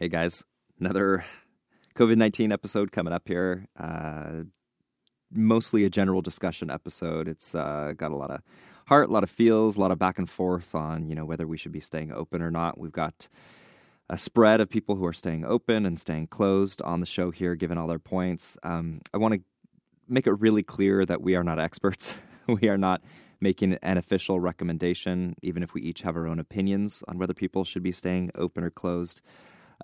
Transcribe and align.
Hey 0.00 0.06
guys, 0.06 0.44
another 0.78 1.24
COVID 1.96 2.18
19 2.18 2.52
episode 2.52 2.92
coming 2.92 3.12
up 3.12 3.26
here. 3.26 3.66
Uh, 3.76 4.44
mostly 5.32 5.84
a 5.86 5.90
general 5.90 6.22
discussion 6.22 6.70
episode. 6.70 7.26
It's 7.26 7.52
uh, 7.52 7.94
got 7.96 8.12
a 8.12 8.16
lot 8.16 8.30
of 8.30 8.40
heart, 8.86 9.08
a 9.08 9.12
lot 9.12 9.24
of 9.24 9.30
feels, 9.30 9.76
a 9.76 9.80
lot 9.80 9.90
of 9.90 9.98
back 9.98 10.16
and 10.20 10.30
forth 10.30 10.72
on 10.76 11.08
you 11.08 11.16
know 11.16 11.24
whether 11.24 11.48
we 11.48 11.56
should 11.56 11.72
be 11.72 11.80
staying 11.80 12.12
open 12.12 12.42
or 12.42 12.50
not. 12.52 12.78
We've 12.78 12.92
got 12.92 13.26
a 14.08 14.16
spread 14.16 14.60
of 14.60 14.70
people 14.70 14.94
who 14.94 15.04
are 15.04 15.12
staying 15.12 15.44
open 15.44 15.84
and 15.84 15.98
staying 15.98 16.28
closed 16.28 16.80
on 16.82 17.00
the 17.00 17.04
show 17.04 17.32
here, 17.32 17.56
given 17.56 17.76
all 17.76 17.88
their 17.88 17.98
points. 17.98 18.56
Um, 18.62 19.00
I 19.12 19.16
want 19.16 19.34
to 19.34 19.40
make 20.06 20.28
it 20.28 20.38
really 20.38 20.62
clear 20.62 21.04
that 21.06 21.22
we 21.22 21.34
are 21.34 21.42
not 21.42 21.58
experts. 21.58 22.16
we 22.46 22.68
are 22.68 22.78
not 22.78 23.02
making 23.40 23.76
an 23.82 23.98
official 23.98 24.38
recommendation, 24.38 25.34
even 25.42 25.64
if 25.64 25.74
we 25.74 25.82
each 25.82 26.02
have 26.02 26.14
our 26.14 26.28
own 26.28 26.38
opinions 26.38 27.02
on 27.08 27.18
whether 27.18 27.34
people 27.34 27.64
should 27.64 27.82
be 27.82 27.90
staying 27.90 28.30
open 28.36 28.62
or 28.62 28.70
closed. 28.70 29.22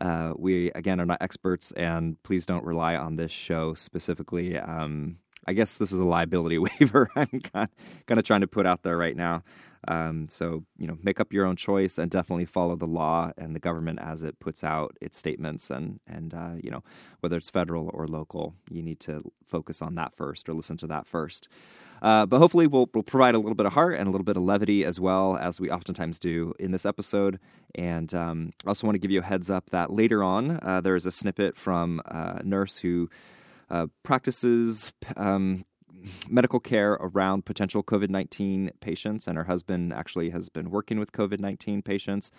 Uh, 0.01 0.33
we 0.37 0.71
again 0.73 1.01
are 1.01 1.07
not 1.07 1.19
experts, 1.21 1.73
and 1.73 2.21
please 2.23 2.47
don't 2.47 2.65
rely 2.65 2.97
on 2.97 3.17
this 3.17 3.33
show 3.33 3.75
specifically. 3.75 4.59
Um, 4.59 5.19
I 5.47 5.53
guess 5.53 5.77
this 5.77 5.93
is 5.93 5.99
a 5.99 6.05
liability 6.05 6.59
waiver 6.81 7.09
I'm 7.17 7.41
kind 7.53 7.69
of 8.09 8.25
trying 8.25 8.41
to 8.41 8.47
put 8.47 8.67
out 8.67 8.83
there 8.83 8.97
right 8.97 9.17
now. 9.17 9.43
Um, 9.87 10.29
so, 10.31 10.65
you 10.79 10.87
know, 10.87 10.97
make 11.03 11.21
up 11.21 11.33
your 11.33 11.45
own 11.45 11.57
choice 11.57 11.99
and 11.99 12.11
definitely 12.11 12.47
follow 12.47 12.75
the 12.75 12.87
law 12.87 13.33
and 13.37 13.55
the 13.55 13.61
government 13.61 13.99
as 14.01 14.23
it 14.23 14.39
puts 14.41 14.65
out 14.65 14.97
its 15.01 15.19
statements. 15.19 15.71
And, 15.71 16.01
and 16.07 16.33
uh, 16.33 16.53
you 16.63 16.71
know, 16.71 16.83
whether 17.21 17.37
it's 17.37 17.51
federal 17.51 17.91
or 17.93 18.09
local, 18.09 18.55
you 18.71 18.83
need 18.83 19.01
to 19.01 19.23
focus 19.47 19.83
on 19.83 19.95
that 19.97 20.15
first 20.17 20.49
or 20.49 20.55
listen 20.55 20.79
to 20.79 20.87
that 20.87 21.07
first. 21.07 21.49
Uh, 22.05 22.27
but 22.27 22.39
hopefully, 22.39 22.67
we'll, 22.67 22.89
we'll 22.93 23.03
provide 23.03 23.35
a 23.35 23.39
little 23.39 23.55
bit 23.55 23.65
of 23.65 23.73
heart 23.73 23.99
and 23.99 24.07
a 24.07 24.11
little 24.11 24.27
bit 24.27 24.37
of 24.37 24.43
levity 24.43 24.85
as 24.85 25.01
well 25.01 25.39
as 25.39 25.59
we 25.59 25.71
oftentimes 25.71 26.19
do 26.19 26.53
in 26.59 26.71
this 26.71 26.85
episode. 26.85 27.41
And 27.75 28.13
um, 28.13 28.53
also 28.67 28.87
want 28.87 28.95
to 28.95 28.99
give 28.99 29.11
you 29.11 29.21
a 29.21 29.25
heads 29.25 29.49
up 29.49 29.71
that 29.71 29.91
later 29.91 30.23
on, 30.23 30.61
uh, 30.63 30.83
there 30.83 30.97
is 30.97 31.07
a 31.07 31.11
snippet 31.11 31.57
from 31.57 32.03
a 32.05 32.43
nurse 32.45 32.77
who 32.77 33.09
uh, 33.71 33.87
practices 34.03 34.93
um, 35.17 35.65
medical 36.29 36.61
care 36.61 36.93
around 36.95 37.45
potential 37.45 37.83
COVID 37.83 38.11
19 38.11 38.71
patients, 38.81 39.27
and 39.27 39.37
her 39.37 39.45
husband 39.45 39.93
actually 39.93 40.31
has 40.31 40.49
been 40.49 40.71
working 40.71 40.99
with 40.99 41.13
COVID 41.13 41.41
19 41.41 41.83
patients. 41.83 42.31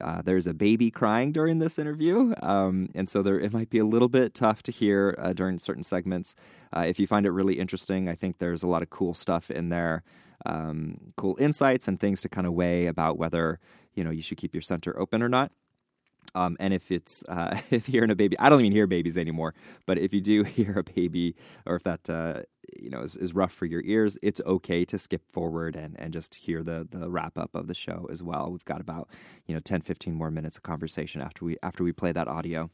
Uh, 0.00 0.22
there's 0.22 0.46
a 0.46 0.54
baby 0.54 0.90
crying 0.90 1.32
during 1.32 1.58
this 1.58 1.78
interview, 1.78 2.32
um, 2.42 2.88
and 2.94 3.08
so 3.08 3.22
there 3.22 3.38
it 3.38 3.52
might 3.52 3.70
be 3.70 3.78
a 3.78 3.84
little 3.84 4.08
bit 4.08 4.34
tough 4.34 4.62
to 4.62 4.72
hear 4.72 5.16
uh, 5.18 5.32
during 5.32 5.58
certain 5.58 5.82
segments. 5.82 6.34
Uh, 6.72 6.84
if 6.86 6.98
you 6.98 7.06
find 7.06 7.26
it 7.26 7.30
really 7.30 7.58
interesting, 7.58 8.08
I 8.08 8.14
think 8.14 8.38
there's 8.38 8.62
a 8.62 8.68
lot 8.68 8.82
of 8.82 8.90
cool 8.90 9.14
stuff 9.14 9.50
in 9.50 9.68
there, 9.68 10.02
um, 10.46 10.98
cool 11.16 11.36
insights 11.40 11.88
and 11.88 11.98
things 11.98 12.22
to 12.22 12.28
kind 12.28 12.46
of 12.46 12.52
weigh 12.54 12.86
about 12.86 13.18
whether 13.18 13.58
you 13.94 14.04
know 14.04 14.10
you 14.10 14.22
should 14.22 14.38
keep 14.38 14.54
your 14.54 14.62
center 14.62 14.98
open 14.98 15.22
or 15.22 15.28
not. 15.28 15.50
Um, 16.34 16.56
and 16.60 16.72
if 16.72 16.90
it's 16.90 17.24
uh, 17.28 17.58
if 17.70 17.88
in 17.88 18.10
a 18.10 18.14
baby, 18.14 18.38
I 18.38 18.48
don't 18.48 18.60
even 18.60 18.72
hear 18.72 18.86
babies 18.86 19.18
anymore. 19.18 19.54
But 19.86 19.98
if 19.98 20.12
you 20.12 20.20
do 20.20 20.42
hear 20.44 20.78
a 20.78 20.84
baby, 20.84 21.34
or 21.66 21.76
if 21.76 21.82
that 21.84 22.08
uh, 22.08 22.42
you 22.78 22.90
know 22.90 23.02
is, 23.02 23.16
is 23.16 23.34
rough 23.34 23.52
for 23.52 23.66
your 23.66 23.82
ears, 23.84 24.16
it's 24.22 24.40
okay 24.46 24.84
to 24.84 24.98
skip 24.98 25.22
forward 25.30 25.76
and, 25.76 25.98
and 25.98 26.12
just 26.12 26.34
hear 26.34 26.62
the 26.62 26.86
the 26.90 27.10
wrap 27.10 27.38
up 27.38 27.54
of 27.54 27.66
the 27.66 27.74
show 27.74 28.08
as 28.10 28.22
well. 28.22 28.50
We've 28.50 28.64
got 28.64 28.80
about 28.80 29.08
you 29.46 29.54
know 29.54 29.60
10, 29.60 29.82
15 29.82 30.14
more 30.14 30.30
minutes 30.30 30.56
of 30.56 30.62
conversation 30.62 31.20
after 31.20 31.44
we 31.44 31.56
after 31.62 31.84
we 31.84 31.92
play 31.92 32.12
that 32.12 32.28
audio. 32.28 32.70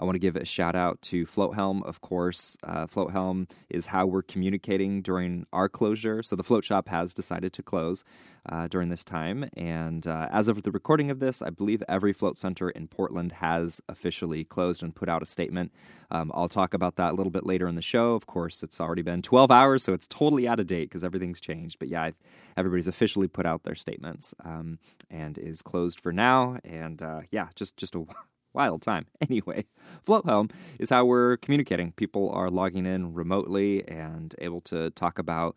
I 0.00 0.04
want 0.04 0.16
to 0.16 0.20
give 0.20 0.34
a 0.34 0.44
shout 0.44 0.74
out 0.74 1.00
to 1.02 1.24
Floathelm, 1.24 1.82
of 1.84 2.00
course. 2.00 2.56
Uh, 2.64 2.86
Floathelm 2.86 3.48
is 3.70 3.86
how 3.86 4.06
we're 4.06 4.22
communicating 4.22 5.02
during 5.02 5.46
our 5.52 5.68
closure. 5.68 6.22
So 6.22 6.34
the 6.34 6.42
float 6.42 6.64
shop 6.64 6.88
has 6.88 7.14
decided 7.14 7.52
to 7.52 7.62
close 7.62 8.02
uh, 8.48 8.66
during 8.68 8.88
this 8.88 9.04
time. 9.04 9.48
And 9.56 10.06
uh, 10.06 10.28
as 10.32 10.48
of 10.48 10.62
the 10.64 10.72
recording 10.72 11.10
of 11.10 11.20
this, 11.20 11.42
I 11.42 11.50
believe 11.50 11.82
every 11.88 12.12
float 12.12 12.36
center 12.36 12.70
in 12.70 12.88
Portland 12.88 13.30
has 13.32 13.80
officially 13.88 14.44
closed 14.44 14.82
and 14.82 14.94
put 14.94 15.08
out 15.08 15.22
a 15.22 15.26
statement. 15.26 15.72
Um, 16.10 16.32
I'll 16.34 16.48
talk 16.48 16.74
about 16.74 16.96
that 16.96 17.12
a 17.12 17.14
little 17.14 17.30
bit 17.30 17.46
later 17.46 17.68
in 17.68 17.76
the 17.76 17.82
show. 17.82 18.14
Of 18.14 18.26
course, 18.26 18.62
it's 18.64 18.80
already 18.80 19.02
been 19.02 19.22
12 19.22 19.50
hours, 19.50 19.84
so 19.84 19.92
it's 19.92 20.06
totally 20.08 20.48
out 20.48 20.60
of 20.60 20.66
date 20.66 20.90
because 20.90 21.04
everything's 21.04 21.40
changed. 21.40 21.78
But 21.78 21.88
yeah, 21.88 22.02
I've, 22.02 22.16
everybody's 22.56 22.88
officially 22.88 23.28
put 23.28 23.46
out 23.46 23.62
their 23.62 23.74
statements 23.76 24.34
um, 24.44 24.78
and 25.10 25.38
is 25.38 25.62
closed 25.62 26.00
for 26.00 26.12
now. 26.12 26.58
And 26.64 27.00
uh, 27.00 27.22
yeah, 27.30 27.48
just 27.54 27.76
just 27.76 27.94
a 27.94 28.04
wild 28.54 28.82
time. 28.82 29.06
Anyway, 29.20 29.64
Float 30.04 30.24
Floathelm 30.24 30.50
is 30.78 30.90
how 30.90 31.04
we're 31.04 31.38
communicating. 31.38 31.92
People 31.92 32.30
are 32.30 32.50
logging 32.50 32.86
in 32.86 33.14
remotely 33.14 33.86
and 33.88 34.34
able 34.38 34.60
to 34.62 34.90
talk 34.90 35.18
about 35.18 35.56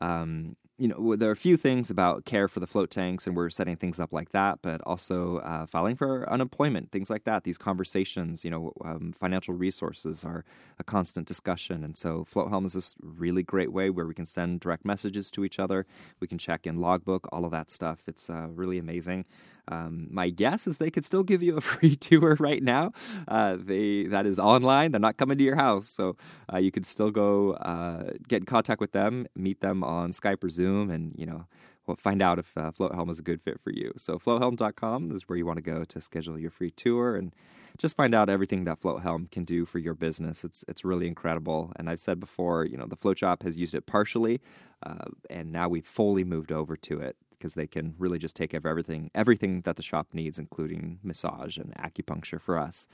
um, 0.00 0.54
you 0.78 0.86
know, 0.86 1.16
there 1.16 1.28
are 1.28 1.32
a 1.32 1.36
few 1.36 1.56
things 1.56 1.90
about 1.90 2.24
care 2.24 2.46
for 2.46 2.60
the 2.60 2.66
float 2.66 2.88
tanks, 2.90 3.26
and 3.26 3.36
we're 3.36 3.50
setting 3.50 3.76
things 3.76 3.98
up 3.98 4.12
like 4.12 4.30
that, 4.30 4.60
but 4.62 4.80
also 4.82 5.38
uh, 5.38 5.66
filing 5.66 5.96
for 5.96 6.30
unemployment, 6.30 6.92
things 6.92 7.10
like 7.10 7.24
that. 7.24 7.42
These 7.42 7.58
conversations, 7.58 8.44
you 8.44 8.50
know, 8.50 8.72
um, 8.84 9.12
financial 9.12 9.54
resources 9.54 10.24
are 10.24 10.44
a 10.78 10.84
constant 10.84 11.26
discussion. 11.26 11.82
And 11.82 11.96
so 11.96 12.24
Float 12.24 12.48
Floathelm 12.48 12.64
is 12.64 12.74
this 12.74 12.94
really 13.02 13.42
great 13.42 13.72
way 13.72 13.90
where 13.90 14.06
we 14.06 14.14
can 14.14 14.24
send 14.24 14.60
direct 14.60 14.84
messages 14.84 15.32
to 15.32 15.44
each 15.44 15.58
other. 15.58 15.84
We 16.20 16.28
can 16.28 16.38
check 16.38 16.64
in 16.64 16.76
logbook, 16.76 17.28
all 17.32 17.44
of 17.44 17.50
that 17.50 17.72
stuff. 17.72 17.98
It's 18.06 18.30
uh, 18.30 18.46
really 18.48 18.78
amazing. 18.78 19.24
Um, 19.68 20.08
my 20.10 20.30
guess 20.30 20.66
is 20.66 20.78
they 20.78 20.90
could 20.90 21.04
still 21.04 21.22
give 21.22 21.42
you 21.42 21.56
a 21.56 21.60
free 21.72 21.96
tour 21.96 22.36
right 22.40 22.62
now. 22.62 22.92
Uh, 23.26 23.56
they 23.58 24.04
that 24.04 24.26
is 24.26 24.38
online. 24.38 24.92
They're 24.92 25.00
not 25.00 25.16
coming 25.16 25.38
to 25.38 25.44
your 25.44 25.56
house, 25.56 25.88
so 25.88 26.16
uh, 26.52 26.58
you 26.58 26.70
could 26.70 26.86
still 26.86 27.10
go 27.10 27.52
uh, 27.52 28.12
get 28.26 28.38
in 28.38 28.46
contact 28.46 28.80
with 28.80 28.92
them, 28.92 29.26
meet 29.36 29.60
them 29.60 29.84
on 29.84 30.12
Skype 30.12 30.42
or 30.42 30.48
Zoom, 30.48 30.90
and 30.90 31.14
you 31.16 31.26
know 31.26 31.46
find 31.96 32.22
out 32.22 32.38
if 32.38 32.52
uh, 32.56 32.70
Floathelm 32.70 33.08
is 33.08 33.18
a 33.18 33.22
good 33.22 33.40
fit 33.40 33.60
for 33.60 33.70
you. 33.70 33.92
So 33.96 34.18
floathelm.com 34.18 35.10
is 35.10 35.28
where 35.28 35.38
you 35.38 35.46
want 35.46 35.56
to 35.56 35.62
go 35.62 35.84
to 35.84 36.00
schedule 36.00 36.38
your 36.38 36.50
free 36.50 36.70
tour 36.70 37.16
and 37.16 37.34
just 37.78 37.96
find 37.96 38.14
out 38.14 38.28
everything 38.28 38.64
that 38.64 38.80
Floathelm 38.80 39.30
can 39.30 39.44
do 39.44 39.64
for 39.64 39.78
your 39.78 39.94
business. 39.94 40.44
It's 40.44 40.64
it's 40.68 40.84
really 40.84 41.06
incredible. 41.06 41.72
And 41.76 41.88
I've 41.88 42.00
said 42.00 42.20
before, 42.20 42.64
you 42.64 42.76
know, 42.76 42.86
the 42.86 42.96
Float 42.96 43.18
Shop 43.18 43.42
has 43.42 43.56
used 43.56 43.74
it 43.74 43.86
partially, 43.86 44.40
uh, 44.84 45.06
and 45.30 45.52
now 45.52 45.68
we've 45.68 45.86
fully 45.86 46.24
moved 46.24 46.52
over 46.52 46.76
to 46.76 47.00
it 47.00 47.16
because 47.38 47.54
they 47.54 47.66
can 47.66 47.94
really 47.98 48.18
just 48.18 48.36
take 48.36 48.50
care 48.50 48.58
of 48.58 48.66
everything, 48.66 49.08
everything 49.14 49.62
that 49.62 49.76
the 49.76 49.82
shop 49.82 50.08
needs, 50.12 50.38
including 50.38 50.98
massage 51.02 51.56
and 51.56 51.74
acupuncture 51.76 52.40
for 52.40 52.58
us. 52.58 52.88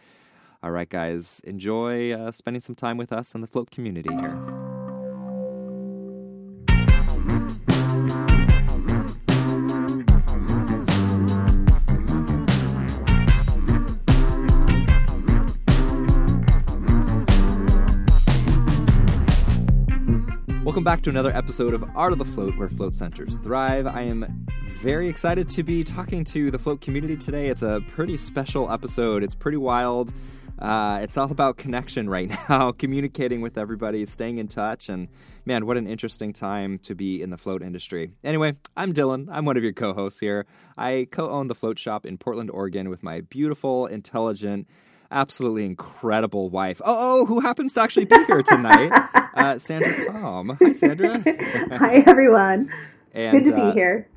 All 0.63 0.71
right, 0.71 0.89
guys, 0.89 1.41
enjoy 1.45 2.13
uh, 2.13 2.31
spending 2.31 2.61
some 2.61 2.75
time 2.75 2.97
with 2.97 3.13
us 3.13 3.35
in 3.35 3.41
the 3.41 3.47
float 3.47 3.71
community 3.71 4.15
here. 4.15 4.74
Welcome 20.75 20.83
back 20.83 21.03
to 21.03 21.11
another 21.11 21.31
episode 21.37 21.73
of 21.73 21.85
Art 21.95 22.13
of 22.13 22.19
the 22.19 22.25
Float, 22.25 22.57
where 22.57 22.69
float 22.69 22.97
centers 22.97 23.39
thrive. 23.39 23.87
I 23.87 24.03
am 24.03 24.45
very 24.81 25.09
excited 25.09 25.49
to 25.51 25.63
be 25.63 25.85
talking 25.85 26.25
to 26.25 26.51
the 26.51 26.59
float 26.59 26.81
community 26.81 27.17
today. 27.17 27.47
It's 27.47 27.63
a 27.63 27.81
pretty 27.87 28.17
special 28.17 28.69
episode. 28.73 29.23
It's 29.23 29.37
pretty 29.37 29.57
wild. 29.57 30.13
Uh, 30.59 30.99
it's 31.01 31.17
all 31.17 31.31
about 31.31 31.59
connection 31.59 32.11
right 32.11 32.29
now, 32.49 32.73
communicating 32.73 33.41
with 33.41 33.57
everybody, 33.57 34.05
staying 34.05 34.39
in 34.39 34.49
touch, 34.49 34.89
and 34.89 35.07
man, 35.45 35.65
what 35.65 35.77
an 35.77 35.87
interesting 35.87 36.33
time 36.33 36.81
to 36.81 36.97
be 36.97 37.23
in 37.23 37.31
the 37.31 37.39
float 37.39 37.63
industry. 37.63 38.11
Anyway, 38.25 38.57
I'm 38.77 38.93
Dylan. 38.93 39.29
I'm 39.31 39.45
one 39.45 39.57
of 39.57 39.63
your 39.63 39.73
co 39.73 39.95
hosts 39.95 40.19
here. 40.19 40.45
I 40.77 41.07
co 41.13 41.31
own 41.31 41.47
the 41.47 41.55
float 41.55 41.79
shop 41.79 42.05
in 42.05 42.19
Portland, 42.19 42.51
Oregon 42.51 42.89
with 42.89 43.05
my 43.05 43.21
beautiful, 43.21 43.87
intelligent, 43.87 44.67
absolutely 45.11 45.65
incredible 45.65 46.51
wife. 46.51 46.81
Oh, 46.85 47.21
oh, 47.21 47.27
who 47.27 47.41
happens 47.41 47.75
to 47.75 47.83
actually 47.83 48.07
be 48.07 48.23
here 48.27 48.43
tonight? 48.43 48.91
uh, 49.35 49.59
Sandra 49.59 50.13
Palm. 50.13 50.57
Hi, 50.63 50.73
Sandra. 50.73 51.19
Hi, 51.79 52.03
everyone. 52.07 52.73
And, 53.17 53.45
Good 53.45 53.53
to 53.53 53.55
be 53.55 53.63
uh, 53.63 53.73
here 53.73 54.09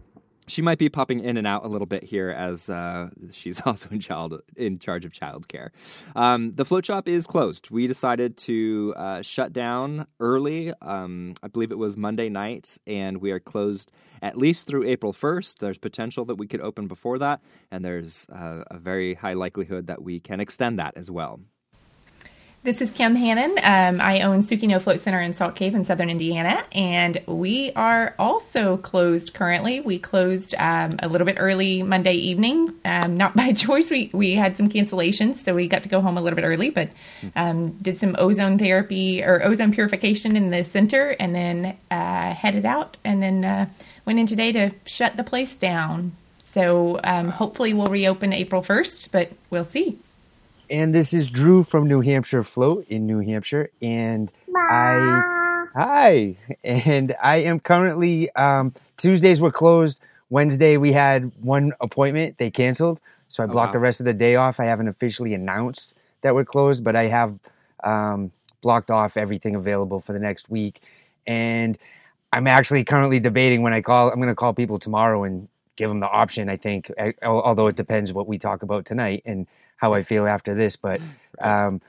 she 0.48 0.62
might 0.62 0.78
be 0.78 0.90
popping 0.90 1.20
in 1.20 1.38
and 1.38 1.46
out 1.46 1.64
a 1.64 1.68
little 1.68 1.86
bit 1.86 2.04
here 2.04 2.30
as 2.30 2.70
uh, 2.70 3.10
she's 3.32 3.62
also 3.66 3.90
in 3.90 4.00
child 4.00 4.42
in 4.56 4.78
charge 4.78 5.06
of 5.06 5.12
childcare. 5.12 5.70
Um, 6.16 6.54
the 6.56 6.66
float 6.66 6.86
shop 6.86 7.08
is 7.08 7.28
closed. 7.28 7.70
We 7.70 7.88
decided 7.88 8.38
to 8.38 8.94
uh, 8.98 9.22
shut 9.22 9.54
down 9.54 10.08
early. 10.20 10.74
Um, 10.82 11.34
I 11.44 11.48
believe 11.48 11.72
it 11.72 11.78
was 11.78 11.98
Monday 11.98 12.30
night, 12.30 12.78
and 12.88 13.18
we 13.18 13.32
are 13.32 13.40
closed 13.40 13.92
at 14.22 14.38
least 14.38 14.68
through 14.68 14.84
April 14.88 15.14
first. 15.14 15.60
There's 15.60 15.78
potential 15.78 16.26
that 16.26 16.36
we 16.36 16.48
could 16.48 16.62
open 16.62 16.88
before 16.88 17.20
that, 17.20 17.42
and 17.72 17.84
there's 17.84 18.28
uh, 18.30 18.64
a 18.72 18.78
very 18.78 19.14
high 19.14 19.34
likelihood 19.34 19.88
that 19.88 20.02
we 20.02 20.20
can 20.20 20.40
extend 20.40 20.80
that 20.80 20.96
as 20.96 21.12
well. 21.12 21.40
This 22.68 22.82
is 22.82 22.92
Kim 22.92 23.16
Hannon. 23.16 23.58
Um, 23.64 24.02
I 24.02 24.24
own 24.24 24.44
Sukino 24.44 24.82
Float 24.82 25.00
Center 25.00 25.22
in 25.22 25.34
Salt 25.34 25.56
Cave 25.56 25.74
in 25.74 25.86
southern 25.86 26.10
Indiana, 26.10 26.66
and 26.74 27.22
we 27.26 27.72
are 27.78 28.14
also 28.20 28.76
closed 28.76 29.34
currently. 29.34 29.80
We 29.80 30.00
closed 30.00 30.54
um, 30.60 31.00
a 31.00 31.08
little 31.08 31.24
bit 31.24 31.38
early 31.40 31.82
Monday 31.82 32.16
evening, 32.16 32.74
um, 32.84 33.16
not 33.16 33.34
by 33.38 33.54
choice. 33.54 33.90
We, 33.90 34.10
we 34.12 34.34
had 34.34 34.58
some 34.58 34.68
cancellations, 34.68 35.46
so 35.46 35.56
we 35.56 35.70
got 35.70 35.84
to 35.84 35.90
go 35.90 36.02
home 36.02 36.18
a 36.18 36.22
little 36.22 36.36
bit 36.36 36.44
early, 36.44 36.70
but 36.70 36.90
um, 37.38 37.70
did 37.82 38.00
some 38.00 38.18
ozone 38.20 38.60
therapy 38.60 39.24
or 39.24 39.46
ozone 39.46 39.72
purification 39.72 40.36
in 40.36 40.50
the 40.50 40.66
center, 40.66 41.16
and 41.22 41.34
then 41.34 41.78
uh, 41.90 42.34
headed 42.34 42.66
out, 42.66 42.98
and 43.06 43.24
then 43.24 43.46
uh, 43.46 43.70
went 44.04 44.20
in 44.20 44.28
today 44.28 44.52
to 44.52 44.72
shut 44.86 45.16
the 45.16 45.24
place 45.24 45.56
down. 45.56 46.18
So 46.44 47.00
um, 47.06 47.30
hopefully 47.30 47.74
we'll 47.74 47.88
reopen 47.88 48.34
April 48.34 48.62
1st, 48.62 49.14
but 49.14 49.32
we'll 49.52 49.64
see. 49.64 50.00
And 50.70 50.94
this 50.94 51.14
is 51.14 51.30
Drew 51.30 51.64
from 51.64 51.88
New 51.88 52.02
Hampshire 52.02 52.44
Float 52.44 52.88
in 52.90 53.06
New 53.06 53.20
Hampshire, 53.20 53.70
and 53.82 54.32
I 54.56 55.22
hi, 55.74 56.38
and 56.64 57.16
I 57.22 57.38
am 57.38 57.60
currently 57.60 58.30
um, 58.36 58.74
Tuesdays 58.98 59.40
were 59.40 59.52
closed. 59.52 60.00
Wednesday 60.30 60.78
we 60.78 60.92
had 60.92 61.32
one 61.42 61.74
appointment 61.80 62.38
they 62.38 62.52
canceled, 62.52 63.00
so 63.30 63.44
I 63.44 63.46
oh, 63.46 63.50
blocked 63.50 63.70
wow. 63.70 63.74
the 63.74 63.80
rest 63.80 64.00
of 64.00 64.06
the 64.06 64.14
day 64.14 64.36
off. 64.36 64.60
I 64.60 64.66
haven't 64.66 64.88
officially 64.88 65.34
announced 65.34 65.94
that 66.22 66.36
we're 66.36 66.46
closed, 66.46 66.84
but 66.84 66.96
I 66.96 67.08
have 67.08 67.38
um, 67.84 68.32
blocked 68.62 68.92
off 68.92 69.16
everything 69.16 69.56
available 69.56 70.02
for 70.02 70.14
the 70.14 70.20
next 70.20 70.50
week, 70.50 70.82
and 71.26 71.78
I'm 72.34 72.48
actually 72.48 72.84
currently 72.84 73.20
debating 73.20 73.62
when 73.62 73.74
I 73.74 73.82
call. 73.82 74.10
I'm 74.10 74.18
going 74.18 74.28
to 74.28 74.36
call 74.36 74.54
people 74.54 74.80
tomorrow 74.80 75.24
and 75.24 75.48
give 75.78 75.90
them 75.90 76.00
the 76.02 76.10
option. 76.10 76.50
I 76.50 76.58
think, 76.58 76.92
although 77.24 77.68
it 77.68 77.76
depends 77.76 78.12
what 78.12 78.28
we 78.28 78.38
talk 78.38 78.64
about 78.64 78.86
tonight 78.86 79.24
and 79.26 79.48
how 79.78 79.94
I 79.94 80.04
feel 80.04 80.28
after 80.28 80.54
this. 80.54 80.76
But 80.76 81.02
um, 81.42 81.82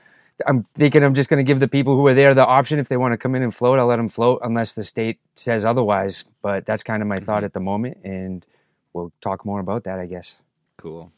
I'm 0.47 0.65
thinking 0.77 1.03
I'm 1.03 1.15
just 1.15 1.29
going 1.29 1.43
to 1.43 1.47
give 1.47 1.59
the 1.59 1.67
people 1.67 1.95
who 1.95 2.07
are 2.07 2.13
there 2.13 2.33
the 2.33 2.45
option 2.45 2.79
if 2.79 2.87
they 2.87 2.97
want 2.97 3.11
to 3.13 3.17
come 3.17 3.35
in 3.35 3.43
and 3.43 3.53
float. 3.53 3.77
I'll 3.77 3.87
let 3.87 3.97
them 3.97 4.09
float 4.09 4.39
unless 4.43 4.73
the 4.73 4.83
state 4.83 5.19
says 5.35 5.65
otherwise. 5.65 6.23
But 6.41 6.65
that's 6.65 6.83
kind 6.83 7.01
of 7.01 7.07
my 7.07 7.17
thought 7.17 7.37
mm-hmm. 7.37 7.45
at 7.45 7.53
the 7.53 7.59
moment, 7.59 7.97
and 8.03 8.45
we'll 8.93 9.11
talk 9.21 9.45
more 9.45 9.59
about 9.59 9.83
that, 9.83 9.99
I 9.99 10.05
guess. 10.05 10.35
Cool. 10.77 11.11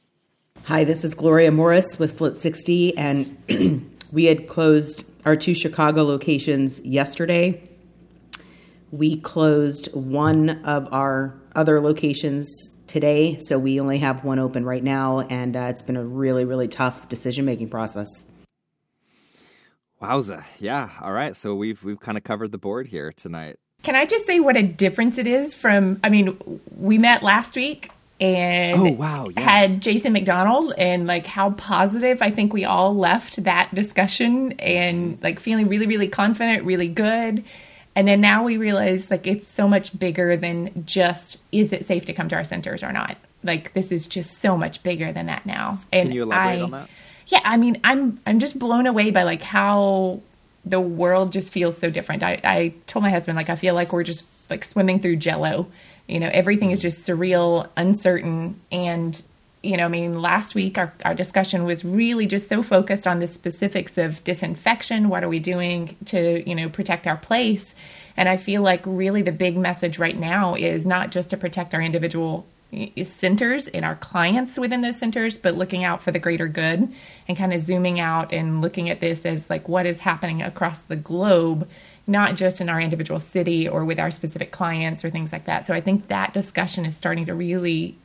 Hi, 0.64 0.84
this 0.84 1.04
is 1.04 1.14
Gloria 1.14 1.52
Morris 1.52 1.86
with 1.98 2.18
Float 2.18 2.38
60, 2.38 2.98
and 2.98 3.90
we 4.12 4.26
had 4.26 4.48
closed 4.48 5.04
our 5.26 5.36
two 5.36 5.54
Chicago 5.54 6.04
locations 6.04 6.80
yesterday. 6.82 7.62
We 8.92 9.20
closed 9.20 9.88
one 9.94 10.64
of 10.66 10.92
our 10.94 11.34
other 11.56 11.80
locations 11.80 12.48
today, 12.92 13.38
so 13.38 13.58
we 13.58 13.80
only 13.80 14.00
have 14.00 14.24
one 14.24 14.38
open 14.38 14.66
right 14.66 14.84
now, 14.84 15.22
and 15.22 15.56
uh, 15.56 15.68
it's 15.70 15.82
been 15.82 15.98
a 15.98 16.04
really, 16.04 16.46
really 16.46 16.68
tough 16.68 17.08
decision 17.10 17.46
making 17.46 17.70
process. 17.70 18.08
Wowza! 20.02 20.44
Yeah. 20.60 20.90
All 21.02 21.14
right. 21.14 21.36
So 21.36 21.56
we've 21.56 21.82
we've 21.84 22.00
kind 22.00 22.18
of 22.18 22.24
covered 22.24 22.52
the 22.52 22.58
board 22.58 22.88
here 22.88 23.12
tonight. 23.12 23.58
Can 23.84 23.96
I 23.96 24.06
just 24.06 24.26
say 24.26 24.40
what 24.40 24.58
a 24.58 24.64
difference 24.64 25.18
it 25.18 25.28
is 25.28 25.56
from? 25.56 26.00
I 26.04 26.10
mean, 26.10 26.60
we 26.76 26.98
met 26.98 27.24
last 27.24 27.56
week 27.56 27.92
and 28.20 28.80
oh 28.80 28.92
wow 28.92 29.28
yes. 29.36 29.44
had 29.44 29.82
Jason 29.82 30.14
McDonald 30.14 30.74
and 30.78 31.08
like 31.08 31.26
how 31.26 31.52
positive 31.52 32.22
I 32.22 32.30
think 32.30 32.54
we 32.54 32.64
all 32.66 32.96
left 32.96 33.44
that 33.44 33.74
discussion 33.74 34.52
and 34.60 35.18
like 35.24 35.40
feeling 35.40 35.68
really 35.68 35.88
really 35.88 36.08
confident, 36.08 36.64
really 36.64 36.88
good. 36.88 37.44
And 37.96 38.08
then 38.08 38.22
now 38.22 38.44
we 38.44 38.58
realize 38.58 39.12
like 39.12 39.28
it's 39.28 39.48
so 39.48 39.68
much 39.68 39.98
bigger 39.98 40.38
than 40.38 40.86
just 40.86 41.38
is 41.52 41.74
it 41.74 41.86
safe 41.86 42.06
to 42.06 42.14
come 42.14 42.30
to 42.30 42.36
our 42.36 42.44
centers 42.44 42.84
or 42.84 42.92
not. 42.92 43.18
Like 43.44 43.74
this 43.74 43.92
is 43.92 44.08
just 44.08 44.38
so 44.38 44.58
much 44.58 44.84
bigger 44.84 45.12
than 45.12 45.26
that 45.26 45.46
now. 45.46 45.80
And 45.92 46.08
Can 46.08 46.12
you 46.16 46.24
elaborate 46.24 46.60
I, 46.60 46.62
on 46.62 46.72
that? 46.72 46.90
Yeah, 47.28 47.42
I 47.44 47.58
mean, 47.58 47.80
I'm 47.84 48.20
I'm 48.26 48.40
just 48.40 48.60
blown 48.60 48.88
away 48.88 49.12
by 49.12 49.24
like 49.24 49.42
how 49.42 50.22
the 50.64 50.80
world 50.80 51.32
just 51.32 51.52
feels 51.52 51.78
so 51.78 51.90
different. 51.90 52.24
I, 52.24 52.40
I 52.44 52.74
told 52.88 53.04
my 53.04 53.10
husband 53.10 53.36
like 53.36 53.50
I 53.50 53.56
feel 53.56 53.74
like 53.74 53.92
we're 53.92 54.04
just 54.04 54.26
like 54.50 54.64
swimming 54.64 55.00
through 55.00 55.18
jello. 55.18 55.68
You 56.08 56.20
know, 56.20 56.30
everything 56.32 56.72
is 56.72 56.80
mm-hmm. 56.80 56.90
just 56.90 57.08
surreal, 57.08 57.70
uncertain, 57.78 58.60
and 58.72 59.22
you 59.64 59.78
know, 59.78 59.86
I 59.86 59.90
mean, 59.90 60.20
last 60.20 60.56
week 60.56 60.78
our, 60.78 60.94
our 61.06 61.14
discussion 61.14 61.66
was 61.66 61.86
really 61.86 62.26
just 62.26 62.48
so 62.48 62.64
focused 62.64 63.06
on 63.06 63.20
the 63.20 63.28
specifics 63.28 63.98
of 63.98 64.24
disinfection. 64.24 65.10
What 65.10 65.24
are 65.24 65.30
we 65.30 65.40
doing 65.40 65.98
to, 66.06 66.48
you 66.50 66.56
know, 66.56 66.70
protect 66.70 67.06
our 67.06 67.18
place? 67.18 67.76
And 68.18 68.28
I 68.28 68.38
feel 68.38 68.64
like 68.64 68.82
really 68.86 69.22
the 69.22 69.32
big 69.32 69.58
message 69.58 70.00
right 70.00 70.18
now 70.18 70.56
is 70.56 70.86
not 70.86 71.12
just 71.12 71.30
to 71.30 71.38
protect 71.38 71.76
our 71.76 71.82
individual 71.82 72.48
eh, 72.74 73.04
centers 73.04 73.68
and 73.68 73.86
our 73.86 73.96
clients 73.96 74.58
within 74.58 74.82
those 74.82 74.98
centers, 74.98 75.38
but 75.38 75.56
looking 75.56 75.84
out 75.84 76.02
for 76.02 76.12
the 76.12 76.20
greater 76.20 76.48
good 76.48 76.92
and 77.28 77.38
kind 77.38 77.54
of 77.54 77.62
zooming 77.62 78.00
out 78.00 78.34
and 78.34 78.62
looking 78.62 78.90
at 78.90 79.00
this 79.00 79.28
as 79.28 79.48
like 79.48 79.70
what 79.70 79.86
is 79.86 80.00
happening 80.00 80.42
across 80.42 80.86
the 80.86 80.96
globe, 80.96 81.70
not 82.08 82.36
just 82.36 82.62
in 82.62 82.70
our 82.70 82.82
individual 82.82 83.20
city 83.20 83.68
or 83.68 83.86
with 83.86 84.00
our 84.00 84.10
specific 84.10 84.50
clients 84.52 85.06
or 85.06 85.12
things 85.12 85.32
like 85.32 85.46
that. 85.46 85.68
So 85.68 85.76
I 85.76 85.82
think 85.82 86.08
that 86.08 86.34
discussion 86.34 86.84
is 86.84 86.98
starting 86.98 87.28
to 87.28 87.36
really 87.36 87.96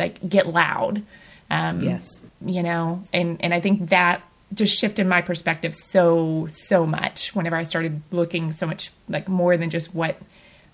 like 0.00 0.28
get 0.28 0.46
loud. 0.46 1.02
Um, 1.50 1.80
yes, 1.80 2.20
you 2.44 2.62
know, 2.62 3.04
and 3.12 3.36
and 3.40 3.54
I 3.54 3.60
think 3.60 3.90
that 3.90 4.22
just 4.52 4.76
shifted 4.76 5.06
my 5.06 5.22
perspective 5.22 5.74
so 5.74 6.48
so 6.48 6.86
much 6.86 7.34
whenever 7.34 7.56
I 7.56 7.62
started 7.62 8.02
looking 8.10 8.52
so 8.52 8.66
much 8.66 8.90
like 9.08 9.28
more 9.28 9.56
than 9.56 9.70
just 9.70 9.94
what 9.94 10.20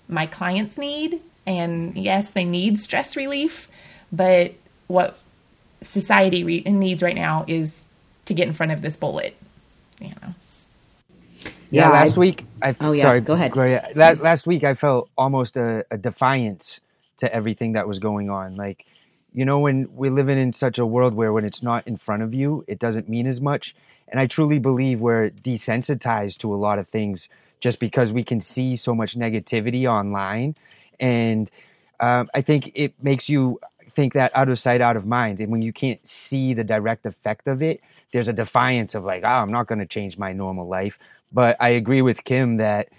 my 0.07 0.25
clients 0.25 0.77
need. 0.77 1.21
And 1.45 1.95
yes, 1.95 2.31
they 2.31 2.43
need 2.43 2.79
stress 2.79 3.15
relief, 3.15 3.69
but 4.11 4.53
what 4.87 5.17
society 5.81 6.43
re- 6.43 6.61
needs 6.61 7.01
right 7.01 7.15
now 7.15 7.45
is 7.47 7.85
to 8.25 8.33
get 8.33 8.47
in 8.47 8.53
front 8.53 8.71
of 8.71 8.81
this 8.81 8.95
bullet. 8.95 9.35
You 9.99 10.09
know. 10.09 10.35
Yeah, 11.69 11.83
yeah 11.83 11.89
last 11.89 12.15
I, 12.15 12.19
week. 12.19 12.45
I, 12.61 12.75
oh 12.79 12.91
yeah, 12.91 13.03
sorry, 13.03 13.21
go 13.21 13.33
ahead. 13.33 13.51
Gloria. 13.51 13.89
last 13.95 14.45
week, 14.45 14.63
I 14.63 14.73
felt 14.73 15.09
almost 15.17 15.57
a, 15.57 15.85
a 15.91 15.97
defiance 15.97 16.79
to 17.17 17.33
everything 17.33 17.73
that 17.73 17.87
was 17.87 17.99
going 17.99 18.29
on. 18.29 18.55
Like 18.55 18.85
you 19.33 19.45
know, 19.45 19.59
when 19.59 19.87
we're 19.93 20.11
living 20.11 20.37
in 20.37 20.53
such 20.53 20.77
a 20.77 20.85
world 20.85 21.13
where 21.13 21.33
when 21.33 21.45
it's 21.45 21.61
not 21.61 21.87
in 21.87 21.97
front 21.97 22.23
of 22.23 22.33
you, 22.33 22.63
it 22.67 22.79
doesn't 22.79 23.09
mean 23.09 23.27
as 23.27 23.41
much. 23.41 23.75
And 24.07 24.19
I 24.19 24.25
truly 24.25 24.59
believe 24.59 24.99
we're 24.99 25.29
desensitized 25.29 26.37
to 26.39 26.53
a 26.53 26.57
lot 26.57 26.79
of 26.79 26.87
things 26.87 27.27
just 27.59 27.79
because 27.79 28.11
we 28.11 28.23
can 28.23 28.41
see 28.41 28.75
so 28.75 28.95
much 28.95 29.17
negativity 29.17 29.85
online. 29.85 30.55
And 30.99 31.51
um, 31.99 32.29
I 32.33 32.41
think 32.41 32.71
it 32.75 32.93
makes 33.01 33.27
you 33.27 33.59
think 33.95 34.13
that 34.13 34.31
out 34.35 34.47
of 34.49 34.59
sight, 34.59 34.79
out 34.79 34.95
of 34.95 35.05
mind. 35.05 35.39
And 35.39 35.51
when 35.51 35.61
you 35.61 35.73
can't 35.73 36.05
see 36.07 36.53
the 36.53 36.63
direct 36.63 37.05
effect 37.05 37.47
of 37.47 37.61
it, 37.61 37.81
there's 38.13 38.27
a 38.27 38.33
defiance 38.33 38.95
of 38.95 39.03
like, 39.03 39.23
oh, 39.23 39.27
I'm 39.27 39.51
not 39.51 39.67
going 39.67 39.79
to 39.79 39.85
change 39.85 40.17
my 40.17 40.33
normal 40.33 40.67
life. 40.67 40.97
But 41.31 41.57
I 41.59 41.69
agree 41.69 42.01
with 42.01 42.23
Kim 42.23 42.57
that 42.57 42.89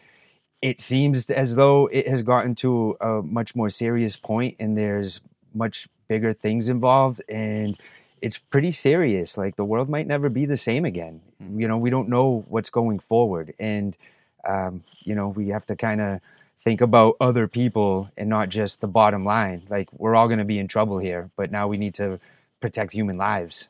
it 0.60 0.80
seems 0.80 1.30
as 1.30 1.54
though 1.54 1.86
it 1.86 2.08
has 2.08 2.22
gotten 2.22 2.54
to 2.56 2.96
a 3.00 3.22
much 3.22 3.54
more 3.54 3.70
serious 3.70 4.16
point 4.16 4.56
and 4.58 4.76
there's 4.76 5.20
much 5.54 5.88
bigger 6.08 6.34
things 6.34 6.68
involved 6.68 7.22
and 7.28 7.76
it's 8.20 8.38
pretty 8.38 8.72
serious. 8.72 9.36
Like 9.36 9.56
the 9.56 9.64
world 9.64 9.88
might 9.88 10.06
never 10.06 10.28
be 10.28 10.46
the 10.46 10.56
same 10.56 10.84
again. 10.84 11.20
Mm-hmm. 11.42 11.60
you 11.60 11.68
know 11.68 11.78
we 11.78 11.90
don't 11.90 12.08
know 12.08 12.44
what's 12.48 12.70
going 12.70 12.98
forward 12.98 13.54
and 13.58 13.96
um, 14.48 14.82
you 15.04 15.14
know 15.14 15.28
we 15.28 15.48
have 15.48 15.66
to 15.66 15.76
kind 15.76 16.00
of 16.00 16.20
think 16.64 16.80
about 16.80 17.16
other 17.20 17.46
people 17.46 18.10
and 18.16 18.28
not 18.28 18.48
just 18.48 18.80
the 18.80 18.88
bottom 18.88 19.24
line. 19.24 19.62
Like 19.70 19.88
we're 19.92 20.16
all 20.16 20.26
going 20.26 20.40
to 20.40 20.44
be 20.44 20.58
in 20.58 20.68
trouble 20.68 20.98
here 20.98 21.30
but 21.36 21.50
now 21.50 21.68
we 21.68 21.76
need 21.76 21.94
to 21.94 22.18
protect 22.60 22.92
human 22.92 23.16
lives. 23.16 23.66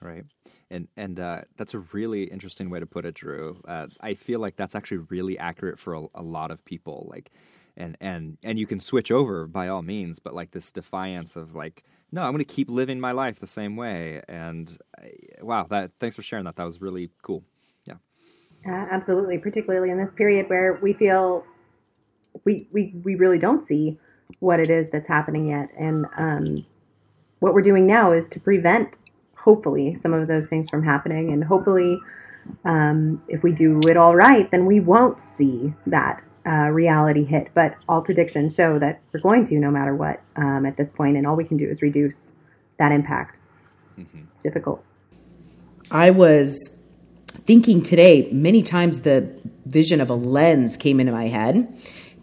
Right. 0.00 0.24
And 0.70 0.86
and 0.96 1.18
uh, 1.18 1.42
that's 1.56 1.74
a 1.74 1.80
really 1.92 2.24
interesting 2.24 2.70
way 2.70 2.78
to 2.80 2.86
put 2.86 3.04
it 3.04 3.14
drew. 3.14 3.60
Uh, 3.66 3.86
i 4.00 4.14
feel 4.14 4.38
like 4.38 4.56
that's 4.56 4.74
actually 4.74 4.98
really 5.08 5.38
accurate 5.38 5.78
for 5.78 5.94
a, 5.94 6.06
a 6.14 6.22
lot 6.22 6.50
of 6.50 6.64
people. 6.64 7.06
Like 7.10 7.30
and 7.78 7.96
and 8.00 8.36
and 8.42 8.58
you 8.58 8.66
can 8.66 8.78
switch 8.80 9.10
over 9.10 9.46
by 9.46 9.68
all 9.68 9.82
means 9.82 10.18
but 10.18 10.34
like 10.34 10.50
this 10.50 10.70
defiance 10.70 11.36
of 11.36 11.54
like 11.54 11.84
no 12.12 12.22
i'm 12.22 12.32
going 12.32 12.38
to 12.38 12.44
keep 12.44 12.68
living 12.68 13.00
my 13.00 13.12
life 13.12 13.40
the 13.40 13.46
same 13.46 13.76
way 13.76 14.20
and 14.28 14.78
wow 15.42 15.66
that 15.70 15.90
thanks 16.00 16.16
for 16.16 16.22
sharing 16.22 16.44
that. 16.44 16.56
That 16.56 16.64
was 16.64 16.80
really 16.80 17.10
cool. 17.22 17.42
Yeah. 17.84 17.94
Uh, 18.66 18.86
absolutely 18.90 19.38
particularly 19.38 19.90
in 19.90 19.98
this 19.98 20.10
period 20.16 20.48
where 20.48 20.78
we 20.82 20.92
feel 20.92 21.44
we 22.44 22.68
we 22.72 22.94
we 23.04 23.14
really 23.14 23.38
don't 23.38 23.66
see 23.68 23.98
what 24.40 24.60
it 24.60 24.70
is 24.70 24.86
that's 24.92 25.08
happening 25.08 25.48
yet. 25.48 25.70
And 25.78 26.06
um, 26.18 26.66
what 27.38 27.54
we're 27.54 27.62
doing 27.62 27.86
now 27.86 28.12
is 28.12 28.24
to 28.32 28.40
prevent 28.40 28.90
hopefully 29.36 29.98
some 30.02 30.12
of 30.12 30.28
those 30.28 30.46
things 30.48 30.70
from 30.70 30.84
happening. 30.84 31.32
And 31.32 31.42
hopefully 31.42 31.98
um, 32.64 33.22
if 33.28 33.42
we 33.42 33.52
do 33.52 33.80
it 33.88 33.96
all 33.96 34.14
right 34.14 34.50
then 34.50 34.66
we 34.66 34.80
won't 34.80 35.18
see 35.36 35.72
that 35.86 36.22
uh, 36.48 36.70
reality 36.70 37.24
hit, 37.24 37.50
but 37.54 37.76
all 37.88 38.00
predictions 38.00 38.54
show 38.54 38.78
that 38.78 39.00
we're 39.12 39.20
going 39.20 39.46
to 39.48 39.54
no 39.56 39.70
matter 39.70 39.94
what 39.94 40.22
um, 40.36 40.64
at 40.64 40.76
this 40.76 40.88
point, 40.94 41.16
and 41.16 41.26
all 41.26 41.36
we 41.36 41.44
can 41.44 41.56
do 41.56 41.68
is 41.68 41.82
reduce 41.82 42.14
that 42.78 42.90
impact. 42.90 43.36
Mm-hmm. 43.98 44.22
Difficult. 44.42 44.82
I 45.90 46.10
was 46.10 46.70
thinking 47.46 47.82
today 47.82 48.30
many 48.32 48.62
times 48.62 49.00
the 49.00 49.28
vision 49.66 50.00
of 50.00 50.08
a 50.08 50.14
lens 50.14 50.76
came 50.76 51.00
into 51.00 51.12
my 51.12 51.28
head 51.28 51.68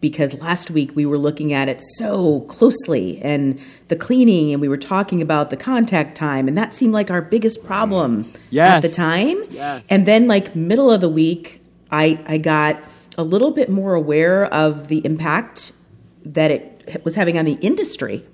because 0.02 0.34
last 0.36 0.72
week 0.72 0.96
we 0.96 1.06
were 1.06 1.18
looking 1.18 1.54
at 1.54 1.70
it 1.70 1.82
so 1.98 2.42
closely 2.42 3.20
and 3.22 3.60
the 3.88 3.96
cleaning 3.96 4.52
and 4.52 4.62
we 4.62 4.68
were 4.68 4.78
talking 4.78 5.22
about 5.22 5.50
the 5.50 5.58
contact 5.58 6.18
time 6.18 6.48
and 6.48 6.58
that 6.58 6.74
seemed 6.74 6.94
like 6.94 7.10
our 7.10 7.22
biggest 7.22 7.64
problem 7.64 8.20
yes. 8.50 8.72
at 8.72 8.82
the 8.82 8.90
time 8.90 9.38
yes. 9.50 9.86
and 9.90 10.06
then 10.06 10.28
like 10.28 10.56
middle 10.56 10.92
of 10.92 11.02
the 11.02 11.10
week 11.10 11.62
i 11.92 12.20
i 12.28 12.38
got 12.38 12.80
a 13.18 13.24
little 13.24 13.52
bit 13.52 13.70
more 13.70 13.94
aware 13.94 14.46
of 14.46 14.88
the 14.88 15.06
impact 15.06 15.72
that 16.26 16.52
it 16.52 17.04
was 17.04 17.16
having 17.16 17.38
on 17.38 17.46
the 17.46 17.58
industry. 17.62 18.26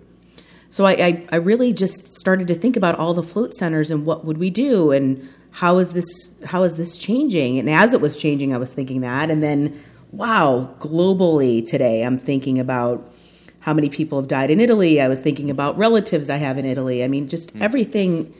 So 0.70 0.86
I, 0.86 0.92
I, 0.92 1.28
I, 1.34 1.36
really 1.36 1.74
just 1.74 2.16
started 2.16 2.48
to 2.48 2.56
think 2.56 2.78
about 2.78 2.98
all 2.98 3.14
the 3.14 3.24
float 3.24 3.54
centers 3.54 3.92
and 3.92 4.06
what 4.06 4.24
would 4.24 4.38
we 4.38 4.50
do 4.50 4.92
and 4.92 5.28
how 5.52 5.80
is 5.80 5.92
this 5.92 6.08
how 6.46 6.64
is 6.64 6.76
this 6.76 6.98
changing? 6.98 7.60
And 7.60 7.70
as 7.70 7.92
it 7.92 8.00
was 8.00 8.16
changing, 8.16 8.54
I 8.54 8.58
was 8.58 8.74
thinking 8.74 9.02
that. 9.02 9.30
And 9.30 9.44
then, 9.44 9.84
wow, 10.12 10.74
globally 10.80 11.66
today, 11.66 12.04
I'm 12.04 12.18
thinking 12.18 12.58
about 12.58 13.14
how 13.60 13.74
many 13.74 13.90
people 13.90 14.20
have 14.20 14.30
died 14.30 14.50
in 14.50 14.60
Italy. 14.60 15.02
I 15.02 15.10
was 15.10 15.20
thinking 15.20 15.50
about 15.50 15.78
relatives 15.78 16.30
I 16.30 16.38
have 16.38 16.58
in 16.58 16.66
Italy. 16.66 17.04
I 17.04 17.08
mean, 17.08 17.28
just 17.28 17.54
mm. 17.54 17.62
everything 17.62 18.34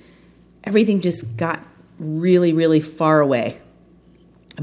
everything 0.64 1.02
just 1.02 1.36
got 1.38 1.66
really, 2.00 2.54
really 2.54 2.82
far 2.82 3.20
away, 3.20 3.60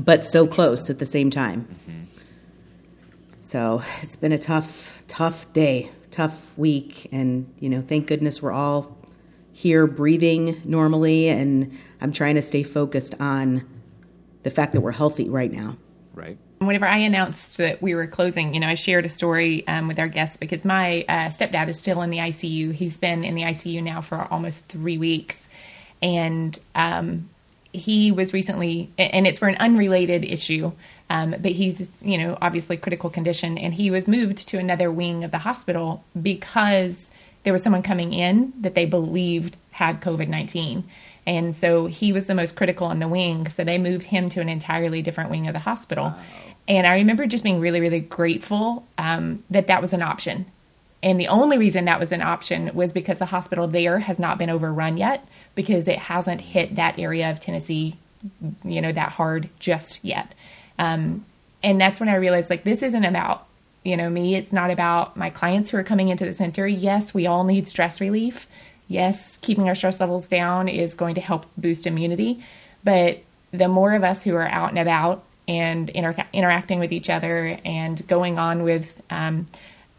but 0.05 0.25
so 0.25 0.47
close 0.47 0.89
at 0.89 0.99
the 0.99 1.07
same 1.07 1.31
time. 1.31 1.67
Mm-hmm. 1.67 2.05
So 3.41 3.83
it's 4.03 4.17
been 4.17 4.33
a 4.33 4.39
tough, 4.39 5.03
tough 5.09 5.51
day, 5.53 5.91
tough 6.11 6.35
week. 6.57 7.09
And, 7.13 7.53
you 7.59 7.69
know, 7.69 7.83
thank 7.83 8.07
goodness 8.07 8.41
we're 8.41 8.53
all 8.53 8.97
here 9.53 9.87
breathing 9.87 10.61
normally. 10.65 11.29
And 11.29 11.77
I'm 12.01 12.13
trying 12.13 12.37
to 12.37 12.43
stay 12.43 12.63
focused 12.63 13.15
on 13.19 13.67
the 14.43 14.51
fact 14.51 14.73
that 14.75 14.81
we're 14.81 14.93
healthy 14.93 15.29
right 15.29 15.51
now. 15.51 15.77
Right. 16.15 16.39
Whenever 16.59 16.87
I 16.87 16.99
announced 16.99 17.57
that 17.59 17.81
we 17.81 17.95
were 17.95 18.07
closing, 18.07 18.55
you 18.55 18.61
know, 18.61 18.69
I 18.69 18.75
shared 18.75 19.07
a 19.07 19.09
story 19.09 19.67
um, 19.67 19.89
with 19.89 19.99
our 19.99 20.09
guests 20.09 20.37
because 20.37 20.65
my 20.65 21.05
uh, 21.09 21.31
stepdad 21.31 21.69
is 21.69 21.79
still 21.79 22.03
in 22.03 22.11
the 22.11 22.19
ICU. 22.19 22.73
He's 22.73 22.99
been 22.99 23.25
in 23.25 23.35
the 23.35 23.43
ICU 23.43 23.83
now 23.83 24.01
for 24.01 24.27
almost 24.31 24.67
three 24.67 24.99
weeks. 24.99 25.47
And 26.03 26.59
um, 26.75 27.31
he 27.73 28.11
was 28.11 28.33
recently, 28.33 28.91
and 28.99 29.27
it's 29.27 29.39
for 29.39 29.49
an 29.49 29.57
unrelated 29.57 30.25
issue, 30.25 30.73
um, 31.11 31.35
but 31.39 31.53
he's, 31.53 31.87
you 32.01 32.19
know, 32.19 32.39
obviously 32.41 32.77
critical 32.77 33.11
condition. 33.11 33.59
And 33.59 33.75
he 33.75 33.91
was 33.91 34.09
moved 34.09 34.49
to 34.49 34.59
another 34.59 34.91
wing 34.91 35.25
of 35.25 35.31
the 35.31 35.39
hospital 35.39 36.05
because 36.21 37.11
there 37.45 37.53
was 37.53 37.63
someone 37.63 37.83
coming 37.83 38.13
in 38.13 38.53
that 38.61 38.75
they 38.75 38.87
believed 38.87 39.57
had 39.71 40.01
COVID 40.01 40.29
19. 40.29 40.85
And 41.27 41.55
so 41.55 41.87
he 41.87 42.13
was 42.13 42.27
the 42.27 42.35
most 42.35 42.57
critical 42.57 42.87
on 42.87 43.01
the 43.01 43.09
wing. 43.09 43.49
So 43.49 43.63
they 43.63 43.77
moved 43.77 44.07
him 44.07 44.31
to 44.31 44.41
an 44.41 44.49
entirely 44.49 45.03
different 45.03 45.31
wing 45.31 45.47
of 45.47 45.53
the 45.53 45.61
hospital. 45.61 46.05
Wow. 46.05 46.19
And 46.67 46.87
I 46.87 46.97
remember 46.97 47.27
just 47.27 47.45
being 47.45 47.61
really, 47.61 47.81
really 47.81 48.01
grateful 48.01 48.87
um, 48.97 49.45
that 49.51 49.67
that 49.67 49.83
was 49.83 49.93
an 49.93 50.03
option. 50.03 50.47
And 51.03 51.21
the 51.21 51.29
only 51.29 51.59
reason 51.59 51.85
that 51.85 52.01
was 52.01 52.13
an 52.13 52.23
option 52.23 52.71
was 52.75 52.93
because 52.93 53.19
the 53.19 53.27
hospital 53.27 53.69
there 53.69 54.01
has 54.01 54.19
not 54.19 54.39
been 54.39 54.51
overrun 54.51 54.97
yet 54.97 55.27
because 55.59 55.89
it 55.89 55.99
hasn't 55.99 56.41
hit 56.41 56.77
that 56.77 57.01
area 57.01 57.29
of 57.29 57.41
Tennessee, 57.41 57.97
you 58.65 58.81
know, 58.81 58.93
that 58.93 59.11
hard 59.11 59.49
just 59.59 59.99
yet. 60.05 60.33
Um, 60.79 61.27
and 61.65 61.81
that's 61.81 61.99
when 61.99 62.09
I 62.09 62.15
realized 62.15 62.49
like 62.49 62.63
this 62.63 62.81
isn't 62.81 63.05
about 63.05 63.45
you 63.83 63.97
know 63.97 64.09
me. 64.09 64.37
It's 64.37 64.53
not 64.53 64.71
about 64.71 65.17
my 65.17 65.31
clients 65.31 65.71
who 65.71 65.77
are 65.77 65.83
coming 65.83 66.11
into 66.11 66.25
the 66.25 66.33
center. 66.33 66.69
Yes, 66.69 67.13
we 67.13 67.27
all 67.27 67.43
need 67.43 67.67
stress 67.67 68.01
relief. 68.01 68.47
Yes, 68.87 69.37
keeping 69.39 69.67
our 69.67 69.75
stress 69.75 69.99
levels 69.99 70.29
down 70.29 70.69
is 70.69 70.95
going 70.95 71.17
to 71.17 71.21
help 71.21 71.45
boost 71.57 71.89
immunity. 71.89 72.45
But 72.85 73.25
the 73.51 73.67
more 73.67 73.95
of 73.95 74.05
us 74.05 74.23
who 74.23 74.37
are 74.37 74.47
out 74.47 74.71
and 74.71 74.79
about 74.79 75.25
and 75.49 75.91
inter- 75.91 76.25
interacting 76.33 76.79
with 76.79 76.93
each 76.93 77.11
other 77.11 77.59
and 77.65 78.07
going 78.07 78.39
on 78.39 78.63
with, 78.63 79.03
um, 79.11 79.49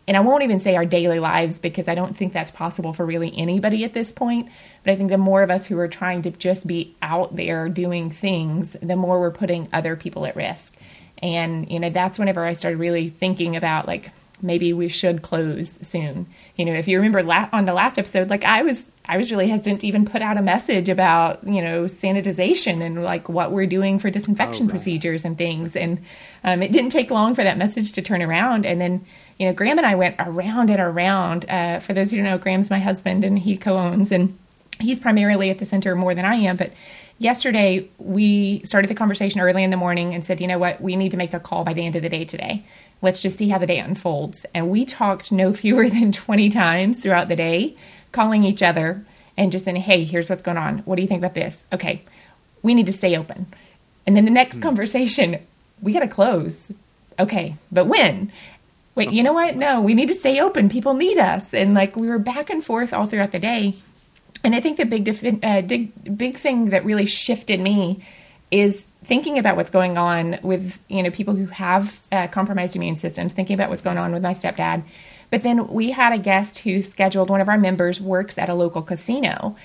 and 0.10 0.18
I 0.18 0.22
won't 0.22 0.42
even 0.42 0.60
say 0.60 0.76
our 0.76 0.88
daily 0.88 1.20
lives 1.20 1.60
because 1.60 1.88
I 1.88 1.94
don't 1.94 2.18
think 2.18 2.34
that's 2.34 2.50
possible 2.50 2.94
for 2.94 3.06
really 3.06 3.32
anybody 3.38 3.84
at 3.84 3.94
this 3.94 4.12
point. 4.12 4.50
But 4.84 4.94
I 4.94 4.96
think 4.96 5.12
the 5.12 5.20
more 5.20 5.44
of 5.44 5.52
us 5.52 5.68
who 5.68 5.78
are 5.78 5.88
trying 5.88 6.24
to 6.24 6.32
just 6.32 6.66
be 6.66 6.96
out 7.00 7.36
there 7.36 7.70
doing 7.70 8.10
things, 8.10 8.76
the 8.82 8.96
more 8.96 9.20
we're 9.20 9.30
putting 9.30 9.70
other 9.72 9.96
people 9.96 10.26
at 10.26 10.36
risk. 10.36 10.76
And, 11.22 11.70
you 11.70 11.80
know, 11.80 11.92
that's 11.92 12.18
whenever 12.18 12.44
I 12.44 12.54
started 12.54 12.78
really 12.78 13.12
thinking 13.12 13.56
about 13.56 13.86
like, 13.86 14.10
maybe 14.42 14.74
we 14.74 14.90
should 14.90 15.22
close 15.22 15.78
soon. 15.84 16.26
You 16.56 16.66
know, 16.66 16.74
if 16.74 16.88
you 16.88 16.98
remember 16.98 17.22
la- 17.22 17.50
on 17.54 17.66
the 17.66 17.76
last 17.76 18.00
episode, 18.00 18.32
like 18.32 18.44
I 18.44 18.64
was, 18.64 18.88
I 19.10 19.18
was 19.18 19.32
really 19.32 19.48
hesitant 19.48 19.82
to 19.82 19.88
even 19.88 20.06
put 20.06 20.22
out 20.22 20.38
a 20.38 20.42
message 20.44 20.88
about, 20.88 21.44
you 21.44 21.64
know, 21.64 21.86
sanitization 21.86 22.86
and 22.86 23.04
like 23.04 23.28
what 23.28 23.52
we're 23.52 23.66
doing 23.66 23.98
for 23.98 24.12
disinfection 24.12 24.66
oh, 24.66 24.68
right. 24.68 24.76
procedures 24.76 25.26
and 25.26 25.36
things. 25.36 25.76
And 25.76 26.06
um, 26.44 26.62
it 26.62 26.72
didn't 26.72 26.92
take 26.92 27.10
long 27.10 27.34
for 27.34 27.44
that 27.44 27.58
message 27.58 27.94
to 27.94 28.04
turn 28.04 28.22
around. 28.22 28.68
And 28.68 28.80
then, 28.80 29.04
you 29.40 29.48
know, 29.48 29.54
Graham 29.54 29.80
and 29.80 29.88
I 29.88 29.96
went 29.96 30.16
around 30.20 30.70
and 30.70 30.80
around. 30.80 31.50
Uh, 31.50 31.80
for 31.80 31.94
those 31.94 32.12
who 32.12 32.18
don't 32.18 32.26
know, 32.28 32.38
Graham's 32.38 32.70
my 32.70 32.78
husband 32.78 33.26
and 33.26 33.40
he 33.40 33.58
co-owns 33.58 34.12
and 34.12 34.38
he's 34.80 35.00
primarily 35.00 35.50
at 35.50 35.58
the 35.58 35.66
center 35.66 35.96
more 35.96 36.14
than 36.14 36.24
I 36.24 36.36
am, 36.36 36.56
but 36.56 36.72
yesterday 37.18 37.90
we 37.98 38.62
started 38.64 38.92
the 38.92 38.96
conversation 38.96 39.42
early 39.42 39.64
in 39.64 39.72
the 39.72 39.78
morning 39.78 40.14
and 40.14 40.24
said, 40.24 40.40
you 40.40 40.46
know 40.46 40.60
what, 40.60 40.82
we 40.82 40.96
need 40.96 41.10
to 41.12 41.18
make 41.18 41.34
a 41.34 41.40
call 41.40 41.64
by 41.64 41.74
the 41.74 41.84
end 41.84 41.96
of 41.96 42.04
the 42.04 42.10
day 42.10 42.26
today 42.26 42.64
let's 43.02 43.22
just 43.22 43.38
see 43.38 43.50
how 43.50 43.58
the 43.58 43.66
day 43.66 43.80
unfolds. 43.80 44.46
And 44.54 44.70
we 44.70 44.86
talked 44.86 45.32
no 45.32 45.54
fewer 45.62 45.90
than 45.90 46.12
20 46.12 46.50
times 46.50 47.00
throughout 47.00 47.28
the 47.28 47.36
day, 47.36 47.76
calling 48.12 48.44
each 48.44 48.64
other 48.64 49.06
and 49.38 49.52
just 49.52 49.66
saying, 49.66 49.78
hey, 49.78 50.04
here's 50.04 50.30
what's 50.30 50.42
going 50.42 50.58
on. 50.58 50.80
What 50.80 50.96
do 50.96 51.02
you 51.02 51.08
think 51.08 51.20
about 51.20 51.34
this? 51.34 51.64
Okay, 51.72 52.04
we 52.62 52.74
need 52.74 52.88
to 52.88 52.94
stay 52.94 53.16
open. 53.18 53.48
And 54.06 54.16
then 54.16 54.26
the 54.26 54.32
next 54.32 54.58
mm. 54.58 54.64
conversation, 54.64 55.40
we 55.82 55.94
got 55.94 56.02
to 56.02 56.08
close. 56.08 56.72
Okay, 57.18 57.56
but 57.72 57.86
when? 57.86 58.32
Wait, 58.96 59.12
you 59.12 59.24
know 59.24 59.34
what? 59.34 59.56
No, 59.56 59.82
we 59.82 59.94
need 59.94 60.08
to 60.08 60.16
stay 60.16 60.42
open. 60.42 60.68
People 60.70 60.94
need 60.94 61.18
us. 61.18 61.54
And 61.54 61.74
like 61.74 61.96
we 61.96 62.10
were 62.10 62.20
back 62.20 62.50
and 62.50 62.64
forth 62.64 62.94
all 62.94 63.06
throughout 63.06 63.32
the 63.32 63.40
day. 63.40 63.76
And 64.44 64.56
I 64.56 64.62
think 64.62 64.78
the 64.78 64.86
big, 64.86 65.08
uh, 65.44 65.62
big, 65.62 66.18
big 66.18 66.38
thing 66.38 66.72
that 66.72 66.86
really 66.86 67.06
shifted 67.06 67.60
me 67.60 68.04
is 68.52 68.88
thinking 69.04 69.38
about 69.38 69.56
what's 69.56 69.70
going 69.70 69.98
on 69.98 70.40
with 70.42 70.78
you 70.88 71.04
know 71.04 71.12
people 71.12 71.36
who 71.36 71.46
have 71.48 72.00
uh, 72.12 72.28
compromised 72.28 72.76
immune 72.76 72.96
systems 72.96 73.34
thinking 73.34 73.54
about 73.54 73.70
what's 73.70 73.82
going 73.82 73.98
on 73.98 74.12
with 74.12 74.24
my 74.24 74.34
stepdad 74.34 74.84
but 75.30 75.44
then 75.44 75.68
we 75.68 75.92
had 75.92 76.14
a 76.14 76.18
guest 76.18 76.60
who 76.60 76.82
scheduled 76.82 77.30
one 77.30 77.42
of 77.42 77.50
our 77.50 77.58
members 77.58 78.02
works 78.02 78.38
at 78.38 78.50
a 78.50 78.54
local 78.54 78.82
casino 78.82 79.56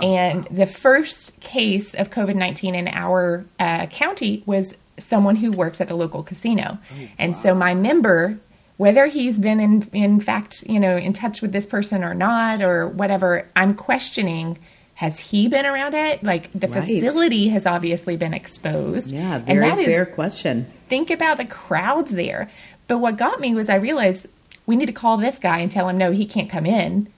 and 0.00 0.46
the 0.50 0.66
first 0.66 1.38
case 1.40 1.94
of 1.94 2.10
covid-19 2.10 2.74
in 2.74 2.88
our 2.88 3.44
uh, 3.58 3.86
county 3.86 4.42
was 4.46 4.74
someone 4.98 5.36
who 5.36 5.50
works 5.50 5.80
at 5.80 5.88
the 5.88 5.96
local 5.96 6.22
casino 6.22 6.78
oh, 6.92 7.00
wow. 7.00 7.08
and 7.18 7.36
so 7.36 7.54
my 7.54 7.74
member 7.74 8.38
whether 8.76 9.06
he's 9.06 9.38
been 9.38 9.60
in 9.60 9.88
in 9.92 10.20
fact 10.20 10.64
you 10.68 10.80
know 10.80 10.96
in 10.96 11.12
touch 11.12 11.42
with 11.42 11.52
this 11.52 11.66
person 11.66 12.02
or 12.02 12.14
not 12.14 12.60
or 12.62 12.88
whatever 12.88 13.48
i'm 13.54 13.74
questioning 13.74 14.58
has 14.94 15.18
he 15.18 15.48
been 15.48 15.66
around 15.66 15.94
it? 15.94 16.22
Like 16.22 16.52
the 16.52 16.68
right. 16.68 16.84
facility 16.84 17.48
has 17.48 17.66
obviously 17.66 18.16
been 18.16 18.32
exposed. 18.32 19.10
Yeah, 19.10 19.38
very 19.38 19.84
fair 19.84 20.04
is, 20.04 20.14
question. 20.14 20.72
Think 20.88 21.10
about 21.10 21.38
the 21.38 21.44
crowds 21.44 22.12
there. 22.12 22.50
But 22.86 22.98
what 22.98 23.16
got 23.16 23.40
me 23.40 23.54
was 23.54 23.68
I 23.68 23.76
realized 23.76 24.26
we 24.66 24.76
need 24.76 24.86
to 24.86 24.92
call 24.92 25.16
this 25.16 25.38
guy 25.38 25.58
and 25.58 25.70
tell 25.70 25.88
him 25.88 25.98
no, 25.98 26.12
he 26.12 26.26
can't 26.26 26.50
come 26.50 26.66
in. 26.66 27.12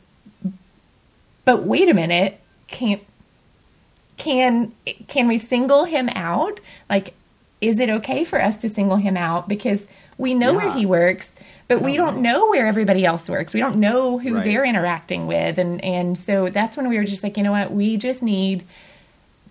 But 1.45 1.65
wait 1.65 1.89
a 1.89 1.95
minute, 1.95 2.41
can't 2.67 3.03
can 4.17 4.73
can 5.09 5.29
we 5.29 5.39
single 5.39 5.85
him 5.85 6.09
out? 6.11 6.61
Like 6.89 7.15
is 7.61 7.81
it 7.81 7.89
okay 7.89 8.25
for 8.25 8.43
us 8.43 8.59
to 8.59 8.69
single 8.69 8.97
him 8.97 9.17
out 9.17 9.49
because 9.49 9.87
we 10.19 10.35
know 10.35 10.53
yeah. 10.53 10.57
where 10.57 10.73
he 10.73 10.87
works? 10.87 11.35
but 11.69 11.83
we 11.83 11.95
oh, 11.95 11.97
don't 11.97 12.23
know. 12.23 12.33
know. 12.33 12.51
where 12.51 12.67
everybody 12.67 13.05
else 13.05 13.29
works. 13.29 13.53
We 13.53 13.61
don't 13.61 13.77
know 13.77 14.19
who 14.19 14.37
right. 14.37 14.45
they're 14.45 14.65
interacting 14.65 15.27
with, 15.27 15.59
and 15.59 15.83
and 15.85 16.19
so 16.19 16.49
that's 16.49 16.77
when 16.77 16.89
we 16.89 16.97
were 16.97 17.05
just 17.05 17.23
like, 17.23 17.37
you 17.37 17.43
know 17.43 17.53
what, 17.53 17.73
we 17.73 17.97
just 17.97 18.23
need 18.23 18.65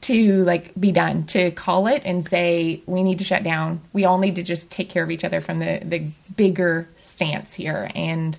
to 0.01 0.43
like 0.43 0.71
be 0.79 0.91
done 0.91 1.25
to 1.25 1.51
call 1.51 1.87
it 1.87 2.01
and 2.05 2.27
say 2.27 2.81
we 2.85 3.03
need 3.03 3.17
to 3.19 3.23
shut 3.23 3.43
down. 3.43 3.81
We 3.91 4.05
all 4.05 4.17
need 4.17 4.35
to 4.35 4.43
just 4.43 4.69
take 4.71 4.89
care 4.89 5.03
of 5.03 5.11
each 5.11 5.23
other 5.23 5.41
from 5.41 5.59
the 5.59 5.81
the 5.83 6.07
bigger 6.35 6.87
stance 7.15 7.53
here, 7.53 7.89
and 7.95 8.37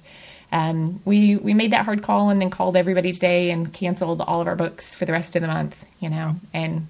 um, 0.52 1.00
we 1.04 1.37
we 1.37 1.54
made 1.54 1.73
that 1.73 1.85
hard 1.85 2.02
call 2.02 2.30
and 2.30 2.40
then 2.40 2.50
called 2.50 2.76
everybody 2.76 3.12
today 3.12 3.50
and 3.50 3.73
canceled 3.73 4.21
all 4.21 4.40
of 4.40 4.47
our 4.47 4.56
books 4.56 4.95
for 4.95 5.04
the 5.04 5.12
rest 5.12 5.35
of 5.35 5.42
the 5.42 5.49
month. 5.49 5.85
You 5.99 6.11
know, 6.11 6.37
and 6.52 6.88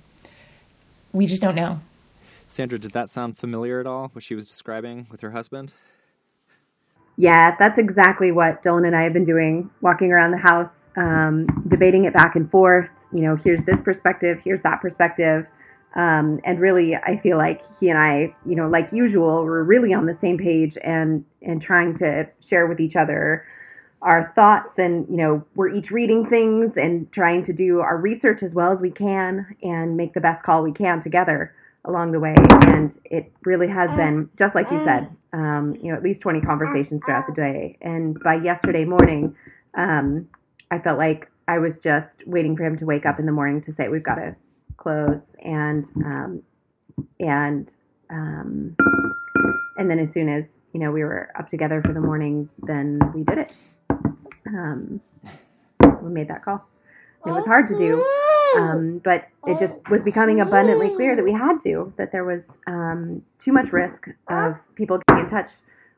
we 1.13 1.27
just 1.27 1.43
don't 1.43 1.55
know. 1.55 1.81
Sandra, 2.49 2.79
did 2.79 2.93
that 2.93 3.11
sound 3.11 3.39
familiar 3.39 3.81
at 3.81 3.87
all? 3.87 4.11
What 4.13 4.23
she 4.23 4.35
was 4.35 4.47
describing 4.47 5.07
with 5.11 5.21
her 5.21 5.31
husband? 5.31 5.73
Yeah, 7.17 7.57
that's 7.59 7.79
exactly 7.79 8.31
what 8.31 8.63
Dylan 8.63 8.87
and 8.87 8.95
I 8.95 9.03
have 9.03 9.13
been 9.13 9.25
doing, 9.25 9.71
walking 9.81 10.13
around 10.13 10.33
the 10.33 10.39
house, 10.39 10.71
um, 10.97 11.47
debating 11.69 12.05
it 12.05 12.13
back 12.13 12.37
and 12.37 12.51
forth. 12.51 12.89
You 13.13 13.23
know, 13.23 13.37
here's 13.37 13.65
this 13.65 13.77
perspective, 13.85 14.41
here's 14.45 14.63
that 14.63 14.81
perspective. 14.81 15.47
Um, 15.97 16.41
and 16.45 16.61
really, 16.61 16.95
I 16.95 17.19
feel 17.23 17.39
like 17.39 17.63
he 17.81 17.89
and 17.89 17.99
I, 17.99 18.35
you 18.45 18.55
know, 18.55 18.69
like 18.69 18.91
usual, 18.93 19.45
we're 19.45 19.63
really 19.63 19.95
on 19.95 20.05
the 20.05 20.17
same 20.21 20.37
page 20.37 20.77
and 20.85 21.25
and 21.41 21.63
trying 21.63 21.99
to 21.99 22.29
share 22.51 22.67
with 22.67 22.81
each 22.81 22.97
other 22.97 23.47
our 24.03 24.31
thoughts. 24.35 24.75
And 24.77 25.09
you 25.09 25.17
know, 25.17 25.45
we're 25.55 25.75
each 25.75 25.91
reading 25.91 26.27
things 26.29 26.73
and 26.77 27.11
trying 27.13 27.47
to 27.47 27.53
do 27.55 27.81
our 27.81 27.97
research 27.97 28.43
as 28.43 28.53
well 28.53 28.73
as 28.73 28.79
we 28.79 28.91
can 28.91 29.47
and 29.63 29.97
make 29.97 30.13
the 30.13 30.21
best 30.21 30.45
call 30.45 30.63
we 30.63 30.73
can 30.73 31.03
together 31.03 31.55
along 31.87 32.13
the 32.13 32.21
way. 32.21 32.35
And 32.51 32.93
it 33.07 33.33
really 33.45 33.69
has 33.69 33.89
been, 33.97 34.29
just 34.39 34.55
like 34.55 34.67
you 34.71 34.85
said, 34.85 35.09
um, 35.33 35.79
you 35.81 35.91
know, 35.91 35.97
at 35.97 36.03
least 36.03 36.21
20 36.21 36.41
conversations 36.43 37.01
throughout 37.07 37.27
the 37.27 37.35
day. 37.35 37.79
And 37.81 38.21
by 38.23 38.35
yesterday 38.35 38.85
morning, 38.85 39.35
um, 39.75 40.29
I 40.71 40.79
felt 40.79 40.99
like 40.99 41.31
I 41.49 41.59
was 41.59 41.73
just 41.83 42.09
waiting 42.27 42.57
for 42.57 42.65
him 42.65 42.77
to 42.79 42.85
wake 42.85 43.07
up 43.07 43.19
in 43.19 43.27
the 43.27 43.33
morning 43.33 43.63
to 43.63 43.75
say, 43.77 43.89
we've 43.89 44.03
got 44.03 44.17
to 44.17 44.35
close. 44.77 45.21
And, 45.45 45.85
um, 46.05 46.43
and, 47.21 47.71
um, 48.11 48.77
and 49.77 49.91
then 49.91 49.99
as 49.99 50.09
soon 50.15 50.29
as, 50.29 50.45
you 50.73 50.81
know, 50.81 50.91
we 50.91 51.03
were 51.05 51.31
up 51.39 51.51
together 51.51 51.83
for 51.83 51.93
the 51.93 52.01
morning, 52.01 52.49
then 52.63 53.01
we 53.15 53.23
did 53.25 53.39
it. 53.39 53.53
Um, 54.47 55.01
we 56.03 56.11
made 56.11 56.29
that 56.29 56.45
call. 56.45 56.67
It 57.25 57.31
was 57.31 57.45
hard 57.45 57.69
to 57.69 57.79
do. 57.79 58.05
Um, 58.57 59.01
but 59.05 59.27
it 59.47 59.59
just 59.59 59.73
was 59.91 60.01
becoming 60.05 60.41
abundantly 60.41 60.95
clear 60.95 61.17
that 61.17 61.25
we 61.25 61.33
had 61.33 61.59
to, 61.65 61.93
that 61.99 62.13
there 62.13 62.25
was 62.25 62.41
um, 62.67 63.23
too 63.45 63.53
much 63.53 63.73
risk 63.73 64.09
of 64.29 64.55
people 64.77 64.99
getting 65.09 65.25
in 65.25 65.31
touch 65.31 65.51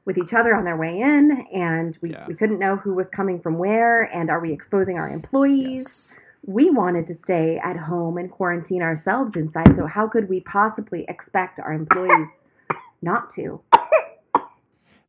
with 0.07 0.17
each 0.17 0.33
other 0.33 0.57
on 0.57 0.65
their 0.65 0.77
way 0.77 1.01
in, 1.01 1.47
and 1.55 1.97
we, 2.01 2.13
yeah. 2.13 2.25
we 2.27 2.35
couldn't 2.35 2.59
know 2.59 2.77
who 2.77 2.95
was 2.95 3.07
coming 3.15 3.41
from 3.41 3.59
where, 3.59 4.05
and 4.05 4.31
are 4.31 4.41
we 4.41 4.53
exposing 4.53 4.97
our 4.97 5.09
employees? 5.11 5.85
Yes. 6.11 6.15
We 6.47 6.71
wanted 6.71 7.07
to 7.09 7.17
stay 7.25 7.61
at 7.63 7.77
home 7.77 8.19
and 8.19 8.31
quarantine 8.31 8.83
ourselves 8.83 9.33
inside. 9.37 9.75
So 9.77 9.87
how 9.87 10.09
could 10.09 10.29
we 10.29 10.41
possibly 10.41 11.05
expect 11.09 11.59
our 11.59 11.73
employees 11.73 12.29
not 13.03 13.35
to? 13.37 13.61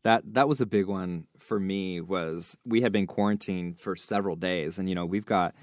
that 0.04 0.24
that 0.34 0.48
was 0.48 0.62
a 0.62 0.66
big 0.66 0.88
one 0.88 1.26
for 1.40 1.60
me 1.60 2.02
was 2.02 2.58
we 2.66 2.82
had 2.82 2.92
been 2.92 3.08
quarantined 3.08 3.78
for 3.78 3.96
several 3.96 4.36
days 4.36 4.80
and 4.80 4.88
you 4.88 4.96
know 4.96 5.06
we've 5.06 5.26
got 5.26 5.54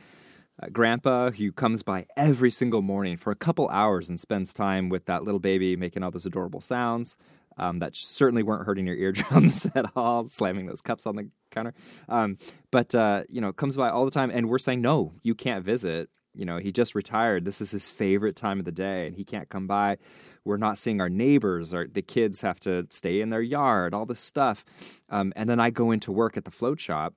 uh, 0.62 0.66
grandpa 0.72 1.30
who 1.30 1.52
comes 1.52 1.82
by 1.82 2.06
every 2.16 2.50
single 2.50 2.82
morning 2.82 3.16
for 3.16 3.30
a 3.30 3.36
couple 3.36 3.68
hours 3.68 4.08
and 4.08 4.18
spends 4.18 4.52
time 4.52 4.88
with 4.88 5.06
that 5.06 5.24
little 5.24 5.40
baby 5.40 5.76
making 5.76 6.02
all 6.02 6.10
those 6.10 6.26
adorable 6.26 6.60
sounds 6.60 7.16
um, 7.56 7.78
that 7.80 7.96
certainly 7.96 8.42
weren't 8.42 8.66
hurting 8.66 8.86
your 8.86 8.96
eardrums 9.04 9.66
at 9.74 9.86
all 9.96 10.26
slamming 10.28 10.66
those 10.66 10.80
cups 10.80 11.06
on 11.06 11.16
the 11.16 11.28
counter. 11.50 11.74
Um, 12.08 12.38
but 12.70 12.94
uh, 12.94 13.24
you 13.28 13.40
know 13.40 13.52
comes 13.52 13.76
by 13.76 13.90
all 13.90 14.04
the 14.04 14.10
time 14.10 14.30
and 14.30 14.48
we're 14.48 14.58
saying 14.58 14.80
no 14.80 15.12
you 15.22 15.34
can't 15.34 15.64
visit. 15.64 16.10
You 16.34 16.44
know 16.44 16.58
he 16.58 16.72
just 16.72 16.94
retired. 16.94 17.44
This 17.44 17.60
is 17.60 17.70
his 17.70 17.88
favorite 17.88 18.36
time 18.36 18.58
of 18.58 18.64
the 18.64 18.72
day 18.72 19.06
and 19.06 19.16
he 19.16 19.24
can't 19.24 19.48
come 19.48 19.66
by. 19.66 19.98
We're 20.44 20.58
not 20.58 20.78
seeing 20.78 21.00
our 21.00 21.08
neighbors 21.08 21.74
or 21.74 21.86
the 21.86 22.02
kids 22.02 22.40
have 22.42 22.60
to 22.60 22.86
stay 22.90 23.20
in 23.20 23.30
their 23.30 23.42
yard 23.42 23.94
all 23.94 24.06
this 24.06 24.20
stuff. 24.20 24.64
Um, 25.08 25.32
and 25.36 25.48
then 25.48 25.60
i 25.60 25.70
go 25.70 25.90
into 25.90 26.12
work 26.12 26.36
at 26.36 26.44
the 26.44 26.50
float 26.50 26.80
shop 26.80 27.14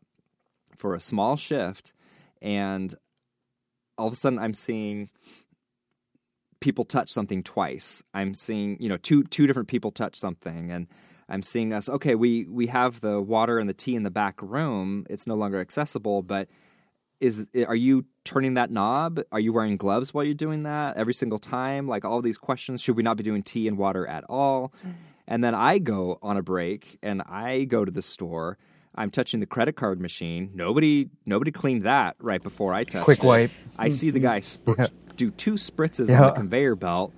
for 0.78 0.96
a 0.96 1.00
small 1.00 1.36
shift 1.36 1.94
and 2.42 2.96
all 3.98 4.08
of 4.08 4.14
a 4.14 4.16
sudden 4.16 4.40
i'm 4.40 4.54
seeing 4.54 5.10
people 6.60 6.86
touch 6.86 7.10
something 7.10 7.44
twice 7.44 8.04
i'm 8.14 8.34
seeing 8.34 8.78
you 8.80 8.90
know 8.90 8.98
two 8.98 9.24
two 9.26 9.48
different 9.48 9.68
people 9.68 9.92
touch 9.92 10.16
something 10.16 10.72
and 10.72 10.88
i'm 11.30 11.42
seeing 11.42 11.74
us 11.74 11.90
okay 11.90 12.16
we 12.16 12.46
we 12.46 12.68
have 12.68 13.02
the 13.02 13.22
water 13.22 13.60
and 13.60 13.70
the 13.70 13.74
tea 13.74 13.96
in 13.96 14.04
the 14.04 14.12
back 14.12 14.42
room 14.42 15.06
it's 15.10 15.28
no 15.28 15.36
longer 15.36 15.60
accessible 15.60 16.22
but 16.22 16.48
is 17.20 17.46
are 17.68 17.76
you 17.76 18.06
turning 18.24 18.54
that 18.56 18.72
knob? 18.72 19.20
Are 19.32 19.40
you 19.40 19.52
wearing 19.52 19.78
gloves 19.78 20.14
while 20.14 20.24
you're 20.24 20.34
doing 20.34 20.64
that 20.64 20.98
every 20.98 21.14
single 21.14 21.40
time? 21.40 21.88
Like 21.88 22.06
all 22.06 22.22
these 22.22 22.38
questions. 22.38 22.82
Should 22.82 22.96
we 22.96 23.04
not 23.04 23.18
be 23.18 23.24
doing 23.24 23.44
tea 23.44 23.68
and 23.68 23.78
water 23.78 24.08
at 24.08 24.24
all? 24.30 24.74
Mm-hmm. 24.80 24.92
And 25.28 25.44
then 25.44 25.54
I 25.54 25.78
go 25.78 26.18
on 26.22 26.38
a 26.38 26.42
break 26.42 26.98
and 27.04 27.22
I 27.22 27.66
go 27.66 27.86
to 27.86 27.92
the 27.92 28.02
store. 28.02 28.58
I'm 28.96 29.12
touching 29.12 29.40
the 29.40 29.46
credit 29.46 29.76
card 29.76 30.00
machine. 30.00 30.52
Nobody 30.54 31.10
nobody 31.26 31.52
cleaned 31.52 31.84
that 31.84 32.16
right 32.20 32.42
before 32.42 32.74
I 32.74 32.84
touched 32.84 32.96
it. 32.96 33.04
Quick 33.04 33.20
it. 33.20 33.26
wipe. 33.26 33.52
I 33.78 33.90
see 33.90 34.10
the 34.10 34.20
mm-hmm. 34.20 34.28
guy 34.28 34.40
sp- 34.42 34.78
Yeah. 34.78 34.88
Do 35.20 35.30
two 35.32 35.54
spritzes 35.54 36.10
Yeah. 36.10 36.22
on 36.22 36.28
the 36.28 36.34
conveyor 36.34 36.76
belt. 36.76 37.14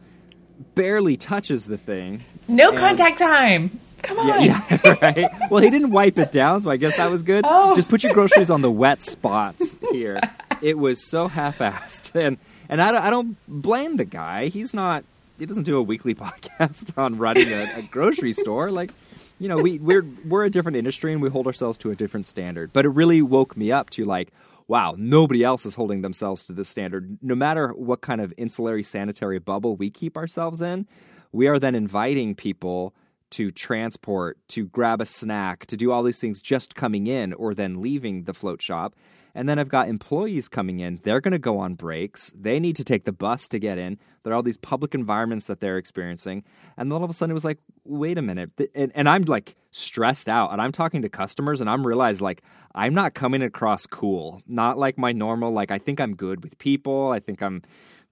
Barely 0.75 1.17
touches 1.17 1.65
the 1.65 1.77
thing. 1.77 2.23
No 2.47 2.69
And- 2.69 2.77
contact 2.77 3.17
time. 3.17 3.79
Come 4.03 4.17
on. 4.17 4.43
yeah, 4.43 4.63
yeah, 4.83 4.97
right. 5.01 5.29
Well, 5.51 5.61
he 5.61 5.69
didn't 5.69 5.91
wipe 5.91 6.17
it 6.17 6.31
down, 6.31 6.61
so 6.61 6.71
I 6.71 6.77
guess 6.77 6.97
that 6.97 7.11
was 7.11 7.21
good. 7.21 7.45
Oh. 7.47 7.75
Just 7.75 7.87
put 7.87 8.03
your 8.03 8.13
groceries 8.15 8.49
on 8.49 8.61
the 8.61 8.71
wet 8.83 8.99
spots 8.99 9.79
here. 9.91 10.19
It 10.59 10.77
was 10.79 11.07
so 11.07 11.27
half-assed, 11.27 12.15
and 12.19 12.37
and 12.67 12.81
I 12.81 12.91
don't, 12.91 13.03
I 13.03 13.09
don't 13.11 13.37
blame 13.47 13.97
the 13.97 14.05
guy. 14.05 14.47
He's 14.47 14.73
not. 14.73 15.03
He 15.37 15.45
doesn't 15.45 15.63
do 15.63 15.77
a 15.77 15.83
weekly 15.83 16.15
podcast 16.15 16.97
on 16.97 17.19
running 17.19 17.51
a, 17.53 17.71
a 17.77 17.81
grocery 17.83 18.33
store. 18.33 18.69
Like, 18.71 18.91
you 19.39 19.47
know, 19.47 19.57
we 19.57 19.77
we're 19.77 20.05
we're 20.25 20.45
a 20.45 20.49
different 20.49 20.77
industry 20.77 21.13
and 21.13 21.21
we 21.21 21.29
hold 21.29 21.45
ourselves 21.45 21.77
to 21.79 21.91
a 21.91 21.95
different 21.95 22.25
standard. 22.25 22.73
But 22.73 22.85
it 22.85 22.89
really 22.89 23.21
woke 23.21 23.55
me 23.55 23.71
up 23.71 23.91
to 23.91 24.05
like. 24.05 24.29
Wow, 24.67 24.95
nobody 24.97 25.43
else 25.43 25.65
is 25.65 25.75
holding 25.75 26.01
themselves 26.01 26.45
to 26.45 26.53
this 26.53 26.69
standard. 26.69 27.17
No 27.21 27.35
matter 27.35 27.69
what 27.69 28.01
kind 28.01 28.21
of 28.21 28.33
insulary 28.37 28.83
sanitary 28.83 29.39
bubble 29.39 29.75
we 29.75 29.89
keep 29.89 30.17
ourselves 30.17 30.61
in, 30.61 30.87
we 31.31 31.47
are 31.47 31.59
then 31.59 31.75
inviting 31.75 32.35
people 32.35 32.93
to 33.31 33.51
transport, 33.51 34.37
to 34.49 34.67
grab 34.67 35.01
a 35.01 35.05
snack, 35.05 35.65
to 35.67 35.77
do 35.77 35.91
all 35.91 36.03
these 36.03 36.19
things 36.19 36.41
just 36.41 36.75
coming 36.75 37.07
in 37.07 37.33
or 37.33 37.53
then 37.53 37.81
leaving 37.81 38.23
the 38.23 38.33
float 38.33 38.61
shop. 38.61 38.95
And 39.33 39.47
then 39.47 39.59
I've 39.59 39.69
got 39.69 39.87
employees 39.87 40.49
coming 40.49 40.81
in. 40.81 40.99
They're 41.03 41.21
going 41.21 41.31
to 41.31 41.39
go 41.39 41.57
on 41.59 41.75
breaks. 41.75 42.33
They 42.35 42.59
need 42.59 42.75
to 42.75 42.83
take 42.83 43.05
the 43.05 43.13
bus 43.13 43.47
to 43.49 43.59
get 43.59 43.77
in. 43.77 43.97
There 44.23 44.33
are 44.33 44.35
all 44.35 44.43
these 44.43 44.57
public 44.57 44.93
environments 44.93 45.47
that 45.47 45.61
they're 45.61 45.77
experiencing. 45.77 46.43
And 46.77 46.91
then 46.91 46.97
all 46.97 47.03
of 47.03 47.09
a 47.09 47.13
sudden 47.13 47.31
it 47.31 47.33
was 47.33 47.45
like, 47.45 47.59
wait 47.85 48.17
a 48.17 48.21
minute. 48.21 48.51
And, 48.75 48.91
and 48.93 49.07
I'm 49.07 49.23
like 49.23 49.55
stressed 49.71 50.27
out. 50.27 50.51
And 50.51 50.61
I'm 50.61 50.73
talking 50.73 51.01
to 51.03 51.09
customers 51.09 51.61
and 51.61 51.69
I'm 51.69 51.87
realized 51.87 52.21
like 52.21 52.43
I'm 52.75 52.93
not 52.93 53.13
coming 53.13 53.41
across 53.41 53.85
cool. 53.85 54.41
Not 54.47 54.77
like 54.77 54.97
my 54.97 55.13
normal, 55.13 55.51
like 55.53 55.71
I 55.71 55.77
think 55.77 56.01
I'm 56.01 56.15
good 56.15 56.43
with 56.43 56.57
people. 56.57 57.11
I 57.11 57.19
think 57.19 57.41
I'm 57.41 57.61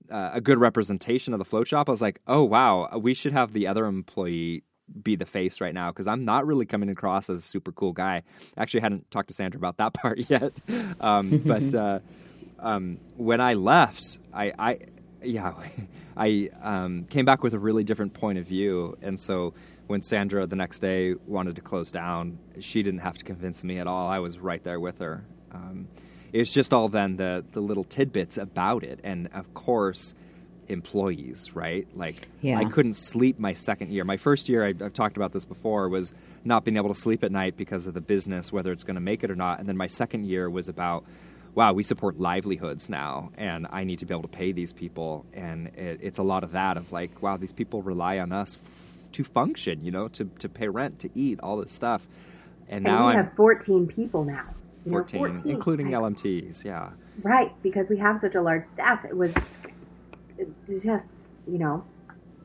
uh, 0.09 0.31
a 0.33 0.41
good 0.41 0.57
representation 0.57 1.33
of 1.33 1.39
the 1.39 1.45
float 1.45 1.67
shop. 1.67 1.89
I 1.89 1.91
was 1.91 2.01
like, 2.01 2.21
oh, 2.27 2.43
wow, 2.43 2.89
we 2.97 3.13
should 3.13 3.33
have 3.33 3.53
the 3.53 3.67
other 3.67 3.85
employee 3.85 4.63
be 5.03 5.15
the 5.15 5.25
face 5.25 5.61
right 5.61 5.73
now 5.73 5.91
because 5.91 6.07
I'm 6.07 6.25
not 6.25 6.45
really 6.45 6.65
coming 6.65 6.89
across 6.89 7.29
as 7.29 7.39
a 7.39 7.41
super 7.41 7.71
cool 7.71 7.93
guy. 7.93 8.23
Actually, 8.57 8.81
I 8.81 8.83
hadn't 8.83 9.11
talked 9.11 9.27
to 9.29 9.33
Sandra 9.33 9.57
about 9.57 9.77
that 9.77 9.93
part 9.93 10.29
yet. 10.29 10.53
Um, 10.99 11.39
but 11.45 11.73
uh, 11.73 11.99
um, 12.59 12.99
when 13.17 13.41
I 13.41 13.53
left, 13.53 14.19
I, 14.33 14.53
I 14.57 14.79
yeah, 15.23 15.53
I 16.17 16.49
um, 16.61 17.05
came 17.05 17.25
back 17.25 17.43
with 17.43 17.53
a 17.53 17.59
really 17.59 17.83
different 17.83 18.13
point 18.13 18.37
of 18.37 18.45
view. 18.45 18.97
And 19.01 19.19
so 19.19 19.53
when 19.87 20.01
Sandra 20.01 20.45
the 20.45 20.55
next 20.55 20.79
day 20.79 21.15
wanted 21.25 21.55
to 21.55 21.61
close 21.61 21.91
down, 21.91 22.37
she 22.59 22.83
didn't 22.83 22.99
have 22.99 23.17
to 23.17 23.25
convince 23.25 23.63
me 23.63 23.79
at 23.79 23.87
all. 23.87 24.07
I 24.07 24.19
was 24.19 24.37
right 24.37 24.63
there 24.63 24.79
with 24.79 24.99
her. 24.99 25.23
Um, 25.51 25.87
it's 26.31 26.53
just 26.53 26.73
all 26.73 26.89
then 26.89 27.15
the 27.15 27.43
the 27.53 27.61
little 27.61 27.83
tidbits 27.83 28.37
about 28.37 28.83
it, 28.83 28.99
and 29.03 29.29
of 29.33 29.51
course 29.55 30.13
employees, 30.69 31.55
right? 31.55 31.87
Like 31.95 32.27
Yeah. 32.41 32.59
I 32.59 32.65
couldn't 32.65 32.93
sleep 32.93 33.39
my 33.39 33.53
second 33.53 33.91
year. 33.91 34.03
My 34.03 34.17
first 34.17 34.47
year, 34.49 34.65
I, 34.65 34.69
I've 34.69 34.93
talked 34.93 35.17
about 35.17 35.33
this 35.33 35.45
before, 35.45 35.89
was 35.89 36.13
not 36.45 36.63
being 36.63 36.77
able 36.77 36.89
to 36.89 36.99
sleep 36.99 37.23
at 37.23 37.31
night 37.31 37.57
because 37.57 37.87
of 37.87 37.93
the 37.93 38.01
business, 38.01 38.51
whether 38.53 38.71
it's 38.71 38.83
going 38.83 38.95
to 38.95 39.01
make 39.01 39.23
it 39.23 39.31
or 39.31 39.35
not. 39.35 39.59
And 39.59 39.67
then 39.67 39.77
my 39.77 39.87
second 39.87 40.25
year 40.25 40.49
was 40.49 40.69
about, 40.69 41.03
wow, 41.55 41.73
we 41.73 41.83
support 41.83 42.19
livelihoods 42.19 42.89
now, 42.89 43.31
and 43.37 43.67
I 43.71 43.83
need 43.83 43.99
to 43.99 44.05
be 44.05 44.13
able 44.13 44.21
to 44.21 44.27
pay 44.29 44.51
these 44.51 44.71
people. 44.71 45.25
And 45.33 45.67
it, 45.75 45.99
it's 46.01 46.19
a 46.19 46.23
lot 46.23 46.43
of 46.43 46.51
that 46.53 46.77
of 46.77 46.91
like, 46.91 47.21
wow, 47.21 47.37
these 47.37 47.51
people 47.53 47.81
rely 47.81 48.19
on 48.19 48.31
us 48.31 48.57
f- 48.63 49.11
to 49.13 49.23
function, 49.23 49.83
you 49.83 49.91
know, 49.91 50.07
to 50.09 50.25
to 50.39 50.47
pay 50.47 50.67
rent, 50.69 50.99
to 50.99 51.09
eat, 51.15 51.39
all 51.41 51.57
this 51.57 51.71
stuff. 51.71 52.07
And 52.69 52.85
And 52.87 52.95
now 52.95 53.07
we 53.07 53.13
I'm 53.13 53.25
have 53.25 53.33
14 53.35 53.87
people 53.87 54.23
now. 54.23 54.45
You 54.85 54.91
know, 54.91 54.97
14, 54.99 55.41
including 55.45 55.87
LMTs. 55.89 56.63
Yeah. 56.63 56.91
Right, 57.21 57.51
because 57.63 57.85
we 57.89 57.97
have 57.97 58.21
such 58.21 58.35
a 58.35 58.41
large 58.41 58.63
staff. 58.75 59.03
It 59.03 59.17
was 59.17 59.31
just, 60.81 61.03
you 61.47 61.57
know, 61.57 61.83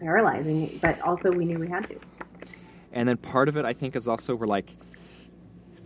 paralyzing, 0.01 0.79
but 0.83 1.01
also 1.01 1.31
we 1.31 1.45
knew 1.45 1.59
we 1.59 1.69
had 1.69 1.89
to. 1.89 1.99
And 2.93 3.09
then 3.09 3.17
part 3.17 3.49
of 3.49 3.57
it, 3.57 3.65
I 3.65 3.73
think, 3.73 3.97
is 3.97 4.09
also 4.09 4.35
we're 4.35 4.47
like, 4.47 4.77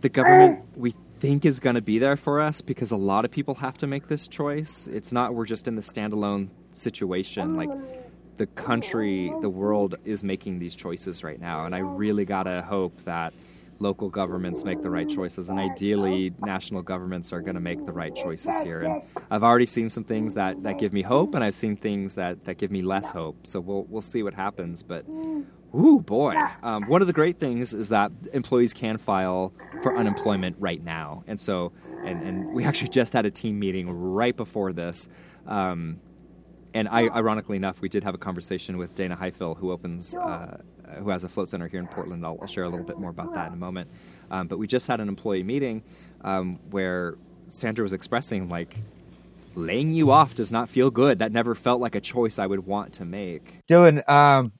the 0.01 0.09
government 0.09 0.59
uh. 0.59 0.63
we 0.75 0.93
think 1.19 1.45
is 1.45 1.59
going 1.59 1.75
to 1.75 1.81
be 1.81 1.99
there 1.99 2.15
for 2.15 2.39
us 2.39 2.61
because 2.61 2.91
a 2.91 2.97
lot 2.97 3.25
of 3.25 3.31
people 3.31 3.55
have 3.55 3.77
to 3.79 3.87
make 3.87 4.07
this 4.07 4.27
choice. 4.27 4.87
It's 4.87 5.11
not 5.11 5.33
we're 5.33 5.45
just 5.45 5.67
in 5.67 5.75
the 5.75 5.81
standalone 5.81 6.49
situation. 6.71 7.55
Oh. 7.55 7.57
Like, 7.57 7.69
the 8.37 8.47
country, 8.47 9.33
the 9.41 9.49
world 9.49 9.95
is 10.05 10.23
making 10.23 10.59
these 10.59 10.73
choices 10.73 11.25
right 11.25 11.41
now. 11.41 11.65
And 11.65 11.75
I 11.75 11.79
really 11.79 12.23
got 12.23 12.43
to 12.43 12.61
hope 12.61 13.03
that 13.03 13.33
local 13.79 14.09
governments 14.09 14.63
make 14.63 14.81
the 14.81 14.89
right 14.89 15.07
choices. 15.09 15.49
And 15.49 15.59
ideally, 15.59 16.33
national 16.39 16.81
governments 16.81 17.33
are 17.33 17.41
going 17.41 17.55
to 17.55 17.61
make 17.61 17.85
the 17.85 17.91
right 17.93 18.15
choices 18.15 18.55
here. 18.61 18.81
And 18.81 19.01
I've 19.31 19.43
already 19.43 19.65
seen 19.65 19.89
some 19.89 20.03
things 20.03 20.33
that, 20.35 20.61
that 20.63 20.77
give 20.77 20.93
me 20.93 21.01
hope, 21.01 21.35
and 21.35 21.43
I've 21.43 21.55
seen 21.55 21.75
things 21.75 22.15
that, 22.15 22.43
that 22.45 22.57
give 22.57 22.71
me 22.71 22.81
less 22.81 23.11
hope. 23.11 23.47
So 23.47 23.59
we'll, 23.59 23.83
we'll 23.89 24.01
see 24.01 24.23
what 24.23 24.33
happens. 24.33 24.83
But 24.83 25.05
Ooh, 25.75 25.99
boy. 25.99 26.35
Um, 26.63 26.83
one 26.83 27.01
of 27.01 27.07
the 27.07 27.13
great 27.13 27.39
things 27.39 27.73
is 27.73 27.89
that 27.89 28.11
employees 28.33 28.73
can 28.73 28.97
file 28.97 29.53
for 29.83 29.95
unemployment 29.95 30.55
right 30.59 30.83
now. 30.83 31.23
And 31.27 31.39
so, 31.39 31.71
and, 32.03 32.23
and 32.23 32.53
we 32.53 32.63
actually 32.65 32.89
just 32.89 33.13
had 33.13 33.25
a 33.25 33.31
team 33.31 33.59
meeting 33.59 33.89
right 33.89 34.35
before 34.35 34.73
this. 34.73 35.09
Um, 35.45 35.99
and 36.73 36.87
I, 36.87 37.07
ironically 37.09 37.57
enough, 37.57 37.81
we 37.81 37.89
did 37.89 38.03
have 38.03 38.15
a 38.15 38.17
conversation 38.17 38.77
with 38.77 38.93
Dana 38.95 39.15
Heifel, 39.15 39.57
who 39.57 39.71
opens, 39.71 40.15
uh, 40.15 40.61
who 40.99 41.09
has 41.09 41.23
a 41.23 41.29
float 41.29 41.49
center 41.49 41.67
here 41.67 41.79
in 41.79 41.87
Portland. 41.87 42.25
I'll, 42.25 42.37
I'll 42.41 42.47
share 42.47 42.63
a 42.63 42.69
little 42.69 42.85
bit 42.85 42.99
more 42.99 43.09
about 43.09 43.33
that 43.33 43.47
in 43.47 43.53
a 43.53 43.57
moment. 43.57 43.89
Um, 44.31 44.47
but 44.47 44.59
we 44.59 44.67
just 44.67 44.87
had 44.87 44.99
an 44.99 45.07
employee 45.07 45.43
meeting 45.43 45.83
um, 46.21 46.59
where 46.69 47.15
Sandra 47.47 47.83
was 47.83 47.93
expressing 47.93 48.49
like, 48.49 48.77
laying 49.55 49.93
you 49.93 50.11
off 50.11 50.35
does 50.35 50.51
not 50.51 50.69
feel 50.69 50.91
good. 50.91 51.19
That 51.19 51.31
never 51.31 51.55
felt 51.55 51.81
like 51.81 51.95
a 51.95 52.01
choice 52.01 52.37
I 52.37 52.45
would 52.45 52.65
want 52.65 52.93
to 52.93 53.05
make. 53.05 53.59
Dylan, 53.67 54.07
um, 54.07 54.51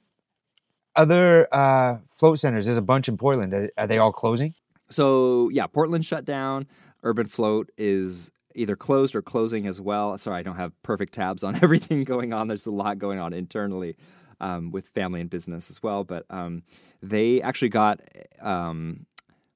other 0.95 1.47
uh, 1.53 1.97
float 2.17 2.39
centers, 2.39 2.65
there's 2.65 2.77
a 2.77 2.81
bunch 2.81 3.07
in 3.07 3.17
Portland. 3.17 3.53
Are, 3.53 3.69
are 3.77 3.87
they 3.87 3.99
all 3.99 4.11
closing? 4.11 4.55
So 4.89 5.49
yeah, 5.49 5.67
Portland 5.67 6.03
shut 6.03 6.25
down. 6.25 6.67
Urban 7.03 7.27
Float 7.27 7.71
is 7.77 8.31
either 8.55 8.75
closed 8.75 9.15
or 9.15 9.21
closing 9.21 9.67
as 9.67 9.79
well. 9.79 10.17
Sorry, 10.17 10.39
I 10.39 10.43
don't 10.43 10.55
have 10.55 10.71
perfect 10.83 11.13
tabs 11.13 11.43
on 11.43 11.55
everything 11.63 12.03
going 12.03 12.33
on. 12.33 12.47
There's 12.47 12.67
a 12.67 12.71
lot 12.71 12.97
going 12.97 13.19
on 13.19 13.33
internally 13.33 13.95
um, 14.41 14.71
with 14.71 14.87
family 14.89 15.21
and 15.21 15.29
business 15.29 15.69
as 15.69 15.81
well. 15.83 16.03
But 16.03 16.25
um, 16.29 16.63
they 17.01 17.41
actually 17.41 17.69
got 17.69 18.01
um, 18.41 19.05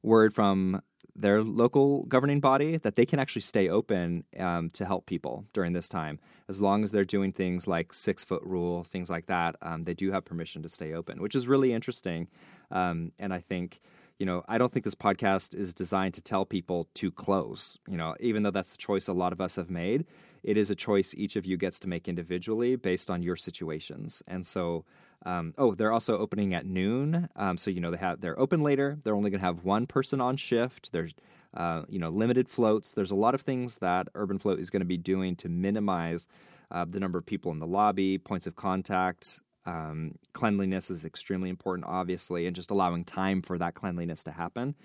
word 0.02 0.34
from 0.34 0.82
their 1.16 1.44
local 1.44 2.04
governing 2.06 2.40
body 2.40 2.78
that 2.78 2.96
they 2.96 3.06
can 3.06 3.20
actually 3.20 3.42
stay 3.42 3.70
open 3.70 4.24
um, 4.40 4.70
to 4.72 4.86
help 4.86 5.06
people 5.06 5.46
during 5.54 5.74
this 5.74 5.88
time 5.88 6.20
as 6.50 6.60
long 6.60 6.84
as 6.84 6.92
they're 6.92 7.06
doing 7.06 7.32
things 7.32 7.68
like 7.68 7.94
six 7.94 8.24
foot 8.24 8.42
rule 8.44 8.84
things 8.84 9.10
like 9.10 9.28
that 9.28 9.56
um, 9.62 9.84
they 9.84 9.94
do 9.94 10.12
have 10.12 10.26
permission 10.26 10.64
to 10.64 10.70
stay 10.70 10.94
open 10.94 11.22
which 11.22 11.36
is 11.36 11.48
really 11.48 11.72
interesting 11.72 12.28
um, 12.72 13.12
and 13.20 13.32
i 13.32 13.40
think 13.40 13.80
you 14.24 14.26
know, 14.26 14.42
I 14.48 14.58
don't 14.58 14.72
think 14.72 14.86
this 14.86 14.96
podcast 14.96 15.54
is 15.54 15.74
designed 15.74 16.14
to 16.14 16.22
tell 16.22 16.46
people 16.46 16.88
to 16.94 17.12
close. 17.12 17.78
You 17.90 17.98
know, 17.98 18.16
even 18.22 18.42
though 18.42 18.52
that's 18.52 18.72
the 18.72 18.78
choice 18.78 19.10
a 19.10 19.14
lot 19.14 19.34
of 19.34 19.42
us 19.42 19.58
have 19.58 19.70
made, 19.70 20.06
it 20.44 20.56
is 20.56 20.72
a 20.72 20.76
choice 20.76 21.14
each 21.14 21.36
of 21.36 21.46
you 21.46 21.58
gets 21.58 21.78
to 21.82 21.90
make 21.90 22.08
individually 22.08 22.78
based 22.78 23.10
on 23.10 23.22
your 23.22 23.36
situations. 23.36 24.24
And 24.26 24.46
so, 24.46 24.86
um, 25.26 25.54
oh, 25.58 25.76
they're 25.76 25.92
also 25.92 26.18
opening 26.18 26.54
at 26.54 26.66
noon. 26.66 27.28
Um, 27.36 27.58
so 27.58 27.70
you 27.70 27.82
know 27.82 27.92
they 27.92 27.98
have 27.98 28.22
they're 28.22 28.40
open 28.40 28.62
later. 28.62 28.98
They're 29.04 29.14
only 29.14 29.30
going 29.30 29.42
to 29.42 29.46
have 29.46 29.66
one 29.66 29.88
person 29.88 30.22
on 30.22 30.38
shift. 30.38 30.94
There's 30.94 31.14
uh, 31.54 31.82
you 31.90 32.00
know 32.00 32.08
limited 32.08 32.48
floats. 32.48 32.94
There's 32.94 33.12
a 33.12 33.16
lot 33.16 33.36
of 33.36 33.42
things 33.42 33.80
that 33.80 34.08
Urban 34.16 34.40
Float 34.40 34.58
is 34.58 34.70
going 34.70 34.80
to 34.80 34.86
be 34.86 34.98
doing 34.98 35.36
to 35.36 35.50
minimize 35.50 36.28
uh, 36.72 36.86
the 36.90 37.02
number 37.02 37.18
of 37.18 37.26
people 37.26 37.52
in 37.52 37.60
the 37.60 37.68
lobby, 37.68 38.20
points 38.20 38.48
of 38.48 38.56
contact. 38.56 39.42
Um, 39.66 40.16
cleanliness 40.34 40.90
is 40.90 41.06
extremely 41.06 41.50
important, 41.50 41.88
obviously, 41.88 42.48
and 42.48 42.56
just 42.56 42.72
allowing 42.72 43.06
time 43.06 43.42
for 43.42 43.58
that 43.58 43.76
cleanliness 43.76 44.24
to 44.26 44.32
happen. 44.32 44.76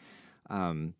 Um, 0.50 0.94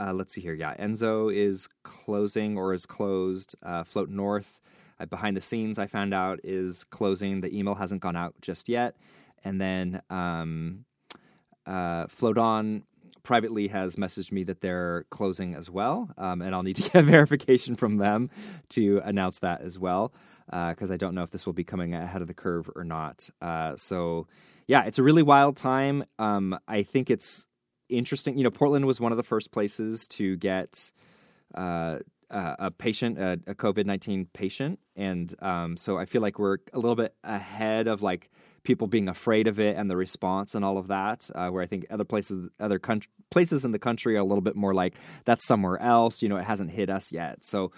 uh, 0.00 0.12
let's 0.12 0.32
see 0.32 0.40
here. 0.40 0.54
Yeah, 0.54 0.74
Enzo 0.76 1.34
is 1.34 1.68
closing 1.82 2.58
or 2.58 2.74
is 2.74 2.84
closed. 2.86 3.54
Uh, 3.62 3.84
Float 3.84 4.10
North, 4.10 4.60
uh, 5.00 5.06
behind 5.06 5.36
the 5.36 5.40
scenes, 5.40 5.78
I 5.78 5.86
found 5.86 6.12
out 6.12 6.40
is 6.42 6.84
closing. 6.84 7.40
The 7.40 7.56
email 7.56 7.74
hasn't 7.74 8.00
gone 8.00 8.16
out 8.16 8.34
just 8.40 8.68
yet. 8.68 8.96
And 9.44 9.60
then 9.60 10.02
um, 10.10 10.84
uh, 11.66 12.06
Float 12.08 12.38
On 12.38 12.82
privately 13.22 13.68
has 13.68 13.96
messaged 13.96 14.32
me 14.32 14.44
that 14.44 14.60
they're 14.60 15.04
closing 15.10 15.54
as 15.54 15.70
well. 15.70 16.10
Um, 16.18 16.42
and 16.42 16.54
I'll 16.54 16.62
need 16.62 16.76
to 16.76 16.90
get 16.90 17.04
verification 17.04 17.76
from 17.76 17.96
them 17.96 18.30
to 18.70 19.00
announce 19.04 19.40
that 19.40 19.62
as 19.62 19.78
well, 19.78 20.12
because 20.46 20.90
uh, 20.90 20.94
I 20.94 20.96
don't 20.96 21.14
know 21.14 21.22
if 21.22 21.30
this 21.30 21.46
will 21.46 21.52
be 21.52 21.64
coming 21.64 21.94
ahead 21.94 22.22
of 22.22 22.28
the 22.28 22.34
curve 22.34 22.68
or 22.76 22.84
not. 22.84 23.28
Uh, 23.40 23.76
so, 23.76 24.26
yeah, 24.66 24.84
it's 24.84 24.98
a 24.98 25.02
really 25.02 25.22
wild 25.22 25.56
time. 25.56 26.04
Um, 26.18 26.58
I 26.68 26.82
think 26.82 27.10
it's 27.10 27.46
interesting. 27.88 28.36
You 28.36 28.44
know, 28.44 28.50
Portland 28.50 28.86
was 28.86 29.00
one 29.00 29.12
of 29.12 29.16
the 29.16 29.22
first 29.22 29.52
places 29.52 30.06
to 30.08 30.36
get 30.36 30.90
uh, 31.54 31.98
a 32.30 32.70
patient, 32.70 33.18
a, 33.18 33.38
a 33.46 33.54
COVID 33.54 33.86
nineteen 33.86 34.26
patient, 34.32 34.80
and 34.96 35.32
um, 35.40 35.76
so 35.76 35.98
I 35.98 36.04
feel 36.04 36.20
like 36.20 36.38
we're 36.38 36.58
a 36.72 36.78
little 36.78 36.96
bit 36.96 37.14
ahead 37.22 37.86
of 37.86 38.02
like 38.02 38.30
people 38.64 38.86
being 38.86 39.08
afraid 39.08 39.46
of 39.46 39.60
it 39.60 39.76
and 39.76 39.90
the 39.90 39.96
response 39.96 40.54
and 40.54 40.64
all 40.64 40.78
of 40.78 40.88
that. 40.88 41.30
Uh, 41.34 41.48
where 41.50 41.62
I 41.62 41.66
think 41.66 41.86
other 41.90 42.04
places, 42.04 42.48
other 42.58 42.78
country, 42.78 43.10
places 43.30 43.64
in 43.64 43.70
the 43.70 43.78
country 43.78 44.16
are 44.16 44.20
a 44.20 44.24
little 44.24 44.42
bit 44.42 44.56
more 44.56 44.74
like 44.74 44.94
that's 45.24 45.46
somewhere 45.46 45.80
else. 45.80 46.22
You 46.22 46.28
know, 46.28 46.36
it 46.36 46.44
hasn't 46.44 46.70
hit 46.70 46.90
us 46.90 47.12
yet. 47.12 47.44
So 47.44 47.72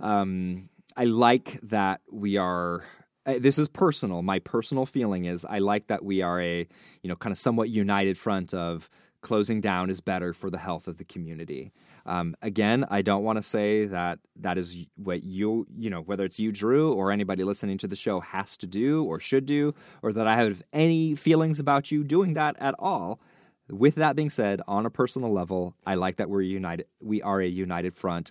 um, 0.00 0.68
I 0.96 1.04
like 1.04 1.60
that 1.62 2.00
we 2.10 2.36
are 2.36 2.84
this 3.26 3.58
is 3.58 3.68
personal. 3.68 4.22
My 4.22 4.38
personal 4.38 4.86
feeling 4.86 5.24
is 5.24 5.44
I 5.44 5.58
like 5.58 5.86
that 5.86 6.04
we 6.04 6.20
are 6.22 6.40
a, 6.40 6.68
you 7.02 7.08
know, 7.08 7.16
kind 7.16 7.32
of 7.32 7.38
somewhat 7.38 7.70
united 7.70 8.18
front 8.18 8.52
of 8.52 8.90
closing 9.22 9.62
down 9.62 9.88
is 9.88 10.00
better 10.00 10.34
for 10.34 10.50
the 10.50 10.58
health 10.58 10.86
of 10.86 10.98
the 10.98 11.04
community. 11.04 11.72
Um, 12.04 12.36
again, 12.42 12.84
I 12.90 13.00
don't 13.00 13.24
want 13.24 13.38
to 13.38 13.42
say 13.42 13.86
that 13.86 14.18
that 14.36 14.58
is 14.58 14.76
what 14.96 15.22
you, 15.24 15.66
you 15.74 15.88
know, 15.88 16.02
whether 16.02 16.24
it's 16.24 16.38
you, 16.38 16.52
Drew, 16.52 16.92
or 16.92 17.10
anybody 17.10 17.42
listening 17.42 17.78
to 17.78 17.86
the 17.86 17.96
show 17.96 18.20
has 18.20 18.58
to 18.58 18.66
do 18.66 19.04
or 19.04 19.18
should 19.18 19.46
do, 19.46 19.74
or 20.02 20.12
that 20.12 20.26
I 20.26 20.36
have 20.36 20.62
any 20.74 21.14
feelings 21.14 21.58
about 21.58 21.90
you 21.90 22.04
doing 22.04 22.34
that 22.34 22.56
at 22.58 22.74
all. 22.78 23.20
With 23.70 23.94
that 23.94 24.14
being 24.14 24.28
said, 24.28 24.60
on 24.68 24.84
a 24.84 24.90
personal 24.90 25.32
level, 25.32 25.74
I 25.86 25.94
like 25.94 26.16
that 26.16 26.28
we're 26.28 26.42
united. 26.42 26.86
We 27.02 27.22
are 27.22 27.40
a 27.40 27.48
united 27.48 27.94
front. 27.94 28.30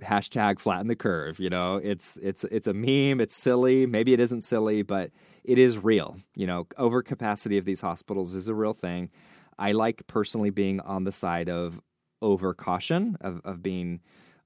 Hashtag 0.00 0.58
flatten 0.58 0.88
the 0.88 0.96
curve. 0.96 1.40
You 1.40 1.50
know, 1.50 1.76
it's 1.76 2.16
it's 2.18 2.44
it's 2.44 2.66
a 2.66 2.74
meme. 2.74 3.20
It's 3.20 3.34
silly. 3.34 3.86
Maybe 3.86 4.12
it 4.12 4.20
isn't 4.20 4.42
silly, 4.42 4.82
but 4.82 5.10
it 5.44 5.58
is 5.58 5.78
real. 5.78 6.18
You 6.36 6.46
know, 6.46 6.64
overcapacity 6.78 7.58
of 7.58 7.64
these 7.64 7.80
hospitals 7.80 8.34
is 8.34 8.48
a 8.48 8.54
real 8.54 8.74
thing. 8.74 9.10
I 9.58 9.72
like 9.72 10.06
personally 10.06 10.50
being 10.50 10.80
on 10.80 11.04
the 11.04 11.12
side 11.12 11.48
of 11.48 11.80
over 12.22 12.54
caution, 12.54 13.16
of, 13.20 13.40
of 13.44 13.62
being 13.62 14.00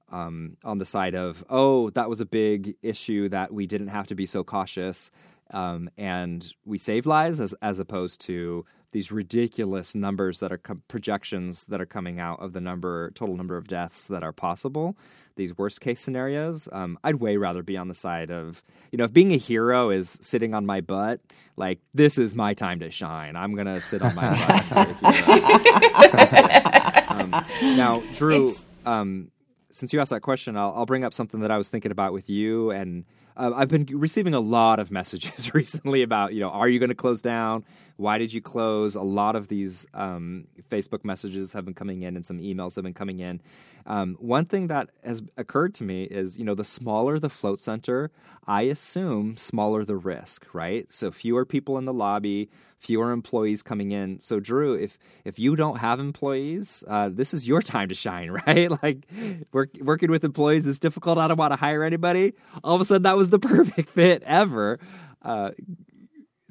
um, 0.09 0.57
on 0.63 0.77
the 0.77 0.85
side 0.85 1.15
of, 1.15 1.43
oh, 1.49 1.89
that 1.91 2.09
was 2.09 2.21
a 2.21 2.25
big 2.25 2.75
issue 2.81 3.29
that 3.29 3.53
we 3.53 3.65
didn't 3.65 3.87
have 3.87 4.07
to 4.07 4.15
be 4.15 4.25
so 4.25 4.43
cautious. 4.43 5.11
Um, 5.51 5.89
and 5.97 6.53
we 6.65 6.77
save 6.77 7.05
lives 7.05 7.39
as, 7.39 7.53
as 7.61 7.79
opposed 7.79 8.21
to 8.21 8.65
these 8.91 9.11
ridiculous 9.11 9.95
numbers 9.95 10.39
that 10.39 10.51
are 10.51 10.57
co- 10.57 10.79
projections 10.87 11.65
that 11.67 11.81
are 11.81 11.85
coming 11.85 12.19
out 12.19 12.39
of 12.39 12.53
the 12.53 12.61
number 12.61 13.11
total 13.11 13.35
number 13.35 13.57
of 13.57 13.67
deaths 13.67 14.07
that 14.07 14.23
are 14.23 14.33
possible 14.33 14.95
these 15.35 15.57
worst 15.57 15.81
case 15.81 16.01
scenarios 16.01 16.67
um, 16.71 16.97
i'd 17.03 17.15
way 17.15 17.37
rather 17.37 17.63
be 17.63 17.77
on 17.77 17.87
the 17.87 17.93
side 17.93 18.31
of 18.31 18.63
you 18.91 18.97
know 18.97 19.05
if 19.05 19.13
being 19.13 19.33
a 19.33 19.37
hero 19.37 19.89
is 19.89 20.17
sitting 20.21 20.53
on 20.53 20.65
my 20.65 20.81
butt 20.81 21.19
like 21.57 21.79
this 21.93 22.17
is 22.17 22.35
my 22.35 22.53
time 22.53 22.79
to 22.79 22.91
shine 22.91 23.35
i'm 23.35 23.55
gonna 23.55 23.81
sit 23.81 24.01
on 24.01 24.15
my 24.15 24.63
butt 24.69 25.03
um, 27.11 27.29
now 27.75 28.01
drew 28.13 28.55
um, 28.85 29.29
since 29.71 29.93
you 29.93 30.01
asked 30.01 30.11
that 30.11 30.21
question 30.21 30.57
I'll, 30.57 30.73
I'll 30.75 30.85
bring 30.85 31.03
up 31.03 31.13
something 31.13 31.41
that 31.41 31.51
i 31.51 31.57
was 31.57 31.69
thinking 31.69 31.91
about 31.91 32.13
with 32.13 32.29
you 32.29 32.71
and 32.71 33.05
uh, 33.37 33.51
I've 33.55 33.69
been 33.69 33.87
receiving 33.91 34.33
a 34.33 34.39
lot 34.39 34.79
of 34.79 34.91
messages 34.91 35.51
recently 35.53 36.01
about, 36.01 36.33
you 36.33 36.39
know, 36.39 36.49
are 36.49 36.67
you 36.67 36.79
going 36.79 36.89
to 36.89 36.95
close 36.95 37.21
down? 37.21 37.63
Why 37.97 38.17
did 38.17 38.33
you 38.33 38.41
close? 38.41 38.95
A 38.95 39.01
lot 39.01 39.35
of 39.35 39.47
these 39.47 39.85
um, 39.93 40.47
Facebook 40.69 41.03
messages 41.03 41.53
have 41.53 41.65
been 41.65 41.73
coming 41.73 42.01
in 42.03 42.15
and 42.15 42.25
some 42.25 42.39
emails 42.39 42.75
have 42.75 42.83
been 42.83 42.93
coming 42.93 43.19
in. 43.19 43.41
Um, 43.85 44.15
one 44.19 44.45
thing 44.45 44.67
that 44.67 44.89
has 45.03 45.21
occurred 45.37 45.73
to 45.75 45.83
me 45.83 46.03
is, 46.03 46.37
you 46.37 46.43
know, 46.43 46.55
the 46.55 46.65
smaller 46.65 47.19
the 47.19 47.29
float 47.29 47.59
center, 47.59 48.11
I 48.47 48.63
assume 48.63 49.37
smaller 49.37 49.83
the 49.85 49.95
risk, 49.95 50.45
right? 50.53 50.91
So 50.91 51.11
fewer 51.11 51.45
people 51.45 51.77
in 51.77 51.85
the 51.85 51.93
lobby, 51.93 52.49
fewer 52.79 53.11
employees 53.11 53.61
coming 53.63 53.91
in. 53.91 54.19
So 54.19 54.39
Drew, 54.39 54.73
if 54.73 54.97
if 55.25 55.37
you 55.39 55.55
don't 55.55 55.77
have 55.77 55.99
employees, 55.99 56.83
uh, 56.87 57.09
this 57.11 57.33
is 57.33 57.47
your 57.47 57.61
time 57.61 57.89
to 57.89 57.95
shine, 57.95 58.31
right? 58.47 58.69
Like 58.83 59.05
work, 59.51 59.69
working 59.81 60.11
with 60.11 60.23
employees 60.23 60.65
is 60.67 60.79
difficult. 60.79 61.17
I 61.17 61.27
don't 61.27 61.37
want 61.37 61.53
to 61.53 61.57
hire 61.57 61.83
anybody. 61.83 62.33
All 62.63 62.75
of 62.75 62.81
a 62.81 62.85
sudden, 62.85 63.03
that 63.03 63.17
was 63.17 63.29
the 63.29 63.39
perfect 63.53 63.89
fit 63.89 64.23
ever. 64.25 64.79
Uh, 65.21 65.51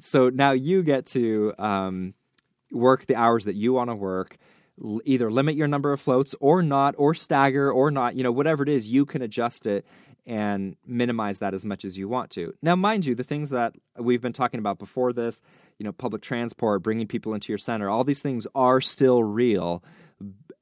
so 0.01 0.29
now 0.29 0.51
you 0.51 0.83
get 0.83 1.05
to 1.07 1.53
um, 1.57 2.13
work 2.71 3.05
the 3.05 3.15
hours 3.15 3.45
that 3.45 3.55
you 3.55 3.73
want 3.73 3.89
to 3.89 3.95
work 3.95 4.37
either 5.03 5.29
limit 5.29 5.55
your 5.55 5.67
number 5.67 5.93
of 5.93 6.01
floats 6.01 6.33
or 6.39 6.63
not 6.63 6.95
or 6.97 7.13
stagger 7.13 7.71
or 7.71 7.91
not 7.91 8.15
you 8.15 8.23
know 8.23 8.31
whatever 8.31 8.63
it 8.63 8.69
is 8.69 8.87
you 8.87 9.05
can 9.05 9.21
adjust 9.21 9.67
it 9.67 9.85
and 10.25 10.75
minimize 10.85 11.39
that 11.39 11.53
as 11.53 11.65
much 11.65 11.83
as 11.83 11.97
you 11.97 12.07
want 12.07 12.29
to. 12.29 12.53
Now 12.61 12.75
mind 12.75 13.05
you 13.05 13.15
the 13.15 13.23
things 13.23 13.49
that 13.49 13.73
we've 13.97 14.21
been 14.21 14.33
talking 14.33 14.59
about 14.59 14.79
before 14.79 15.13
this 15.13 15.41
you 15.77 15.83
know 15.83 15.91
public 15.91 16.21
transport 16.21 16.83
bringing 16.83 17.07
people 17.07 17.33
into 17.33 17.51
your 17.51 17.57
center 17.57 17.89
all 17.89 18.03
these 18.03 18.21
things 18.21 18.47
are 18.55 18.81
still 18.81 19.23
real 19.23 19.83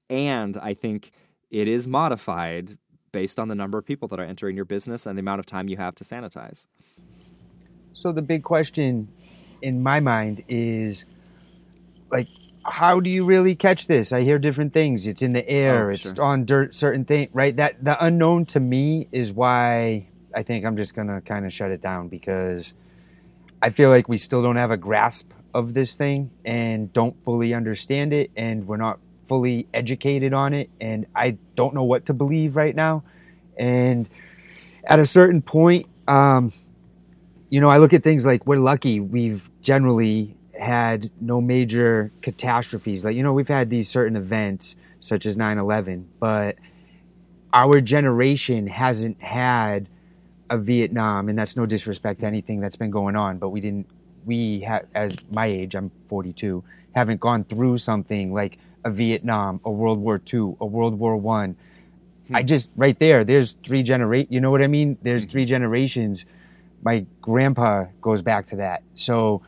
and 0.09 0.57
i 0.57 0.73
think 0.73 1.11
it 1.51 1.67
is 1.67 1.87
modified 1.87 2.77
based 3.11 3.39
on 3.39 3.47
the 3.47 3.55
number 3.55 3.77
of 3.77 3.85
people 3.85 4.07
that 4.07 4.19
are 4.19 4.23
entering 4.23 4.55
your 4.55 4.65
business 4.65 5.05
and 5.05 5.17
the 5.17 5.21
amount 5.21 5.39
of 5.39 5.45
time 5.45 5.67
you 5.67 5.77
have 5.77 5.95
to 5.95 6.03
sanitize. 6.03 6.67
So 7.93 8.11
the 8.11 8.21
big 8.21 8.43
question 8.43 9.07
in 9.61 9.83
my 9.83 9.99
mind 9.99 10.43
is 10.47 11.05
like 12.11 12.27
how 12.63 12.99
do 12.99 13.09
you 13.09 13.25
really 13.25 13.55
catch 13.55 13.87
this? 13.87 14.11
I 14.11 14.21
hear 14.21 14.37
different 14.37 14.73
things. 14.73 15.07
It's 15.07 15.21
in 15.21 15.33
the 15.33 15.47
air. 15.47 15.89
Oh, 15.89 15.93
it's 15.93 16.01
sure. 16.01 16.21
on 16.21 16.45
dirt, 16.45 16.75
certain 16.75 17.05
thing, 17.05 17.29
right? 17.33 17.55
That 17.55 17.83
the 17.83 18.03
unknown 18.03 18.45
to 18.47 18.59
me 18.59 19.07
is 19.11 19.31
why 19.31 20.07
I 20.35 20.43
think 20.43 20.65
I'm 20.65 20.77
just 20.77 20.93
gonna 20.93 21.21
kind 21.21 21.45
of 21.45 21.53
shut 21.53 21.71
it 21.71 21.81
down 21.81 22.09
because 22.09 22.73
I 23.61 23.71
feel 23.71 23.89
like 23.89 24.07
we 24.07 24.17
still 24.17 24.41
don't 24.41 24.57
have 24.57 24.71
a 24.71 24.77
grasp 24.77 25.31
of 25.53 25.73
this 25.73 25.93
thing 25.93 26.29
and 26.45 26.91
don't 26.93 27.15
fully 27.23 27.53
understand 27.53 28.13
it, 28.13 28.31
and 28.35 28.67
we're 28.67 28.77
not 28.77 28.99
fully 29.27 29.67
educated 29.73 30.33
on 30.33 30.53
it, 30.53 30.69
and 30.79 31.05
I 31.15 31.37
don't 31.55 31.73
know 31.73 31.83
what 31.83 32.07
to 32.07 32.13
believe 32.13 32.55
right 32.55 32.75
now. 32.75 33.03
And 33.57 34.07
at 34.85 34.99
a 34.99 35.05
certain 35.05 35.41
point, 35.41 35.87
um, 36.07 36.53
you 37.49 37.61
know, 37.61 37.67
I 37.67 37.77
look 37.77 37.93
at 37.93 38.03
things 38.03 38.25
like 38.25 38.45
we're 38.45 38.57
lucky. 38.57 38.99
We've 38.99 39.48
generally 39.61 40.35
had 40.57 41.09
no 41.21 41.39
major 41.39 42.11
catastrophes. 42.21 43.03
Like, 43.03 43.15
you 43.15 43.23
know, 43.23 43.33
we've 43.33 43.47
had 43.47 43.69
these 43.69 43.89
certain 43.89 44.15
events 44.15 44.75
such 44.99 45.25
as 45.25 45.37
9 45.37 45.57
11, 45.57 46.07
but 46.19 46.57
our 47.53 47.81
generation 47.81 48.67
hasn't 48.67 49.21
had 49.21 49.87
a 50.49 50.57
Vietnam, 50.57 51.29
and 51.29 51.37
that's 51.37 51.55
no 51.55 51.65
disrespect 51.65 52.21
to 52.21 52.25
anything 52.25 52.59
that's 52.59 52.75
been 52.75 52.91
going 52.91 53.15
on, 53.15 53.37
but 53.37 53.49
we 53.49 53.61
didn't, 53.61 53.87
we 54.25 54.61
have, 54.61 54.85
as 54.95 55.15
my 55.31 55.45
age, 55.45 55.75
I'm 55.75 55.91
42, 56.09 56.63
haven't 56.93 57.19
gone 57.19 57.43
through 57.43 57.77
something 57.77 58.33
like 58.33 58.57
a 58.83 58.89
Vietnam, 58.89 59.61
a 59.63 59.71
World 59.71 59.99
War 59.99 60.21
II, 60.31 60.55
a 60.59 60.65
World 60.65 60.97
War 60.97 61.15
One. 61.15 61.55
Hmm. 62.27 62.35
I 62.35 62.43
just, 62.43 62.69
right 62.75 62.97
there, 62.99 63.23
there's 63.23 63.55
three 63.65 63.83
generations, 63.83 64.31
you 64.31 64.41
know 64.41 64.51
what 64.51 64.61
I 64.61 64.67
mean? 64.67 64.97
There's 65.01 65.23
hmm. 65.23 65.29
three 65.29 65.45
generations. 65.45 66.25
My 66.83 67.05
grandpa 67.21 67.85
goes 68.01 68.21
back 68.21 68.47
to 68.47 68.57
that. 68.57 68.83
So, 68.95 69.41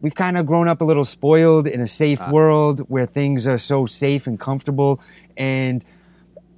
we've 0.00 0.14
kind 0.14 0.36
of 0.36 0.46
grown 0.46 0.68
up 0.68 0.80
a 0.80 0.84
little 0.84 1.04
spoiled 1.04 1.66
in 1.66 1.80
a 1.80 1.88
safe 1.88 2.20
uh, 2.20 2.30
world 2.32 2.80
where 2.88 3.06
things 3.06 3.46
are 3.46 3.58
so 3.58 3.86
safe 3.86 4.26
and 4.26 4.38
comfortable 4.38 5.00
and 5.36 5.84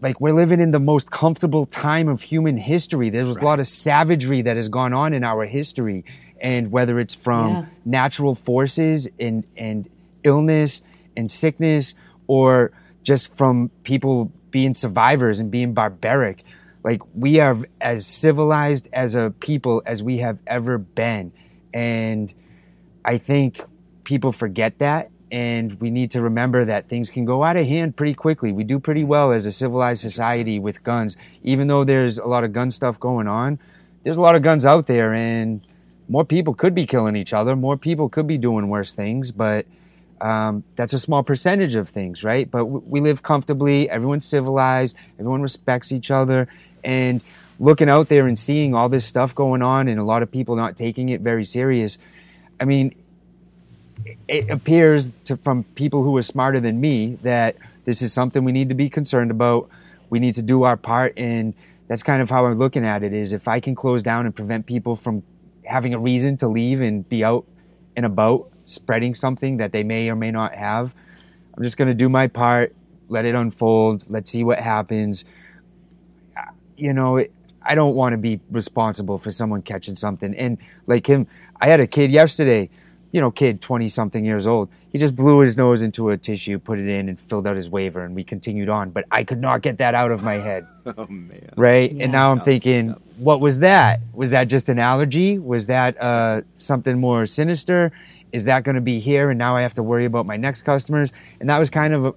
like 0.01 0.21
we're 0.21 0.35
living 0.35 0.61
in 0.61 0.71
the 0.71 0.79
most 0.79 1.11
comfortable 1.11 1.67
time 1.67 2.09
of 2.09 2.23
human 2.23 2.57
history 2.57 3.11
there's 3.11 3.35
right. 3.37 3.43
a 3.43 3.45
lot 3.45 3.61
of 3.61 3.69
savagery 3.69 4.41
that 4.43 4.57
has 4.57 4.71
gone 4.71 4.95
on 4.95 5.13
in 5.13 5.23
our 5.23 5.45
history 5.45 6.05
and 6.41 6.73
whether 6.73 6.99
it's 6.99 7.15
from 7.15 7.51
yeah. 7.51 7.67
natural 7.85 8.35
forces 8.35 9.09
and 9.21 9.45
and 9.57 9.89
illness 10.25 10.83
and 11.17 11.31
sickness 11.31 11.95
or 12.27 12.73
just 13.03 13.35
from 13.37 13.71
people 13.85 14.33
being 14.51 14.75
survivors 14.75 15.41
and 15.41 15.51
being 15.51 15.75
barbaric. 15.75 16.45
Like 16.85 17.01
we 17.15 17.41
are 17.41 17.59
as 17.81 18.07
civilized 18.07 18.89
as 18.93 19.15
a 19.15 19.33
people 19.41 19.83
as 19.87 20.03
we 20.03 20.19
have 20.19 20.39
ever 20.47 20.79
been. 20.79 21.33
And 21.73 22.33
I 23.05 23.19
think 23.19 23.61
people 24.05 24.33
forget 24.33 24.79
that 24.79 25.11
and 25.35 25.81
we 25.81 25.91
need 25.91 26.13
to 26.13 26.21
remember 26.23 26.65
that 26.67 26.89
things 26.89 27.11
can 27.11 27.25
go 27.25 27.43
out 27.43 27.57
of 27.57 27.67
hand 27.67 27.97
pretty 27.97 28.15
quickly. 28.15 28.53
We 28.53 28.63
do 28.63 28.79
pretty 28.79 29.03
well 29.03 29.33
as 29.33 29.47
a 29.47 29.53
civilized 29.53 30.01
society 30.01 30.61
with 30.61 30.85
guns, 30.85 31.17
even 31.43 31.67
though 31.67 31.83
there's 31.83 32.19
a 32.19 32.25
lot 32.25 32.45
of 32.45 32.53
gun 32.53 32.71
stuff 32.71 33.01
going 33.01 33.27
on. 33.27 33.59
There's 34.05 34.17
a 34.17 34.21
lot 34.21 34.37
of 34.37 34.43
guns 34.43 34.65
out 34.65 34.87
there, 34.87 35.13
and 35.13 35.67
more 36.09 36.25
people 36.25 36.55
could 36.55 36.73
be 36.73 36.87
killing 36.87 37.17
each 37.17 37.33
other. 37.33 37.57
More 37.57 37.77
people 37.77 38.09
could 38.09 38.29
be 38.29 38.39
doing 38.39 38.69
worse 38.69 38.93
things, 38.93 39.33
but 39.33 39.67
um, 40.21 40.63
that's 40.77 40.93
a 40.93 41.01
small 41.01 41.25
percentage 41.25 41.75
of 41.75 41.89
things, 41.89 42.23
right? 42.23 42.49
But 42.49 42.59
w- 42.61 42.83
we 42.87 43.01
live 43.01 43.25
comfortably. 43.25 43.91
Everyone's 43.91 44.27
civilized. 44.27 44.95
Everyone 45.19 45.43
respects 45.43 45.91
each 45.91 46.13
other, 46.13 46.47
and 46.85 47.21
looking 47.59 47.89
out 47.89 48.09
there 48.09 48.27
and 48.27 48.39
seeing 48.39 48.75
all 48.75 48.89
this 48.89 49.07
stuff 49.07 49.35
going 49.35 49.63
on, 49.63 49.89
and 49.89 49.99
a 49.99 50.05
lot 50.05 50.23
of 50.23 50.31
people 50.31 50.57
not 50.57 50.77
taking 50.77 51.09
it 51.09 51.21
very 51.21 51.45
serious. 51.45 51.99
I 52.61 52.65
mean, 52.65 52.95
it 54.29 54.51
appears 54.51 55.09
to, 55.25 55.37
from 55.39 55.65
people 55.75 56.03
who 56.03 56.17
are 56.17 56.23
smarter 56.23 56.61
than 56.61 56.81
me 56.81 57.19
that 57.23 57.57
this 57.85 58.03
is 58.03 58.13
something 58.13 58.45
we 58.45 58.53
need 58.53 58.69
to 58.69 58.75
be 58.75 58.91
concerned 58.91 59.31
about. 59.31 59.69
We 60.11 60.19
need 60.19 60.35
to 60.37 60.43
do 60.43 60.65
our 60.65 60.77
part, 60.77 61.17
and 61.17 61.55
that's 61.89 62.03
kind 62.03 62.23
of 62.23 62.31
how 62.31 62.47
I'm 62.47 62.59
looking 62.59 62.85
at 62.85 63.03
it. 63.03 63.13
Is 63.13 63.33
if 63.33 63.49
I 63.49 63.61
can 63.61 63.75
close 63.75 64.03
down 64.03 64.27
and 64.27 64.35
prevent 64.35 64.67
people 64.67 64.97
from 64.97 65.23
having 65.65 65.95
a 65.95 65.99
reason 65.99 66.37
to 66.39 66.49
leave 66.49 66.81
and 66.81 67.09
be 67.09 67.25
out 67.25 67.47
and 67.97 68.05
about 68.05 68.51
spreading 68.67 69.15
something 69.15 69.59
that 69.59 69.73
they 69.73 69.83
may 69.83 70.09
or 70.09 70.17
may 70.17 70.31
not 70.31 70.55
have, 70.55 70.93
I'm 71.57 71.63
just 71.63 71.77
going 71.77 71.89
to 71.89 71.95
do 71.95 72.09
my 72.09 72.27
part, 72.27 72.75
let 73.09 73.25
it 73.25 73.35
unfold, 73.35 74.05
let's 74.09 74.31
see 74.31 74.45
what 74.45 74.59
happens. 74.59 75.25
You 76.77 76.93
know, 76.93 77.17
it, 77.19 77.33
I 77.63 77.75
don't 77.75 77.95
want 77.95 78.13
to 78.13 78.19
be 78.19 78.41
responsible 78.51 79.19
for 79.19 79.31
someone 79.31 79.63
catching 79.63 79.97
something. 79.97 80.35
And 80.37 80.59
like 80.87 81.07
him, 81.07 81.27
I 81.61 81.69
had 81.69 81.81
a 81.81 81.87
kid 81.87 82.11
yesterday 82.11 82.71
you 83.15 83.21
know, 83.21 83.31
kid, 83.31 83.61
20 83.61 83.89
something 83.91 84.25
years 84.25 84.45
old. 84.45 84.69
He 84.91 84.99
just 84.99 85.15
blew 85.15 85.39
his 85.39 85.57
nose 85.57 85.83
into 85.83 86.11
a 86.11 86.19
tissue, 86.19 86.59
put 86.59 86.81
it 86.81 86.89
in, 86.89 87.09
and 87.09 87.17
filled 87.29 87.47
out 87.47 87.55
his 87.55 87.69
waiver, 87.69 88.05
and 88.05 88.13
we 88.13 88.25
continued 88.25 88.69
on. 88.69 88.91
But 88.91 89.05
I 89.13 89.23
could 89.23 89.41
not 89.41 89.63
get 89.63 89.79
that 89.79 89.95
out 89.95 90.11
of 90.11 90.25
my 90.25 90.35
head. 90.35 90.67
oh, 90.99 91.07
man. 91.07 91.49
Right? 91.57 91.93
Yeah. 91.93 92.03
And 92.03 92.13
now 92.13 92.33
I'm 92.33 92.41
thinking, 92.41 92.97
what 93.19 93.41
was 93.41 93.61
that? 93.61 94.01
Was 94.15 94.33
that 94.33 94.49
just 94.49 94.69
an 94.69 94.81
allergy? 94.81 95.39
Was 95.39 95.67
that 95.67 95.97
uh, 96.03 96.41
something 96.59 96.99
more 96.99 97.25
sinister? 97.25 97.93
Is 98.33 98.47
that 98.47 98.65
going 98.65 98.75
to 98.75 98.81
be 98.81 98.99
here? 98.99 99.31
And 99.31 99.39
now 99.39 99.57
I 99.57 99.63
have 99.63 99.75
to 99.75 99.83
worry 99.85 100.07
about 100.07 100.27
my 100.27 100.37
next 100.37 100.63
customers? 100.63 101.13
And 101.39 101.49
that 101.49 101.59
was 101.59 101.71
kind 101.71 101.95
of 101.95 102.07
a, 102.07 102.15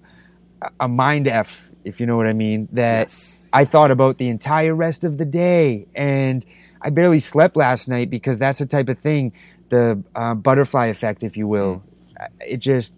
a 0.80 0.88
mind 0.88 1.28
F, 1.28 1.50
if 1.88 2.00
you 2.00 2.06
know 2.06 2.18
what 2.18 2.28
I 2.28 2.34
mean, 2.34 2.68
that 2.74 3.08
yes. 3.08 3.48
I 3.54 3.64
thought 3.66 3.92
about 3.92 4.18
the 4.18 4.28
entire 4.28 4.76
rest 4.76 5.04
of 5.06 5.18
the 5.18 5.26
day. 5.26 5.88
And 5.96 6.46
I 6.82 6.90
barely 6.90 7.22
slept 7.22 7.56
last 7.56 7.88
night 7.88 8.10
because 8.10 8.38
that's 8.38 8.60
the 8.60 8.66
type 8.66 8.90
of 8.90 9.00
thing 9.00 9.32
the 9.70 10.02
uh, 10.16 10.34
butterfly 10.34 10.88
effect, 10.88 11.24
if 11.24 11.36
you 11.38 11.48
will. 11.48 11.84
Mm. 12.20 12.28
It 12.42 12.58
just 12.58 12.94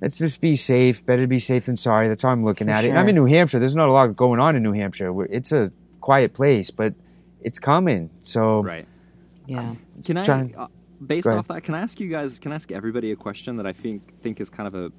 let's 0.00 0.16
just 0.16 0.40
be 0.40 0.56
safe. 0.56 1.04
Better 1.04 1.22
to 1.22 1.26
be 1.26 1.40
safe 1.40 1.66
than 1.66 1.76
sorry. 1.76 2.08
That's 2.08 2.22
how 2.22 2.30
I'm 2.30 2.44
looking 2.44 2.68
For 2.68 2.72
at 2.72 2.84
sure. 2.84 2.94
it. 2.94 2.96
I'm 2.96 3.08
in 3.08 3.14
New 3.14 3.26
Hampshire. 3.26 3.58
There's 3.58 3.74
not 3.74 3.88
a 3.88 3.92
lot 3.92 4.14
going 4.16 4.40
on 4.40 4.56
in 4.56 4.62
New 4.62 4.72
Hampshire. 4.72 5.24
It's 5.24 5.52
a 5.52 5.72
quiet 6.00 6.34
place, 6.34 6.70
but 6.70 6.94
it's 7.40 7.58
coming. 7.58 8.10
So 8.22 8.62
right. 8.62 8.86
Yeah. 9.46 9.74
Can 10.04 10.16
I, 10.16 10.52
uh, 10.56 10.68
based 11.04 11.26
off 11.26 11.48
that, 11.48 11.64
can 11.64 11.74
I 11.74 11.80
ask 11.80 11.98
you 11.98 12.08
guys? 12.08 12.38
Can 12.38 12.52
I 12.52 12.54
ask 12.54 12.70
everybody 12.70 13.10
a 13.10 13.16
question 13.16 13.56
that 13.56 13.66
I 13.66 13.72
think 13.72 14.20
think 14.20 14.40
is 14.40 14.50
kind 14.50 14.68
of 14.68 14.74
a 14.74 14.92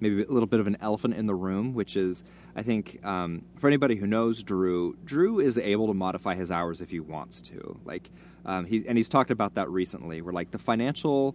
maybe 0.00 0.22
a 0.22 0.30
little 0.30 0.46
bit 0.46 0.60
of 0.60 0.66
an 0.66 0.76
elephant 0.80 1.14
in 1.14 1.26
the 1.26 1.34
room, 1.34 1.74
which 1.74 1.96
is 1.96 2.24
I 2.56 2.62
think 2.62 3.04
um, 3.04 3.42
for 3.58 3.66
anybody 3.68 3.96
who 3.96 4.06
knows 4.06 4.42
Drew, 4.42 4.96
Drew 5.04 5.40
is 5.40 5.58
able 5.58 5.86
to 5.88 5.94
modify 5.94 6.34
his 6.34 6.50
hours 6.50 6.80
if 6.80 6.90
he 6.90 7.00
wants 7.00 7.40
to. 7.42 7.78
Like 7.84 8.10
um, 8.44 8.64
he's 8.64 8.84
and 8.84 8.96
he's 8.96 9.08
talked 9.08 9.30
about 9.30 9.54
that 9.54 9.68
recently. 9.70 10.22
Where 10.22 10.32
like 10.32 10.50
the 10.50 10.58
financial, 10.58 11.34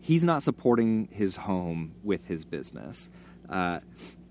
he's 0.00 0.24
not 0.24 0.42
supporting 0.42 1.08
his 1.10 1.36
home 1.36 1.92
with 2.02 2.26
his 2.26 2.44
business, 2.44 3.10
uh, 3.48 3.80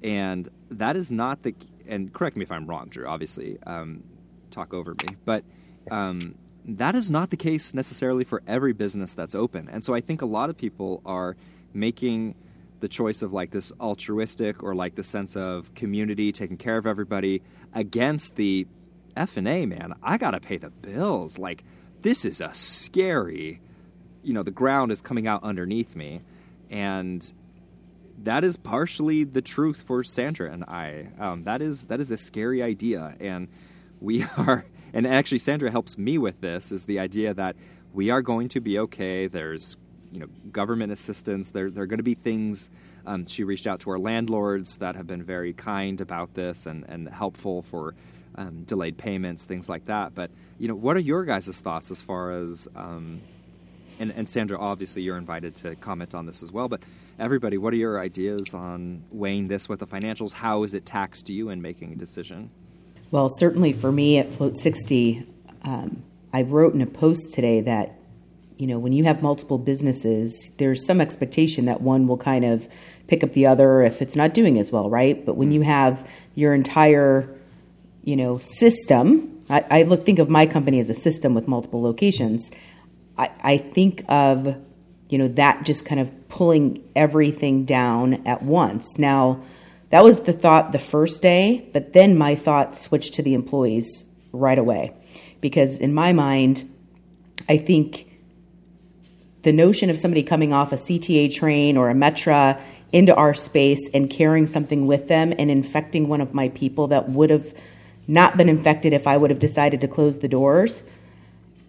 and 0.04 0.48
that 0.72 0.96
is 0.96 1.12
not 1.12 1.44
the. 1.44 1.54
And 1.88 2.14
correct 2.14 2.38
me 2.38 2.44
if 2.44 2.52
I'm 2.52 2.68
wrong, 2.68 2.88
Drew. 2.90 3.08
Obviously, 3.08 3.58
um, 3.66 4.04
talk 4.52 4.74
over 4.74 4.92
me, 4.92 5.16
but. 5.26 5.44
Um, 5.92 6.36
that 6.66 6.94
is 6.94 7.10
not 7.10 7.32
the 7.32 7.38
case 7.38 7.74
necessarily 7.74 8.24
for 8.24 8.44
every 8.46 8.74
business 8.74 9.16
that's 9.16 9.34
open. 9.34 9.68
And 9.72 9.84
so 9.84 9.96
I 9.96 10.02
think 10.02 10.22
a 10.22 10.26
lot 10.26 10.52
of 10.52 10.58
people 10.58 11.02
are 11.04 11.36
making 11.74 12.36
the 12.80 12.88
choice 12.88 13.22
of 13.22 13.34
like 13.34 13.52
this 13.52 13.72
altruistic 13.80 14.64
or 14.64 14.76
like 14.76 14.96
the 14.96 15.04
sense 15.04 15.36
of 15.36 15.74
community 15.76 16.32
taking 16.32 16.58
care 16.58 16.78
of 16.78 16.86
everybody 16.86 17.42
against 17.74 18.36
the 18.36 18.68
F 19.16 19.38
and 19.38 19.48
A 19.48 19.66
man. 19.66 19.94
I 20.02 20.18
gotta 20.18 20.40
pay 20.40 20.58
the 20.58 20.70
bills. 20.70 21.38
Like 21.38 21.64
this 22.02 22.26
is 22.26 22.42
a 22.42 22.54
scary. 22.54 23.62
You 24.24 24.34
know, 24.34 24.44
the 24.44 24.52
ground 24.52 24.92
is 24.92 25.02
coming 25.02 25.28
out 25.28 25.44
underneath 25.44 25.96
me, 25.96 26.22
and 26.70 27.32
that 28.24 28.44
is 28.44 28.58
partially 28.58 29.24
the 29.24 29.42
truth 29.42 29.82
for 29.82 30.04
Sandra 30.04 30.52
and 30.52 30.64
I. 30.66 31.10
Um, 31.20 31.44
that 31.44 31.62
is 31.62 31.88
that 31.88 32.00
is 32.00 32.12
a 32.12 32.18
scary 32.18 32.62
idea, 32.62 33.16
and 33.20 33.48
we 34.00 34.24
are. 34.38 34.66
And 34.92 35.06
actually, 35.06 35.38
Sandra 35.38 35.70
helps 35.70 35.98
me 35.98 36.18
with 36.18 36.42
this. 36.42 36.72
Is 36.72 36.86
the 36.86 37.00
idea 37.00 37.34
that 37.34 37.56
we 37.94 38.10
are 38.10 38.22
going 38.22 38.50
to 38.50 38.60
be 38.60 38.80
okay. 38.80 39.28
There's 39.28 39.78
you 40.12 40.20
know 40.20 40.28
government 40.52 40.92
assistance. 40.92 41.52
There, 41.52 41.70
there 41.70 41.84
are 41.84 41.88
going 41.88 42.00
to 42.00 42.04
be 42.04 42.16
things. 42.16 42.70
Um, 43.06 43.26
she 43.26 43.44
reached 43.44 43.68
out 43.68 43.80
to 43.82 43.92
our 43.92 44.00
landlords 44.00 44.78
that 44.78 44.96
have 44.96 45.08
been 45.08 45.24
very 45.24 45.54
kind 45.54 46.00
about 46.02 46.34
this 46.34 46.66
and, 46.66 46.86
and 46.88 47.08
helpful 47.08 47.62
for 47.64 47.96
um, 48.36 48.64
delayed 48.64 48.98
payments, 48.98 49.46
things 49.46 49.70
like 49.70 49.86
that. 49.86 50.14
But 50.14 50.32
you 50.60 50.68
know, 50.68 50.76
what 50.76 50.96
are 50.96 51.02
your 51.02 51.24
guys' 51.24 51.60
thoughts 51.60 51.92
as 51.92 52.02
far 52.02 52.32
as 52.32 52.68
um, 52.76 53.22
and, 54.00 54.14
and 54.14 54.28
Sandra, 54.28 54.58
obviously, 54.58 55.02
you're 55.02 55.18
invited 55.18 55.56
to 55.56 55.76
comment 55.76 56.16
on 56.16 56.26
this 56.26 56.42
as 56.42 56.52
well. 56.52 56.70
But 56.70 56.82
everybody, 57.20 57.58
what 57.58 57.74
are 57.74 57.78
your 57.78 58.00
ideas 58.00 58.54
on 58.54 59.04
weighing 59.12 59.48
this 59.50 59.68
with 59.68 59.80
the 59.80 59.88
financials? 59.88 60.32
How 60.32 60.64
is 60.64 60.74
it 60.74 60.86
taxed 60.86 61.28
to 61.28 61.34
you 61.34 61.50
in 61.50 61.62
making 61.62 61.92
a 61.92 61.96
decision? 61.96 62.50
Well, 63.12 63.30
certainly 63.30 63.74
for 63.74 63.92
me 63.92 64.18
at 64.18 64.32
Float 64.34 64.58
60, 64.58 65.28
um, 65.64 66.04
I 66.32 66.44
wrote 66.44 66.74
in 66.74 66.82
a 66.82 66.86
post 66.88 67.34
today 67.34 67.62
that 67.62 67.99
you 68.60 68.68
know, 68.68 68.78
when 68.78 68.92
you 68.92 69.06
have 69.06 69.24
multiple 69.24 69.58
businesses, 69.58 70.52
there's 70.58 70.86
some 70.86 71.00
expectation 71.00 71.66
that 71.66 71.80
one 71.80 72.08
will 72.08 72.18
kind 72.18 72.44
of 72.44 72.68
pick 73.08 73.24
up 73.24 73.32
the 73.32 73.46
other 73.46 73.82
if 73.82 74.02
it's 74.02 74.18
not 74.18 74.34
doing 74.34 74.60
as 74.60 74.70
well, 74.70 74.90
right? 74.90 75.26
But 75.26 75.38
when 75.38 75.52
mm. 75.52 75.54
you 75.54 75.62
have 75.62 76.06
your 76.36 76.54
entire, 76.54 77.34
you 78.04 78.18
know, 78.18 78.40
system, 78.40 79.46
I, 79.50 79.64
I 79.72 79.84
look 79.84 80.06
think 80.06 80.20
of 80.20 80.30
my 80.30 80.46
company 80.46 80.82
as 80.82 80.90
a 80.90 80.94
system 80.94 81.34
with 81.34 81.48
multiple 81.48 81.82
locations. 81.82 82.52
I, 83.18 83.32
I 83.42 83.58
think 83.60 84.04
of, 84.10 84.58
you 85.08 85.18
know, 85.18 85.30
that 85.30 85.64
just 85.64 85.86
kind 85.86 86.02
of 86.02 86.28
pulling 86.28 86.84
everything 86.98 87.64
down 87.64 88.28
at 88.28 88.44
once. 88.44 89.00
Now, 89.00 89.42
that 89.90 90.04
was 90.04 90.20
the 90.20 90.34
thought 90.34 90.74
the 90.74 90.80
first 90.80 91.22
day, 91.22 91.70
but 91.72 91.94
then 91.94 92.18
my 92.18 92.36
thought 92.36 92.76
switched 92.76 93.14
to 93.14 93.24
the 93.24 93.36
employees 93.36 94.04
right 94.34 94.60
away. 94.60 94.94
Because 95.40 95.80
in 95.80 95.94
my 95.94 96.12
mind, 96.12 96.70
I 97.48 97.58
think 97.58 98.09
the 99.44 99.54
notion 99.54 99.90
of 99.90 99.98
somebody 99.98 100.24
coming 100.24 100.54
off 100.54 100.72
a 100.72 100.76
CTA 100.76 101.34
train 101.34 101.78
or 101.78 101.90
a 101.90 101.94
Metra 101.94 102.62
into 102.92 103.14
our 103.16 103.34
space 103.34 103.90
and 103.94 104.10
carrying 104.10 104.48
something 104.48 104.88
with 104.88 105.08
them 105.08 105.34
and 105.38 105.52
infecting 105.52 106.08
one 106.08 106.22
of 106.22 106.34
my 106.34 106.50
people 106.50 106.88
that 106.88 107.10
would 107.10 107.30
have 107.30 107.54
not 108.08 108.38
been 108.38 108.50
infected 108.50 108.92
if 108.92 109.06
I 109.06 109.16
would 109.16 109.30
have 109.30 109.40
decided 109.40 109.82
to 109.82 109.88
close 109.88 110.20
the 110.20 110.28
doors, 110.28 110.82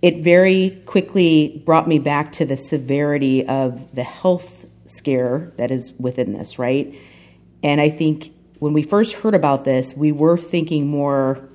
it 0.01 0.25
very 0.25 0.83
quickly 0.87 1.63
brought 1.67 1.87
me 1.87 1.99
back 1.99 2.33
to 2.33 2.47
the 2.47 2.57
severity 2.57 3.47
of 3.47 3.95
the 3.95 4.03
health 4.03 4.65
scare 4.87 5.53
that 5.59 5.71
is 5.71 5.93
within 5.99 6.33
this, 6.33 6.59
right? 6.59 6.95
And 7.63 7.81
I 7.81 7.91
think 7.91 8.33
when 8.59 8.73
we 8.73 8.83
first 8.83 9.13
heard 9.13 9.35
about 9.35 9.65
this, 9.65 9.95
we 9.95 10.13
were 10.13 10.39
thinking 10.39 10.89
more 10.89 11.47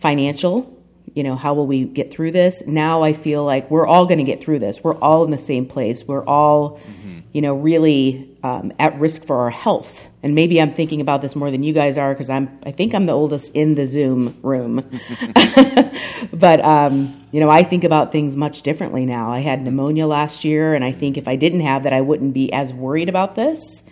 financial 0.00 0.79
you 1.14 1.22
know, 1.22 1.36
how 1.36 1.54
will 1.54 1.66
we 1.66 1.84
get 1.84 2.10
through 2.10 2.32
this? 2.32 2.62
Now 2.66 3.02
I 3.02 3.12
feel 3.12 3.44
like 3.44 3.70
we're 3.70 3.86
all 3.86 4.06
going 4.06 4.18
to 4.18 4.24
get 4.24 4.40
through 4.40 4.60
this. 4.60 4.82
We're 4.82 4.96
all 4.96 5.24
in 5.24 5.30
the 5.30 5.38
same 5.38 5.66
place. 5.66 6.04
We're 6.04 6.24
all, 6.24 6.78
mm-hmm. 6.78 7.20
you 7.32 7.42
know, 7.42 7.54
really 7.54 8.36
um, 8.42 8.72
at 8.78 8.98
risk 8.98 9.24
for 9.24 9.40
our 9.40 9.50
health. 9.50 10.06
And 10.22 10.34
maybe 10.34 10.60
I'm 10.60 10.74
thinking 10.74 11.00
about 11.00 11.22
this 11.22 11.34
more 11.34 11.50
than 11.50 11.62
you 11.62 11.72
guys 11.72 11.96
are 11.96 12.12
because 12.12 12.28
I'm, 12.28 12.58
I 12.64 12.72
think 12.72 12.94
I'm 12.94 13.06
the 13.06 13.12
oldest 13.12 13.52
in 13.54 13.74
the 13.74 13.86
Zoom 13.86 14.38
room. 14.42 14.78
but, 16.32 16.64
um, 16.64 17.26
you 17.32 17.40
know, 17.40 17.48
I 17.48 17.62
think 17.62 17.84
about 17.84 18.12
things 18.12 18.36
much 18.36 18.62
differently 18.62 19.06
now. 19.06 19.32
I 19.32 19.40
had 19.40 19.62
pneumonia 19.62 20.06
last 20.06 20.44
year, 20.44 20.74
and 20.74 20.84
I 20.84 20.92
think 20.92 21.16
if 21.16 21.26
I 21.26 21.36
didn't 21.36 21.60
have 21.60 21.84
that, 21.84 21.92
I 21.92 22.02
wouldn't 22.02 22.34
be 22.34 22.52
as 22.52 22.72
worried 22.72 23.08
about 23.08 23.34
this. 23.34 23.82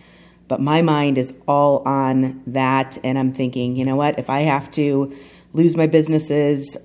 But 0.48 0.61
my 0.61 0.83
mind 0.83 1.18
is 1.18 1.33
all 1.46 1.83
on 1.87 2.42
that. 2.48 2.98
And 3.04 3.18
I'm 3.18 3.33
thinking, 3.33 3.76
you 3.76 3.85
know 3.85 3.96
what, 3.96 4.18
if 4.18 4.31
I 4.31 4.40
have 4.40 4.70
to 4.72 5.14
lose 5.52 5.76
my 5.76 5.87
businesses, 5.87 6.76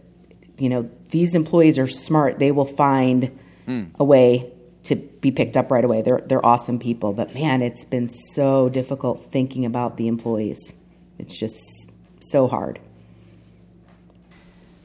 you 0.58 0.70
know, 0.70 0.90
these 1.10 1.36
employees 1.36 1.78
are 1.78 1.88
smart. 1.88 2.40
They 2.40 2.52
will 2.52 2.66
find 2.66 3.40
mm. 3.68 3.90
a 3.96 4.04
way 4.04 4.52
to 4.84 4.96
be 4.96 5.32
picked 5.32 5.58
up 5.58 5.72
right 5.72 5.84
away. 5.84 6.02
They're 6.02 6.22
they're 6.26 6.46
awesome 6.46 6.80
people, 6.80 7.14
but 7.14 7.34
man, 7.34 7.62
it's 7.62 7.86
been 7.86 8.10
so 8.34 8.70
difficult 8.70 9.32
thinking 9.32 9.66
about 9.66 9.98
the 9.98 10.08
employees. 10.08 10.74
It's 11.18 11.38
just 11.38 11.60
so 12.20 12.48
hard. 12.48 12.80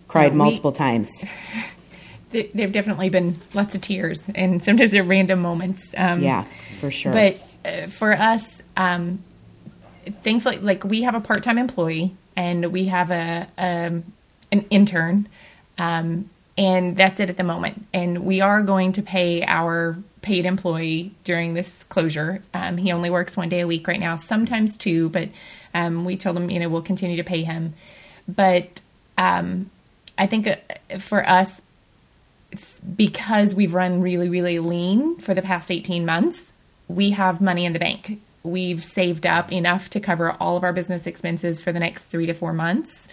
Cried 0.07 0.33
we, 0.33 0.39
multiple 0.39 0.73
times. 0.73 1.11
There've 2.31 2.73
definitely 2.73 3.09
been 3.09 3.37
lots 3.55 3.75
of 3.75 3.81
tears, 3.81 4.23
and 4.35 4.63
sometimes 4.63 4.93
they're 4.93 5.03
random 5.03 5.41
moments. 5.41 5.83
Um, 5.97 6.23
yeah, 6.23 6.45
for 6.81 6.91
sure. 6.91 7.13
But 7.13 7.43
uh, 7.65 7.87
for 7.87 8.13
us, 8.13 8.47
um, 8.77 9.25
thankfully, 10.23 10.59
like 10.59 10.85
we 10.85 11.03
have 11.03 11.15
a 11.15 11.21
part-time 11.21 11.59
employee 11.59 12.15
and 12.37 12.71
we 12.71 12.87
have 12.87 13.11
a 13.11 13.49
um, 13.57 14.05
an 14.53 14.65
intern, 14.71 15.29
um, 15.79 16.29
and 16.57 16.97
that's 16.97 17.21
it 17.21 17.31
at 17.31 17.37
the 17.37 17.45
moment. 17.45 17.87
And 17.95 18.25
we 18.25 18.41
are 18.41 18.63
going 18.63 18.93
to 18.95 19.03
pay 19.03 19.45
our 19.45 19.97
paid 20.23 20.45
employee 20.45 21.13
during 21.25 21.55
this 21.55 21.85
closure. 21.85 22.43
Um, 22.53 22.77
he 22.77 22.93
only 22.93 23.11
works 23.11 23.37
one 23.37 23.49
day 23.49 23.61
a 23.61 23.67
week 23.67 23.87
right 23.87 24.01
now, 24.01 24.17
sometimes 24.17 24.77
two, 24.77 25.09
but 25.09 25.29
um, 25.73 26.05
we 26.05 26.17
told 26.17 26.37
him, 26.37 26.51
you 26.51 26.59
know, 26.59 26.69
we'll 26.69 26.83
continue 26.83 27.17
to 27.17 27.25
pay 27.25 27.45
him. 27.45 27.75
But 28.27 28.81
um, 29.17 29.71
I 30.19 30.27
think 30.27 30.49
uh, 30.49 30.99
for 30.99 31.27
us, 31.27 31.63
because 32.97 33.55
we've 33.55 33.75
run 33.75 34.01
really, 34.01 34.29
really 34.29 34.59
lean 34.59 35.19
for 35.19 35.35
the 35.35 35.43
past 35.43 35.71
18 35.71 36.05
months, 36.05 36.53
we 36.89 37.11
have 37.11 37.41
money 37.41 37.65
in 37.65 37.73
the 37.73 37.79
bank. 37.79 38.21
We've 38.43 38.83
saved 38.83 39.27
up 39.27 39.53
enough 39.53 39.91
to 39.91 40.01
cover 40.01 40.33
all 40.33 40.57
of 40.57 40.65
our 40.65 40.73
business 40.73 41.07
expenses 41.07 41.61
for 41.63 41.73
the 41.73 41.81
next 41.81 42.07
three 42.07 42.27
to 42.27 42.35
four 42.35 42.53
months. 42.53 43.09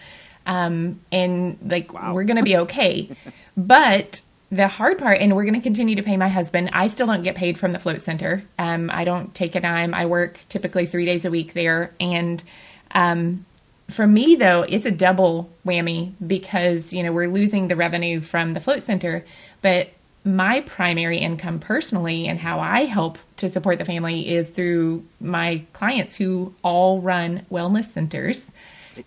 Um, 0.45 1.01
and 1.11 1.57
like, 1.65 1.93
wow. 1.93 2.13
we're 2.13 2.23
going 2.23 2.37
to 2.37 2.43
be 2.43 2.57
okay. 2.57 3.09
but 3.57 4.21
the 4.51 4.67
hard 4.67 4.99
part, 4.99 5.19
and 5.19 5.35
we're 5.35 5.43
going 5.43 5.55
to 5.55 5.61
continue 5.61 5.95
to 5.95 6.03
pay 6.03 6.17
my 6.17 6.29
husband. 6.29 6.69
I 6.71 6.87
still 6.87 7.07
don't 7.07 7.23
get 7.23 7.35
paid 7.35 7.59
from 7.59 7.71
the 7.71 7.79
float 7.79 8.01
center. 8.01 8.43
Um, 8.59 8.89
I 8.93 9.03
don't 9.03 9.33
take 9.33 9.55
a 9.55 9.59
dime. 9.59 9.93
I 9.93 10.05
work 10.05 10.39
typically 10.49 10.85
three 10.85 11.05
days 11.05 11.25
a 11.25 11.31
week 11.31 11.53
there. 11.53 11.93
And, 11.99 12.43
um, 12.91 13.45
for 13.89 14.07
me 14.07 14.35
though 14.35 14.63
it's 14.63 14.85
a 14.85 14.91
double 14.91 15.49
whammy 15.65 16.13
because 16.25 16.91
you 16.91 17.03
know 17.03 17.11
we're 17.11 17.29
losing 17.29 17.67
the 17.67 17.75
revenue 17.75 18.19
from 18.19 18.53
the 18.53 18.59
float 18.59 18.81
center 18.81 19.23
but 19.61 19.89
my 20.23 20.61
primary 20.61 21.19
income 21.19 21.59
personally 21.59 22.27
and 22.27 22.39
how 22.39 22.59
I 22.59 22.85
help 22.85 23.19
to 23.37 23.47
support 23.47 23.77
the 23.77 23.85
family 23.85 24.27
is 24.27 24.49
through 24.49 25.05
my 25.19 25.63
clients 25.73 26.15
who 26.15 26.55
all 26.63 26.99
run 26.99 27.45
wellness 27.51 27.91
centers 27.91 28.51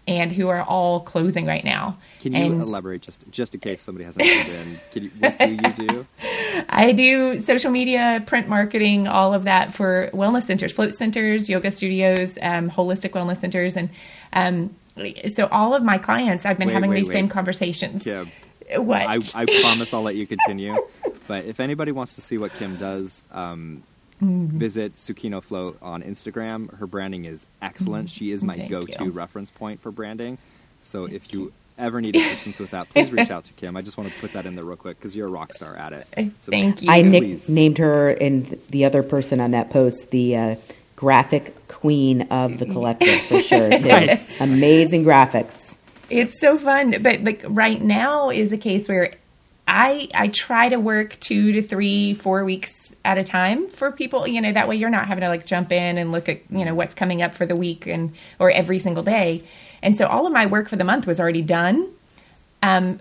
and 0.07 0.33
who 0.33 0.49
are 0.49 0.63
all 0.63 1.01
closing 1.01 1.47
right 1.47 1.65
now. 1.65 1.99
Can 2.21 2.33
you 2.35 2.45
and, 2.45 2.63
elaborate 2.63 3.03
just 3.03 3.25
just 3.31 3.55
in 3.55 3.61
case 3.61 3.83
somebody 3.83 4.05
hasn't 4.05 4.25
tuned 4.27 4.49
in? 4.49 4.81
Can 4.93 5.03
you, 5.05 5.11
what 5.19 5.39
do 5.39 5.85
you 5.85 5.89
do? 5.89 6.07
I 6.69 6.93
do 6.93 7.39
social 7.39 7.71
media, 7.71 8.23
print 8.27 8.49
marketing, 8.49 9.07
all 9.09 9.35
of 9.35 9.45
that 9.45 9.75
for 9.75 10.11
wellness 10.13 10.45
centers, 10.45 10.73
float 10.73 10.97
centers, 10.97 11.49
yoga 11.49 11.71
studios, 11.71 12.37
um, 12.43 12.71
holistic 12.71 13.11
wellness 13.11 13.39
centers, 13.39 13.77
and 13.77 13.91
um, 14.33 14.75
so 15.35 15.47
all 15.47 15.75
of 15.75 15.83
my 15.83 15.99
clients, 15.99 16.45
I've 16.45 16.59
been 16.59 16.69
wait, 16.69 16.75
having 16.75 16.91
wait, 16.91 16.97
these 16.97 17.09
wait. 17.09 17.15
same 17.15 17.29
conversations. 17.29 18.03
Kim, 18.03 18.31
what? 18.77 19.03
I, 19.03 19.21
I 19.35 19.47
promise 19.63 19.95
I'll 19.95 20.03
let 20.03 20.17
you 20.17 20.27
continue. 20.27 20.77
but 21.27 21.45
if 21.45 21.61
anybody 21.61 21.93
wants 21.93 22.15
to 22.15 22.21
see 22.21 22.39
what 22.39 22.55
Kim 22.55 22.77
does, 22.77 23.23
um, 23.31 23.83
mm-hmm. 24.23 24.59
visit 24.59 24.97
Sukino 24.97 25.43
Float 25.43 25.79
on 25.83 26.03
Instagram. 26.03 26.75
Her 26.79 26.87
branding 26.87 27.25
is 27.25 27.47
excellent. 27.63 28.09
Mm-hmm. 28.09 28.19
She 28.19 28.31
is 28.31 28.45
my 28.45 28.57
Thank 28.57 28.71
go-to 28.71 29.05
you. 29.05 29.11
reference 29.11 29.51
point 29.51 29.81
for 29.81 29.91
branding. 29.91 30.39
So 30.83 31.07
Thank 31.07 31.17
if 31.17 31.33
you, 31.33 31.41
you 31.41 31.53
ever 31.79 32.01
need 32.01 32.17
assistance 32.17 32.59
with 32.59 32.71
that, 32.73 32.89
please 32.91 33.11
reach 33.13 33.31
out 33.33 33.45
to 33.45 33.53
Kim. 33.55 33.77
I 33.77 33.83
just 33.83 33.97
want 33.97 34.13
to 34.13 34.19
put 34.21 34.33
that 34.33 34.47
in 34.47 34.55
there 34.55 34.65
real 34.65 34.77
quick 34.77 34.99
because 34.99 35.15
you're 35.15 35.29
a 35.29 35.31
rock 35.31 35.53
star 35.53 35.77
at 35.77 35.93
it. 35.93 36.33
So 36.41 36.51
Thank 36.51 36.83
you. 36.83 36.91
I 36.91 37.03
nick- 37.03 37.49
named 37.49 37.79
her 37.79 38.11
and 38.11 38.59
the 38.71 38.85
other 38.85 39.03
person 39.03 39.41
on 39.41 39.53
that 39.53 39.71
post 39.71 40.11
the 40.11 40.37
uh, 40.37 40.57
graphic 40.97 41.69
queen 41.69 42.23
of 42.23 42.59
the 42.59 42.67
collective 42.67 43.21
for 43.23 43.41
sure. 43.43 43.69
nice. 43.79 44.41
Amazing 44.41 45.05
graphics. 45.05 45.77
It's 46.11 46.41
so 46.41 46.59
fun, 46.59 47.03
but 47.03 47.23
like 47.23 47.45
right 47.47 47.81
now 47.81 48.31
is 48.31 48.51
a 48.51 48.57
case 48.57 48.89
where 48.89 49.15
I 49.67 50.09
I 50.15 50.29
try 50.29 50.71
to 50.71 50.79
work 50.79 51.21
two 51.21 51.53
to 51.53 51.63
three, 51.63 52.15
four 52.15 52.45
weeks 52.45 52.73
at 53.05 53.19
a 53.19 53.25
time 53.25 53.69
for 53.69 53.91
people. 53.93 54.27
You 54.27 54.41
know 54.41 54.53
that 54.53 54.69
way 54.69 54.77
you're 54.77 54.91
not 54.91 55.07
having 55.09 55.23
to 55.23 55.29
like 55.29 55.47
jump 55.47 55.73
in 55.73 55.99
and 55.99 56.13
look 56.13 56.29
at 56.29 56.41
you 56.51 56.65
know 56.65 56.75
what's 56.75 56.95
coming 56.95 57.23
up 57.23 57.35
for 57.35 57.47
the 57.47 57.57
week 57.57 57.87
and 57.87 58.15
or 58.39 58.51
every 58.51 58.79
single 58.79 59.03
day. 59.03 59.43
And 59.83 59.97
so 59.97 60.07
all 60.07 60.27
of 60.27 60.33
my 60.33 60.47
work 60.47 60.69
for 60.69 60.77
the 60.77 60.85
month 60.85 61.07
was 61.07 61.21
already 61.21 61.43
done. 61.43 61.91
Um, 62.63 63.01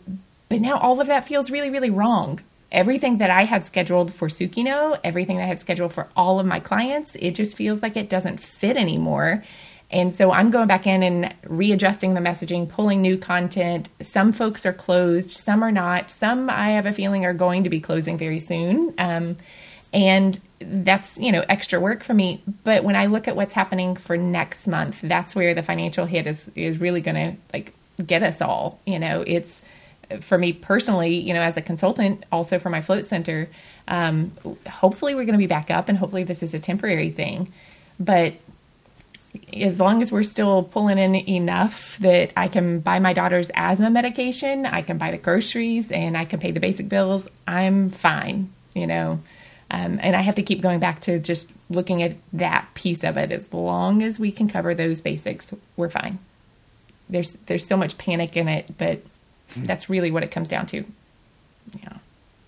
but 0.49 0.61
now 0.61 0.77
all 0.77 1.01
of 1.01 1.07
that 1.07 1.27
feels 1.27 1.51
really 1.51 1.69
really 1.69 1.89
wrong. 1.89 2.41
Everything 2.71 3.19
that 3.19 3.29
I 3.29 3.45
had 3.45 3.65
scheduled 3.65 4.13
for 4.13 4.27
Tsukino, 4.27 4.99
everything 5.03 5.37
that 5.37 5.43
I 5.43 5.47
had 5.47 5.61
scheduled 5.61 5.93
for 5.93 6.09
all 6.17 6.39
of 6.39 6.45
my 6.45 6.59
clients, 6.59 7.11
it 7.15 7.31
just 7.31 7.55
feels 7.55 7.81
like 7.81 7.95
it 7.95 8.09
doesn't 8.09 8.39
fit 8.39 8.75
anymore. 8.75 9.43
And 9.89 10.13
so 10.13 10.31
I'm 10.31 10.51
going 10.51 10.67
back 10.67 10.85
in 10.85 11.01
and 11.01 11.33
readjusting 11.45 12.13
the 12.13 12.19
messaging, 12.19 12.67
pulling 12.67 13.01
new 13.01 13.17
content. 13.17 13.87
Some 14.01 14.33
folks 14.33 14.65
are 14.65 14.73
closed, 14.73 15.31
some 15.31 15.63
are 15.63 15.71
not. 15.71 16.11
Some 16.11 16.49
I 16.49 16.71
have 16.71 16.85
a 16.85 16.91
feeling 16.91 17.25
are 17.25 17.33
going 17.33 17.63
to 17.63 17.69
be 17.69 17.79
closing 17.79 18.17
very 18.17 18.39
soon. 18.39 18.93
Um, 18.97 19.37
and 19.93 20.39
that's, 20.59 21.17
you 21.17 21.31
know, 21.31 21.43
extra 21.47 21.79
work 21.79 22.03
for 22.03 22.13
me. 22.13 22.41
But 22.63 22.83
when 22.83 22.95
I 22.95 23.05
look 23.05 23.27
at 23.27 23.35
what's 23.35 23.53
happening 23.53 23.95
for 23.95 24.17
next 24.17 24.67
month, 24.67 24.99
that's 25.01 25.35
where 25.35 25.53
the 25.53 25.63
financial 25.63 26.05
hit 26.05 26.27
is, 26.27 26.49
is 26.55 26.79
really 26.79 27.01
going 27.01 27.15
to 27.15 27.37
like 27.53 27.73
get 28.05 28.23
us 28.23 28.41
all. 28.41 28.79
You 28.85 28.99
know, 28.99 29.23
it's 29.25 29.61
for 30.21 30.37
me 30.37 30.53
personally, 30.53 31.15
you 31.17 31.33
know, 31.33 31.41
as 31.41 31.57
a 31.57 31.61
consultant, 31.61 32.23
also 32.31 32.59
for 32.59 32.69
my 32.69 32.81
float 32.81 33.05
center, 33.05 33.49
um, 33.87 34.31
hopefully 34.69 35.15
we're 35.15 35.25
going 35.25 35.33
to 35.33 35.37
be 35.37 35.47
back 35.47 35.69
up 35.69 35.89
and 35.89 35.97
hopefully 35.97 36.23
this 36.23 36.41
is 36.41 36.53
a 36.53 36.59
temporary 36.59 37.11
thing. 37.11 37.51
But 37.99 38.33
as 39.53 39.79
long 39.79 40.01
as 40.01 40.11
we're 40.11 40.23
still 40.23 40.63
pulling 40.63 40.97
in 40.97 41.15
enough 41.15 41.97
that 41.99 42.31
I 42.35 42.47
can 42.47 42.79
buy 42.79 42.99
my 42.99 43.13
daughter's 43.13 43.51
asthma 43.53 43.89
medication, 43.89 44.65
I 44.65 44.81
can 44.81 44.97
buy 44.97 45.11
the 45.11 45.17
groceries, 45.17 45.91
and 45.91 46.17
I 46.17 46.25
can 46.25 46.39
pay 46.39 46.51
the 46.51 46.59
basic 46.59 46.89
bills, 46.89 47.27
I'm 47.47 47.89
fine, 47.89 48.51
you 48.73 48.87
know. 48.87 49.19
Um, 49.69 49.99
and 50.01 50.15
I 50.15 50.21
have 50.21 50.35
to 50.35 50.43
keep 50.43 50.61
going 50.61 50.79
back 50.79 51.01
to 51.01 51.19
just 51.19 51.51
looking 51.69 52.01
at 52.01 52.15
that 52.33 52.69
piece 52.73 53.03
of 53.03 53.17
it. 53.17 53.31
As 53.31 53.51
long 53.51 54.01
as 54.01 54.19
we 54.19 54.31
can 54.31 54.47
cover 54.47 54.73
those 54.73 55.01
basics, 55.01 55.53
we're 55.75 55.89
fine. 55.89 56.19
There's 57.09 57.33
there's 57.47 57.65
so 57.65 57.77
much 57.77 57.97
panic 57.97 58.37
in 58.37 58.47
it, 58.47 58.77
but 58.77 59.01
that's 59.55 59.89
really 59.89 60.11
what 60.11 60.23
it 60.23 60.31
comes 60.31 60.49
down 60.49 60.67
to. 60.67 60.85
Yeah. 61.81 61.97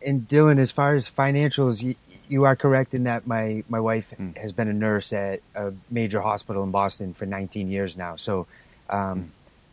And 0.05 0.27
Dylan, 0.27 0.59
as 0.59 0.71
far 0.71 0.95
as 0.95 1.09
financials, 1.09 1.81
you, 1.81 1.95
you 2.29 2.45
are 2.45 2.55
correct 2.55 2.93
in 2.93 3.03
that 3.03 3.27
my, 3.27 3.63
my 3.67 3.79
wife 3.79 4.05
mm. 4.19 4.37
has 4.37 4.51
been 4.51 4.67
a 4.67 4.73
nurse 4.73 5.11
at 5.11 5.41
a 5.55 5.73
major 5.89 6.21
hospital 6.21 6.63
in 6.63 6.71
Boston 6.71 7.13
for 7.13 7.25
19 7.25 7.69
years 7.69 7.97
now. 7.97 8.15
So 8.15 8.47
um, 8.89 8.97
mm. 8.97 9.27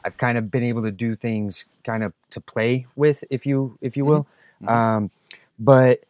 I've 0.05 0.17
kind 0.17 0.39
of 0.39 0.51
been 0.51 0.65
able 0.65 0.83
to 0.83 0.91
do 0.91 1.15
things 1.17 1.65
kind 1.85 2.03
of 2.03 2.13
to 2.31 2.41
play 2.41 2.87
with, 2.97 3.23
if 3.31 3.47
you 3.47 3.79
if 3.81 3.97
you 3.97 4.05
will. 4.05 4.27
Mm-hmm. 4.63 4.69
Um, 4.69 5.11
but 5.59 6.01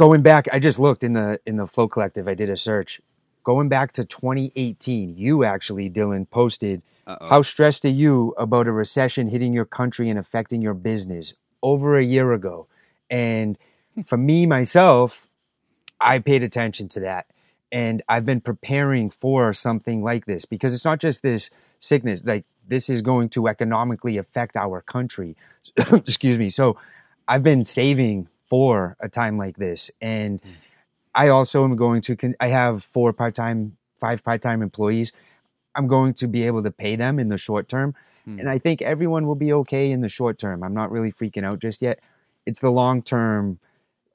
going 0.00 0.22
back, 0.22 0.48
I 0.50 0.58
just 0.58 0.78
looked 0.78 1.04
in 1.04 1.12
the 1.12 1.38
in 1.44 1.56
the 1.58 1.66
Flow 1.66 1.86
Collective. 1.86 2.26
I 2.26 2.32
did 2.34 2.48
a 2.48 2.56
search. 2.56 3.02
Going 3.44 3.68
back 3.68 3.92
to 3.92 4.04
2018, 4.06 5.14
you 5.18 5.44
actually, 5.44 5.90
Dylan, 5.90 6.28
posted 6.30 6.80
Uh-oh. 7.06 7.28
how 7.28 7.42
stressed 7.42 7.84
are 7.84 7.90
you 7.90 8.34
about 8.38 8.66
a 8.66 8.72
recession 8.72 9.28
hitting 9.28 9.52
your 9.52 9.66
country 9.66 10.08
and 10.08 10.18
affecting 10.18 10.62
your 10.62 10.72
business 10.72 11.34
over 11.62 11.98
a 11.98 12.04
year 12.04 12.32
ago, 12.32 12.66
and 13.10 13.58
for 14.06 14.16
me 14.16 14.46
myself, 14.46 15.12
I 16.00 16.18
paid 16.20 16.42
attention 16.42 16.88
to 16.90 17.00
that. 17.00 17.26
And 17.70 18.02
I've 18.08 18.24
been 18.26 18.40
preparing 18.40 19.10
for 19.10 19.52
something 19.52 20.02
like 20.02 20.24
this 20.26 20.46
because 20.46 20.74
it's 20.74 20.84
not 20.86 20.98
just 20.98 21.22
this 21.22 21.50
sickness, 21.78 22.22
like 22.24 22.44
this 22.66 22.88
is 22.88 23.02
going 23.02 23.28
to 23.30 23.48
economically 23.48 24.16
affect 24.16 24.56
our 24.56 24.80
country. 24.80 25.36
Excuse 25.76 26.38
me. 26.38 26.50
So 26.50 26.78
I've 27.28 27.42
been 27.44 27.64
saving 27.66 28.28
for 28.50 28.96
a 29.00 29.08
time 29.08 29.38
like 29.38 29.56
this. 29.56 29.90
And 30.00 30.42
mm. 30.42 30.50
I 31.14 31.28
also 31.28 31.64
am 31.64 31.76
going 31.76 32.02
to, 32.02 32.16
con- 32.16 32.34
I 32.40 32.48
have 32.48 32.84
four 32.92 33.12
part 33.12 33.34
time, 33.34 33.76
five 34.00 34.22
part 34.22 34.42
time 34.42 34.60
employees. 34.60 35.12
I'm 35.74 35.86
going 35.86 36.14
to 36.14 36.26
be 36.26 36.42
able 36.42 36.62
to 36.64 36.70
pay 36.70 36.96
them 36.96 37.18
in 37.18 37.28
the 37.28 37.38
short 37.38 37.68
term. 37.68 37.94
Mm. 38.28 38.40
And 38.40 38.50
I 38.50 38.58
think 38.58 38.82
everyone 38.82 39.26
will 39.26 39.36
be 39.36 39.52
okay 39.52 39.92
in 39.92 40.00
the 40.00 40.08
short 40.08 40.38
term. 40.38 40.62
I'm 40.62 40.74
not 40.74 40.90
really 40.90 41.12
freaking 41.12 41.44
out 41.44 41.60
just 41.60 41.80
yet. 41.80 42.00
It's 42.44 42.60
the 42.60 42.70
long 42.70 43.02
term 43.02 43.58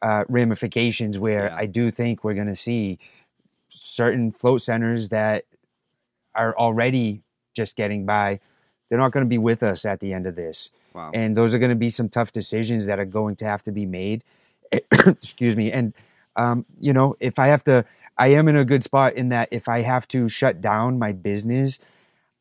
uh, 0.02 0.26
ramifications 0.28 1.18
where 1.18 1.46
yeah. 1.46 1.56
I 1.56 1.66
do 1.66 1.90
think 1.90 2.24
we're 2.24 2.34
going 2.34 2.48
to 2.48 2.56
see 2.56 3.00
certain 3.70 4.32
float 4.32 4.62
centers 4.62 5.10
that 5.10 5.46
are 6.36 6.56
already 6.58 7.22
just 7.56 7.76
getting 7.76 8.06
by. 8.06 8.40
They're 8.90 9.00
not 9.00 9.12
going 9.12 9.26
to 9.26 9.30
be 9.30 9.38
with 9.38 9.64
us 9.64 9.86
at 9.86 10.00
the 10.00 10.14
end 10.14 10.28
of 10.28 10.36
this. 10.36 10.70
Wow. 10.96 11.12
And 11.14 11.36
those 11.36 11.54
are 11.54 11.60
going 11.60 11.70
to 11.70 11.76
be 11.76 11.90
some 11.90 12.10
tough 12.10 12.32
decisions 12.32 12.86
that 12.86 13.00
are 13.00 13.06
going 13.06 13.36
to 13.38 13.46
have 13.46 13.64
to 13.64 13.72
be 13.72 13.86
made. 13.86 14.24
Excuse 14.92 15.56
me. 15.56 15.72
And, 15.72 15.94
um, 16.36 16.66
you 16.80 16.94
know, 16.94 17.16
if 17.20 17.38
I 17.38 17.48
have 17.48 17.64
to, 17.66 17.86
I 18.18 18.30
am 18.30 18.48
in 18.48 18.56
a 18.56 18.66
good 18.66 18.84
spot 18.84 19.14
in 19.14 19.30
that 19.30 19.50
if 19.52 19.68
I 19.68 19.82
have 19.82 20.08
to 20.10 20.30
shut 20.30 20.62
down 20.62 20.98
my 20.98 21.12
business, 21.12 21.78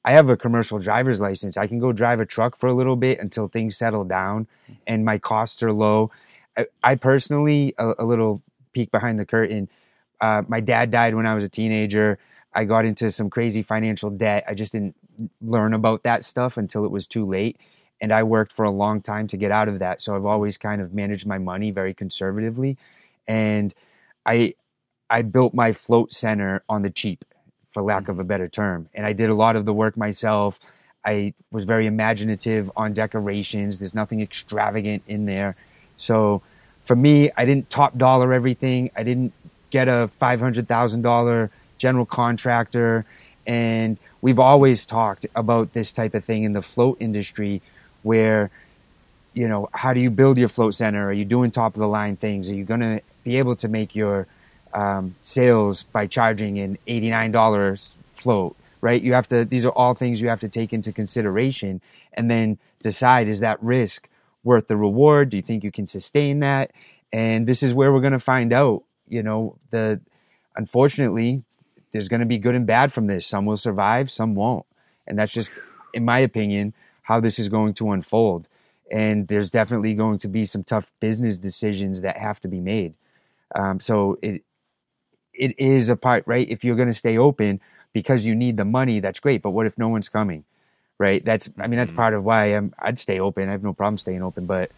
I 0.04 0.12
have 0.12 0.28
a 0.28 0.36
commercial 0.36 0.78
driver's 0.78 1.20
license. 1.20 1.56
I 1.56 1.66
can 1.66 1.78
go 1.78 1.92
drive 1.92 2.20
a 2.20 2.26
truck 2.26 2.58
for 2.58 2.68
a 2.68 2.74
little 2.74 2.96
bit 2.96 3.18
until 3.18 3.48
things 3.48 3.76
settle 3.76 4.04
down 4.04 4.46
and 4.86 5.04
my 5.04 5.18
costs 5.18 5.62
are 5.62 5.72
low 5.72 6.10
I, 6.56 6.66
I 6.82 6.94
personally, 6.94 7.74
a, 7.78 7.94
a, 7.98 8.04
little 8.04 8.42
peek 8.72 8.90
behind 8.90 9.18
the 9.18 9.26
curtain. 9.26 9.68
Uh, 10.20 10.42
my 10.48 10.60
dad 10.60 10.90
died 10.90 11.14
when 11.14 11.26
I 11.26 11.34
was 11.34 11.44
a 11.44 11.48
teenager. 11.48 12.18
I 12.54 12.64
got 12.64 12.84
into 12.84 13.10
some 13.10 13.30
crazy 13.30 13.62
financial 13.62 14.10
debt. 14.10 14.44
I 14.48 14.54
just 14.54 14.72
didn't 14.72 14.94
learn 15.42 15.74
about 15.74 16.04
that 16.04 16.24
stuff 16.24 16.56
until 16.56 16.84
it 16.84 16.90
was 16.90 17.06
too 17.06 17.26
late. 17.26 17.58
And 18.04 18.12
I 18.12 18.22
worked 18.22 18.52
for 18.52 18.66
a 18.66 18.70
long 18.70 19.00
time 19.00 19.28
to 19.28 19.38
get 19.38 19.50
out 19.50 19.66
of 19.66 19.78
that. 19.78 20.02
So 20.02 20.14
I've 20.14 20.26
always 20.26 20.58
kind 20.58 20.82
of 20.82 20.92
managed 20.92 21.26
my 21.26 21.38
money 21.38 21.70
very 21.70 21.94
conservatively. 21.94 22.76
And 23.26 23.72
I, 24.26 24.56
I 25.08 25.22
built 25.22 25.54
my 25.54 25.72
float 25.72 26.12
center 26.12 26.62
on 26.68 26.82
the 26.82 26.90
cheap, 26.90 27.24
for 27.72 27.82
lack 27.82 28.02
mm. 28.02 28.08
of 28.10 28.18
a 28.18 28.24
better 28.24 28.46
term. 28.46 28.90
And 28.92 29.06
I 29.06 29.14
did 29.14 29.30
a 29.30 29.34
lot 29.34 29.56
of 29.56 29.64
the 29.64 29.72
work 29.72 29.96
myself. 29.96 30.58
I 31.06 31.32
was 31.50 31.64
very 31.64 31.86
imaginative 31.86 32.70
on 32.76 32.92
decorations. 32.92 33.78
There's 33.78 33.94
nothing 33.94 34.20
extravagant 34.20 35.02
in 35.08 35.24
there. 35.24 35.56
So 35.96 36.42
for 36.84 36.96
me, 36.96 37.30
I 37.38 37.46
didn't 37.46 37.70
top 37.70 37.96
dollar 37.96 38.34
everything. 38.34 38.90
I 38.94 39.02
didn't 39.02 39.32
get 39.70 39.88
a 39.88 40.10
$500,000 40.20 41.48
general 41.78 42.04
contractor. 42.04 43.06
And 43.46 43.96
we've 44.20 44.38
always 44.38 44.84
talked 44.84 45.24
about 45.34 45.72
this 45.72 45.90
type 45.90 46.12
of 46.12 46.26
thing 46.26 46.42
in 46.42 46.52
the 46.52 46.60
float 46.60 46.98
industry 47.00 47.62
where, 48.04 48.50
you 49.32 49.48
know, 49.48 49.68
how 49.72 49.92
do 49.92 50.00
you 50.00 50.10
build 50.10 50.38
your 50.38 50.48
float 50.48 50.76
center? 50.76 51.08
Are 51.08 51.12
you 51.12 51.24
doing 51.24 51.50
top 51.50 51.74
of 51.74 51.80
the 51.80 51.88
line 51.88 52.16
things? 52.16 52.48
Are 52.48 52.54
you 52.54 52.64
going 52.64 52.80
to 52.80 53.00
be 53.24 53.36
able 53.38 53.56
to 53.56 53.66
make 53.68 53.96
your 53.96 54.28
um, 54.72 55.16
sales 55.22 55.82
by 55.82 56.06
charging 56.06 56.60
an 56.60 56.78
$89 56.86 57.88
float? 58.14 58.56
right? 58.84 59.00
You 59.00 59.14
have 59.14 59.26
to, 59.30 59.46
these 59.46 59.64
are 59.64 59.70
all 59.70 59.94
things 59.94 60.20
you 60.20 60.28
have 60.28 60.40
to 60.40 60.48
take 60.50 60.74
into 60.74 60.92
consideration 60.92 61.80
and 62.12 62.30
then 62.30 62.58
decide 62.82 63.28
is 63.28 63.40
that 63.40 63.60
risk 63.62 64.10
worth 64.42 64.68
the 64.68 64.76
reward? 64.76 65.30
Do 65.30 65.38
you 65.38 65.42
think 65.42 65.64
you 65.64 65.72
can 65.72 65.86
sustain 65.86 66.40
that? 66.40 66.70
And 67.10 67.46
this 67.46 67.62
is 67.62 67.72
where 67.72 67.94
we're 67.94 68.02
going 68.02 68.12
to 68.12 68.20
find 68.20 68.52
out, 68.52 68.82
you 69.08 69.22
know, 69.22 69.56
the, 69.70 70.00
unfortunately, 70.54 71.42
there's 71.92 72.08
going 72.08 72.20
to 72.20 72.26
be 72.26 72.36
good 72.36 72.54
and 72.54 72.66
bad 72.66 72.92
from 72.92 73.06
this. 73.06 73.26
Some 73.26 73.46
will 73.46 73.56
survive, 73.56 74.10
some 74.10 74.34
won't. 74.34 74.66
And 75.06 75.18
that's 75.18 75.32
just, 75.32 75.50
in 75.94 76.04
my 76.04 76.18
opinion, 76.18 76.74
how 77.04 77.20
this 77.20 77.38
is 77.38 77.48
going 77.48 77.74
to 77.74 77.92
unfold. 77.92 78.48
And 78.90 79.26
there's 79.28 79.48
definitely 79.48 79.94
going 79.94 80.18
to 80.18 80.28
be 80.28 80.44
some 80.44 80.64
tough 80.64 80.90
business 81.00 81.38
decisions 81.38 82.02
that 82.02 82.18
have 82.18 82.40
to 82.40 82.48
be 82.48 82.60
made. 82.60 82.94
Um, 83.54 83.80
so 83.80 84.18
it, 84.20 84.42
it 85.32 85.58
is 85.58 85.88
a 85.88 85.96
part, 85.96 86.24
right? 86.26 86.48
If 86.48 86.64
you're 86.64 86.76
going 86.76 86.92
to 86.92 86.98
stay 86.98 87.16
open, 87.16 87.60
because 87.94 88.24
you 88.24 88.34
need 88.34 88.58
the 88.58 88.64
money, 88.66 89.00
that's 89.00 89.20
great. 89.20 89.40
But 89.40 89.50
what 89.50 89.64
if 89.64 89.78
no 89.78 89.88
one's 89.88 90.10
coming? 90.10 90.44
Right? 90.98 91.24
That's 91.24 91.48
I 91.58 91.66
mean 91.66 91.78
that's 91.78 91.90
mm-hmm. 91.90 91.96
part 91.96 92.14
of 92.14 92.24
why 92.24 92.46
I'm 92.46 92.74
I'd 92.78 92.98
stay 92.98 93.18
open. 93.18 93.48
I 93.48 93.52
have 93.52 93.62
no 93.62 93.72
problem 93.72 93.98
staying 93.98 94.22
open, 94.22 94.46
but 94.46 94.70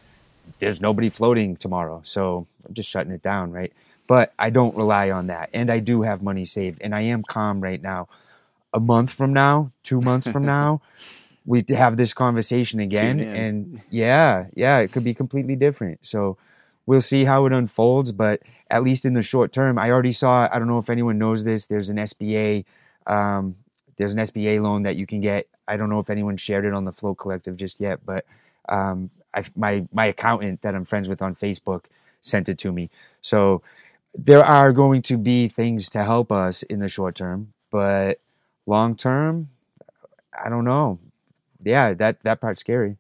there's 0.61 0.81
nobody 0.81 1.11
floating 1.11 1.57
tomorrow. 1.57 2.03
So 2.05 2.47
I'm 2.67 2.75
just 2.75 2.89
shutting 2.89 3.13
it 3.13 3.23
down, 3.23 3.53
right? 3.53 3.73
But 4.07 4.33
I 4.39 4.51
don't 4.51 4.77
rely 4.77 5.11
on 5.11 5.27
that. 5.27 5.51
And 5.53 5.71
I 5.71 5.81
do 5.81 6.03
have 6.03 6.23
money 6.23 6.47
saved 6.47 6.81
and 6.81 6.95
I 6.95 7.01
am 7.03 7.25
calm 7.25 7.61
right 7.61 7.83
now. 7.83 8.09
A 8.73 8.81
month 8.81 9.11
from 9.11 9.33
now, 9.33 9.73
two 9.83 10.01
months 10.01 10.29
from 10.29 10.45
now, 10.57 10.81
we 11.47 11.65
have 11.71 11.97
this 11.97 12.15
conversation 12.15 12.81
again. 12.81 13.21
And 13.21 13.83
yeah, 13.91 14.47
yeah, 14.55 14.79
it 14.81 14.93
could 14.93 15.05
be 15.05 15.15
completely 15.15 15.57
different. 15.57 16.01
So 16.03 16.39
we'll 16.87 17.03
see 17.03 17.25
how 17.25 17.47
it 17.47 17.55
unfolds. 17.55 18.13
But 18.13 18.43
at 18.71 18.85
least 18.85 19.07
in 19.07 19.15
the 19.15 19.23
short 19.23 19.53
term, 19.53 19.79
I 19.79 19.91
already 19.91 20.13
saw, 20.13 20.49
I 20.53 20.59
don't 20.59 20.69
know 20.69 20.79
if 20.81 20.91
anyone 20.91 21.19
knows 21.19 21.45
this, 21.45 21.67
there's 21.67 21.91
an 21.91 21.97
SBA 21.99 22.65
um, 23.07 23.57
there's 23.97 24.13
an 24.13 24.19
SBA 24.19 24.63
loan 24.63 24.83
that 24.85 24.97
you 24.97 25.07
can 25.07 25.21
get. 25.21 25.49
I 25.69 25.77
don't 25.77 25.91
know 25.91 26.01
if 26.01 26.11
anyone 26.11 26.37
shared 26.37 26.65
it 26.65 26.75
on 26.75 26.85
the 26.85 26.93
flow 26.93 27.15
Collective 27.15 27.57
just 27.57 27.81
yet, 27.81 28.01
but 28.05 28.27
um, 28.69 29.11
I, 29.35 29.45
my 29.57 29.87
my 29.93 30.07
accountant 30.07 30.63
that 30.63 30.75
I'm 30.75 30.85
friends 30.85 31.09
with 31.09 31.23
on 31.23 31.35
Facebook 31.37 31.87
sent 32.21 32.49
it 32.49 32.59
to 32.59 32.73
me. 32.73 32.91
So 33.23 33.63
there 34.15 34.45
are 34.45 34.73
going 34.73 35.03
to 35.03 35.17
be 35.17 35.49
things 35.49 35.89
to 35.91 36.05
help 36.05 36.33
us 36.33 36.63
in 36.65 36.81
the 36.81 36.89
short 36.89 37.15
term, 37.17 37.53
but 37.71 38.21
long 38.67 38.97
term, 38.97 39.49
I 40.45 40.49
don't 40.49 40.65
know. 40.65 40.99
Yeah, 41.67 41.95
that 41.95 42.23
that 42.23 42.41
part's 42.41 42.61
scary. 42.61 42.97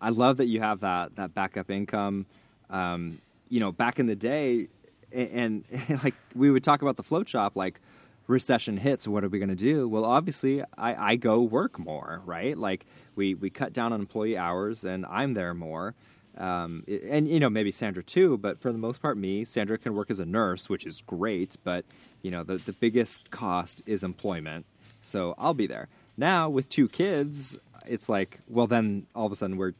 I 0.00 0.08
love 0.08 0.38
that 0.38 0.46
you 0.46 0.60
have 0.60 0.80
that 0.80 1.14
that 1.16 1.34
backup 1.34 1.70
income. 1.70 2.24
Um, 2.70 3.20
you 3.50 3.60
know, 3.60 3.70
back 3.70 3.98
in 3.98 4.06
the 4.06 4.16
day, 4.16 4.68
and, 5.12 5.64
and 5.70 6.02
like 6.04 6.14
we 6.34 6.50
would 6.50 6.64
talk 6.64 6.80
about 6.80 6.96
the 6.96 7.02
float 7.02 7.28
shop, 7.28 7.54
like 7.54 7.80
recession 8.28 8.78
hits, 8.78 9.06
what 9.06 9.24
are 9.24 9.28
we 9.28 9.38
going 9.38 9.50
to 9.50 9.54
do? 9.54 9.86
Well, 9.86 10.06
obviously, 10.06 10.62
I, 10.78 11.12
I 11.12 11.16
go 11.16 11.42
work 11.42 11.78
more, 11.78 12.22
right? 12.24 12.56
Like 12.56 12.86
we 13.14 13.34
we 13.34 13.50
cut 13.50 13.74
down 13.74 13.92
on 13.92 14.00
employee 14.00 14.38
hours, 14.38 14.84
and 14.84 15.04
I'm 15.04 15.34
there 15.34 15.52
more. 15.52 15.94
Um, 16.38 16.84
and 17.10 17.28
you 17.28 17.40
know 17.40 17.50
maybe 17.50 17.70
Sandra 17.72 18.02
too, 18.02 18.38
but 18.38 18.58
for 18.58 18.72
the 18.72 18.78
most 18.78 19.02
part, 19.02 19.18
me 19.18 19.44
Sandra 19.44 19.76
can 19.76 19.94
work 19.94 20.10
as 20.10 20.18
a 20.18 20.24
nurse, 20.24 20.70
which 20.70 20.86
is 20.86 21.02
great. 21.02 21.58
But 21.62 21.84
you 22.22 22.30
know 22.30 22.42
the 22.42 22.56
the 22.56 22.72
biggest 22.72 23.30
cost 23.30 23.82
is 23.84 24.02
employment, 24.02 24.64
so 25.02 25.34
I'll 25.36 25.52
be 25.52 25.66
there. 25.66 25.88
Now 26.16 26.48
with 26.48 26.70
two 26.70 26.88
kids, 26.88 27.58
it's 27.86 28.08
like 28.08 28.40
well 28.48 28.66
then 28.66 29.06
all 29.14 29.26
of 29.26 29.32
a 29.32 29.36
sudden 29.36 29.56
we're 29.56 29.74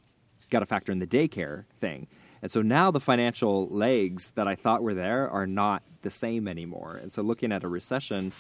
got 0.51 0.61
to 0.61 0.67
factor 0.67 0.93
in 0.93 1.01
the 1.01 1.07
daycare 1.07 1.65
thing. 1.81 2.07
And 2.43 2.51
so 2.51 2.61
now 2.63 2.91
the 2.91 3.01
financial 3.01 3.69
legs 3.69 4.33
that 4.33 4.47
I 4.47 4.55
thought 4.55 4.83
were 4.83 4.95
there 4.95 5.31
are 5.31 5.47
not 5.47 5.83
the 6.03 6.11
same 6.11 6.47
anymore. 6.47 6.99
And 7.01 7.11
so 7.11 7.23
looking 7.23 7.53
at 7.53 7.65
a 7.65 7.69
recession 7.69 8.33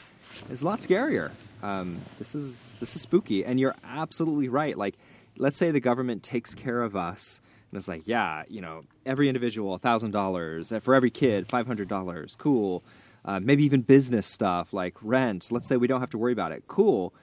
is 0.51 0.63
a 0.63 0.67
lot 0.67 0.81
scarier. 0.81 1.31
Um, 1.63 2.01
this 2.19 2.35
is 2.35 2.75
this 2.81 2.97
is 2.97 3.03
spooky, 3.03 3.45
and 3.45 3.59
you're 3.59 3.77
absolutely 3.85 4.49
right. 4.49 4.77
Like, 4.77 4.97
let's 5.37 5.57
say 5.57 5.71
the 5.71 5.81
government 5.81 6.23
takes 6.23 6.55
care 6.55 6.83
of 6.83 6.97
us, 6.97 7.41
and 7.71 7.79
it's 7.79 7.87
like, 7.87 8.03
yeah, 8.07 8.43
you 8.49 8.61
know, 8.61 8.83
every 9.07 9.29
individual 9.29 9.79
thousand 9.79 10.11
dollars 10.11 10.73
for 10.81 10.95
every 10.95 11.11
kid, 11.11 11.49
five 11.49 11.67
hundred 11.67 11.89
dollars, 11.89 12.35
cool. 12.37 12.83
Uh, 13.25 13.39
maybe 13.39 13.65
even 13.65 13.83
business 13.83 14.27
stuff 14.27 14.73
like 14.73 14.97
rent. 15.01 15.53
Let's 15.53 15.69
say 15.69 15.77
we 15.77 15.87
don't 15.87 16.01
have 16.01 16.11
to 16.11 16.19
worry 16.19 16.33
about 16.33 16.51
it. 16.51 16.65
Cool. 16.67 17.15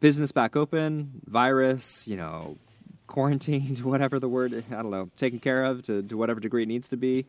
Business 0.00 0.32
back 0.32 0.56
open, 0.56 1.20
virus, 1.26 2.06
you 2.08 2.16
know, 2.16 2.56
quarantined, 3.06 3.78
whatever 3.84 4.18
the 4.18 4.28
word, 4.28 4.64
I 4.70 4.74
don't 4.74 4.90
know, 4.90 5.10
taken 5.16 5.38
care 5.38 5.64
of 5.64 5.82
to, 5.82 6.02
to 6.02 6.16
whatever 6.16 6.40
degree 6.40 6.62
it 6.62 6.68
needs 6.68 6.88
to 6.90 6.96
be. 6.96 7.26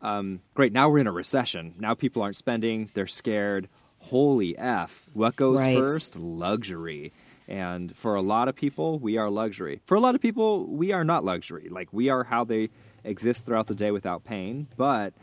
Um, 0.00 0.40
great. 0.54 0.72
Now 0.72 0.88
we're 0.88 0.98
in 0.98 1.06
a 1.06 1.12
recession. 1.12 1.74
Now 1.78 1.94
people 1.94 2.22
aren't 2.22 2.36
spending. 2.36 2.90
They're 2.94 3.06
scared. 3.06 3.68
Holy 3.98 4.56
F. 4.56 5.04
What 5.12 5.36
goes 5.36 5.60
right. 5.60 5.76
first? 5.76 6.16
Luxury. 6.16 7.12
And 7.48 7.94
for 7.96 8.14
a 8.14 8.20
lot 8.20 8.48
of 8.48 8.54
people, 8.54 8.98
we 8.98 9.16
are 9.16 9.30
luxury. 9.30 9.80
For 9.86 9.96
a 9.96 10.00
lot 10.00 10.14
of 10.14 10.20
people, 10.20 10.66
we 10.66 10.92
are 10.92 11.02
not 11.02 11.24
luxury. 11.24 11.68
Like, 11.70 11.88
we 11.92 12.10
are 12.10 12.22
how 12.22 12.44
they 12.44 12.68
exist 13.04 13.46
throughout 13.46 13.66
the 13.66 13.74
day 13.74 13.90
without 13.90 14.24
pain. 14.24 14.68
But 14.76 15.14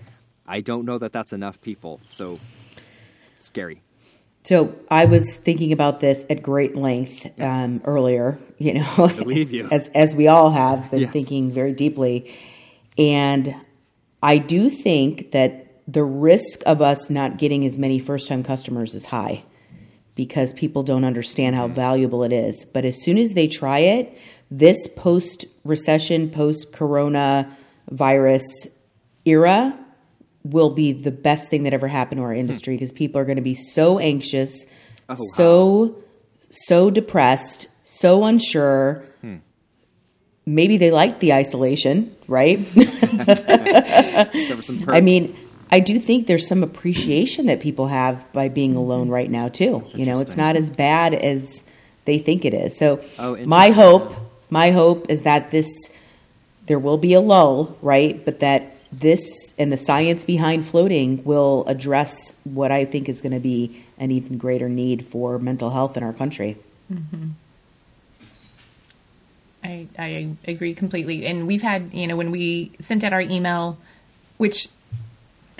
I 0.45 0.61
don't 0.61 0.86
know 0.86 0.97
that 0.97 1.13
that's 1.13 1.33
enough 1.33 1.61
people. 1.61 2.01
So, 2.09 2.39
scary. 3.38 3.81
So 4.45 4.75
I 4.91 5.05
was 5.05 5.37
thinking 5.37 5.71
about 5.71 5.99
this 5.99 6.25
at 6.29 6.43
great 6.43 6.75
length 6.75 7.27
um, 7.39 7.81
earlier. 7.83 8.39
You 8.57 8.75
know, 8.75 9.09
you 9.27 9.67
as 9.69 9.89
as 9.89 10.15
we 10.15 10.27
all 10.27 10.49
have 10.49 10.89
been 10.89 11.01
yes. 11.01 11.11
thinking 11.11 11.51
very 11.51 11.73
deeply, 11.73 12.33
and 12.97 13.53
I 14.23 14.37
do 14.37 14.69
think 14.69 15.31
that 15.31 15.83
the 15.87 16.03
risk 16.05 16.61
of 16.65 16.81
us 16.81 17.09
not 17.09 17.37
getting 17.37 17.65
as 17.65 17.77
many 17.77 17.99
first 17.99 18.29
time 18.29 18.43
customers 18.43 18.95
is 18.95 19.05
high 19.05 19.43
because 20.15 20.53
people 20.53 20.83
don't 20.83 21.03
understand 21.03 21.55
how 21.55 21.65
mm-hmm. 21.65 21.75
valuable 21.75 22.23
it 22.23 22.31
is. 22.31 22.65
But 22.71 22.85
as 22.85 23.03
soon 23.03 23.17
as 23.17 23.33
they 23.33 23.47
try 23.47 23.79
it, 23.79 24.17
this 24.49 24.87
post 24.95 25.45
recession, 25.65 26.29
post 26.29 26.71
corona 26.71 27.57
virus 27.91 28.43
era 29.25 29.77
will 30.45 30.69
be 30.69 30.93
the 30.93 31.11
best 31.11 31.49
thing 31.49 31.63
that 31.63 31.73
ever 31.73 31.87
happened 31.87 32.19
to 32.19 32.23
our 32.23 32.33
industry 32.33 32.75
because 32.75 32.91
hmm. 32.91 32.97
people 32.97 33.19
are 33.19 33.25
going 33.25 33.37
to 33.37 33.41
be 33.41 33.55
so 33.55 33.97
anxious, 33.97 34.65
oh, 35.09 35.17
so 35.33 35.75
wow. 35.83 35.95
so 36.51 36.91
depressed, 36.91 37.67
so 37.83 38.23
unsure. 38.23 39.03
Hmm. 39.21 39.37
Maybe 40.45 40.77
they 40.77 40.91
like 40.91 41.19
the 41.19 41.33
isolation, 41.33 42.15
right? 42.27 42.59
I 44.87 45.01
mean, 45.01 45.35
I 45.71 45.79
do 45.79 45.99
think 45.99 46.27
there's 46.27 46.47
some 46.47 46.61
appreciation 46.61 47.47
that 47.47 47.59
people 47.59 47.87
have 47.87 48.31
by 48.31 48.49
being 48.49 48.75
alone 48.75 49.09
right 49.09 49.29
now 49.29 49.49
too. 49.49 49.83
You 49.95 50.05
know, 50.05 50.19
it's 50.19 50.37
not 50.37 50.55
as 50.55 50.69
bad 50.69 51.15
as 51.15 51.63
they 52.05 52.19
think 52.19 52.45
it 52.45 52.53
is. 52.53 52.77
So 52.77 53.03
oh, 53.17 53.35
my 53.45 53.71
hope, 53.71 54.15
my 54.51 54.69
hope 54.69 55.07
is 55.09 55.23
that 55.23 55.49
this 55.49 55.67
there 56.67 56.77
will 56.77 56.99
be 56.99 57.13
a 57.13 57.19
lull, 57.21 57.75
right? 57.81 58.23
But 58.23 58.41
that 58.41 58.74
this 58.99 59.53
and 59.57 59.71
the 59.71 59.77
science 59.77 60.23
behind 60.23 60.67
floating 60.67 61.23
will 61.23 61.63
address 61.67 62.15
what 62.43 62.71
I 62.71 62.85
think 62.85 63.09
is 63.09 63.21
going 63.21 63.33
to 63.33 63.39
be 63.39 63.83
an 63.97 64.11
even 64.11 64.37
greater 64.37 64.69
need 64.69 65.07
for 65.07 65.39
mental 65.39 65.69
health 65.71 65.97
in 65.97 66.03
our 66.03 66.13
country. 66.13 66.57
Mm-hmm. 66.91 67.29
I, 69.63 69.87
I 69.97 70.29
agree 70.47 70.75
completely. 70.75 71.25
And 71.25 71.47
we've 71.47 71.61
had, 71.61 71.91
you 71.93 72.05
know, 72.07 72.15
when 72.15 72.29
we 72.31 72.71
sent 72.79 73.03
out 73.03 73.13
our 73.13 73.21
email, 73.21 73.77
which 74.37 74.69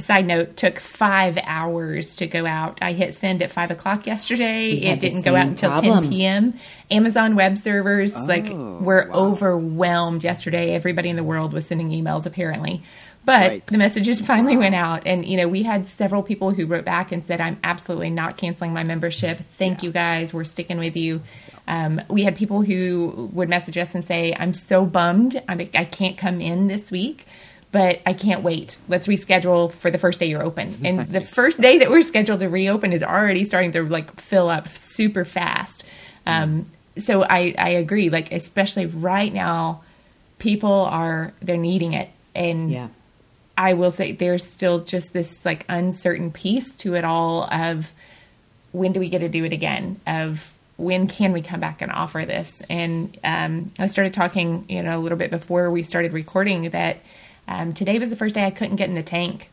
side 0.02 0.28
note, 0.28 0.58
took 0.58 0.80
five 0.80 1.40
hours 1.44 2.18
to 2.18 2.28
go 2.28 2.46
out. 2.46 2.80
I 2.82 2.92
hit 2.94 3.16
send 3.16 3.42
at 3.42 3.52
five 3.52 3.72
o'clock 3.72 4.06
yesterday. 4.06 4.72
It 4.74 5.00
didn't 5.00 5.24
go 5.24 5.36
out 5.36 5.48
until 5.48 5.72
problem. 5.72 6.04
10 6.04 6.10
p.m. 6.12 6.60
Amazon 6.92 7.36
web 7.36 7.58
servers 7.58 8.16
like 8.16 8.46
Oh, 8.52 8.78
were 8.80 9.08
wow. 9.10 9.16
overwhelmed 9.16 10.24
yesterday. 10.24 10.76
Everybody 10.76 11.10
in 11.10 11.16
the 11.16 11.24
world 11.24 11.54
was 11.54 11.66
sending 11.66 11.90
emails 11.90 12.26
apparently. 12.28 12.84
But 13.26 13.50
Right. 13.50 13.68
the 13.68 13.78
messages 13.80 14.22
finally 14.22 14.56
went 14.56 14.76
out 14.76 15.04
and 15.06 15.26
you 15.26 15.36
know, 15.38 15.48
we 15.48 15.64
had 15.64 15.88
several 15.88 16.22
people 16.24 16.52
who 16.52 16.66
wrote 16.68 16.86
back 16.86 17.12
and 17.12 17.24
said 17.26 17.42
I'm 17.42 17.58
absolutely 17.64 18.12
not 18.12 18.38
canceling 18.38 18.72
my 18.74 18.84
membership. 18.84 19.42
Thank 19.58 19.82
you 19.84 19.92
guys. 19.92 20.34
We're 20.34 20.44
sticking 20.44 20.78
with 20.78 20.96
you. 20.96 21.22
Um, 21.68 22.02
we 22.10 22.24
had 22.24 22.36
people 22.36 22.62
who 22.62 23.30
would 23.34 23.50
message 23.50 23.78
us 23.78 23.96
and 23.96 24.06
say, 24.06 24.36
"I'm 24.38 24.54
so 24.54 24.86
bummed. 24.86 25.42
I'm, 25.50 25.60
I 25.74 25.86
can't 25.86 26.18
come 26.18 26.40
in 26.42 26.68
this 26.68 26.92
week." 26.92 27.26
but 27.72 28.00
I 28.06 28.14
can't 28.14 28.42
wait. 28.42 28.78
Let's 28.88 29.06
reschedule 29.06 29.70
for 29.70 29.92
the 29.92 29.98
first 29.98 30.18
day 30.22 30.28
you're 30.28 30.42
open. 30.42 30.74
And 30.86 31.02
the 31.10 31.20
first 31.20 31.60
day 31.60 31.80
that 31.80 31.90
we're 31.90 32.04
scheduled 32.04 32.40
to 32.40 32.48
reopen 32.48 32.94
is 32.94 33.04
already 33.04 33.44
starting 33.44 33.74
to 33.74 33.84
like 33.84 34.18
fill 34.22 34.48
up 34.50 34.70
super 34.70 35.26
fast. 35.26 35.84
Um, 36.26 36.72
so 37.06 37.24
I, 37.24 37.54
I 37.58 37.70
agree. 37.72 38.10
Like 38.10 38.32
especially 38.32 38.86
right 38.86 39.34
now, 39.34 39.82
people 40.40 40.72
are 40.72 41.34
they're 41.42 41.58
needing 41.58 41.92
it, 41.94 42.08
and 42.34 42.72
Yeah. 42.72 42.88
I 43.58 43.74
will 43.74 43.92
say 43.92 44.12
there's 44.12 44.46
still 44.46 44.80
just 44.80 45.14
this 45.14 45.38
like 45.46 45.66
uncertain 45.70 46.32
piece 46.32 46.76
to 46.78 46.96
it 46.96 47.06
all 47.06 47.44
of 47.52 47.92
when 48.72 48.92
do 48.92 49.00
we 49.00 49.10
get 49.10 49.20
to 49.20 49.30
do 49.30 49.46
it 49.46 49.54
again? 49.54 50.00
Of 50.06 50.54
when 50.78 51.08
can 51.08 51.32
we 51.32 51.42
come 51.42 51.62
back 51.62 51.82
and 51.82 51.92
offer 51.92 52.26
this? 52.26 52.62
And 52.70 53.18
um, 53.24 53.72
I 53.80 53.88
started 53.88 54.14
talking, 54.14 54.66
you 54.68 54.84
know, 54.84 55.00
a 55.00 55.02
little 55.02 55.18
bit 55.18 55.32
before 55.32 55.72
we 55.72 55.84
started 55.84 56.12
recording 56.12 56.70
that 56.72 56.98
um, 57.48 57.74
today 57.74 57.98
was 58.00 58.10
the 58.10 58.16
first 58.16 58.36
day 58.36 58.44
I 58.44 58.52
couldn't 58.52 58.76
get 58.76 58.90
in 58.90 58.96
the 58.96 59.04
tank, 59.04 59.50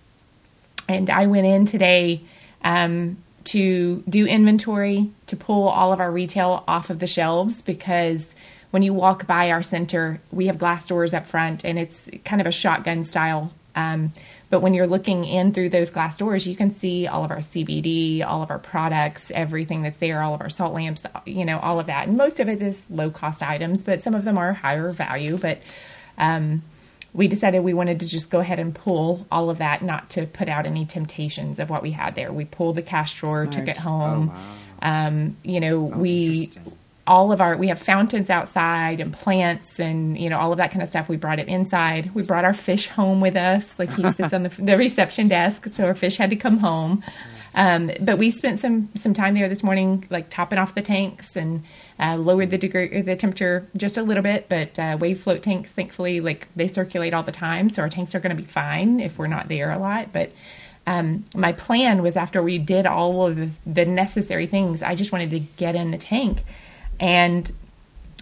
and 0.88 1.10
I 1.10 1.26
went 1.26 1.46
in 1.46 1.66
today 1.66 2.22
um, 2.64 3.18
to 3.44 4.02
do 4.08 4.26
inventory 4.26 5.10
to 5.26 5.36
pull 5.36 5.68
all 5.68 5.92
of 5.92 6.00
our 6.00 6.10
retail 6.10 6.64
off 6.66 6.90
of 6.90 6.98
the 6.98 7.06
shelves 7.06 7.62
because 7.62 8.34
when 8.70 8.82
you 8.82 8.94
walk 8.94 9.26
by 9.26 9.50
our 9.50 9.62
center, 9.62 10.20
we 10.30 10.46
have 10.46 10.58
glass 10.58 10.86
doors 10.86 11.12
up 11.12 11.26
front, 11.26 11.64
and 11.64 11.78
it's 11.78 12.08
kind 12.24 12.40
of 12.40 12.46
a 12.46 12.52
shotgun 12.52 13.04
style. 13.04 13.52
Um, 13.74 14.12
but 14.50 14.60
when 14.60 14.74
you're 14.74 14.86
looking 14.86 15.24
in 15.24 15.52
through 15.54 15.70
those 15.70 15.90
glass 15.90 16.18
doors, 16.18 16.46
you 16.46 16.54
can 16.54 16.70
see 16.72 17.06
all 17.06 17.24
of 17.24 17.30
our 17.30 17.38
CBD, 17.38 18.22
all 18.24 18.42
of 18.42 18.50
our 18.50 18.58
products, 18.58 19.30
everything 19.34 19.82
that's 19.82 19.96
there, 19.98 20.20
all 20.22 20.34
of 20.34 20.40
our 20.42 20.50
salt 20.50 20.74
lamps, 20.74 21.02
you 21.24 21.44
know, 21.44 21.58
all 21.58 21.80
of 21.80 21.86
that. 21.86 22.08
And 22.08 22.16
most 22.16 22.38
of 22.38 22.48
it 22.48 22.60
is 22.60 22.86
low 22.90 23.10
cost 23.10 23.42
items, 23.42 23.82
but 23.82 24.02
some 24.02 24.14
of 24.14 24.24
them 24.24 24.36
are 24.36 24.52
higher 24.52 24.90
value. 24.90 25.38
But 25.38 25.62
um, 26.18 26.62
we 27.14 27.28
decided 27.28 27.60
we 27.60 27.74
wanted 27.74 28.00
to 28.00 28.06
just 28.06 28.30
go 28.30 28.40
ahead 28.40 28.58
and 28.58 28.74
pull 28.74 29.26
all 29.30 29.48
of 29.48 29.58
that, 29.58 29.82
not 29.82 30.10
to 30.10 30.26
put 30.26 30.48
out 30.48 30.66
any 30.66 30.84
temptations 30.84 31.58
of 31.58 31.70
what 31.70 31.82
we 31.82 31.92
had 31.92 32.14
there. 32.14 32.32
We 32.32 32.44
pulled 32.44 32.76
the 32.76 32.82
cash 32.82 33.18
drawer, 33.18 33.46
took 33.46 33.68
it 33.68 33.78
home. 33.78 34.32
Oh, 34.34 34.86
Um, 34.86 35.36
you 35.42 35.60
know, 35.60 35.80
we 35.80 36.44
interesting. 36.44 36.78
All 37.06 37.32
of 37.32 37.40
our 37.40 37.56
we 37.56 37.68
have 37.68 37.80
fountains 37.80 38.30
outside 38.30 39.00
and 39.00 39.12
plants 39.12 39.80
and 39.80 40.16
you 40.18 40.30
know 40.30 40.38
all 40.38 40.52
of 40.52 40.58
that 40.58 40.70
kind 40.70 40.82
of 40.82 40.88
stuff. 40.88 41.08
We 41.08 41.16
brought 41.16 41.38
it 41.38 41.48
inside. 41.48 42.14
We 42.14 42.22
brought 42.22 42.44
our 42.44 42.54
fish 42.54 42.88
home 42.88 43.20
with 43.20 43.36
us. 43.36 43.78
Like 43.78 43.92
he 43.94 44.10
sits 44.12 44.32
on 44.32 44.44
the, 44.44 44.48
the 44.58 44.76
reception 44.76 45.28
desk, 45.28 45.66
so 45.68 45.86
our 45.86 45.94
fish 45.94 46.16
had 46.16 46.30
to 46.30 46.36
come 46.36 46.58
home. 46.58 47.02
Um, 47.54 47.90
but 48.00 48.18
we 48.18 48.30
spent 48.30 48.60
some 48.60 48.88
some 48.94 49.14
time 49.14 49.34
there 49.34 49.48
this 49.48 49.62
morning, 49.62 50.06
like 50.10 50.30
topping 50.30 50.58
off 50.58 50.74
the 50.74 50.82
tanks 50.82 51.36
and 51.36 51.64
uh, 51.98 52.16
lowered 52.16 52.50
the 52.50 52.58
degree 52.58 53.02
the 53.02 53.16
temperature 53.16 53.68
just 53.76 53.96
a 53.96 54.02
little 54.02 54.22
bit. 54.22 54.48
But 54.48 54.78
uh, 54.78 54.96
wave 54.98 55.20
float 55.20 55.42
tanks, 55.42 55.72
thankfully, 55.72 56.20
like 56.20 56.48
they 56.54 56.68
circulate 56.68 57.14
all 57.14 57.22
the 57.22 57.32
time, 57.32 57.68
so 57.68 57.82
our 57.82 57.90
tanks 57.90 58.14
are 58.14 58.20
going 58.20 58.34
to 58.34 58.40
be 58.40 58.48
fine 58.48 59.00
if 59.00 59.18
we're 59.18 59.26
not 59.26 59.48
there 59.48 59.70
a 59.70 59.78
lot. 59.78 60.12
But 60.12 60.32
um, 60.86 61.24
my 61.34 61.52
plan 61.52 62.02
was 62.02 62.16
after 62.16 62.42
we 62.42 62.58
did 62.58 62.86
all 62.86 63.26
of 63.26 63.36
the, 63.36 63.50
the 63.66 63.84
necessary 63.84 64.46
things, 64.46 64.82
I 64.82 64.94
just 64.94 65.12
wanted 65.12 65.30
to 65.30 65.40
get 65.40 65.74
in 65.74 65.90
the 65.90 65.98
tank. 65.98 66.44
And 67.02 67.50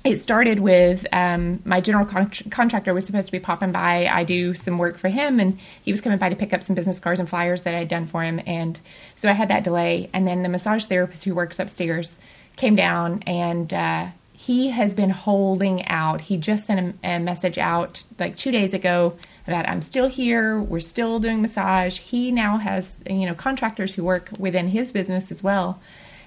it 0.03 0.17
started 0.17 0.61
with 0.61 1.07
um, 1.13 1.61
my 1.67 1.83
general 1.83 2.07
con- 2.07 2.31
contractor 2.51 2.95
was 2.95 3.05
supposed 3.05 3.27
to 3.27 3.33
be 3.33 3.39
popping 3.39 3.71
by. 3.71 4.07
I 4.07 4.25
do 4.25 4.55
some 4.55 4.79
work 4.79 4.97
for 4.97 5.11
him, 5.11 5.39
and 5.39 5.59
he 5.85 5.93
was 5.93 6.01
coming 6.01 6.19
by 6.19 6.31
to 6.31 6.37
pick 6.37 6.55
up 6.55 6.63
some 6.63 6.75
business 6.75 6.99
cards 6.99 7.21
and 7.21 7.29
flyers 7.29 7.63
that 7.63 7.75
I'd 7.75 7.89
done 7.89 8.07
for 8.07 8.25
him. 8.25 8.41
And 8.47 8.81
so 9.17 9.29
I 9.29 9.33
had 9.33 9.49
that 9.49 9.63
delay. 9.63 10.09
And 10.15 10.27
then 10.27 10.43
the 10.43 10.49
massage 10.49 10.87
therapist 10.87 11.25
who 11.25 11.35
works 11.35 11.59
upstairs 11.59 12.19
came 12.57 12.75
down, 12.75 13.23
and 13.27 13.73
uh, 13.75 14.07
he 14.33 14.71
has 14.71 14.95
been 14.95 15.11
holding 15.11 15.87
out. 15.87 16.23
He 16.23 16.39
just 16.39 16.67
sent 16.67 16.97
a, 17.05 17.09
a 17.17 17.19
message 17.19 17.59
out 17.59 18.03
like 18.19 18.37
two 18.37 18.51
days 18.51 18.73
ago 18.73 19.19
about 19.47 19.69
I'm 19.69 19.83
still 19.83 20.09
here. 20.09 20.59
We're 20.59 20.81
still 20.81 21.19
doing 21.19 21.43
massage. 21.43 21.99
He 21.99 22.33
now 22.33 22.57
has 22.57 22.91
you 23.09 23.27
know 23.27 23.35
contractors 23.35 23.95
who 23.95 24.05
work 24.05 24.31
within 24.39 24.69
his 24.69 24.93
business 24.93 25.31
as 25.31 25.43
well. 25.43 25.79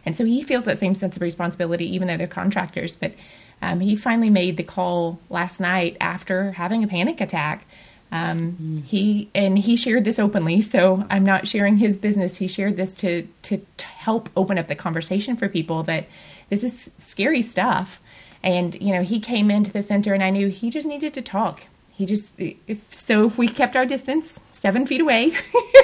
And 0.06 0.18
so 0.18 0.26
he 0.26 0.44
feels 0.44 0.66
that 0.66 0.80
same 0.80 0.96
sense 0.96 1.16
of 1.16 1.22
responsibility, 1.22 1.86
even 1.94 2.08
though 2.08 2.18
they're 2.18 2.28
contractors. 2.28 2.96
But 2.96 3.14
um, 3.62 3.80
he 3.80 3.96
finally 3.96 4.30
made 4.30 4.58
the 4.58 4.64
call 4.64 5.20
last 5.30 5.60
night 5.60 5.96
after 6.02 6.52
having 6.54 6.84
a 6.84 6.88
panic 6.88 7.22
attack. 7.22 7.66
Um, 8.12 8.84
He 8.86 9.30
and 9.34 9.58
he 9.58 9.76
shared 9.76 10.06
this 10.06 10.20
openly, 10.20 10.62
so 10.62 11.06
I'm 11.10 11.26
not 11.26 11.48
sharing 11.48 11.78
his 11.78 11.98
business. 11.98 12.38
He 12.38 12.48
shared 12.48 12.78
this 12.78 12.96
to, 12.98 13.28
to 13.44 13.66
to 13.78 13.86
help 13.86 14.30
open 14.36 14.60
up 14.60 14.68
the 14.68 14.76
conversation 14.76 15.36
for 15.36 15.50
people 15.50 15.82
that 15.84 16.06
this 16.50 16.64
is 16.64 16.92
scary 17.00 17.42
stuff. 17.42 18.00
And 18.44 18.80
you 18.80 18.94
know, 18.94 19.02
he 19.02 19.20
came 19.20 19.50
into 19.50 19.72
the 19.72 19.82
center, 19.82 20.14
and 20.14 20.22
I 20.22 20.30
knew 20.30 20.50
he 20.50 20.70
just 20.70 20.86
needed 20.86 21.14
to 21.16 21.22
talk. 21.24 21.64
He 21.96 22.06
just 22.06 22.36
if, 22.38 22.94
so 22.94 23.28
we 23.38 23.48
kept 23.48 23.76
our 23.76 23.86
distance, 23.86 24.40
seven 24.52 24.86
feet 24.86 25.02
away, 25.02 25.36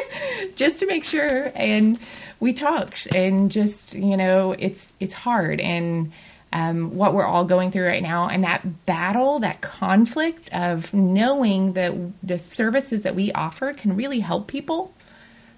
just 0.56 0.78
to 0.80 0.86
make 0.86 1.06
sure. 1.06 1.52
And 1.56 1.98
we 2.40 2.54
talked, 2.54 3.08
and 3.14 3.52
just 3.52 3.94
you 3.94 4.18
know, 4.18 4.54
it's 4.58 4.94
it's 5.00 5.14
hard, 5.14 5.60
and 5.60 6.12
um, 6.52 6.96
what 6.96 7.14
we're 7.14 7.26
all 7.26 7.46
going 7.46 7.72
through 7.72 7.86
right 7.86 8.02
now, 8.02 8.28
and 8.28 8.44
that 8.44 8.86
battle, 8.86 9.40
that 9.40 9.62
conflict 9.62 10.50
of 10.54 10.94
knowing 10.94 11.74
that 11.74 11.94
the 12.24 12.40
services 12.40 13.04
that 13.04 13.16
we 13.16 13.32
offer 13.34 13.74
can 13.74 13.96
really 13.96 14.20
help 14.20 14.48
people, 14.48 14.94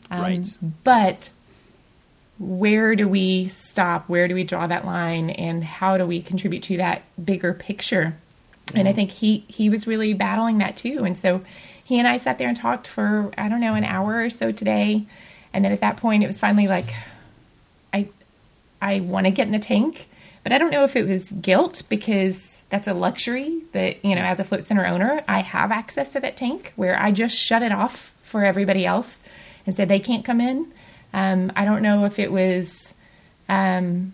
um, 0.10 0.22
right. 0.22 0.58
but 0.84 1.32
where 2.42 2.96
do 2.96 3.08
we 3.08 3.50
stop? 3.50 4.10
Where 4.10 4.28
do 4.28 4.34
we 4.34 4.44
draw 4.44 4.66
that 4.68 4.86
line? 4.86 5.30
And 5.30 5.64
how 5.64 5.98
do 5.98 6.06
we 6.06 6.22
contribute 6.22 6.64
to 6.64 6.78
that 6.78 7.04
bigger 7.24 7.54
picture? 7.54 8.18
And 8.74 8.88
I 8.88 8.94
think 8.94 9.12
he 9.12 9.46
he 9.48 9.70
was 9.70 9.86
really 9.86 10.14
battling 10.14 10.58
that 10.58 10.76
too. 10.76 11.04
And 11.06 11.18
so 11.18 11.42
he 11.84 12.00
and 12.00 12.08
I 12.08 12.18
sat 12.18 12.38
there 12.38 12.48
and 12.48 12.58
talked 12.58 12.88
for 12.88 13.32
I 13.38 13.48
don't 13.48 13.60
know 13.60 13.76
an 13.76 13.84
hour 13.84 14.24
or 14.24 14.30
so 14.30 14.52
today. 14.52 15.06
And 15.54 15.64
then 15.66 15.72
at 15.72 15.82
that 15.82 15.98
point, 15.98 16.24
it 16.24 16.28
was 16.28 16.40
finally 16.40 16.68
like, 16.68 16.94
I 17.94 18.08
I 18.82 19.00
want 19.02 19.26
to 19.26 19.32
get 19.32 19.48
in 19.48 19.54
the 19.54 19.60
tank, 19.60 20.08
but 20.44 20.52
I 20.52 20.58
don't 20.58 20.72
know 20.72 20.84
if 20.84 20.96
it 20.96 21.08
was 21.08 21.32
guilt 21.32 21.84
because 21.90 22.62
that's 22.70 22.88
a 22.88 22.94
luxury 22.94 23.62
that 23.74 24.04
you 24.06 24.16
know 24.16 24.22
as 24.22 24.40
a 24.40 24.44
float 24.44 24.64
center 24.64 24.86
owner 24.86 25.24
I 25.28 25.42
have 25.42 25.72
access 25.72 26.14
to 26.14 26.20
that 26.22 26.38
tank 26.38 26.72
where 26.78 26.98
I 27.00 27.12
just 27.12 27.36
shut 27.36 27.62
it 27.64 27.72
off 27.72 28.14
for 28.24 28.46
everybody 28.46 28.86
else 28.86 29.20
and 29.68 29.76
said 29.76 29.90
they 29.90 30.00
can't 30.00 30.24
come 30.24 30.40
in. 30.42 30.72
Um, 31.14 31.52
I 31.56 31.66
don't 31.66 31.82
know 31.82 32.06
if 32.06 32.18
it 32.18 32.32
was 32.32 32.94
um, 33.50 34.14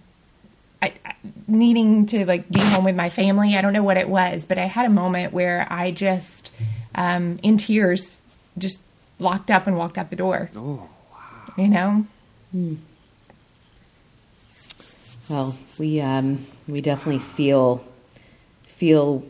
I, 0.81 0.93
I- 1.05 1.13
needing 1.47 2.07
to 2.07 2.25
like 2.25 2.49
be 2.49 2.59
home 2.61 2.83
with 2.83 2.95
my 2.95 3.09
family. 3.09 3.55
I 3.55 3.61
don't 3.61 3.73
know 3.73 3.83
what 3.83 3.97
it 3.97 4.09
was, 4.09 4.45
but 4.47 4.57
I 4.57 4.65
had 4.65 4.85
a 4.87 4.89
moment 4.89 5.33
where 5.33 5.67
I 5.69 5.91
just, 5.91 6.49
um, 6.95 7.39
in 7.43 7.57
tears, 7.59 8.17
just 8.57 8.81
locked 9.19 9.51
up 9.51 9.67
and 9.67 9.77
walked 9.77 9.97
out 9.99 10.09
the 10.09 10.15
door. 10.15 10.49
Oh, 10.55 10.89
You 11.57 11.69
know, 11.69 12.05
Well, 15.27 15.57
we 15.79 15.99
um, 15.99 16.45
we 16.67 16.81
definitely 16.81 17.19
feel 17.19 17.83
feel 18.77 19.23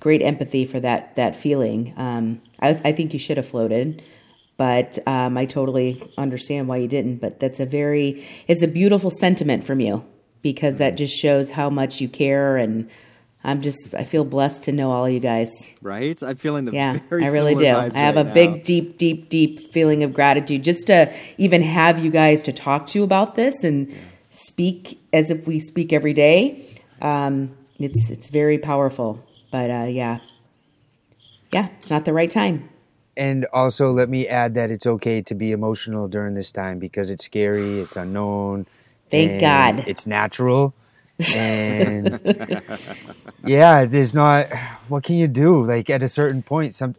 great 0.00 0.20
empathy 0.20 0.64
for 0.64 0.80
that 0.80 1.14
that 1.14 1.36
feeling. 1.36 1.94
Um, 1.96 2.42
I, 2.60 2.80
I 2.84 2.92
think 2.92 3.12
you 3.12 3.20
should 3.20 3.36
have 3.36 3.46
floated, 3.46 4.02
but 4.56 4.98
um, 5.06 5.38
I 5.38 5.46
totally 5.46 6.02
understand 6.18 6.66
why 6.66 6.78
you 6.78 6.88
didn't. 6.88 7.16
But 7.18 7.38
that's 7.38 7.60
a 7.60 7.66
very 7.66 8.26
it's 8.48 8.62
a 8.62 8.68
beautiful 8.68 9.12
sentiment 9.12 9.64
from 9.64 9.78
you 9.78 10.04
because 10.42 10.78
that 10.78 10.96
just 10.96 11.14
shows 11.14 11.50
how 11.50 11.70
much 11.70 12.00
you 12.00 12.08
care, 12.08 12.56
and 12.56 12.90
I'm 13.46 13.62
just 13.62 13.94
I 13.94 14.02
feel 14.02 14.24
blessed 14.24 14.64
to 14.64 14.72
know 14.72 14.90
all 14.90 15.08
you 15.08 15.20
guys. 15.20 15.48
right. 15.80 16.20
I'm 16.20 16.34
feeling 16.36 16.64
the 16.64 16.72
Yeah, 16.72 16.98
very 17.08 17.24
I 17.24 17.28
really 17.28 17.54
do. 17.54 17.60
similar 17.60 17.90
I 17.94 17.98
have 17.98 18.16
right 18.16 18.26
a 18.26 18.34
big, 18.34 18.50
now. 18.50 18.62
deep, 18.64 18.98
deep, 18.98 19.28
deep 19.28 19.72
feeling 19.72 20.02
of 20.02 20.12
gratitude 20.12 20.64
just 20.64 20.88
to 20.88 21.14
even 21.38 21.62
have 21.62 22.04
you 22.04 22.10
guys 22.10 22.42
to 22.42 22.52
talk 22.52 22.88
to 22.88 23.04
about 23.04 23.36
this 23.36 23.62
and 23.62 23.94
speak 24.32 24.98
as 25.12 25.30
if 25.30 25.46
we 25.46 25.60
speak 25.60 25.92
every 25.92 26.12
day. 26.12 26.82
Um, 27.00 27.56
it's 27.78 28.10
it's 28.10 28.28
very 28.30 28.58
powerful, 28.58 29.24
but 29.52 29.70
uh, 29.70 29.84
yeah, 29.84 30.18
yeah, 31.52 31.68
it's 31.78 31.88
not 31.88 32.04
the 32.04 32.12
right 32.12 32.30
time. 32.30 32.68
And 33.16 33.46
also, 33.52 33.92
let 33.92 34.08
me 34.08 34.26
add 34.26 34.54
that 34.54 34.72
it's 34.72 34.86
okay 34.86 35.22
to 35.22 35.34
be 35.36 35.52
emotional 35.52 36.08
during 36.08 36.34
this 36.34 36.50
time 36.50 36.80
because 36.80 37.10
it's 37.10 37.24
scary, 37.24 37.78
it's 37.78 37.96
unknown. 37.96 38.66
Thank 39.08 39.40
God. 39.40 39.84
It's 39.86 40.04
natural. 40.04 40.74
And 41.34 42.20
yeah, 43.44 43.86
there's 43.86 44.14
not, 44.14 44.48
what 44.88 45.04
can 45.04 45.16
you 45.16 45.28
do? 45.28 45.64
Like, 45.66 45.88
at 45.90 46.02
a 46.02 46.08
certain 46.08 46.42
point, 46.42 46.74
some, 46.74 46.94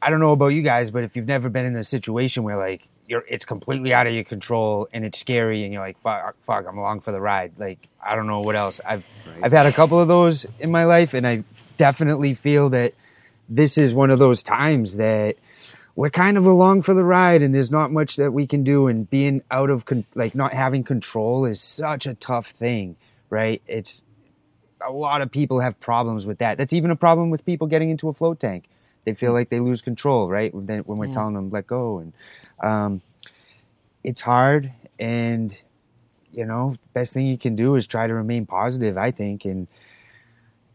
I 0.00 0.10
don't 0.10 0.20
know 0.20 0.32
about 0.32 0.48
you 0.48 0.62
guys, 0.62 0.90
but 0.90 1.04
if 1.04 1.16
you've 1.16 1.26
never 1.26 1.48
been 1.48 1.64
in 1.64 1.76
a 1.76 1.84
situation 1.84 2.42
where 2.44 2.56
like 2.56 2.88
you're 3.08 3.24
it's 3.28 3.44
completely 3.44 3.94
out 3.94 4.06
of 4.06 4.12
your 4.14 4.24
control 4.24 4.88
and 4.92 5.04
it's 5.04 5.18
scary 5.18 5.64
and 5.64 5.72
you're 5.72 5.82
like 5.82 6.00
fuck, 6.02 6.36
fuck 6.46 6.64
I'm 6.68 6.76
along 6.78 7.00
for 7.00 7.12
the 7.12 7.20
ride. 7.20 7.52
Like 7.58 7.78
I 8.04 8.14
don't 8.14 8.26
know 8.26 8.40
what 8.40 8.56
else. 8.56 8.80
I've 8.84 9.04
Right. 9.26 9.44
I've 9.44 9.52
had 9.52 9.66
a 9.66 9.72
couple 9.72 9.98
of 9.98 10.08
those 10.08 10.46
in 10.60 10.70
my 10.70 10.84
life, 10.84 11.14
and 11.14 11.26
I 11.26 11.44
definitely 11.78 12.34
feel 12.34 12.70
that 12.70 12.94
this 13.48 13.78
is 13.78 13.92
one 13.92 14.10
of 14.10 14.18
those 14.18 14.42
times 14.42 14.96
that 14.96 15.36
we're 15.94 16.10
kind 16.10 16.36
of 16.36 16.46
along 16.46 16.82
for 16.82 16.94
the 16.94 17.04
ride, 17.04 17.42
and 17.42 17.54
there's 17.54 17.70
not 17.70 17.90
much 17.92 18.16
that 18.16 18.32
we 18.32 18.46
can 18.46 18.64
do. 18.64 18.86
And 18.86 19.08
being 19.08 19.42
out 19.50 19.70
of 19.70 19.84
con- 19.84 20.04
like 20.14 20.34
not 20.34 20.52
having 20.52 20.84
control 20.84 21.44
is 21.46 21.60
such 21.60 22.06
a 22.06 22.14
tough 22.14 22.50
thing, 22.58 22.96
right? 23.30 23.62
It's 23.66 24.02
a 24.86 24.92
lot 24.92 25.22
of 25.22 25.30
people 25.30 25.60
have 25.60 25.78
problems 25.80 26.26
with 26.26 26.38
that. 26.38 26.58
That's 26.58 26.72
even 26.72 26.90
a 26.90 26.96
problem 26.96 27.30
with 27.30 27.44
people 27.44 27.66
getting 27.66 27.90
into 27.90 28.08
a 28.08 28.12
float 28.12 28.40
tank. 28.40 28.64
They 29.04 29.14
feel 29.14 29.32
like 29.32 29.48
they 29.50 29.60
lose 29.60 29.82
control, 29.82 30.28
right? 30.28 30.52
When, 30.52 30.66
when 30.66 30.98
we're 30.98 31.06
Yeah. 31.06 31.12
telling 31.12 31.34
them 31.34 31.50
let 31.50 31.66
go, 31.66 31.98
and 31.98 32.12
um, 32.62 33.02
it's 34.02 34.20
hard. 34.20 34.72
And 34.98 35.56
you 36.32 36.44
know, 36.44 36.76
best 36.92 37.12
thing 37.12 37.26
you 37.26 37.38
can 37.38 37.56
do 37.56 37.76
is 37.76 37.86
try 37.86 38.06
to 38.06 38.14
remain 38.14 38.46
positive. 38.46 38.98
I 38.98 39.10
think, 39.12 39.44
and 39.44 39.68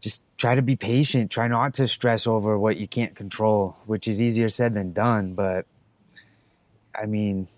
just 0.00 0.22
try 0.38 0.54
to 0.54 0.62
be 0.62 0.76
patient. 0.76 1.30
Try 1.30 1.46
not 1.48 1.74
to 1.74 1.86
stress 1.86 2.26
over 2.26 2.58
what 2.58 2.76
you 2.76 2.88
can't 2.88 3.14
control, 3.14 3.76
which 3.86 4.08
is 4.08 4.20
easier 4.20 4.48
said 4.48 4.74
than 4.74 4.92
done. 4.92 5.34
But 5.34 5.66
I 6.94 7.06
mean, 7.06 7.48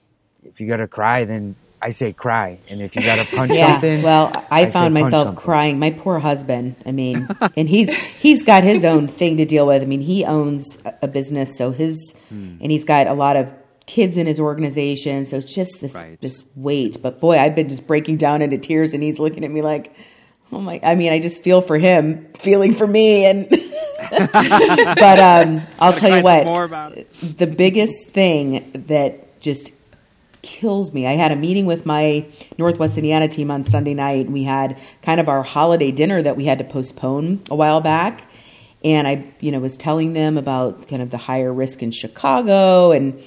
if 0.45 0.61
you 0.61 0.69
gotta 0.69 0.89
cry, 0.89 1.25
then 1.25 1.57
I 1.85 1.93
say 1.93 2.13
cry. 2.13 2.59
And 2.69 2.81
if 2.81 2.97
you 2.97 3.03
gotta 3.03 3.25
punch 3.37 3.53
Yeah. 3.53 3.73
something, 3.73 4.03
Well, 4.03 4.33
I, 4.51 4.63
I 4.63 4.71
found 4.71 4.95
punch 4.95 5.05
myself 5.05 5.27
something. 5.29 5.45
crying. 5.45 5.79
My 5.79 5.91
poor 5.91 6.19
husband. 6.19 6.77
I 6.87 6.93
mean, 6.93 7.29
and 7.57 7.69
he's 7.69 7.91
he's 8.21 8.43
got 8.43 8.65
his 8.65 8.85
own 8.85 9.07
thing 9.07 9.37
to 9.37 9.45
deal 9.45 9.67
with. 9.67 9.83
I 9.83 9.85
mean, 9.85 10.01
he 10.01 10.25
owns 10.25 10.79
a- 10.85 10.95
a 11.03 11.07
business, 11.09 11.57
so 11.57 11.71
his 11.71 11.97
Hmm. 12.31 12.57
and 12.63 12.73
he's 12.73 12.85
got 12.85 13.07
a 13.07 13.13
lot 13.13 13.37
of 13.37 13.53
kids 13.87 14.17
in 14.17 14.27
his 14.27 14.41
organization. 14.41 15.27
So 15.27 15.37
it's 15.37 15.53
just 15.55 15.79
this 15.81 15.95
Right. 15.95 16.19
this 16.23 16.43
weight. 16.57 17.03
But 17.03 17.21
boy, 17.21 17.39
I've 17.39 17.55
been 17.55 17.69
just 17.69 17.87
breaking 17.87 18.17
down 18.17 18.41
into 18.41 18.57
tears, 18.57 18.95
and 18.95 19.03
he's 19.03 19.19
looking 19.19 19.45
at 19.45 19.51
me 19.51 19.61
like, 19.61 19.93
oh 20.51 20.61
my. 20.61 20.81
I 20.83 20.95
mean, 20.95 21.13
I 21.13 21.19
just 21.21 21.43
feel 21.43 21.61
for 21.61 21.77
him, 21.77 22.29
feeling 22.39 22.75
for 22.75 22.87
me, 22.87 23.27
and. 23.27 23.47
but 24.11 25.19
um, 25.21 25.63
I'll 25.81 25.93
tell 25.93 26.17
you 26.17 26.23
what 26.25 26.47
more 26.47 26.65
about 26.65 26.97
it. 26.97 27.09
the 27.39 27.47
biggest 27.47 28.09
thing 28.09 28.71
that 28.89 29.41
just 29.41 29.71
kills 30.45 30.93
me. 30.93 31.07
I 31.07 31.15
had 31.15 31.33
a 31.33 31.37
meeting 31.37 31.67
with 31.67 31.85
my 31.85 32.27
Northwest 32.59 32.97
Indiana 32.97 33.27
team 33.27 33.51
on 33.51 33.65
Sunday 33.65 33.95
night. 33.95 34.31
We 34.31 34.45
had 34.45 34.79
kind 35.03 35.19
of 35.19 35.29
our 35.29 35.43
holiday 35.43 35.91
dinner 35.91 36.23
that 36.23 36.37
we 36.37 36.45
had 36.45 36.59
to 36.59 36.65
postpone 36.65 37.43
a 37.51 37.57
while 37.57 37.81
back. 37.81 38.31
And 38.85 39.09
I, 39.09 39.35
you 39.41 39.51
know, 39.51 39.59
was 39.59 39.77
telling 39.77 40.13
them 40.13 40.37
about 40.37 40.87
kind 40.89 41.01
of 41.01 41.11
the 41.11 41.17
higher 41.17 41.53
risk 41.53 41.83
in 41.83 41.91
Chicago 41.91 42.93
and 42.93 43.21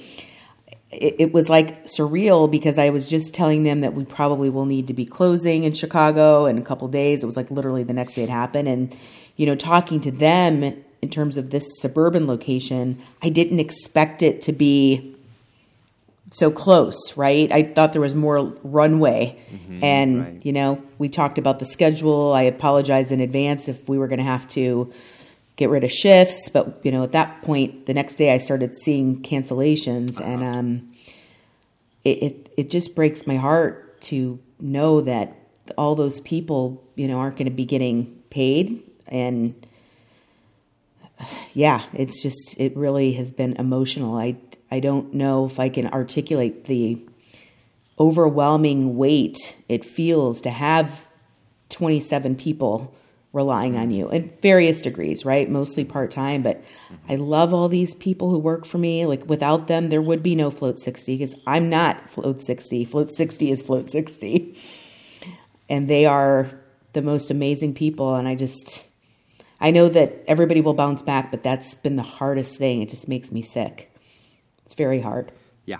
it, 0.90 1.16
it 1.18 1.32
was 1.34 1.48
like 1.48 1.86
surreal 1.86 2.50
because 2.50 2.78
I 2.78 2.90
was 2.90 3.06
just 3.06 3.34
telling 3.34 3.64
them 3.64 3.80
that 3.80 3.94
we 3.94 4.04
probably 4.04 4.48
will 4.48 4.64
need 4.64 4.86
to 4.86 4.94
be 4.94 5.04
closing 5.04 5.64
in 5.64 5.74
Chicago 5.74 6.46
in 6.46 6.56
a 6.56 6.62
couple 6.62 6.88
days. 6.88 7.22
It 7.22 7.26
was 7.26 7.36
like 7.36 7.50
literally 7.50 7.82
the 7.82 7.92
next 7.92 8.14
day 8.14 8.22
it 8.22 8.30
happened. 8.30 8.68
And, 8.68 8.96
you 9.36 9.44
know, 9.46 9.54
talking 9.54 10.00
to 10.02 10.10
them 10.10 10.62
in 10.62 11.10
terms 11.10 11.36
of 11.36 11.50
this 11.50 11.64
suburban 11.80 12.26
location, 12.26 13.02
I 13.20 13.28
didn't 13.28 13.60
expect 13.60 14.22
it 14.22 14.40
to 14.42 14.52
be 14.52 15.16
so 16.32 16.50
close, 16.50 17.16
right? 17.16 17.50
I 17.50 17.62
thought 17.62 17.92
there 17.92 18.02
was 18.02 18.14
more 18.14 18.52
runway. 18.62 19.38
and, 19.82 20.20
right. 20.20 20.40
you 20.44 20.52
know, 20.52 20.82
we 20.98 21.08
talked 21.08 21.38
about 21.38 21.58
the 21.58 21.64
schedule. 21.64 22.32
I 22.32 22.42
apologized 22.42 23.12
in 23.12 23.20
advance 23.20 23.68
if 23.68 23.88
we 23.88 23.98
were 23.98 24.08
going 24.08 24.18
to 24.18 24.24
have 24.24 24.46
to 24.48 24.92
get 25.56 25.70
rid 25.70 25.84
of 25.84 25.90
shifts. 25.90 26.48
But, 26.52 26.80
you 26.82 26.92
know, 26.92 27.02
at 27.02 27.12
that 27.12 27.42
point, 27.42 27.86
the 27.86 27.94
next 27.94 28.14
day 28.14 28.32
I 28.32 28.38
started 28.38 28.76
seeing 28.84 29.22
cancellations. 29.22 30.20
And 30.20 30.44
um, 30.44 30.92
it, 32.04 32.22
it, 32.22 32.52
it 32.56 32.70
just 32.70 32.94
breaks 32.94 33.26
my 33.26 33.36
heart 33.36 34.00
to 34.02 34.38
know 34.60 35.00
that 35.02 35.34
all 35.76 35.94
those 35.94 36.20
people, 36.20 36.82
you 36.94 37.08
know, 37.08 37.18
aren't 37.18 37.36
going 37.36 37.46
to 37.46 37.54
be 37.54 37.64
getting 37.64 38.22
paid. 38.30 38.82
And, 39.06 39.66
yeah, 41.54 41.84
it's 41.92 42.22
just 42.22 42.54
it 42.58 42.76
really 42.76 43.12
has 43.14 43.30
been 43.30 43.54
emotional. 43.56 44.16
I 44.16 44.36
I 44.70 44.80
don't 44.80 45.14
know 45.14 45.46
if 45.46 45.58
I 45.58 45.68
can 45.68 45.86
articulate 45.86 46.64
the 46.64 47.00
overwhelming 47.98 48.96
weight 48.96 49.56
it 49.68 49.84
feels 49.84 50.40
to 50.42 50.50
have 50.50 50.90
27 51.70 52.36
people 52.36 52.94
relying 53.32 53.76
on 53.76 53.90
you 53.90 54.08
in 54.10 54.32
various 54.40 54.80
degrees, 54.80 55.24
right? 55.24 55.50
Mostly 55.50 55.84
part-time, 55.84 56.42
but 56.42 56.62
I 57.08 57.16
love 57.16 57.52
all 57.52 57.68
these 57.68 57.94
people 57.94 58.30
who 58.30 58.38
work 58.38 58.66
for 58.66 58.78
me. 58.78 59.04
Like 59.04 59.28
without 59.28 59.66
them 59.66 59.90
there 59.90 60.00
would 60.00 60.22
be 60.22 60.34
no 60.34 60.50
Float 60.50 60.80
60 60.80 61.16
because 61.16 61.34
I'm 61.46 61.68
not 61.68 62.10
Float 62.10 62.40
60. 62.40 62.84
Float 62.86 63.10
60 63.10 63.50
is 63.50 63.62
Float 63.62 63.90
60. 63.90 64.58
And 65.68 65.88
they 65.88 66.06
are 66.06 66.50
the 66.94 67.02
most 67.02 67.30
amazing 67.30 67.74
people 67.74 68.14
and 68.14 68.26
I 68.26 68.34
just 68.34 68.84
I 69.60 69.72
know 69.72 69.88
that 69.88 70.22
everybody 70.28 70.60
will 70.60 70.74
bounce 70.74 71.02
back, 71.02 71.32
but 71.32 71.42
that's 71.42 71.74
been 71.74 71.96
the 71.96 72.02
hardest 72.02 72.56
thing. 72.56 72.80
It 72.80 72.90
just 72.90 73.08
makes 73.08 73.32
me 73.32 73.42
sick. 73.42 73.87
It's 74.68 74.74
very 74.74 75.00
hard. 75.00 75.32
Yeah, 75.64 75.78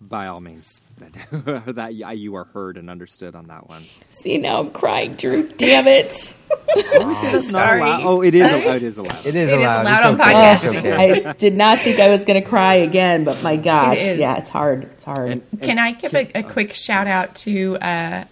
by 0.00 0.26
all 0.28 0.40
means, 0.40 0.80
that 0.98 1.74
that 1.76 2.16
you 2.16 2.34
are 2.36 2.44
heard 2.44 2.78
and 2.78 2.88
understood 2.88 3.34
on 3.34 3.48
that 3.48 3.68
one. 3.68 3.84
See, 4.08 4.38
now 4.38 4.60
I'm 4.60 4.70
crying, 4.70 5.14
Drew. 5.14 5.46
Damn 5.48 5.86
it. 5.86 6.10
That's 6.74 7.22
not 7.22 7.44
Sorry. 7.44 7.82
Oh, 7.82 8.22
it 8.22 8.34
is. 8.34 8.50
Oh, 8.50 8.74
it 8.74 8.82
is 8.82 8.96
allowed. 8.96 9.26
it 9.26 9.34
is 9.36 9.50
It 9.50 9.52
is 9.52 9.52
allowed. 9.52 9.82
allowed 9.82 9.98
It's 9.98 10.06
on 10.06 10.20
okay. 10.20 10.32
podcast. 10.32 10.84
It's. 11.18 11.26
I 11.26 11.32
did 11.34 11.54
not 11.54 11.80
think 11.80 12.00
I 12.00 12.08
was 12.08 12.24
going 12.24 12.42
to 12.42 12.48
cry 12.48 12.74
again, 12.76 13.24
but 13.24 13.42
my 13.42 13.56
gosh. 13.56 13.98
It 13.98 14.00
is. 14.14 14.18
Yeah, 14.18 14.38
it's 14.38 14.48
hard. 14.50 14.84
It's 14.84 15.04
hard. 15.04 15.30
And- 15.30 15.42
and 15.52 15.62
Can 15.62 15.78
I 15.78 15.92
give 15.92 16.14
a, 16.14 16.30
a 16.38 16.42
quick 16.42 16.72
shout 16.72 17.06
out 17.06 17.34
to 17.36 17.76
uh, 17.78 18.24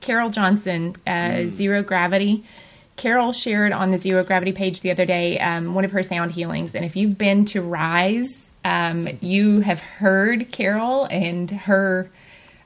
Carol 0.00 0.30
Johnson, 0.30 0.96
uh, 1.06 1.44
Zero 1.54 1.82
Gravity? 1.82 2.44
Carol 2.96 3.32
shared 3.32 3.72
on 3.72 3.90
the 3.92 3.98
Zero 3.98 4.24
Gravity 4.24 4.52
page 4.52 4.80
the 4.80 4.90
other 4.90 5.04
day 5.06 5.38
um, 5.38 5.74
one 5.74 5.84
of 5.84 5.92
her 5.92 6.02
sound 6.02 6.32
healings. 6.32 6.74
And 6.74 6.84
if 6.84 6.96
you've 6.96 7.16
been 7.18 7.44
to 7.46 7.60
Rise, 7.62 8.47
um, 8.68 9.08
you 9.22 9.60
have 9.60 9.80
heard 9.80 10.52
Carol 10.52 11.06
and 11.10 11.50
her 11.50 12.10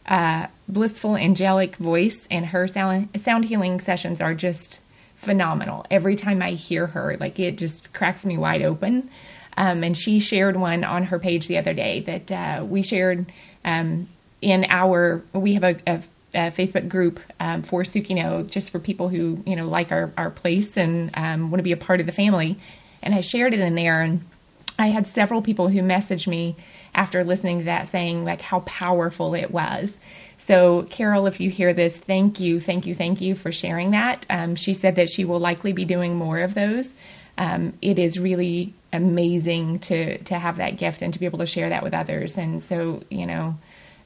uh, 0.04 0.48
blissful, 0.68 1.16
angelic 1.16 1.76
voice, 1.76 2.26
and 2.28 2.46
her 2.46 2.66
sound, 2.66 3.08
sound 3.20 3.44
healing 3.44 3.80
sessions 3.80 4.20
are 4.20 4.34
just 4.34 4.80
phenomenal. 5.14 5.86
Every 5.92 6.16
time 6.16 6.42
I 6.42 6.52
hear 6.52 6.88
her, 6.88 7.16
like 7.20 7.38
it 7.38 7.56
just 7.56 7.92
cracks 7.92 8.26
me 8.26 8.36
wide 8.36 8.62
open. 8.62 9.10
Um, 9.56 9.84
and 9.84 9.96
she 9.96 10.18
shared 10.18 10.56
one 10.56 10.82
on 10.82 11.04
her 11.04 11.20
page 11.20 11.46
the 11.46 11.58
other 11.58 11.72
day 11.72 12.00
that 12.00 12.32
uh, 12.32 12.64
we 12.64 12.82
shared 12.82 13.30
um, 13.64 14.08
in 14.40 14.66
our. 14.70 15.22
We 15.32 15.54
have 15.54 15.62
a, 15.62 15.76
a, 15.86 16.02
a 16.34 16.50
Facebook 16.50 16.88
group 16.88 17.20
um, 17.38 17.62
for 17.62 17.84
Sukino, 17.84 18.50
just 18.50 18.70
for 18.70 18.80
people 18.80 19.08
who 19.08 19.40
you 19.46 19.54
know 19.54 19.68
like 19.68 19.92
our 19.92 20.10
our 20.16 20.30
place 20.30 20.76
and 20.76 21.10
um, 21.14 21.52
want 21.52 21.60
to 21.60 21.62
be 21.62 21.72
a 21.72 21.76
part 21.76 22.00
of 22.00 22.06
the 22.06 22.12
family. 22.12 22.58
And 23.02 23.14
I 23.14 23.20
shared 23.20 23.54
it 23.54 23.60
in 23.60 23.76
there, 23.76 24.00
and 24.00 24.24
I 24.82 24.88
had 24.88 25.06
several 25.06 25.42
people 25.42 25.68
who 25.68 25.80
messaged 25.80 26.26
me 26.26 26.56
after 26.92 27.22
listening 27.22 27.60
to 27.60 27.64
that 27.66 27.86
saying 27.86 28.24
like 28.24 28.40
how 28.40 28.60
powerful 28.60 29.32
it 29.32 29.52
was. 29.52 29.96
So, 30.38 30.88
Carol, 30.90 31.28
if 31.28 31.38
you 31.38 31.50
hear 31.50 31.72
this, 31.72 31.96
thank 31.96 32.40
you, 32.40 32.58
thank 32.58 32.84
you, 32.84 32.92
thank 32.96 33.20
you 33.20 33.36
for 33.36 33.52
sharing 33.52 33.92
that. 33.92 34.26
Um, 34.28 34.56
she 34.56 34.74
said 34.74 34.96
that 34.96 35.08
she 35.08 35.24
will 35.24 35.38
likely 35.38 35.72
be 35.72 35.84
doing 35.84 36.16
more 36.16 36.40
of 36.40 36.54
those. 36.54 36.88
Um, 37.38 37.74
it 37.80 37.96
is 37.96 38.18
really 38.18 38.74
amazing 38.92 39.78
to 39.78 40.18
to 40.18 40.36
have 40.36 40.56
that 40.56 40.78
gift 40.78 41.00
and 41.00 41.12
to 41.12 41.20
be 41.20 41.26
able 41.26 41.38
to 41.38 41.46
share 41.46 41.68
that 41.68 41.84
with 41.84 41.94
others. 41.94 42.36
And 42.36 42.60
so, 42.60 43.04
you 43.08 43.24
know, 43.24 43.56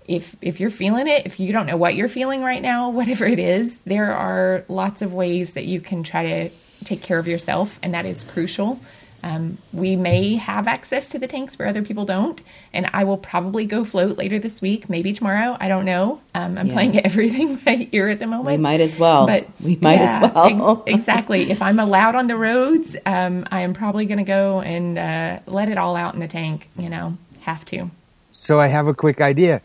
if 0.06 0.36
if 0.42 0.60
you're 0.60 0.68
feeling 0.68 1.06
it, 1.06 1.24
if 1.24 1.40
you 1.40 1.54
don't 1.54 1.64
know 1.64 1.78
what 1.78 1.94
you're 1.94 2.06
feeling 2.06 2.42
right 2.42 2.60
now, 2.60 2.90
whatever 3.00 3.24
it 3.24 3.38
is, 3.38 3.78
there 3.86 4.12
are 4.12 4.66
lots 4.68 5.00
of 5.00 5.14
ways 5.14 5.54
that 5.54 5.64
you 5.64 5.80
can 5.80 6.02
try 6.02 6.22
to 6.26 6.50
take 6.84 7.00
care 7.00 7.18
of 7.18 7.26
yourself, 7.26 7.78
and 7.82 7.94
that 7.94 8.04
is 8.04 8.24
crucial. 8.24 8.78
Um, 9.22 9.58
we 9.72 9.96
may 9.96 10.36
have 10.36 10.68
access 10.68 11.08
to 11.10 11.18
the 11.18 11.26
tanks 11.26 11.58
where 11.58 11.68
other 11.68 11.82
people 11.82 12.04
don't, 12.04 12.40
and 12.72 12.88
I 12.92 13.04
will 13.04 13.18
probably 13.18 13.66
go 13.66 13.84
float 13.84 14.16
later 14.18 14.38
this 14.38 14.62
week, 14.62 14.88
maybe 14.90 15.12
tomorrow. 15.12 15.56
I 15.60 15.68
don't 15.68 15.84
know. 15.84 16.20
Um, 16.34 16.58
I'm 16.58 16.68
Yeah. 16.68 16.72
playing 16.74 17.00
everything 17.04 17.56
by 17.56 17.88
ear 17.92 18.08
at 18.08 18.18
the 18.20 18.26
moment. 18.26 18.46
we 18.56 18.62
might 18.62 18.80
as 18.80 18.98
well. 18.98 19.26
But 19.26 19.48
we 19.60 19.76
might 19.76 20.00
yeah, 20.00 20.24
as 20.24 20.34
well. 20.34 20.82
ex- 20.86 20.94
exactly. 20.94 21.50
If 21.50 21.62
I'm 21.62 21.78
allowed 21.80 22.14
on 22.14 22.26
the 22.28 22.36
roads, 22.36 22.96
um, 23.06 23.46
I 23.50 23.62
am 23.62 23.74
probably 23.74 24.06
going 24.06 24.18
to 24.18 24.24
go 24.24 24.60
and 24.60 24.98
uh, 24.98 25.40
let 25.46 25.68
it 25.68 25.78
all 25.78 25.96
out 25.96 26.14
in 26.14 26.20
the 26.20 26.28
tank. 26.28 26.68
You 26.78 26.88
know, 26.90 27.18
have 27.40 27.64
to. 27.66 27.90
So 28.30 28.60
I 28.60 28.68
have 28.68 28.86
a 28.86 28.94
quick 28.94 29.20
idea. 29.20 29.62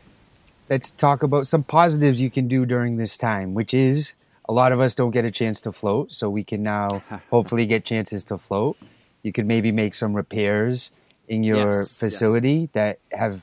Let's 0.69 0.91
talk 0.91 1.23
about 1.23 1.47
some 1.47 1.63
positives 1.63 2.21
you 2.21 2.31
can 2.31 2.47
do 2.47 2.65
during 2.65 2.97
this 2.97 3.17
time, 3.17 3.53
which 3.53 3.73
is 3.73 4.13
a 4.47 4.53
lot 4.53 4.71
of 4.71 4.79
us 4.79 4.95
don't 4.95 5.11
get 5.11 5.25
a 5.25 5.31
chance 5.31 5.61
to 5.61 5.71
float, 5.73 6.13
so 6.13 6.29
we 6.29 6.43
can 6.45 6.63
now 6.63 7.03
hopefully 7.29 7.65
get 7.65 7.85
chances 7.85 8.23
to 8.25 8.37
float. 8.37 8.77
You 9.23 9.31
could 9.31 9.45
maybe 9.45 9.71
make 9.71 9.95
some 9.95 10.13
repairs 10.13 10.89
in 11.27 11.43
your 11.43 11.57
Yes, 11.57 11.67
yes. 11.77 11.97
facility 11.97 12.69
that 12.73 12.99
have 13.11 13.41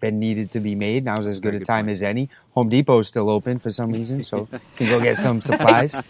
been 0.00 0.18
needed 0.18 0.52
to 0.52 0.60
be 0.60 0.74
made. 0.74 1.04
Now's 1.04 1.26
as 1.26 1.40
good 1.40 1.52
very 1.52 1.62
a 1.62 1.66
time 1.66 1.86
point. 1.86 1.96
as 1.96 2.02
any. 2.02 2.28
Home 2.54 2.68
Depot's 2.68 3.08
still 3.08 3.30
open 3.30 3.58
for 3.58 3.72
some 3.72 3.90
reason, 3.92 4.24
so 4.24 4.46
you 4.52 4.60
can 4.76 4.88
go 4.88 5.00
get 5.00 5.16
some 5.16 5.40
supplies. 5.40 6.00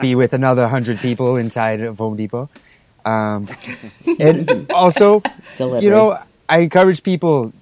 Be 0.00 0.14
with 0.14 0.32
another 0.32 0.66
hundred 0.68 0.98
people 0.98 1.36
inside 1.36 1.80
of 1.80 1.98
Home 1.98 2.16
Depot. 2.16 2.48
Um, 3.04 3.46
and 4.18 4.70
also, 4.70 5.22
Delivery. 5.58 5.84
you 5.84 5.90
know, 5.90 6.18
I 6.48 6.60
encourage 6.60 7.02
people 7.02 7.52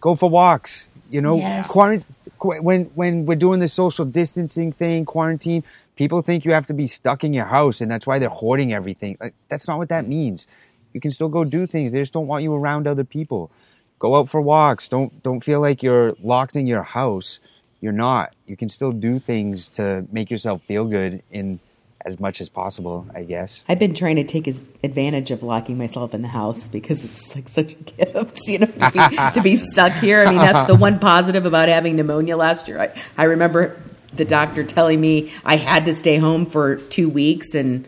go 0.00 0.14
for 0.14 0.30
walks. 0.30 0.84
You 1.10 1.20
know, 1.20 1.36
Yes. 1.36 1.68
quarant- 1.68 2.04
qu- 2.38 2.62
when 2.62 2.84
when 2.94 3.26
we're 3.26 3.34
doing 3.36 3.58
the 3.60 3.68
social 3.68 4.04
distancing 4.04 4.72
thing, 4.72 5.04
quarantine, 5.04 5.64
people 5.96 6.22
think 6.22 6.44
you 6.44 6.52
have 6.52 6.66
to 6.66 6.74
be 6.74 6.86
stuck 6.86 7.24
in 7.24 7.32
your 7.32 7.44
house, 7.44 7.80
and 7.80 7.90
that's 7.90 8.06
why 8.06 8.18
they're 8.18 8.28
hoarding 8.28 8.72
everything. 8.72 9.16
Like, 9.20 9.34
that's 9.48 9.68
not 9.68 9.78
what 9.78 9.88
that 9.88 10.08
means. 10.08 10.46
You 10.92 11.00
can 11.00 11.10
still 11.10 11.28
go 11.28 11.44
do 11.44 11.66
things. 11.66 11.92
They 11.92 12.00
just 12.00 12.12
don't 12.12 12.26
want 12.26 12.42
you 12.42 12.54
around 12.54 12.86
other 12.86 13.04
people. 13.04 13.50
Go 13.98 14.16
out 14.16 14.30
for 14.30 14.40
walks. 14.40 14.88
Don't 14.88 15.22
don't 15.22 15.42
feel 15.44 15.60
like 15.60 15.82
you're 15.82 16.14
locked 16.22 16.56
in 16.56 16.66
your 16.66 16.82
house. 16.82 17.38
You're 17.80 17.92
not. 17.92 18.34
You 18.46 18.56
can 18.56 18.68
still 18.68 18.92
do 18.92 19.18
things 19.18 19.68
to 19.70 20.06
make 20.12 20.30
yourself 20.30 20.62
feel 20.66 20.84
good 20.84 21.22
in 21.30 21.60
as 22.04 22.18
much 22.18 22.40
as 22.40 22.48
possible. 22.48 23.06
I 23.14 23.22
guess. 23.22 23.62
I've 23.68 23.78
been 23.78 23.94
trying 23.94 24.16
to 24.16 24.24
take 24.24 24.48
advantage 24.82 25.30
of 25.30 25.42
locking 25.42 25.78
myself 25.78 26.14
in 26.14 26.22
the 26.22 26.28
house 26.28 26.66
because 26.66 27.04
it's 27.04 27.34
like 27.34 27.48
such 27.48 27.72
a 27.72 27.76
gift, 27.76 28.40
you 28.46 28.58
know, 28.58 28.66
to 28.66 28.90
be, 28.90 29.16
to 29.34 29.40
be 29.42 29.56
stuck 29.56 29.92
here. 29.92 30.26
I 30.26 30.30
mean, 30.30 30.38
that's 30.38 30.66
the 30.66 30.74
one 30.88 30.98
positive 30.98 31.46
about 31.46 31.68
having 31.68 31.96
pneumonia 31.96 32.36
last 32.36 32.68
year. 32.68 32.80
I, 32.80 33.02
I 33.16 33.24
remember 33.24 33.81
the 34.14 34.24
doctor 34.24 34.64
telling 34.64 35.00
me 35.00 35.32
I 35.44 35.56
had 35.56 35.86
to 35.86 35.94
stay 35.94 36.16
home 36.18 36.46
for 36.46 36.76
two 36.76 37.08
weeks, 37.08 37.54
and 37.54 37.86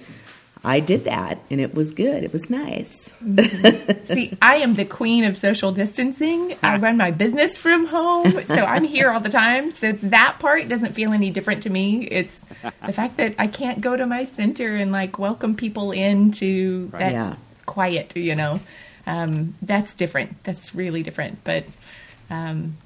I 0.66 0.80
did 0.80 1.04
that, 1.04 1.38
and 1.50 1.60
it 1.60 1.74
was 1.74 1.90
good. 1.92 2.24
It 2.24 2.32
was 2.32 2.48
nice. 2.48 3.10
See, 4.04 4.36
I 4.42 4.56
am 4.56 4.74
the 4.76 4.86
queen 4.86 5.24
of 5.24 5.36
social 5.36 5.72
distancing. 5.72 6.56
I 6.62 6.76
run 6.78 6.96
my 6.96 7.10
business 7.10 7.58
from 7.58 7.86
home, 7.86 8.32
so 8.46 8.54
I'm 8.64 8.84
here 8.84 9.10
all 9.10 9.20
the 9.20 9.28
time. 9.28 9.70
So 9.70 9.92
that 9.92 10.38
part 10.38 10.68
doesn't 10.68 10.94
feel 10.94 11.12
any 11.12 11.30
different 11.30 11.64
to 11.64 11.70
me. 11.70 12.06
It's 12.06 12.38
the 12.86 12.92
fact 12.94 13.18
that 13.18 13.34
I 13.38 13.46
can't 13.46 13.82
go 13.82 13.94
to 13.96 14.06
my 14.06 14.24
center 14.24 14.74
and 14.74 14.90
like 14.90 15.18
welcome 15.18 15.54
people 15.54 15.92
into 15.92 16.88
that 16.92 17.12
Yeah. 17.12 17.36
quiet, 17.66 18.16
you 18.16 18.34
know. 18.34 18.60
Um, 19.06 19.54
that's 19.60 19.92
different. 19.94 20.42
That's 20.44 20.74
really 20.74 21.02
different. 21.02 21.44
But 21.44 21.64
um, 22.30 22.78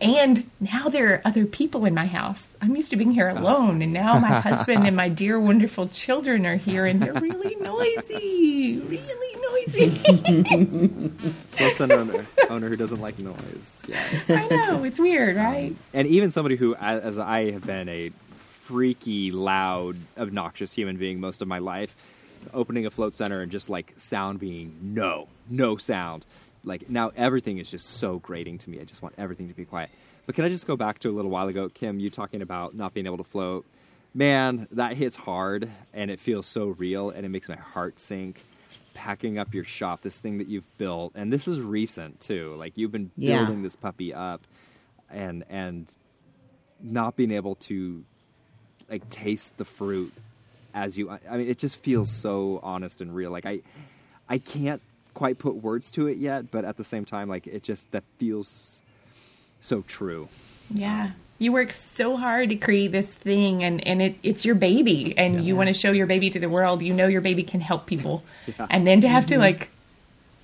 and 0.00 0.50
now 0.60 0.88
there 0.88 1.14
are 1.14 1.22
other 1.24 1.46
people 1.46 1.84
in 1.84 1.94
my 1.94 2.06
house. 2.06 2.46
I'm 2.60 2.74
used 2.76 2.90
to 2.90 2.96
being 2.96 3.12
here 3.12 3.32
oh. 3.34 3.40
alone, 3.40 3.82
and 3.82 3.92
now 3.92 4.18
my 4.18 4.40
husband 4.40 4.86
and 4.86 4.96
my 5.04 5.08
dear, 5.08 5.38
wonderful 5.38 5.88
children 5.88 6.46
are 6.46 6.56
here, 6.56 6.86
and 6.86 7.02
they're 7.02 7.14
really 7.14 7.56
noisy, 7.56 8.78
really 8.80 9.40
noisy. 9.52 9.90
Float 11.50 11.74
center 11.74 11.94
owner, 11.96 12.26
owner 12.48 12.68
who 12.68 12.76
doesn't 12.76 13.00
like 13.00 13.18
noise. 13.18 13.82
Yes. 13.88 14.30
I 14.30 14.42
know 14.48 14.84
it's 14.84 14.98
weird, 14.98 15.36
um, 15.36 15.44
right? 15.44 15.76
and 15.92 16.08
even 16.08 16.30
somebody 16.30 16.56
who, 16.56 16.74
as 16.74 17.02
as 17.02 17.18
I 17.18 17.50
have 17.52 17.64
been 17.64 17.88
a 17.88 18.12
freaky, 18.36 19.30
loud, 19.30 19.96
obnoxious 20.18 20.72
human 20.72 20.98
being 20.98 21.20
most 21.20 21.40
of 21.40 21.48
my 21.48 21.58
life, 21.58 21.96
opening 22.52 22.86
a 22.86 22.90
float 22.90 23.14
center 23.14 23.40
and 23.40 23.50
just 23.50 23.70
like 23.70 23.92
sound 23.96 24.38
being 24.38 24.76
no, 24.82 25.28
no 25.48 25.76
sound. 25.76 26.24
Like 26.68 26.88
now 26.88 27.10
everything 27.16 27.58
is 27.58 27.70
just 27.70 27.86
so 27.86 28.18
grating 28.18 28.58
to 28.58 28.70
me. 28.70 28.80
I 28.80 28.84
just 28.84 29.02
want 29.02 29.14
everything 29.18 29.48
to 29.48 29.54
be 29.54 29.64
quiet. 29.64 29.90
But 30.26 30.34
can 30.34 30.44
I 30.44 30.48
just 30.50 30.66
go 30.66 30.76
back 30.76 30.98
to 31.00 31.08
a 31.10 31.12
little 31.12 31.30
while 31.30 31.48
ago, 31.48 31.68
Kim, 31.68 31.98
you 31.98 32.10
talking 32.10 32.42
about 32.42 32.74
not 32.74 32.94
being 32.94 33.06
able 33.06 33.16
to 33.18 33.24
float? 33.24 33.64
Man, 34.14 34.68
that 34.72 34.94
hits 34.94 35.16
hard 35.16 35.68
and 35.94 36.10
it 36.10 36.20
feels 36.20 36.46
so 36.46 36.68
real 36.68 37.10
and 37.10 37.24
it 37.26 37.30
makes 37.30 37.48
my 37.48 37.56
heart 37.56 37.98
sink. 37.98 38.44
Packing 38.94 39.38
up 39.38 39.54
your 39.54 39.62
shop, 39.64 40.02
this 40.02 40.18
thing 40.18 40.38
that 40.38 40.48
you've 40.48 40.66
built, 40.76 41.12
and 41.14 41.32
this 41.32 41.46
is 41.46 41.60
recent 41.60 42.18
too. 42.20 42.56
Like 42.56 42.76
you've 42.76 42.90
been 42.90 43.12
Yeah. 43.16 43.36
building 43.38 43.62
this 43.62 43.76
puppy 43.76 44.12
up, 44.12 44.44
and 45.08 45.44
and 45.48 45.96
not 46.82 47.14
being 47.14 47.30
able 47.30 47.54
to 47.56 48.02
like 48.90 49.08
taste 49.08 49.56
the 49.56 49.64
fruit 49.64 50.12
as 50.74 50.98
you 50.98 51.10
I 51.10 51.20
I 51.30 51.36
mean 51.36 51.48
it 51.48 51.58
just 51.58 51.76
feels 51.76 52.10
so 52.10 52.58
honest 52.62 53.00
and 53.00 53.14
real 53.14 53.30
like 53.30 53.46
I 53.46 53.60
I 54.28 54.38
can't 54.38 54.82
quite 55.14 55.38
put 55.38 55.56
words 55.56 55.90
to 55.90 56.06
it 56.06 56.18
yet 56.18 56.50
but 56.50 56.64
at 56.64 56.76
the 56.76 56.84
same 56.84 57.04
time 57.04 57.28
like 57.28 57.46
it 57.46 57.62
just 57.62 57.90
that 57.90 58.04
feels 58.18 58.82
so 59.60 59.82
true 59.82 60.28
Yeah. 60.70 61.12
You 61.38 61.52
work 61.52 61.72
so 61.72 62.16
hard 62.16 62.48
to 62.48 62.56
create 62.56 62.90
this 62.90 63.08
thing 63.08 63.62
and, 63.62 63.86
and 63.86 64.02
it, 64.02 64.16
it's 64.22 64.44
your 64.44 64.56
baby 64.56 65.14
and 65.16 65.44
you 65.44 65.54
want 65.54 65.68
to 65.68 65.74
show 65.74 65.92
your 65.92 66.06
baby 66.06 66.30
to 66.30 66.40
the 66.40 66.48
world. 66.48 66.82
You 66.82 66.92
know 66.92 67.06
your 67.06 67.20
baby 67.20 67.44
can 67.44 67.60
help 67.60 67.86
people. 67.86 68.24
And 68.70 68.86
then 68.86 69.02
to 69.02 69.08
have 69.08 69.26
to 69.26 69.34
mm-hmm. 69.34 69.42
like 69.42 69.70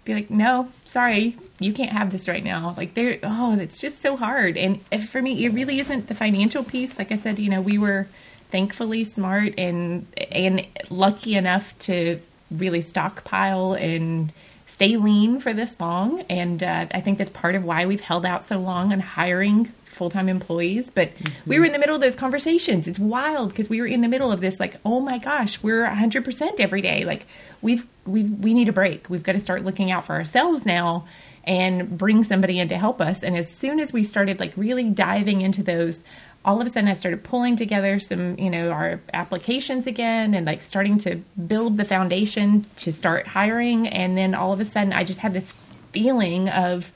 be 0.04 0.14
like, 0.14 0.30
No, 0.30 0.70
sorry, 0.84 1.36
you 1.58 1.72
can't 1.72 1.90
have 1.90 2.12
this 2.12 2.28
right 2.28 2.44
now. 2.44 2.74
Like 2.76 2.94
there 2.94 3.18
oh, 3.24 3.58
it's 3.58 3.78
just 3.78 4.02
so 4.02 4.16
hard. 4.16 4.56
And 4.56 4.80
if, 4.92 5.10
for 5.10 5.20
me 5.20 5.44
it 5.44 5.48
really 5.48 5.80
isn't 5.80 6.06
the 6.06 6.14
financial 6.14 6.62
piece. 6.62 6.96
Like 6.96 7.10
I 7.10 7.18
said, 7.18 7.40
you 7.40 7.50
know, 7.50 7.60
we 7.60 7.76
were 7.76 8.06
thankfully 8.52 9.02
smart 9.02 9.54
and 9.58 10.06
and 10.30 10.64
lucky 10.90 11.34
enough 11.34 11.76
to 11.80 12.20
really 12.52 12.82
stockpile 12.82 13.72
and 13.72 14.32
stay 14.75 14.97
lean 14.97 15.39
for 15.39 15.53
this 15.53 15.79
long. 15.79 16.22
And 16.22 16.62
uh, 16.62 16.87
I 16.91 17.01
think 17.01 17.18
that's 17.18 17.31
part 17.31 17.55
of 17.55 17.64
why 17.64 17.87
we've 17.87 18.01
held 18.01 18.27
out 18.27 18.45
so 18.45 18.59
long 18.59 18.93
on 18.93 18.99
hiring 18.99 19.72
full 19.85 20.11
time 20.11 20.29
employees. 20.29 20.91
But 20.91 21.12
we 21.47 21.61
were 21.61 21.64
in 21.64 21.72
the 21.72 21.79
middle 21.79 21.95
of 21.95 22.01
those 22.01 22.16
conversations. 22.16 22.89
It's 22.89 22.99
wild 22.99 23.51
because 23.51 23.70
we 23.70 23.81
were 23.81 23.87
in 23.87 24.01
the 24.01 24.09
middle 24.09 24.33
of 24.33 24.41
this, 24.41 24.59
like, 24.59 24.77
oh 24.85 24.99
my 24.99 25.18
gosh, 25.18 25.62
we're 25.62 25.87
100% 25.87 26.59
every 26.59 26.83
day. 26.83 27.05
Like, 27.05 27.27
we've, 27.62 27.87
we 28.05 28.25
we 28.25 28.53
need 28.53 28.68
a 28.68 28.72
break. 28.72 29.09
We've 29.09 29.22
got 29.22 29.33
to 29.33 29.41
start 29.41 29.64
looking 29.64 29.93
out 29.93 30.07
for 30.07 30.14
ourselves 30.14 30.66
now 30.66 31.07
and 31.45 31.97
bring 31.97 32.25
somebody 32.25 32.59
in 32.59 32.68
to 32.68 32.77
help 32.77 33.01
us. 33.01 33.22
And 33.22 33.37
as 33.37 33.49
soon 33.49 33.79
as 33.79 33.93
we 33.93 34.03
started, 34.03 34.41
like, 34.41 34.55
really 34.57 34.91
diving 34.91 35.41
into 35.43 35.62
those, 35.62 36.03
all 36.45 36.61
of 36.61 36.66
a 36.66 36.70
sudden 36.70 36.88
I 36.88 36.95
started 36.95 37.24
pulling 37.24 37.57
together 37.57 37.99
some, 37.99 38.38
you 38.38 38.51
know, 38.51 38.70
our 38.70 39.01
applications 39.12 39.86
again 39.86 40.34
and 40.34 40.47
like 40.47 40.62
starting 40.62 40.99
to 40.99 41.16
build 41.47 41.78
the 41.78 41.84
foundation 41.84 42.66
to 42.76 42.92
start 42.92 43.26
hiring. 43.26 43.88
And 43.88 44.16
then 44.16 44.34
all 44.34 44.53
of 44.53 44.61
a 44.61 44.64
sudden 44.64 44.92
I 44.92 45.05
just 45.05 45.20
had 45.20 45.32
this 45.32 45.55
feeling 45.92 46.51
of, 46.51 46.92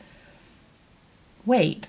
wait, 1.46 1.88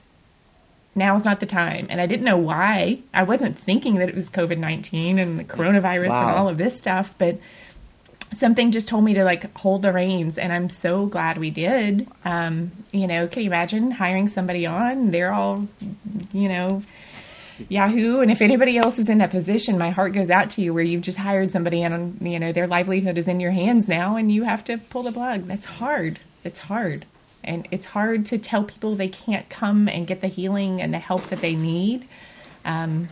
now's 0.95 1.26
not 1.26 1.41
the 1.41 1.45
time. 1.45 1.88
And 1.89 1.99
I 1.99 2.05
didn't 2.05 2.26
know 2.26 2.38
why. 2.38 2.99
I 3.14 3.24
wasn't 3.24 3.60
thinking 3.60 3.95
that 3.95 4.07
it 4.07 4.16
was 4.16 4.30
COVID 4.30 4.57
19 4.57 5.20
and 5.20 5.38
the 5.38 5.43
coronavirus 5.43 6.12
and 6.12 6.32
all 6.32 6.47
of 6.47 6.57
this 6.57 6.80
stuff, 6.80 7.14
but 7.18 7.39
something 8.38 8.72
just 8.72 8.88
told 8.88 9.03
me 9.03 9.16
to 9.16 9.24
like 9.24 9.55
hold 9.57 9.82
the 9.82 9.91
reins 9.91 10.38
and 10.38 10.53
i'm 10.53 10.70
so 10.70 11.07
glad 11.07 11.38
we 11.39 11.49
did 11.49 12.07
um 12.26 12.72
you 12.91 13.07
know 13.07 13.28
can 13.28 13.41
you 13.41 13.49
imagine 13.49 13.89
hiring 13.89 14.28
somebody 14.28 14.68
on 14.68 15.10
they're 15.10 15.34
all 15.34 15.68
you 16.32 16.47
know 16.47 16.82
yahoo 17.68 18.20
and 18.22 18.32
if 18.32 18.41
anybody 18.41 18.78
else 18.78 18.97
is 18.97 19.10
in 19.10 19.18
that 19.18 19.32
position 19.32 19.78
my 19.78 19.89
heart 19.89 20.14
goes 20.14 20.30
out 20.30 20.49
to 20.49 20.62
you 20.62 20.74
where 20.74 20.84
you've 20.84 21.01
just 21.01 21.18
hired 21.18 21.51
somebody 21.51 21.82
and 21.82 22.18
you 22.22 22.39
know 22.39 22.51
their 22.51 22.68
livelihood 22.68 23.18
is 23.18 23.28
in 23.28 23.39
your 23.39 23.51
hands 23.51 23.88
now 23.88 24.16
and 24.16 24.32
you 24.32 24.43
have 24.43 24.64
to 24.64 24.78
pull 24.78 25.03
the 25.03 25.12
plug 25.12 25.43
that's 25.43 25.66
hard 25.66 26.20
it's 26.43 26.60
hard 26.60 27.05
and 27.43 27.68
it's 27.72 27.88
hard 27.88 28.26
to 28.26 28.38
tell 28.38 28.64
people 28.64 28.95
they 28.95 29.07
can't 29.07 29.49
come 29.49 29.88
and 29.88 30.07
get 30.07 30.22
the 30.22 30.28
healing 30.28 30.82
and 30.82 30.93
the 30.93 30.99
help 30.99 31.28
that 31.30 31.41
they 31.41 31.55
need 31.55 32.07
um, 32.66 33.10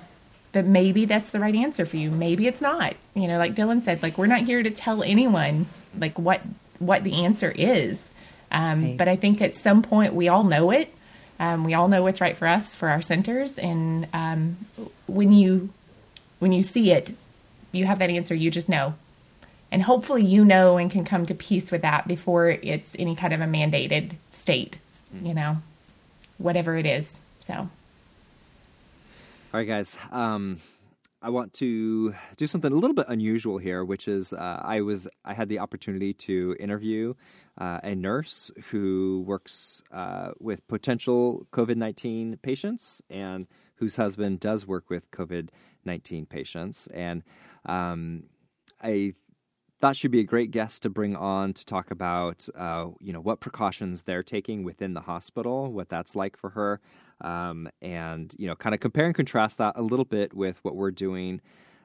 but 0.52 0.66
maybe 0.66 1.06
that's 1.06 1.30
the 1.30 1.39
right 1.39 1.54
answer 1.54 1.86
for 1.86 1.98
you. 1.98 2.10
Maybe 2.10 2.48
it's 2.48 2.62
not. 2.62 2.95
You 3.14 3.28
know, 3.28 3.38
like 3.38 3.54
Dylan 3.56 3.82
said, 3.82 4.02
like 4.02 4.18
we're 4.18 4.28
not 4.28 4.41
here 4.41 4.64
to 4.64 4.72
tell 4.72 5.04
anyone 5.04 5.68
like 5.98 6.18
what 6.18 6.41
what 6.80 7.04
the 7.04 7.26
answer 7.26 7.52
is. 7.52 8.10
Um, 8.52 8.84
Right. 8.84 8.98
But 8.98 9.08
I 9.08 9.18
think 9.18 9.41
at 9.41 9.56
some 9.56 9.82
point 9.82 10.14
we 10.14 10.30
all 10.30 10.43
know 10.43 10.72
it. 10.72 10.93
Um, 11.40 11.64
we 11.64 11.74
all 11.74 11.88
know 11.88 12.02
what's 12.02 12.20
right 12.20 12.36
for 12.36 12.48
us 12.48 12.76
for 12.76 12.90
our 12.90 13.02
centers, 13.02 13.58
and 13.58 14.08
um, 14.14 14.58
when 15.06 15.32
you 15.32 15.70
when 16.40 16.52
you 16.52 16.64
see 16.64 16.92
it, 16.92 17.16
you 17.72 17.86
have 17.86 18.00
that 18.00 18.10
answer. 18.10 18.34
You 18.34 18.50
just 18.50 18.70
know, 18.70 18.96
and 19.72 19.84
hopefully 19.84 20.26
you 20.26 20.44
know 20.44 20.78
and 20.78 20.90
can 20.90 21.06
come 21.06 21.26
to 21.28 21.36
peace 21.36 21.72
with 21.72 21.84
that 21.84 22.08
before 22.08 22.50
it's 22.50 22.90
any 22.98 23.16
kind 23.16 23.34
of 23.34 23.42
a 23.42 23.46
mandated 23.46 24.14
state. 24.32 24.78
You 25.22 25.34
know, 25.34 25.58
whatever 26.38 26.76
it 26.76 26.86
is. 26.86 27.12
So. 27.46 27.54
All 27.54 27.70
right, 29.54 29.68
guys. 29.68 29.98
Um, 30.12 30.60
I 31.22 31.30
want 31.30 31.54
to 31.56 32.14
do 32.36 32.46
something 32.46 32.72
a 32.72 32.76
little 32.76 32.94
bit 32.94 33.08
unusual 33.10 33.58
here, 33.58 33.84
which 33.84 34.08
is 34.08 34.34
uh, 34.34 34.62
I 34.64 34.82
was 34.82 35.08
I 35.26 35.34
had 35.34 35.50
the 35.50 35.60
opportunity 35.60 36.14
to 36.14 36.56
interview 36.60 37.14
uh, 37.58 37.80
a 37.84 37.95
nurse 37.95 38.51
who 38.72 39.24
works 39.28 39.84
uh, 39.91 40.32
with 40.39 40.68
potential 40.68 41.47
COVID 41.51 41.76
nineteen 41.76 42.38
patients 42.41 43.01
and 43.10 43.47
whose 43.76 43.95
husband 43.95 44.39
does 44.39 44.66
work 44.68 44.89
with 44.89 45.10
COVID 45.12 45.49
nineteen 45.86 46.26
patients, 46.26 46.88
and 46.88 47.24
um, 47.66 48.24
I 48.82 49.14
thought 49.80 49.95
she'd 49.95 50.10
be 50.10 50.20
a 50.20 50.24
great 50.24 50.49
guest 50.49 50.82
to 50.84 50.89
bring 50.89 51.16
on 51.16 51.53
to 51.53 51.64
talk 51.64 51.91
about, 51.91 52.47
uh, 52.58 52.88
you 52.99 53.14
know, 53.14 53.22
what 53.22 53.39
precautions 53.39 54.01
they're 54.01 54.24
taking 54.24 54.64
within 54.64 54.95
the 54.95 55.01
hospital, 55.01 55.72
what 55.72 55.88
that's 55.88 56.16
like 56.16 56.36
for 56.36 56.49
her, 56.49 56.80
um, 57.22 57.70
and 57.82 58.34
you 58.39 58.47
know, 58.47 58.55
kind 58.55 58.74
of 58.74 58.82
compare 58.82 59.05
and 59.05 59.14
contrast 59.16 59.60
that 59.60 59.74
a 59.76 59.82
little 59.84 60.05
bit 60.05 60.34
with 60.34 60.58
what 60.64 60.76
we're 60.76 60.89
doing 60.89 61.41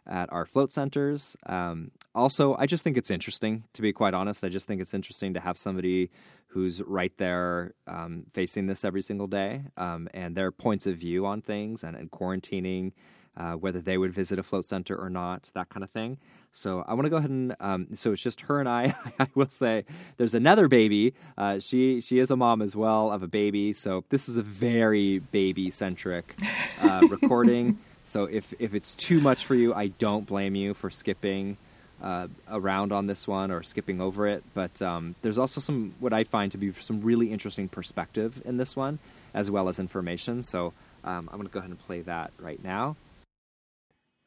at 0.06 0.32
our 0.32 0.46
float 0.46 0.72
centers. 0.72 1.36
Um, 1.46 1.90
also, 2.14 2.56
I 2.58 2.66
just 2.66 2.84
think 2.84 2.96
it's 2.96 3.10
interesting, 3.10 3.64
to 3.72 3.82
be 3.82 3.92
quite 3.92 4.14
honest. 4.14 4.44
I 4.44 4.48
just 4.48 4.68
think 4.68 4.80
it's 4.80 4.94
interesting 4.94 5.34
to 5.34 5.40
have 5.40 5.56
somebody 5.56 6.10
who's 6.48 6.82
right 6.82 7.12
there 7.16 7.74
um, 7.86 8.24
facing 8.32 8.66
this 8.66 8.84
every 8.84 9.02
single 9.02 9.26
day 9.26 9.62
um, 9.76 10.08
and 10.12 10.36
their 10.36 10.50
points 10.50 10.86
of 10.86 10.96
view 10.96 11.24
on 11.24 11.40
things 11.40 11.82
and, 11.82 11.96
and 11.96 12.10
quarantining 12.10 12.92
uh, 13.36 13.52
whether 13.52 13.80
they 13.80 13.96
would 13.96 14.12
visit 14.12 14.38
a 14.38 14.42
float 14.42 14.64
center 14.64 14.96
or 14.96 15.08
not, 15.08 15.50
that 15.54 15.68
kind 15.70 15.82
of 15.82 15.90
thing. 15.90 16.18
So 16.52 16.84
I 16.86 16.92
want 16.94 17.04
to 17.04 17.10
go 17.10 17.16
ahead 17.16 17.30
and 17.30 17.56
um, 17.60 17.86
so 17.94 18.12
it's 18.12 18.20
just 18.20 18.42
her 18.42 18.60
and 18.60 18.68
I. 18.68 18.94
I 19.18 19.26
will 19.34 19.48
say 19.48 19.84
there's 20.18 20.34
another 20.34 20.68
baby. 20.68 21.14
Uh, 21.38 21.58
she 21.58 22.00
she 22.00 22.18
is 22.18 22.30
a 22.30 22.36
mom 22.36 22.60
as 22.60 22.76
well 22.76 23.10
of 23.10 23.22
a 23.22 23.26
baby. 23.26 23.72
So 23.72 24.04
this 24.10 24.28
is 24.28 24.36
a 24.36 24.42
very 24.42 25.20
baby 25.20 25.70
centric 25.70 26.36
uh, 26.80 27.06
recording. 27.08 27.78
So 28.04 28.24
if 28.24 28.52
if 28.58 28.74
it's 28.74 28.96
too 28.96 29.20
much 29.20 29.44
for 29.44 29.54
you, 29.54 29.72
I 29.72 29.86
don't 29.86 30.26
blame 30.26 30.56
you 30.56 30.74
for 30.74 30.90
skipping. 30.90 31.56
Uh, 32.02 32.26
around 32.50 32.90
on 32.90 33.06
this 33.06 33.28
one 33.28 33.52
or 33.52 33.62
skipping 33.62 34.00
over 34.00 34.26
it, 34.26 34.42
but 34.54 34.82
um, 34.82 35.14
there's 35.22 35.38
also 35.38 35.60
some 35.60 35.94
what 36.00 36.12
I 36.12 36.24
find 36.24 36.50
to 36.50 36.58
be 36.58 36.72
some 36.72 37.00
really 37.00 37.30
interesting 37.30 37.68
perspective 37.68 38.42
in 38.44 38.56
this 38.56 38.74
one, 38.74 38.98
as 39.34 39.52
well 39.52 39.68
as 39.68 39.78
information. 39.78 40.42
So 40.42 40.72
um, 41.04 41.28
I'm 41.30 41.38
going 41.38 41.46
to 41.46 41.52
go 41.52 41.60
ahead 41.60 41.70
and 41.70 41.78
play 41.78 42.00
that 42.02 42.32
right 42.40 42.60
now. 42.64 42.96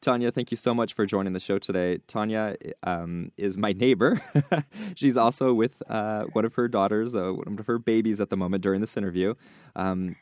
Tanya, 0.06 0.30
thank 0.30 0.50
you 0.50 0.56
so 0.56 0.72
much 0.72 0.94
for 0.94 1.04
joining 1.04 1.32
the 1.32 1.40
show 1.40 1.58
today. 1.58 1.98
Tanya 2.06 2.54
um, 2.84 3.32
is 3.36 3.58
my 3.58 3.72
neighbor. 3.72 4.22
She's 4.94 5.16
also 5.16 5.52
with 5.52 5.82
uh, 5.90 6.24
one 6.32 6.44
of 6.44 6.54
her 6.54 6.68
daughters, 6.68 7.14
uh, 7.14 7.32
one 7.32 7.58
of 7.58 7.66
her 7.66 7.78
babies 7.78 8.20
at 8.20 8.30
the 8.30 8.36
moment 8.36 8.62
during 8.62 8.80
this 8.80 8.96
interview. 8.96 9.34
Um, 9.74 10.14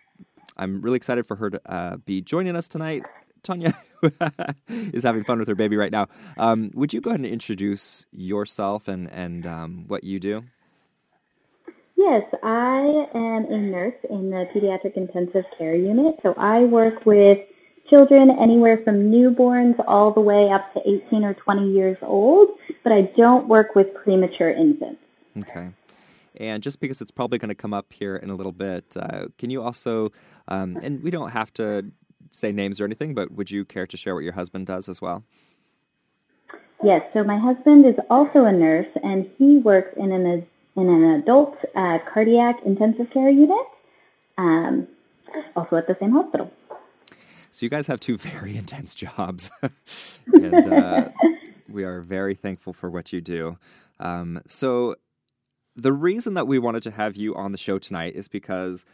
I'm 0.56 0.80
really 0.80 0.96
excited 0.96 1.26
for 1.26 1.36
her 1.36 1.50
to 1.50 1.60
uh, 1.70 1.96
be 1.98 2.22
joining 2.22 2.56
us 2.56 2.66
tonight. 2.66 3.02
Tanya 3.44 3.74
is 4.68 5.04
having 5.04 5.22
fun 5.22 5.38
with 5.38 5.48
her 5.48 5.54
baby 5.54 5.76
right 5.76 5.92
now. 5.92 6.08
Um, 6.36 6.70
would 6.74 6.92
you 6.92 7.00
go 7.00 7.10
ahead 7.10 7.20
and 7.20 7.28
introduce 7.28 8.06
yourself 8.10 8.88
and 8.88 9.10
and 9.10 9.46
um, 9.46 9.84
what 9.86 10.02
you 10.02 10.18
do? 10.18 10.42
Yes, 11.96 12.24
I 12.42 13.06
am 13.14 13.46
a 13.48 13.58
nurse 13.58 13.94
in 14.10 14.30
the 14.30 14.46
pediatric 14.54 14.96
intensive 14.96 15.44
care 15.56 15.76
unit. 15.76 16.16
So 16.22 16.34
I 16.36 16.64
work 16.64 17.06
with 17.06 17.38
children 17.88 18.30
anywhere 18.40 18.80
from 18.84 19.10
newborns 19.10 19.76
all 19.86 20.12
the 20.12 20.20
way 20.20 20.50
up 20.52 20.72
to 20.74 20.80
18 21.08 21.24
or 21.24 21.34
20 21.34 21.70
years 21.70 21.96
old, 22.02 22.48
but 22.82 22.92
I 22.92 23.10
don't 23.16 23.46
work 23.48 23.74
with 23.74 23.86
premature 23.94 24.50
infants. 24.50 25.00
Okay. 25.38 25.70
And 26.36 26.62
just 26.62 26.80
because 26.80 27.00
it's 27.00 27.12
probably 27.12 27.38
going 27.38 27.50
to 27.50 27.54
come 27.54 27.72
up 27.72 27.92
here 27.92 28.16
in 28.16 28.28
a 28.30 28.34
little 28.34 28.52
bit, 28.52 28.96
uh, 28.98 29.26
can 29.38 29.50
you 29.50 29.62
also, 29.62 30.10
um, 30.48 30.76
and 30.82 31.02
we 31.02 31.10
don't 31.10 31.30
have 31.30 31.52
to 31.54 31.86
say 32.34 32.52
names 32.52 32.80
or 32.80 32.84
anything, 32.84 33.14
but 33.14 33.32
would 33.32 33.50
you 33.50 33.64
care 33.64 33.86
to 33.86 33.96
share 33.96 34.14
what 34.14 34.24
your 34.24 34.32
husband 34.32 34.66
does 34.66 34.88
as 34.88 35.00
well? 35.00 35.24
Yes, 36.82 37.02
so 37.14 37.24
my 37.24 37.38
husband 37.38 37.86
is 37.86 37.94
also 38.10 38.44
a 38.44 38.52
nurse, 38.52 38.88
and 39.02 39.30
he 39.38 39.58
works 39.58 39.96
in 39.96 40.12
an 40.12 40.46
in 40.76 40.88
an 40.88 41.22
adult 41.22 41.56
uh, 41.76 41.98
cardiac 42.12 42.56
intensive 42.66 43.06
care 43.12 43.30
unit, 43.30 43.66
um, 44.38 44.88
also 45.54 45.76
at 45.76 45.86
the 45.86 45.96
same 46.00 46.10
hospital. 46.10 46.50
So 47.52 47.64
you 47.64 47.70
guys 47.70 47.86
have 47.86 48.00
two 48.00 48.18
very 48.18 48.56
intense 48.56 48.94
jobs, 48.94 49.50
and 50.26 50.66
uh, 50.66 51.10
we 51.68 51.84
are 51.84 52.00
very 52.00 52.34
thankful 52.34 52.72
for 52.72 52.90
what 52.90 53.12
you 53.12 53.20
do. 53.20 53.56
Um, 54.00 54.42
so 54.48 54.96
the 55.76 55.92
reason 55.92 56.34
that 56.34 56.46
we 56.46 56.58
wanted 56.58 56.82
to 56.82 56.90
have 56.90 57.16
you 57.16 57.34
on 57.34 57.52
the 57.52 57.58
show 57.58 57.78
tonight 57.78 58.14
is 58.14 58.28
because 58.28 58.84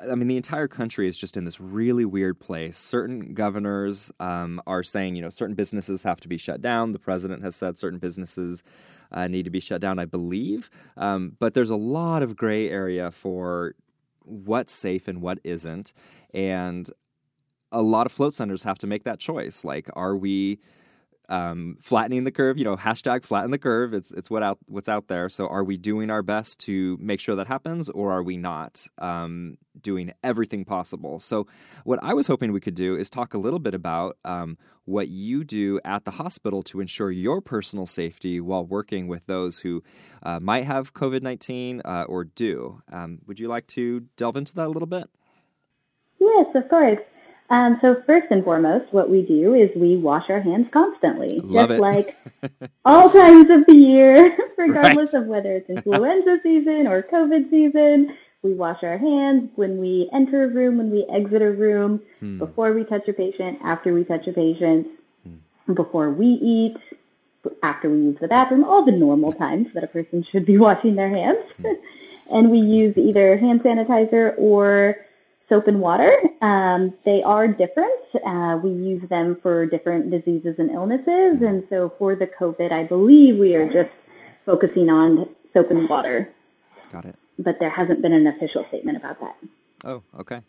I 0.00 0.14
mean, 0.14 0.28
the 0.28 0.36
entire 0.36 0.68
country 0.68 1.08
is 1.08 1.18
just 1.18 1.36
in 1.36 1.44
this 1.44 1.60
really 1.60 2.04
weird 2.04 2.38
place. 2.38 2.78
Certain 2.78 3.34
governors 3.34 4.12
um, 4.20 4.60
are 4.66 4.82
saying, 4.84 5.16
you 5.16 5.22
know, 5.22 5.30
certain 5.30 5.56
businesses 5.56 6.02
have 6.04 6.20
to 6.20 6.28
be 6.28 6.36
shut 6.36 6.60
down. 6.60 6.92
The 6.92 6.98
president 6.98 7.42
has 7.42 7.56
said 7.56 7.76
certain 7.76 7.98
businesses 7.98 8.62
uh, 9.10 9.26
need 9.26 9.44
to 9.44 9.50
be 9.50 9.60
shut 9.60 9.80
down, 9.80 9.98
I 9.98 10.04
believe. 10.04 10.70
Um, 10.96 11.36
but 11.38 11.54
there's 11.54 11.70
a 11.70 11.76
lot 11.76 12.22
of 12.22 12.36
gray 12.36 12.70
area 12.70 13.10
for 13.10 13.74
what's 14.20 14.72
safe 14.72 15.08
and 15.08 15.20
what 15.20 15.38
isn't. 15.44 15.92
And 16.32 16.88
a 17.72 17.82
lot 17.82 18.06
of 18.06 18.12
float 18.12 18.34
centers 18.34 18.62
have 18.62 18.78
to 18.78 18.86
make 18.86 19.04
that 19.04 19.18
choice. 19.18 19.64
Like, 19.64 19.88
are 19.94 20.16
we 20.16 20.60
um, 21.28 21.76
flattening 21.80 22.24
the 22.24 22.30
curve. 22.30 22.58
You 22.58 22.64
know, 22.64 22.76
hashtag 22.76 23.24
flatten 23.24 23.50
the 23.50 23.58
curve. 23.58 23.94
It's 23.94 24.12
it's 24.12 24.30
what 24.30 24.42
out 24.42 24.58
what's 24.66 24.88
out 24.88 25.08
there. 25.08 25.28
So, 25.28 25.46
are 25.48 25.64
we 25.64 25.76
doing 25.76 26.10
our 26.10 26.22
best 26.22 26.60
to 26.60 26.98
make 27.00 27.20
sure 27.20 27.36
that 27.36 27.46
happens, 27.46 27.88
or 27.88 28.12
are 28.12 28.22
we 28.22 28.36
not 28.36 28.86
um, 28.98 29.56
doing 29.80 30.12
everything 30.22 30.64
possible? 30.64 31.20
So, 31.20 31.46
what 31.84 31.98
I 32.02 32.14
was 32.14 32.26
hoping 32.26 32.52
we 32.52 32.60
could 32.60 32.74
do 32.74 32.96
is 32.96 33.10
talk 33.10 33.34
a 33.34 33.38
little 33.38 33.58
bit 33.58 33.74
about 33.74 34.16
um, 34.24 34.58
what 34.84 35.08
you 35.08 35.44
do 35.44 35.80
at 35.84 36.04
the 36.04 36.10
hospital 36.10 36.62
to 36.64 36.80
ensure 36.80 37.10
your 37.10 37.40
personal 37.40 37.86
safety 37.86 38.40
while 38.40 38.64
working 38.64 39.08
with 39.08 39.26
those 39.26 39.58
who 39.58 39.82
uh, 40.22 40.40
might 40.40 40.64
have 40.64 40.94
COVID 40.94 41.22
nineteen 41.22 41.80
uh, 41.84 42.04
or 42.08 42.24
do. 42.24 42.82
Um, 42.92 43.20
would 43.26 43.40
you 43.40 43.48
like 43.48 43.66
to 43.68 44.00
delve 44.16 44.36
into 44.36 44.54
that 44.54 44.66
a 44.66 44.70
little 44.70 44.86
bit? 44.86 45.08
Yes, 46.20 46.46
of 46.54 46.68
course. 46.68 46.98
Um, 47.54 47.78
so 47.80 48.02
first 48.04 48.26
and 48.30 48.42
foremost, 48.42 48.92
what 48.92 49.08
we 49.08 49.22
do 49.22 49.54
is 49.54 49.70
we 49.76 49.96
wash 49.96 50.24
our 50.28 50.40
hands 50.40 50.66
constantly, 50.72 51.38
Love 51.44 51.68
just 51.68 51.78
it. 51.78 51.80
like 51.80 52.16
all 52.84 53.10
times 53.10 53.46
of 53.48 53.64
the 53.68 53.76
year, 53.76 54.36
regardless 54.58 55.14
Right. 55.14 55.22
of 55.22 55.28
whether 55.28 55.52
it's 55.52 55.70
influenza 55.70 56.38
season 56.42 56.88
or 56.88 57.02
COVID 57.02 57.50
season. 57.50 58.16
We 58.42 58.54
wash 58.54 58.82
our 58.82 58.98
hands 58.98 59.50
when 59.54 59.78
we 59.78 60.10
enter 60.12 60.44
a 60.44 60.48
room, 60.48 60.78
when 60.78 60.90
we 60.90 61.06
exit 61.14 61.42
a 61.42 61.50
room, 61.52 62.00
Hmm. 62.20 62.38
before 62.38 62.72
we 62.72 62.82
touch 62.84 63.06
a 63.08 63.12
patient, 63.12 63.58
after 63.64 63.94
we 63.94 64.02
touch 64.04 64.26
a 64.26 64.32
patient, 64.32 64.88
before 65.72 66.10
we 66.10 66.26
eat, 66.26 66.76
after 67.62 67.88
we 67.88 67.98
use 67.98 68.18
the 68.20 68.28
bathroom, 68.28 68.64
all 68.64 68.84
the 68.84 68.92
normal 68.92 69.32
times 69.32 69.68
that 69.74 69.84
a 69.84 69.86
person 69.86 70.24
should 70.32 70.44
be 70.44 70.58
washing 70.66 70.96
their 70.96 71.08
hands. 71.08 71.38
and 72.30 72.50
we 72.50 72.58
use 72.58 72.96
either 72.98 73.36
hand 73.38 73.60
sanitizer 73.62 74.34
or 74.38 74.96
soap 75.54 75.68
and 75.68 75.80
water. 75.80 76.10
Um, 76.42 76.92
they 77.04 77.22
are 77.24 77.46
different. 77.46 78.00
Uh, 78.26 78.58
we 78.62 78.70
use 78.70 79.02
them 79.08 79.38
for 79.42 79.66
different 79.66 80.10
diseases 80.10 80.56
and 80.58 80.70
illnesses. 80.70 81.40
And 81.40 81.64
so 81.70 81.92
for 81.98 82.16
the 82.16 82.26
COVID, 82.26 82.72
I 82.72 82.86
believe 82.86 83.38
we 83.38 83.54
are 83.54 83.66
just 83.66 83.94
focusing 84.44 84.88
on 84.88 85.26
soap 85.52 85.70
and 85.70 85.88
water, 85.88 86.32
Got 86.92 87.04
it. 87.04 87.16
but 87.38 87.56
there 87.60 87.70
hasn't 87.70 88.02
been 88.02 88.12
an 88.12 88.26
official 88.26 88.64
statement 88.68 88.96
about 88.98 89.20
that. 89.20 89.36
Oh, 89.84 90.02
okay. 90.20 90.40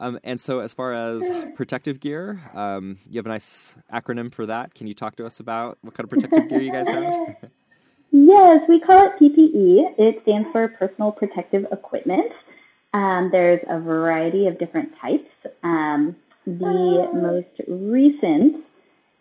Um, 0.00 0.18
and 0.24 0.40
so, 0.40 0.58
as 0.58 0.74
far 0.74 0.92
as 0.92 1.30
protective 1.54 2.00
gear, 2.00 2.40
um, 2.52 2.98
you 3.08 3.18
have 3.18 3.26
a 3.26 3.28
nice 3.28 3.76
acronym 3.92 4.34
for 4.34 4.44
that. 4.46 4.74
Can 4.74 4.88
you 4.88 4.94
talk 4.94 5.14
to 5.16 5.26
us 5.26 5.38
about 5.38 5.78
what 5.82 5.94
kind 5.94 6.04
of 6.04 6.10
protective 6.10 6.48
gear 6.48 6.60
you 6.60 6.72
guys 6.72 6.88
have? 6.88 7.36
Yes, 8.16 8.60
we 8.68 8.78
call 8.78 9.08
it 9.10 9.20
PPE. 9.20 9.98
It 9.98 10.22
stands 10.22 10.46
for 10.52 10.68
Personal 10.68 11.10
Protective 11.10 11.64
Equipment. 11.72 12.30
Um, 12.94 13.28
there's 13.32 13.60
a 13.68 13.80
variety 13.80 14.46
of 14.46 14.58
different 14.58 14.90
types. 15.02 15.28
Um, 15.64 16.14
the 16.46 17.08
most 17.12 17.68
recent 17.68 18.64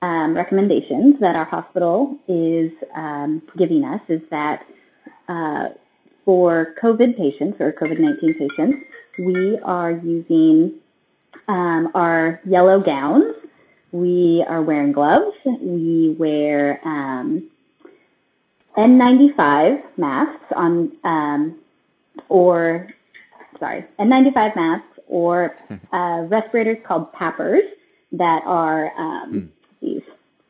um, 0.03 0.35
recommendations 0.35 1.15
that 1.21 1.35
our 1.35 1.45
hospital 1.45 2.17
is 2.27 2.71
um, 2.95 3.41
giving 3.57 3.83
us 3.83 4.01
is 4.09 4.21
that 4.29 4.61
uh, 5.27 5.73
for 6.23 6.75
COVID 6.83 7.17
patients 7.17 7.57
or 7.59 7.73
COVID 7.73 7.99
19 7.99 8.33
patients, 8.33 8.77
we 9.17 9.57
are 9.65 9.91
using 9.91 10.79
um, 11.47 11.89
our 11.95 12.41
yellow 12.45 12.79
gowns. 12.79 13.35
We 13.91 14.45
are 14.47 14.61
wearing 14.61 14.91
gloves. 14.91 15.35
We 15.45 16.15
wear 16.19 16.79
um, 16.85 17.49
N95 18.77 19.97
masks 19.97 20.45
on, 20.55 21.57
or 22.29 22.87
sorry, 23.63 23.85
N95 23.97 24.55
masks 24.57 24.99
or 25.07 25.55
uh, 25.93 26.25
respirators 26.27 26.77
called 26.85 27.13
PAPRs 27.13 27.61
that 28.11 28.41
are 28.45 28.91
um, 28.99 29.49
these 29.81 30.01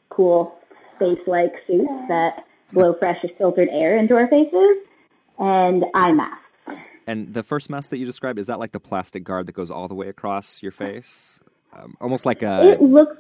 cool 0.10 0.56
space-like 0.96 1.54
suits 1.68 1.92
that 2.08 2.46
blow 2.74 2.96
fresh 2.98 3.18
filtered 3.38 3.70
air 3.72 3.98
into 3.98 4.16
our 4.16 4.28
faces, 4.28 4.78
and 5.38 5.84
eye 5.94 6.12
masks. 6.12 6.88
and 7.06 7.34
the 7.34 7.44
first 7.44 7.70
mask 7.70 7.92
that 7.92 7.98
you 8.00 8.06
described 8.06 8.40
is 8.40 8.48
that 8.48 8.58
like 8.58 8.72
the 8.72 8.80
plastic 8.80 9.24
guard 9.24 9.46
that 9.46 9.54
goes 9.54 9.70
all 9.70 9.88
the 9.88 9.94
way 9.96 10.08
across 10.10 10.64
your 10.64 10.72
face, 10.72 11.40
um, 11.78 11.96
almost 12.02 12.26
like 12.26 12.42
a 12.42 12.72
It 12.72 12.82
looks 12.82 13.16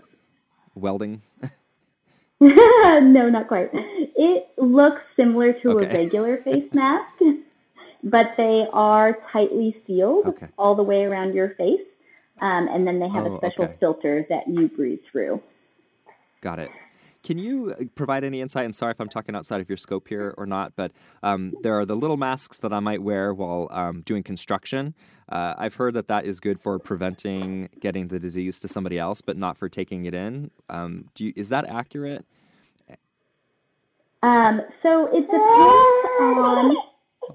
welding. 0.76 1.22
no, 2.41 3.30
not 3.30 3.48
quite. 3.48 3.70
It 3.74 4.48
looks 4.58 5.02
similar 5.16 5.54
to 5.62 5.70
Okay. 5.72 5.86
a 5.86 6.04
regular 6.04 6.38
face 6.44 6.70
mask, 6.74 7.14
but 8.04 8.28
they 8.38 8.66
are 8.74 9.18
tightly 9.32 9.76
sealed 9.88 10.26
Okay. 10.26 10.47
all 10.58 10.76
the 10.76 10.84
way 10.84 11.04
around 11.04 11.34
your 11.34 11.56
face. 11.56 11.82
Um, 12.41 12.68
and 12.68 12.86
then 12.86 12.99
they 12.99 13.08
have 13.10 13.26
Oh, 13.26 13.36
a 13.36 13.38
special 13.38 13.66
okay. 13.66 13.76
filter 13.80 14.26
that 14.30 14.47
you 14.47 14.68
breathe 14.68 14.99
through. 15.12 15.41
Got 16.41 16.60
it. 16.60 16.70
Can 17.24 17.38
you 17.38 17.72
uh, 17.80 17.86
provide 17.95 18.26
any 18.26 18.41
insight? 18.41 18.66
And 18.66 18.76
sorry 18.76 18.91
if 18.91 18.99
I'm 18.99 19.08
talking 19.08 19.34
outside 19.34 19.62
of 19.62 19.70
your 19.70 19.78
scope 19.78 20.10
here 20.10 20.34
or 20.38 20.45
not, 20.45 20.76
but 20.76 20.91
um, 21.22 21.54
there 21.64 21.80
are 21.80 21.86
the 21.86 21.95
little 21.95 22.18
masks 22.18 22.58
that 22.58 22.74
I 22.74 22.82
might 22.82 23.01
wear 23.01 23.34
while 23.34 23.70
um, 23.72 24.01
doing 24.01 24.24
construction. 24.24 24.93
Uh, 25.30 25.54
I've 25.58 25.76
heard 25.76 25.93
that 25.93 26.10
that 26.10 26.26
is 26.26 26.41
good 26.41 26.60
for 26.60 26.78
preventing 26.80 27.70
getting 27.80 28.10
the 28.10 28.20
disease 28.20 28.60
to 28.60 28.68
somebody 28.68 28.99
else, 28.99 29.22
but 29.22 29.38
not 29.38 29.58
for 29.58 29.70
taking 29.70 30.04
it 30.04 30.14
in. 30.14 30.51
Um, 30.70 31.06
do 31.16 31.26
you, 31.26 31.34
is 31.38 31.47
that 31.47 31.70
accurate? 31.70 32.26
Um, 34.22 34.62
so 34.82 35.08
it 35.08 35.22
depends 35.22 36.20
on 36.20 36.76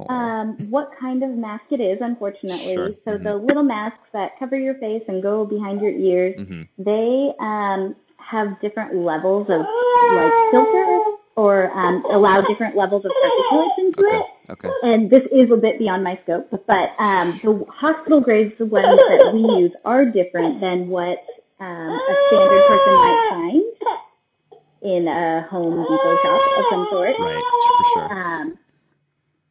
um, 0.08 0.56
what 0.70 0.90
kind 1.00 1.22
of 1.22 1.30
mask 1.30 1.64
it 1.70 1.80
is, 1.80 1.98
unfortunately. 2.00 2.74
Sure. 2.74 2.90
So 3.04 3.10
Mhm. 3.18 3.22
the 3.24 3.34
little 3.36 3.62
masks 3.62 4.08
that 4.12 4.38
cover 4.38 4.56
your 4.58 4.74
face 4.74 5.02
and 5.08 5.22
go 5.22 5.44
behind 5.44 5.80
your 5.80 5.92
ears, 5.92 6.36
hmm 6.36 6.62
they 6.78 7.32
um, 7.40 7.96
have 8.18 8.60
different 8.60 8.94
levels 8.94 9.48
of 9.50 9.60
like 9.60 10.32
filters 10.52 11.18
or 11.34 11.70
um, 11.72 12.04
allow 12.12 12.40
different 12.42 12.76
levels 12.76 13.04
of 13.04 13.10
particulates 13.10 13.78
into 13.78 14.00
Okay. 14.06 14.16
it. 14.16 14.26
Okay. 14.50 14.70
And 14.82 15.10
this 15.10 15.22
is 15.32 15.50
a 15.50 15.56
bit 15.56 15.78
beyond 15.78 16.04
my 16.04 16.18
scope, 16.22 16.48
but 16.50 16.88
um, 16.98 17.40
the 17.42 17.64
hospital 17.68 18.20
grades, 18.20 18.54
the 18.58 18.66
ones 18.66 18.98
that 19.08 19.30
we 19.34 19.40
use, 19.40 19.72
are 19.84 20.04
different 20.04 20.60
than 20.60 20.88
what 20.88 21.18
um, 21.60 21.90
a 21.94 22.14
standard 22.28 22.62
person 22.68 22.94
might 22.94 23.26
find 23.30 23.64
in 24.82 25.08
a 25.08 25.42
Home 25.50 25.74
Depot 25.82 26.16
shop 26.22 26.40
of 26.58 26.64
some 26.70 26.86
sort. 26.90 27.14
Right. 27.18 27.42
For 27.76 27.84
sure. 27.94 28.12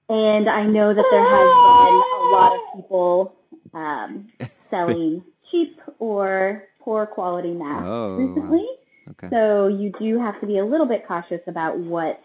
And 0.10 0.50
I 0.50 0.66
know 0.66 0.94
that 0.94 1.06
there 1.12 1.24
has 1.24 1.50
been 1.68 2.02
a 2.22 2.30
lot 2.32 2.54
of 2.56 2.62
people 2.76 3.36
um, 3.74 4.30
selling 4.70 5.24
cheap 5.52 5.80
or 6.00 6.64
poor 6.80 7.06
quality 7.06 7.52
masks 7.52 7.84
Oh, 7.86 8.18
wow. 8.18 8.18
recently. 8.18 8.66
Okay. 9.12 9.28
So 9.30 9.68
you 9.68 9.92
do 10.00 10.20
have 10.20 10.40
to 10.42 10.48
be 10.48 10.58
a 10.60 10.66
little 10.66 10.86
bit 10.86 11.06
cautious 11.08 11.42
about 11.48 11.78
what 11.78 12.22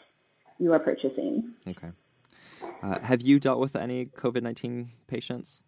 you 0.58 0.72
are 0.72 0.78
purchasing. 0.78 1.52
Okay. 1.66 1.88
Uh, 2.82 2.98
have 3.00 3.22
you 3.22 3.38
dealt 3.40 3.58
with 3.60 3.74
any 3.76 4.06
COVID 4.06 4.42
nineteen 4.42 4.90
patients? 5.08 5.62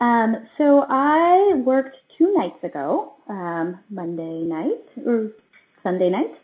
Um, 0.00 0.36
so 0.58 0.84
I 0.88 1.54
worked 1.64 1.96
two 2.18 2.32
nights 2.36 2.62
ago, 2.62 3.14
um, 3.28 3.78
Monday 3.90 4.42
night 4.42 4.84
or 5.06 5.30
Sunday 5.82 6.10
night, 6.10 6.34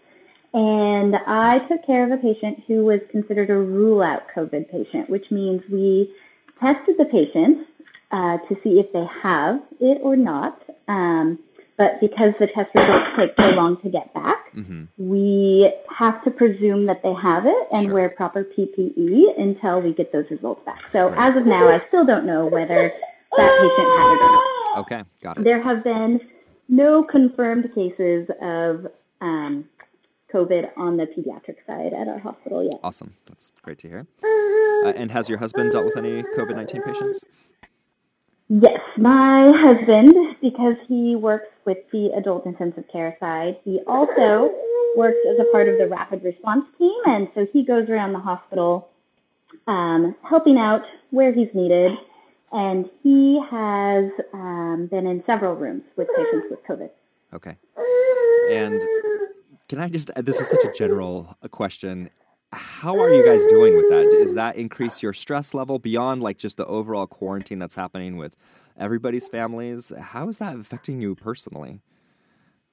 and 0.55 1.15
I 1.27 1.59
took 1.69 1.85
care 1.87 2.05
of 2.05 2.13
a 2.19 2.23
patient 2.23 2.59
who 2.67 2.85
was 2.85 3.01
considered 3.11 3.51
a 3.51 3.57
rule 3.57 4.03
out 4.03 4.23
COVID 4.37 4.71
patient, 4.71 5.09
which 5.09 5.25
means 5.31 5.63
we 5.71 6.13
tested 6.61 6.97
the 6.99 7.07
patient 7.07 7.67
uh, 8.11 8.37
to 8.49 8.55
see 8.63 8.79
if 8.79 8.93
they 8.93 9.05
have 9.23 9.57
it 9.81 9.99
or 10.03 10.17
not. 10.17 10.61
Um, 10.89 11.39
but 11.79 11.99
because 12.01 12.35
the 12.39 12.47
test 12.55 12.69
results 12.75 13.07
take 13.19 13.31
so 13.37 13.45
long 13.57 13.79
to 13.83 13.89
get 13.91 14.13
back, 14.15 14.37
hmm 14.53 14.85
we 14.99 15.73
have 15.99 16.23
to 16.25 16.31
presume 16.31 16.87
that 16.87 17.01
they 17.03 17.13
have 17.21 17.45
it 17.47 17.67
and 17.73 17.87
Sure. 17.87 17.95
wear 17.95 18.09
proper 18.11 18.45
PPE 18.45 19.23
until 19.39 19.81
we 19.81 19.95
get 19.95 20.13
those 20.13 20.27
results 20.31 20.61
back. 20.67 20.79
So 20.93 21.09
Right. 21.09 21.31
as 21.31 21.37
of 21.41 21.47
now, 21.47 21.69
I 21.69 21.81
still 21.89 22.05
don't 22.05 22.27
know 22.27 22.47
whether 22.47 22.93
that 23.37 23.51
patient 23.61 23.89
had 23.97 24.13
it 24.13 24.21
or 24.21 24.33
not. 24.33 24.79
Okay. 24.81 25.03
Got 25.23 25.39
it. 25.39 25.45
There 25.45 25.63
have 25.63 25.83
been 25.83 26.21
no 26.69 27.03
confirmed 27.05 27.75
cases 27.75 28.29
of 28.43 28.87
um, 29.23 29.65
COVID 30.33 30.71
on 30.77 30.97
the 30.97 31.05
pediatric 31.05 31.57
side 31.67 31.93
at 31.93 32.09
our 32.09 32.19
hospital 32.19 32.63
yet. 32.63 32.81
Awesome. 32.83 33.15
That's 33.27 33.53
great 33.63 33.79
to 33.79 33.89
hear. 33.89 34.07
Uh, 34.85 34.93
and 34.97 35.11
has 35.11 35.29
your 35.29 35.39
husband 35.39 35.73
dealt 35.73 35.85
with 35.85 35.97
any 35.97 36.23
COVID 36.37 36.57
nineteen 36.57 36.83
patients? 36.83 37.25
Yes, 38.49 38.81
my 38.99 39.51
husband, 39.55 40.15
because 40.43 40.77
he 40.89 41.17
works 41.17 41.49
with 41.65 41.79
the 41.93 42.11
adult 42.17 42.45
intensive 42.47 42.85
care 42.93 43.17
side, 43.21 43.57
he 43.65 43.81
also 43.87 44.53
works 44.97 45.19
as 45.31 45.39
a 45.41 45.51
part 45.53 45.69
of 45.69 45.79
the 45.79 45.89
rapid 45.89 46.23
response 46.23 46.65
team, 46.79 47.01
and 47.07 47.29
so 47.35 47.47
he 47.53 47.65
goes 47.65 47.89
around 47.89 48.13
the 48.13 48.19
hospital 48.19 48.89
um, 49.67 50.15
helping 50.29 50.59
out 50.59 50.83
where 51.11 51.33
he's 51.33 51.49
needed. 51.55 51.93
And 52.55 52.85
he 53.03 53.41
has 53.51 54.11
um, 54.35 54.87
been 54.91 55.07
in 55.07 55.23
several 55.25 55.55
rooms 55.55 55.85
with 55.97 56.07
patients 56.15 56.49
with 56.51 56.61
COVID. 56.69 56.91
Okay. 57.33 57.57
And 58.51 58.79
can 59.73 59.81
I 59.81 59.89
just? 59.89 60.11
This 60.17 60.39
is 60.39 60.51
such 60.51 60.65
a 60.65 60.73
general 60.73 61.35
uh, 61.43 61.49
question. 61.49 62.11
How 62.53 62.95
are 63.01 63.11
you 63.11 63.25
guys 63.25 63.47
doing 63.47 63.75
with 63.75 63.89
that? 63.89 64.07
Does 64.11 64.35
that 64.35 64.57
increase 64.57 65.03
your 65.03 65.15
stress 65.15 65.55
level 65.55 65.79
beyond 65.79 66.23
like 66.23 66.37
just 66.37 66.59
the 66.59 66.67
overall 66.67 67.07
quarantine 67.07 67.59
that's 67.59 67.75
happening 67.75 68.19
with 68.19 68.37
everybody's 68.77 69.29
families? 69.29 69.91
How 69.99 70.29
is 70.29 70.37
that 70.37 70.57
affecting 70.57 71.01
you 71.01 71.15
personally? 71.15 71.81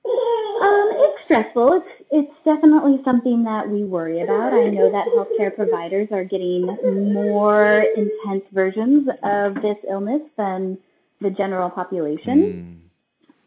Um, 0.05 0.89
it's 0.91 1.23
stressful. 1.23 1.81
It's 1.81 2.05
it's 2.11 2.33
definitely 2.43 2.99
something 3.05 3.45
that 3.45 3.69
we 3.69 3.85
worry 3.85 4.21
about. 4.21 4.51
I 4.51 4.67
know 4.67 4.91
that 4.91 5.05
healthcare 5.15 5.55
providers 5.55 6.09
are 6.11 6.25
getting 6.25 6.65
more 7.13 7.85
intense 7.95 8.43
versions 8.51 9.07
of 9.23 9.55
this 9.55 9.77
illness 9.89 10.23
than 10.37 10.77
the 11.21 11.29
general 11.29 11.69
population. 11.69 12.81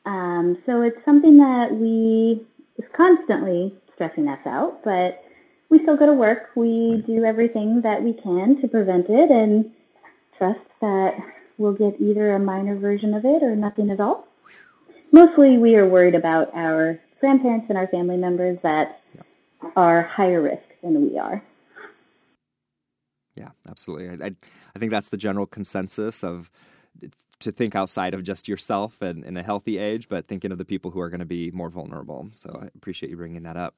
Mm, 0.06 0.10
Um, 0.10 0.56
so 0.64 0.80
it's 0.80 1.04
something 1.04 1.36
that 1.36 1.68
we 1.70 2.46
is 2.78 2.84
constantly 2.96 3.74
stressing 3.94 4.28
us 4.28 4.40
out, 4.46 4.80
but 4.84 5.22
we 5.70 5.80
still 5.82 5.96
go 5.96 6.06
to 6.06 6.12
work. 6.12 6.50
We 6.54 7.02
do 7.06 7.24
everything 7.24 7.80
that 7.82 8.02
we 8.02 8.12
can 8.12 8.60
to 8.60 8.68
prevent 8.68 9.06
it 9.08 9.30
and 9.30 9.70
trust 10.38 10.60
that 10.80 11.12
we'll 11.58 11.72
get 11.72 12.00
either 12.00 12.34
a 12.34 12.38
minor 12.38 12.76
version 12.76 13.14
of 13.14 13.24
it 13.24 13.42
or 13.42 13.54
nothing 13.56 13.90
at 13.90 14.00
all. 14.00 14.26
Mostly 15.12 15.58
we 15.58 15.76
are 15.76 15.88
worried 15.88 16.14
about 16.14 16.54
our 16.54 16.98
grandparents 17.20 17.66
and 17.68 17.78
our 17.78 17.86
family 17.88 18.16
members 18.16 18.58
that 18.62 19.00
are 19.76 20.02
higher 20.02 20.42
risk 20.42 20.62
than 20.82 21.10
we 21.10 21.18
are. 21.18 21.42
yeah, 23.36 23.50
absolutely. 23.68 24.08
I, 24.08 24.28
I 24.28 24.30
I 24.74 24.78
think 24.78 24.90
that's 24.90 25.10
the 25.10 25.16
general 25.16 25.46
consensus 25.46 26.24
of 26.24 26.50
to 27.42 27.52
think 27.52 27.74
outside 27.74 28.14
of 28.14 28.22
just 28.22 28.48
yourself 28.48 29.00
and 29.02 29.24
in 29.24 29.36
a 29.36 29.42
healthy 29.42 29.78
age, 29.78 30.08
but 30.08 30.26
thinking 30.26 30.52
of 30.52 30.58
the 30.58 30.64
people 30.64 30.90
who 30.90 31.00
are 31.00 31.10
going 31.10 31.20
to 31.20 31.26
be 31.26 31.50
more 31.50 31.70
vulnerable. 31.70 32.28
So 32.32 32.58
I 32.62 32.66
appreciate 32.74 33.10
you 33.10 33.16
bringing 33.16 33.42
that 33.44 33.56
up. 33.56 33.74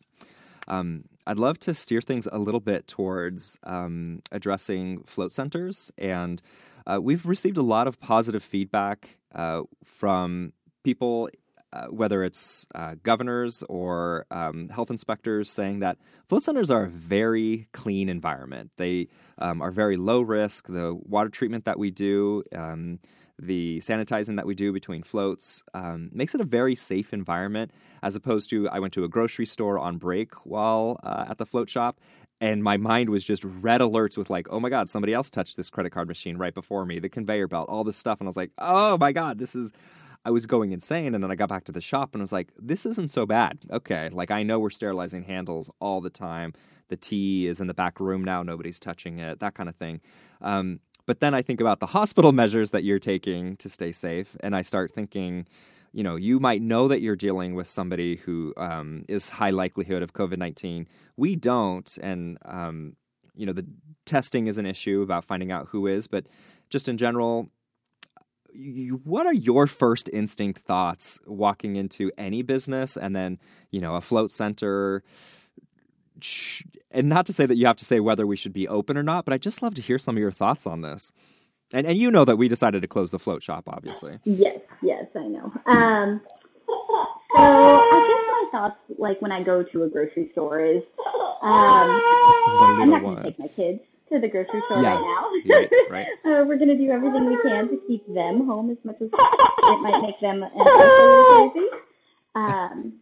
Um, 0.68 1.04
I'd 1.26 1.38
love 1.38 1.58
to 1.60 1.74
steer 1.74 2.00
things 2.00 2.28
a 2.30 2.38
little 2.38 2.60
bit 2.60 2.86
towards 2.86 3.58
um, 3.64 4.22
addressing 4.32 5.02
float 5.04 5.32
centers, 5.32 5.90
and 5.98 6.40
uh, 6.86 7.00
we've 7.02 7.24
received 7.26 7.56
a 7.56 7.62
lot 7.62 7.86
of 7.86 8.00
positive 8.00 8.42
feedback 8.42 9.18
uh, 9.34 9.62
from 9.84 10.52
people, 10.82 11.28
uh, 11.72 11.86
whether 11.86 12.22
it's 12.22 12.66
uh, 12.74 12.94
governors 13.02 13.62
or 13.68 14.26
um, 14.30 14.68
health 14.68 14.90
inspectors, 14.90 15.50
saying 15.50 15.80
that 15.80 15.98
float 16.28 16.42
centers 16.42 16.70
are 16.70 16.84
a 16.84 16.88
very 16.88 17.68
clean 17.72 18.08
environment. 18.08 18.70
They 18.76 19.08
um, 19.38 19.62
are 19.62 19.70
very 19.70 19.96
low 19.96 20.20
risk. 20.20 20.66
The 20.68 20.94
water 20.94 21.30
treatment 21.30 21.64
that 21.64 21.78
we 21.78 21.90
do. 21.90 22.42
The 23.38 23.78
sanitizing 23.80 24.36
that 24.36 24.46
we 24.46 24.54
do 24.54 24.72
between 24.72 25.02
floats 25.02 25.64
um, 25.74 26.10
makes 26.12 26.34
it 26.34 26.40
a 26.40 26.44
very 26.44 26.74
safe 26.74 27.12
environment 27.12 27.72
as 28.02 28.14
opposed 28.14 28.48
to 28.50 28.68
I 28.68 28.78
went 28.78 28.92
to 28.94 29.04
a 29.04 29.08
grocery 29.08 29.46
store 29.46 29.78
on 29.78 29.98
break 29.98 30.34
while 30.46 31.00
uh, 31.02 31.26
at 31.28 31.38
the 31.38 31.46
float 31.46 31.68
shop 31.68 31.98
and 32.40 32.62
my 32.62 32.76
mind 32.76 33.08
was 33.08 33.24
just 33.24 33.44
red 33.44 33.80
alerts 33.80 34.16
with 34.16 34.30
like 34.30 34.46
oh 34.50 34.60
my 34.60 34.68
god 34.68 34.88
somebody 34.88 35.14
else 35.14 35.30
touched 35.30 35.56
this 35.56 35.70
credit 35.70 35.90
card 35.90 36.08
machine 36.08 36.36
right 36.36 36.54
before 36.54 36.84
me 36.84 36.98
the 36.98 37.08
conveyor 37.08 37.48
belt 37.48 37.68
all 37.68 37.84
this 37.84 37.96
stuff 37.96 38.20
and 38.20 38.26
I 38.26 38.28
was 38.28 38.36
like 38.36 38.50
oh 38.58 38.98
my 38.98 39.12
god 39.12 39.38
this 39.38 39.54
is 39.54 39.72
I 40.26 40.30
was 40.30 40.46
going 40.46 40.72
insane 40.72 41.14
and 41.14 41.22
then 41.22 41.30
I 41.30 41.34
got 41.34 41.48
back 41.48 41.64
to 41.64 41.72
the 41.72 41.80
shop 41.80 42.10
and 42.14 42.20
was 42.20 42.32
like 42.32 42.52
this 42.58 42.86
isn't 42.86 43.10
so 43.10 43.26
bad. 43.26 43.58
Okay 43.70 44.08
like 44.12 44.30
I 44.30 44.42
know 44.42 44.58
we're 44.58 44.70
sterilizing 44.70 45.22
handles 45.22 45.70
all 45.80 46.00
the 46.00 46.10
time. 46.10 46.52
The 46.88 46.96
tea 46.96 47.46
is 47.46 47.60
in 47.60 47.66
the 47.66 47.74
back 47.74 48.00
room 48.00 48.24
now 48.24 48.42
nobody's 48.42 48.80
touching 48.80 49.18
it 49.18 49.40
that 49.40 49.54
kind 49.54 49.68
of 49.68 49.76
thing. 49.76 50.00
Um, 50.40 50.80
but 51.06 51.20
then 51.20 51.34
I 51.34 51.42
think 51.42 51.60
about 51.60 51.80
the 51.80 51.86
hospital 51.86 52.32
measures 52.42 52.70
that 52.70 52.84
you're 52.84 52.98
taking 52.98 53.56
to 53.58 53.68
stay 53.68 53.92
safe, 53.92 54.36
and 54.40 54.54
I 54.56 54.62
start 54.62 54.90
thinking, 54.90 55.46
you 55.94 56.02
know, 56.02 56.16
you 56.16 56.40
might 56.40 56.60
know 56.60 56.88
that 56.88 57.00
you're 57.00 57.16
dealing 57.16 57.54
with 57.54 57.68
somebody 57.68 58.16
who 58.16 58.52
um, 58.56 59.04
is 59.08 59.30
high 59.30 59.50
likelihood 59.50 60.02
of 60.02 60.12
COVID 60.12 60.38
19. 60.38 60.88
We 61.16 61.36
don't. 61.36 61.88
And, 62.02 62.36
um, 62.44 62.96
you 63.36 63.46
know, 63.46 63.52
the 63.52 63.64
testing 64.04 64.48
is 64.48 64.58
an 64.58 64.66
issue 64.66 65.02
about 65.02 65.24
finding 65.24 65.52
out 65.52 65.68
who 65.68 65.86
is, 65.86 66.08
but 66.08 66.26
just 66.68 66.88
in 66.88 66.98
general, 66.98 67.48
what 69.04 69.26
are 69.26 69.32
your 69.32 69.68
first 69.68 70.10
instinct 70.12 70.62
thoughts 70.62 71.20
walking 71.26 71.76
into 71.76 72.10
any 72.18 72.42
business 72.42 72.96
and 72.96 73.14
then, 73.14 73.38
you 73.70 73.80
know, 73.80 73.94
a 73.94 74.00
float 74.00 74.32
center? 74.32 75.02
And 76.90 77.08
not 77.08 77.26
to 77.26 77.32
say 77.32 77.46
that 77.46 77.56
you 77.56 77.66
have 77.66 77.76
to 77.76 77.84
say 77.84 78.00
whether 78.00 78.26
we 78.26 78.36
should 78.36 78.52
be 78.52 78.68
open 78.68 78.96
or 78.96 79.02
not, 79.02 79.24
but 79.24 79.34
I'd 79.34 79.42
just 79.42 79.62
love 79.62 79.74
to 79.74 79.82
hear 79.82 79.98
some 79.98 80.16
of 80.16 80.20
your 80.20 80.30
thoughts 80.32 80.66
on 80.66 80.82
this. 80.82 81.12
And 81.72 81.86
and 81.86 81.96
you 81.98 82.10
know 82.10 82.24
that 82.24 82.36
we 82.36 82.46
decided 82.48 82.82
to 82.82 82.88
close 82.88 83.10
the 83.10 83.18
float 83.18 83.42
shop, 83.42 83.64
obviously. 83.68 84.18
Yes, 84.24 84.58
yes, 84.82 85.06
I 85.16 85.26
know. 85.26 85.52
Um, 85.66 86.20
so 86.66 87.40
I 87.40 88.06
guess 88.08 88.24
my 88.30 88.48
thoughts, 88.52 88.76
like 88.98 89.20
when 89.22 89.32
I 89.32 89.42
go 89.42 89.62
to 89.64 89.82
a 89.82 89.88
grocery 89.88 90.28
store, 90.32 90.64
is 90.64 90.82
um, 91.42 92.00
I'm 92.80 92.88
not 92.90 93.02
going 93.02 93.16
to 93.16 93.22
take 93.24 93.38
my 93.38 93.48
kids 93.48 93.80
to 94.10 94.20
the 94.20 94.28
grocery 94.28 94.62
store 94.66 94.82
Yeah, 94.82 94.94
right 94.94 95.00
now. 95.00 95.54
right, 95.56 95.70
right. 95.90 96.06
uh, 96.26 96.44
we're 96.46 96.58
going 96.58 96.68
to 96.68 96.76
do 96.76 96.90
everything 96.90 97.26
we 97.26 97.38
can 97.42 97.68
to 97.68 97.78
keep 97.88 98.06
them 98.12 98.46
home 98.46 98.70
as 98.70 98.76
much 98.84 98.96
as 99.00 99.08
it 99.08 99.80
might 99.82 100.00
make 100.02 100.20
them 100.20 100.44
crazy. 101.54 101.66
Um, 102.36 102.92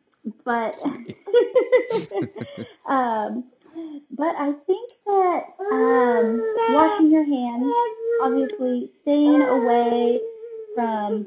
but 0.44 0.74
um, 2.88 3.44
but 4.10 4.34
I 4.36 4.52
think 4.66 4.90
that 5.06 5.40
um, 5.72 6.42
washing 6.70 7.10
your 7.10 7.24
hands, 7.24 7.72
obviously 8.22 8.90
staying 9.02 9.42
away 9.42 10.20
from 10.74 11.26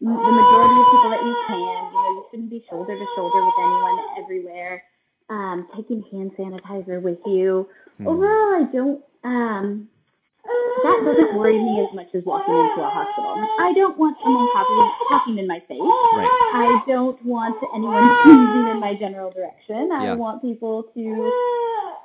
the 0.00 0.06
majority 0.06 0.80
of 0.80 0.86
people 0.92 1.10
that 1.10 1.22
you 1.24 1.34
can. 1.48 1.58
You 1.58 1.64
know, 1.92 2.10
you 2.10 2.24
shouldn't 2.30 2.50
be 2.50 2.64
shoulder 2.68 2.98
to 2.98 3.06
shoulder 3.16 3.44
with 3.44 3.54
anyone 3.58 3.98
everywhere. 4.22 4.82
Um, 5.30 5.68
taking 5.76 6.02
hand 6.10 6.32
sanitizer 6.38 7.02
with 7.02 7.18
you. 7.26 7.68
Hmm. 7.98 8.06
Overall, 8.06 8.62
I 8.62 8.64
don't 8.72 9.02
um, 9.24 9.88
that 10.82 10.98
doesn't 11.04 11.36
worry 11.36 11.58
me 11.58 11.84
as 11.88 11.94
much 11.94 12.08
as 12.14 12.24
walking 12.24 12.54
into 12.54 12.80
a 12.80 12.90
hospital. 12.90 13.34
I 13.60 13.72
don't 13.74 13.98
want 13.98 14.16
someone 14.22 14.48
talking, 14.54 14.78
talking 15.10 15.38
in 15.38 15.46
my 15.46 15.60
face. 15.66 15.78
Right. 15.80 16.30
I 16.54 16.82
don't 16.86 17.22
want 17.24 17.56
anyone 17.74 18.06
sneezing 18.24 18.66
in 18.72 18.80
my 18.80 18.94
general 18.98 19.30
direction. 19.30 19.90
I 19.92 20.04
Yeah. 20.04 20.14
want 20.14 20.42
people 20.42 20.84
to 20.94 21.32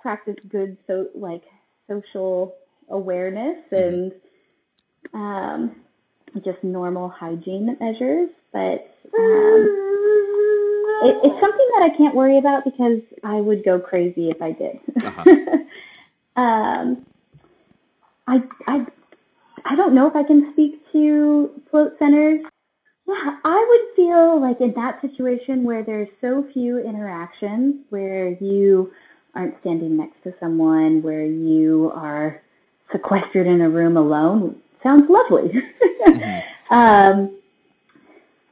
practice 0.02 0.36
good 0.50 0.78
so 0.88 1.08
like 1.16 1.44
social 1.88 2.56
awareness 2.90 3.58
and 3.72 4.12
um, 5.14 5.76
just 6.44 6.64
normal 6.64 7.10
hygiene 7.10 7.78
measures. 7.80 8.30
But 8.52 8.90
um, 9.18 9.62
it, 11.04 11.16
it's 11.24 11.40
something 11.40 11.70
that 11.76 11.90
I 11.92 11.98
can't 11.98 12.16
worry 12.16 12.38
about 12.38 12.64
because 12.66 13.02
I 13.24 13.36
would 13.36 13.64
go 13.64 13.80
crazy 13.80 14.30
if 14.30 14.42
I 14.42 14.52
did. 14.52 14.80
Uh-huh. 15.04 15.24
um, 16.42 17.06
I 18.28 18.38
I 18.68 18.86
I 19.66 19.76
don't 19.76 19.96
know 19.96 20.08
if 20.08 20.16
I 20.16 20.24
can 20.24 20.52
speak 20.54 20.82
to 20.92 21.50
float 21.72 21.94
centers. 22.00 22.42
Yeah, 23.08 23.38
I 23.44 23.68
would 23.70 23.96
feel 23.96 24.42
like 24.42 24.62
in 24.62 24.74
that 24.76 25.02
situation 25.02 25.64
where 25.64 25.84
there's 25.84 26.08
so 26.22 26.46
few 26.54 26.80
interactions, 26.80 27.76
where 27.90 28.30
you 28.30 28.92
aren't 29.36 29.56
standing 29.60 29.98
next 29.98 30.24
to 30.24 30.34
someone, 30.40 31.02
where 31.02 31.26
you 31.26 31.92
are 31.96 32.42
sequestered 32.92 33.48
in 33.48 33.62
a 33.62 33.70
room 33.70 33.98
alone, 33.98 34.56
sounds 34.82 35.04
lovely. 35.10 35.52
um, 36.72 37.38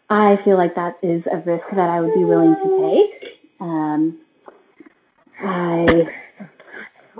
I 0.09 0.35
feel 0.43 0.57
like 0.57 0.75
that 0.75 0.97
is 1.01 1.23
a 1.31 1.37
risk 1.37 1.63
that 1.71 1.89
I 1.89 2.01
would 2.01 2.13
be 2.13 2.25
willing 2.25 2.55
to 2.55 2.69
take. 2.91 3.29
Um, 3.61 4.19
I 5.39 5.85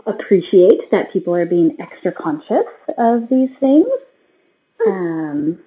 appreciate 0.06 0.90
that 0.92 1.12
people 1.14 1.36
are 1.36 1.46
being 1.46 1.78
extra 1.80 2.12
conscious 2.12 2.68
of 2.98 3.30
these 3.30 3.50
things. 3.60 3.88
Um, 4.88 5.60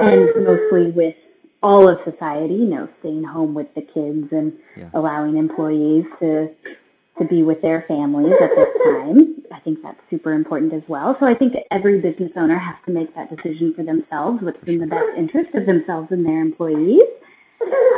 and 0.00 0.28
mostly 0.44 0.90
with 0.92 1.14
all 1.62 1.88
of 1.88 1.98
society, 2.04 2.54
you 2.54 2.66
know, 2.66 2.88
staying 3.00 3.24
home 3.24 3.54
with 3.54 3.66
the 3.74 3.82
kids 3.82 4.32
and 4.32 4.52
Yeah. 4.76 4.90
allowing 4.94 5.36
employees 5.36 6.06
to 6.20 6.50
to 7.18 7.24
be 7.24 7.42
with 7.42 7.60
their 7.62 7.82
families 7.88 8.32
at 8.40 8.50
this 8.54 8.72
time. 8.84 9.42
I 9.52 9.58
think 9.58 9.82
that's 9.82 9.98
super 10.08 10.32
important 10.34 10.72
as 10.72 10.82
well. 10.88 11.16
So 11.18 11.26
I 11.26 11.34
think 11.34 11.54
every 11.72 12.00
business 12.00 12.30
owner 12.36 12.56
has 12.56 12.76
to 12.86 12.92
make 12.92 13.12
that 13.16 13.28
decision 13.34 13.74
for 13.74 13.82
themselves, 13.82 14.40
what's 14.40 14.62
in 14.68 14.78
the 14.78 14.86
best 14.86 15.08
interest 15.16 15.52
of 15.54 15.66
themselves 15.66 16.12
and 16.12 16.24
their 16.24 16.40
employees. 16.40 17.02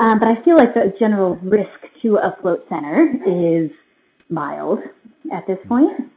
Um, 0.00 0.18
but 0.18 0.28
I 0.28 0.42
feel 0.42 0.56
like 0.56 0.72
the 0.72 0.94
general 0.98 1.36
risk 1.42 1.68
to 2.00 2.16
a 2.16 2.34
float 2.40 2.64
center 2.70 3.12
is 3.26 3.70
mild 4.30 4.78
at 5.32 5.46
this 5.46 5.58
point. 5.68 6.10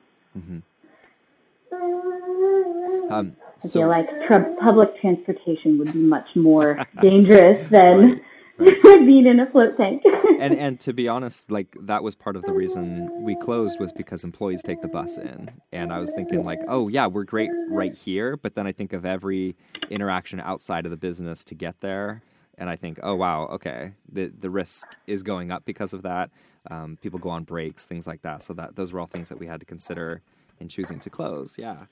Um, 3.10 3.36
I 3.64 3.68
so 3.68 3.82
feel 3.82 3.90
like 3.90 4.08
tr- 4.28 4.56
public 4.62 5.00
transportation 5.00 5.78
would 5.80 5.94
be 5.94 6.00
much 6.00 6.28
more 6.36 6.80
dangerous 7.02 7.70
than 7.70 8.22
being 8.58 9.26
in 9.26 9.40
a 9.40 9.50
float 9.52 9.78
tank. 9.78 10.04
and 10.40 10.56
and 10.56 10.80
to 10.82 10.94
be 10.94 11.08
honest, 11.08 11.52
like 11.52 11.76
that 11.82 12.04
was 12.04 12.16
part 12.16 12.36
of 12.36 12.44
the 12.44 12.54
reason 12.54 13.24
we 13.24 13.36
closed 13.36 13.80
was 13.80 13.92
because 13.92 14.24
employees 14.24 14.62
take 14.64 14.82
the 14.82 14.88
bus 14.88 15.18
in, 15.18 15.50
and 15.72 15.92
I 15.92 16.00
was 16.00 16.12
thinking 16.12 16.44
like, 16.44 16.60
oh 16.68 16.88
yeah, 16.88 17.08
we're 17.08 17.24
great 17.24 17.50
right 17.70 17.94
here, 17.94 18.38
but 18.38 18.56
then 18.56 18.68
I 18.68 18.72
think 18.72 18.94
of 18.94 19.06
every 19.06 19.56
interaction 19.90 20.40
outside 20.40 20.86
of 20.86 20.92
the 20.92 20.98
business 20.98 21.44
to 21.46 21.56
get 21.56 21.80
there, 21.82 22.22
and 22.58 22.70
I 22.70 22.76
think, 22.76 23.00
oh 23.04 23.16
wow, 23.16 23.48
okay, 23.48 23.94
the 24.12 24.32
the 24.40 24.50
risk 24.50 24.88
is 25.08 25.24
going 25.24 25.52
up 25.52 25.66
because 25.66 25.94
of 25.94 26.02
that. 26.04 26.30
Um, 26.70 26.98
people 27.02 27.20
go 27.20 27.30
on 27.30 27.44
breaks, 27.44 27.86
things 27.86 28.08
like 28.08 28.22
that. 28.22 28.44
So 28.44 28.54
that 28.54 28.76
those 28.76 28.94
were 28.94 29.00
all 29.00 29.08
things 29.08 29.30
that 29.30 29.40
we 29.40 29.48
had 29.48 29.60
to 29.60 29.66
consider 29.66 30.22
in 30.60 30.68
choosing 30.68 31.00
to 31.00 31.10
close. 31.10 31.58
Yeah. 31.58 31.86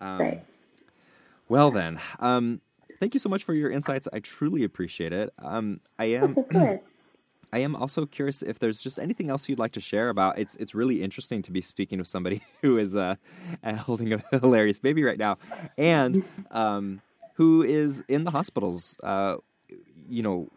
Um, 0.00 0.18
right. 0.18 0.44
Well 1.48 1.70
then, 1.70 2.00
um, 2.18 2.60
thank 2.98 3.14
you 3.14 3.20
so 3.20 3.28
much 3.28 3.44
for 3.44 3.54
your 3.54 3.70
insights. 3.70 4.08
I 4.12 4.20
truly 4.20 4.64
appreciate 4.64 5.12
it. 5.12 5.32
Um, 5.38 5.80
I 5.98 6.06
am. 6.06 6.36
I 7.52 7.60
am 7.60 7.76
also 7.76 8.04
curious 8.06 8.42
if 8.42 8.58
there's 8.58 8.82
just 8.82 8.98
anything 8.98 9.30
else 9.30 9.48
you'd 9.48 9.58
like 9.58 9.72
to 9.72 9.80
share 9.80 10.08
about. 10.08 10.38
It's 10.38 10.56
it's 10.56 10.74
really 10.74 11.02
interesting 11.02 11.42
to 11.42 11.52
be 11.52 11.60
speaking 11.60 11.98
with 11.98 12.08
somebody 12.08 12.42
who 12.62 12.78
is 12.78 12.96
uh, 12.96 13.14
uh, 13.62 13.74
holding 13.76 14.12
a 14.12 14.22
hilarious 14.32 14.80
baby 14.80 15.04
right 15.04 15.18
now, 15.18 15.38
and 15.78 16.24
um, 16.50 17.00
who 17.34 17.62
is 17.62 18.02
in 18.08 18.24
the 18.24 18.30
hospitals, 18.30 18.98
uh, 19.02 19.36
you 20.08 20.22
know, 20.22 20.48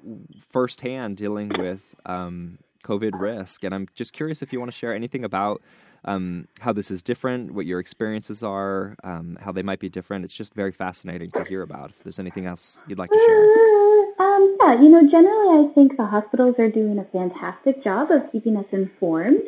firsthand 0.50 1.18
dealing 1.18 1.52
with 1.58 1.96
um, 2.06 2.58
COVID 2.84 3.20
risk. 3.20 3.64
And 3.64 3.74
I'm 3.74 3.88
just 3.94 4.14
curious 4.14 4.42
if 4.42 4.54
you 4.54 4.60
want 4.60 4.72
to 4.72 4.78
share 4.78 4.94
anything 4.94 5.24
about 5.24 5.62
um, 6.06 6.48
how 6.60 6.72
this 6.74 6.92
is 6.92 7.02
different, 7.02 7.54
what 7.54 7.66
your 7.66 7.80
experiences 7.80 8.44
are, 8.44 8.96
um, 9.04 9.38
how 9.42 9.52
they 9.52 9.64
might 9.64 9.80
be 9.80 9.90
different. 9.90 10.24
It's 10.24 10.36
just 10.36 10.54
very 10.54 10.72
fascinating 10.72 11.32
to 11.32 11.44
hear 11.44 11.62
about. 11.62 11.90
If 11.90 12.04
there's 12.04 12.20
anything 12.20 12.46
else 12.46 12.82
you'd 12.88 12.98
like 12.98 13.12
to 13.12 13.20
share. 13.20 14.26
Um, 14.26 14.58
yeah, 14.60 14.82
you 14.82 14.90
know, 14.90 15.02
generally 15.10 15.70
I 15.70 15.74
think 15.74 15.98
the 15.98 16.06
hospitals 16.06 16.56
are 16.60 16.70
doing 16.70 17.00
a 17.00 17.06
fantastic 17.12 17.84
job 17.84 18.12
of 18.12 18.32
keeping 18.32 18.58
us 18.58 18.66
informed. 18.72 19.44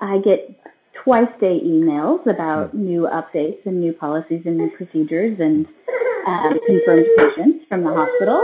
I 0.00 0.18
get 0.24 0.58
twice 1.04 1.30
day 1.40 1.58
emails 1.64 2.26
about 2.26 2.74
new 2.74 3.08
updates 3.12 3.64
and 3.64 3.80
new 3.80 3.92
policies 3.92 4.42
and 4.44 4.58
new 4.58 4.70
procedures 4.76 5.38
and 5.40 5.66
um, 6.26 6.58
confirmed 6.66 7.06
patients 7.16 7.64
from 7.68 7.82
the 7.82 7.90
hospital. 7.90 8.42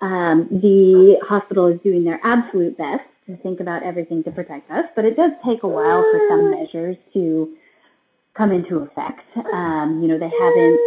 Um, 0.00 0.48
the 0.50 1.16
hospital 1.28 1.66
is 1.66 1.80
doing 1.82 2.04
their 2.04 2.20
absolute 2.24 2.76
best 2.78 3.02
to 3.26 3.36
think 3.38 3.60
about 3.60 3.82
everything 3.82 4.22
to 4.24 4.30
protect 4.30 4.70
us, 4.70 4.84
but 4.96 5.04
it 5.04 5.16
does 5.16 5.32
take 5.46 5.62
a 5.62 5.68
while 5.68 6.02
for 6.10 6.20
some 6.28 6.50
measures 6.50 6.96
to 7.14 7.56
come 8.34 8.52
into 8.52 8.78
effect. 8.78 9.26
Um, 9.52 10.00
you 10.00 10.08
know, 10.08 10.18
they 10.18 10.30
haven't 10.30 10.80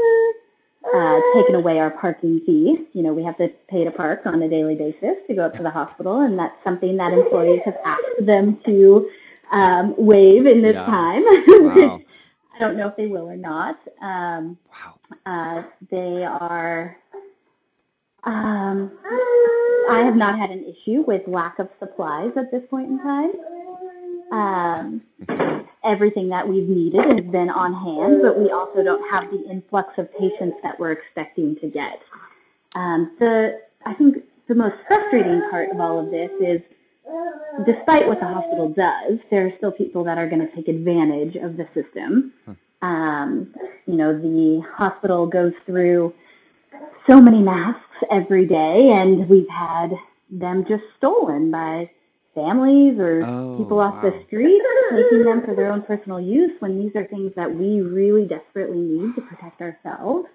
uh, 0.96 1.20
taken 1.36 1.56
away 1.56 1.78
our 1.80 1.92
parking 1.92 2.40
fee. 2.46 2.88
You 2.94 3.04
know, 3.04 3.14
we 3.14 3.24
have 3.24 3.38
to 3.38 3.50
pay 3.70 3.84
to 3.84 3.92
park 3.92 4.22
on 4.26 4.42
a 4.42 4.50
daily 4.50 4.76
basis 4.76 5.18
to 5.28 5.36
go 5.36 5.46
up 5.46 5.56
to 5.58 5.64
the 5.64 5.70
hospital, 5.70 6.22
and 6.22 6.40
that's 6.40 6.56
something 6.64 6.98
that 6.98 7.12
employees 7.14 7.62
have 7.66 7.76
asked 7.86 8.26
them 8.26 8.60
to 8.66 9.10
um, 9.52 9.94
waive 9.98 10.46
in 10.46 10.62
this 10.62 10.74
Yeah. 10.76 10.86
time. 10.86 11.24
Wow. 11.62 12.02
I 12.54 12.60
don't 12.60 12.78
know 12.78 12.88
if 12.90 12.96
they 12.96 13.08
will 13.08 13.28
or 13.30 13.38
not. 13.38 13.80
Um, 14.02 14.58
Wow. 14.72 15.00
uh, 15.26 15.64
they 15.90 16.24
are. 16.24 16.98
Um, 18.24 18.92
I 19.90 20.04
have 20.06 20.16
not 20.16 20.38
had 20.38 20.52
an 20.52 20.64
issue 20.64 21.04
with 21.08 21.22
lack 21.28 21.60
of 21.60 21.68
supplies 21.80 22.32
at 22.38 22.52
this 22.52 22.62
point 22.70 22.90
in 22.90 22.98
time. 23.00 23.32
Um, 24.32 25.02
everything 25.84 26.30
that 26.30 26.48
we've 26.48 26.70
needed 26.70 27.02
has 27.02 27.32
been 27.32 27.50
on 27.50 27.74
hand, 27.74 28.22
but 28.22 28.40
we 28.40 28.52
also 28.52 28.84
don't 28.84 29.04
have 29.12 29.30
the 29.32 29.50
influx 29.50 29.90
of 29.98 30.12
patients 30.14 30.58
that 30.64 30.80
we're 30.80 30.94
expecting 30.94 31.56
to 31.62 31.68
get. 31.68 32.00
Um, 32.76 33.12
the 33.20 33.60
I 33.86 33.94
think 33.96 34.18
the 34.48 34.56
most 34.56 34.76
frustrating 34.88 35.42
part 35.50 35.70
of 35.72 35.80
all 35.80 36.00
of 36.00 36.12
this 36.12 36.30
is, 36.40 36.62
despite 37.66 38.08
what 38.08 38.20
the 38.20 38.28
hospital 38.28 38.70
does, 38.70 39.20
there 39.32 39.48
are 39.48 39.52
still 39.58 39.72
people 39.72 40.04
that 40.06 40.18
are 40.18 40.30
going 40.30 40.48
to 40.48 40.56
take 40.56 40.68
advantage 40.68 41.36
of 41.36 41.58
the 41.58 41.66
system. 41.74 42.32
Um, 42.82 43.54
you 43.86 43.96
know, 43.96 44.14
the 44.14 44.62
hospital 44.76 45.28
goes 45.28 45.54
through 45.66 46.14
so 47.10 47.18
many 47.18 47.42
masks 47.42 47.91
every 48.12 48.46
day, 48.48 48.90
and 48.94 49.28
we've 49.30 49.50
had 49.50 49.92
them 50.30 50.66
just 50.68 50.84
stolen 50.98 51.52
by 51.52 51.90
families 52.34 52.98
or 52.98 53.24
Oh, 53.26 53.58
people 53.58 53.80
off 53.80 54.02
the 54.02 54.12
street 54.28 54.62
taking 54.92 55.26
them 55.26 55.42
for 55.46 55.56
their 55.56 55.72
own 55.72 55.82
personal 55.84 56.20
use 56.20 56.52
when 56.60 56.80
these 56.80 56.96
are 56.96 57.06
things 57.08 57.32
that 57.36 57.54
we 57.54 57.82
really 57.82 58.26
desperately 58.26 58.80
need 58.80 59.16
to 59.16 59.22
protect 59.22 59.62
ourselves. 59.62 60.28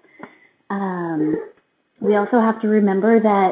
Um, 0.69 1.35
we 1.99 2.15
also 2.15 2.39
have 2.39 2.61
to 2.61 2.67
remember 2.67 3.19
that 3.19 3.51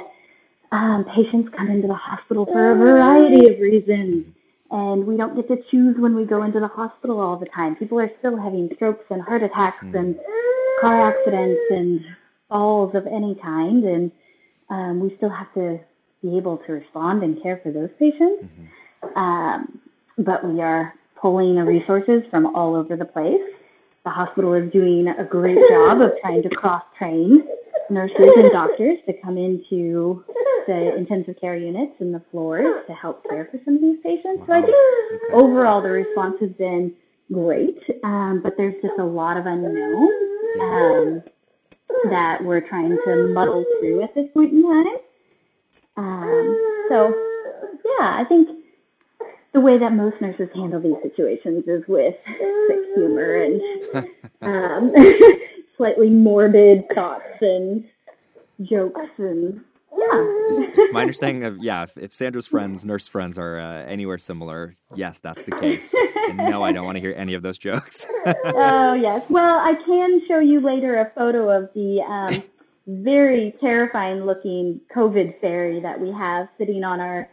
um, 0.71 1.05
patients 1.15 1.49
come 1.57 1.69
into 1.69 1.87
the 1.87 1.95
hospital 1.95 2.45
for 2.45 2.71
a 2.71 2.75
variety 2.75 3.51
of 3.53 3.59
reasons, 3.59 4.25
and 4.69 5.05
we 5.05 5.17
don't 5.17 5.35
get 5.35 5.47
to 5.47 5.57
choose 5.71 5.95
when 5.97 6.15
we 6.15 6.25
go 6.25 6.43
into 6.43 6.59
the 6.59 6.67
hospital 6.67 7.19
all 7.19 7.37
the 7.37 7.47
time. 7.47 7.75
People 7.75 7.99
are 7.99 8.11
still 8.19 8.37
having 8.37 8.69
strokes 8.75 9.05
and 9.09 9.21
heart 9.21 9.41
attacks 9.43 9.81
and 9.81 10.15
car 10.81 11.09
accidents 11.09 11.61
and 11.69 12.01
falls 12.49 12.95
of 12.95 13.07
any 13.07 13.37
kind, 13.41 13.83
and 13.83 14.11
um, 14.69 14.99
we 14.99 15.15
still 15.17 15.29
have 15.29 15.53
to 15.53 15.79
be 16.21 16.37
able 16.37 16.57
to 16.65 16.73
respond 16.73 17.23
and 17.23 17.41
care 17.41 17.59
for 17.61 17.71
those 17.71 17.89
patients. 17.99 18.45
Um, 19.15 19.79
but 20.17 20.45
we 20.45 20.61
are 20.61 20.93
pulling 21.21 21.55
the 21.55 21.63
resources 21.63 22.23
from 22.29 22.55
all 22.55 22.75
over 22.75 22.95
the 22.95 23.05
place. 23.05 23.41
The 24.03 24.11
hospital 24.11 24.53
is 24.53 24.71
doing 24.71 25.07
a 25.07 25.23
great 25.23 25.57
job 25.69 26.01
of 26.01 26.11
trying 26.21 26.43
to 26.43 26.49
cross 26.49 26.83
train 26.97 27.43
nurses 27.89 28.31
and 28.37 28.51
doctors 28.51 28.97
to 29.05 29.13
come 29.23 29.37
into 29.37 30.23
the 30.67 30.95
intensive 30.97 31.35
care 31.39 31.55
units 31.55 31.93
and 31.99 32.13
the 32.13 32.21
floors 32.31 32.83
to 32.87 32.93
help 32.93 33.23
care 33.29 33.47
for 33.51 33.59
some 33.63 33.75
of 33.75 33.81
these 33.81 33.99
patients. 34.03 34.43
So 34.47 34.53
I 34.53 34.61
think 34.61 34.75
overall 35.33 35.81
the 35.81 35.89
response 35.89 36.35
has 36.41 36.49
been 36.57 36.95
great, 37.31 37.77
um, 38.03 38.41
but 38.43 38.53
there's 38.57 38.75
just 38.81 38.97
a 38.99 39.03
lot 39.03 39.37
of 39.37 39.45
unknowns 39.45 40.09
um, 40.61 41.23
that 42.09 42.39
we're 42.43 42.67
trying 42.67 42.97
to 43.05 43.27
muddle 43.33 43.65
through 43.79 44.03
at 44.03 44.13
this 44.15 44.25
point 44.33 44.53
in 44.53 44.63
time. 44.63 44.97
Um, 45.97 46.85
so, 46.89 47.13
yeah, 47.83 48.19
I 48.19 48.23
think 48.27 48.49
the 49.53 49.61
way 49.61 49.79
that 49.79 49.91
most 49.91 50.19
nurses 50.21 50.49
handle 50.53 50.81
these 50.81 51.01
situations 51.01 51.63
is 51.67 51.83
with 51.87 52.15
sick 52.67 52.79
humor 52.95 53.43
and 53.43 53.61
um, 54.41 54.93
slightly 55.77 56.09
morbid 56.09 56.83
thoughts 56.93 57.23
and 57.41 57.85
jokes 58.63 58.99
and 59.17 59.61
yeah. 59.97 60.85
My 60.91 61.01
understanding 61.01 61.43
of 61.43 61.57
yeah, 61.61 61.83
if, 61.83 61.97
if 61.97 62.13
Sandra's 62.13 62.47
friends, 62.47 62.85
nurse 62.85 63.07
friends, 63.07 63.37
are 63.37 63.59
uh, 63.59 63.83
anywhere 63.85 64.17
similar, 64.17 64.75
yes, 64.93 65.19
that's 65.19 65.43
the 65.43 65.51
case. 65.51 65.93
And 66.29 66.37
no, 66.37 66.63
I 66.63 66.71
don't 66.71 66.85
want 66.85 66.95
to 66.95 67.01
hear 67.01 67.13
any 67.17 67.33
of 67.33 67.43
those 67.43 67.57
jokes. 67.57 68.05
oh 68.25 68.93
yes. 68.93 69.23
Well, 69.29 69.57
I 69.59 69.73
can 69.85 70.21
show 70.27 70.39
you 70.39 70.61
later 70.61 70.99
a 70.99 71.11
photo 71.17 71.49
of 71.49 71.69
the 71.73 72.01
um, 72.01 72.43
very 72.87 73.53
terrifying 73.59 74.25
looking 74.25 74.79
COVID 74.95 75.39
fairy 75.41 75.79
that 75.81 75.99
we 75.99 76.11
have 76.11 76.47
sitting 76.57 76.83
on 76.83 76.99
our 76.99 77.29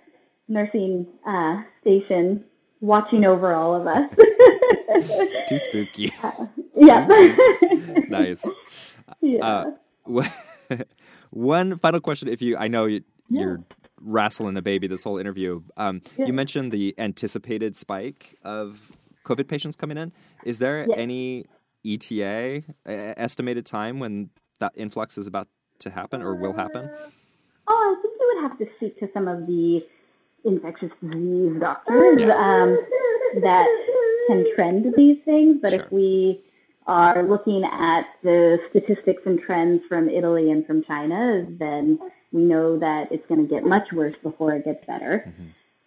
nursing 0.49 1.07
uh, 1.27 1.63
station, 1.81 2.45
watching 2.81 3.25
over 3.25 3.53
all 3.53 3.75
of 3.75 3.87
us. 3.87 4.11
Too 5.49 5.59
spooky. 5.59 6.13
Uh, 6.23 6.47
yeah. 6.77 7.07
nice. 8.09 8.45
Yeah. 9.21 9.75
Uh, 10.09 10.25
one 11.33 11.79
final 11.79 12.01
question, 12.01 12.29
if 12.29 12.41
you, 12.43 12.57
I 12.57 12.69
know 12.69 12.85
you, 12.87 13.03
are 13.39 13.61
wrestling 14.01 14.57
a 14.57 14.63
baby 14.63 14.87
this 14.87 15.03
whole 15.05 15.19
interview. 15.19 15.63
Um, 15.77 16.03
Yeah. 16.19 16.27
You 16.27 16.33
mentioned 16.33 16.73
the 16.73 16.95
anticipated 16.99 17.75
spike 17.77 18.37
of 18.45 18.93
COVID 19.25 19.49
patients 19.49 19.77
coming 19.77 19.97
in. 19.97 20.13
Is 20.45 20.59
there 20.59 20.87
Yeah. 20.89 20.97
any 20.97 21.47
ETA 21.85 22.63
uh, 22.87 22.91
estimated 23.17 23.65
time 23.67 23.99
when 23.99 24.31
that 24.61 24.73
influx 24.77 25.17
is 25.19 25.27
about 25.27 25.49
to 25.81 25.91
happen 25.91 26.23
or 26.23 26.35
will 26.35 26.53
happen? 26.53 26.89
Oh, 27.69 27.97
I 27.97 28.03
think 28.03 28.15
you 28.21 28.33
would 28.35 28.43
have 28.51 28.59
to 28.59 28.67
speak 28.77 28.99
to 29.01 29.09
some 29.15 29.27
of 29.29 29.47
the 29.47 29.85
infectious 30.45 30.91
disease 31.01 31.61
doctors 31.61 32.23
um, 32.23 32.77
that 33.43 33.67
can 34.29 34.45
trend 34.55 34.87
these 34.97 35.19
things. 35.25 35.59
But 35.63 35.73
Sure. 35.73 35.83
if 35.85 35.93
we 35.93 36.41
are 36.87 37.23
looking 37.29 37.63
at 37.65 38.03
the 38.23 38.59
statistics 38.71 39.23
and 39.25 39.41
trends 39.41 39.83
from 39.89 40.09
Italy 40.09 40.51
and 40.51 40.67
from 40.67 40.83
China, 40.85 41.47
then 41.59 41.99
we 42.33 42.43
know 42.43 42.79
that 42.79 43.05
it's 43.11 43.27
going 43.29 43.47
to 43.47 43.53
get 43.55 43.65
much 43.65 43.93
worse 43.93 44.15
before 44.23 44.55
it 44.55 44.65
gets 44.65 44.85
better. 44.87 45.33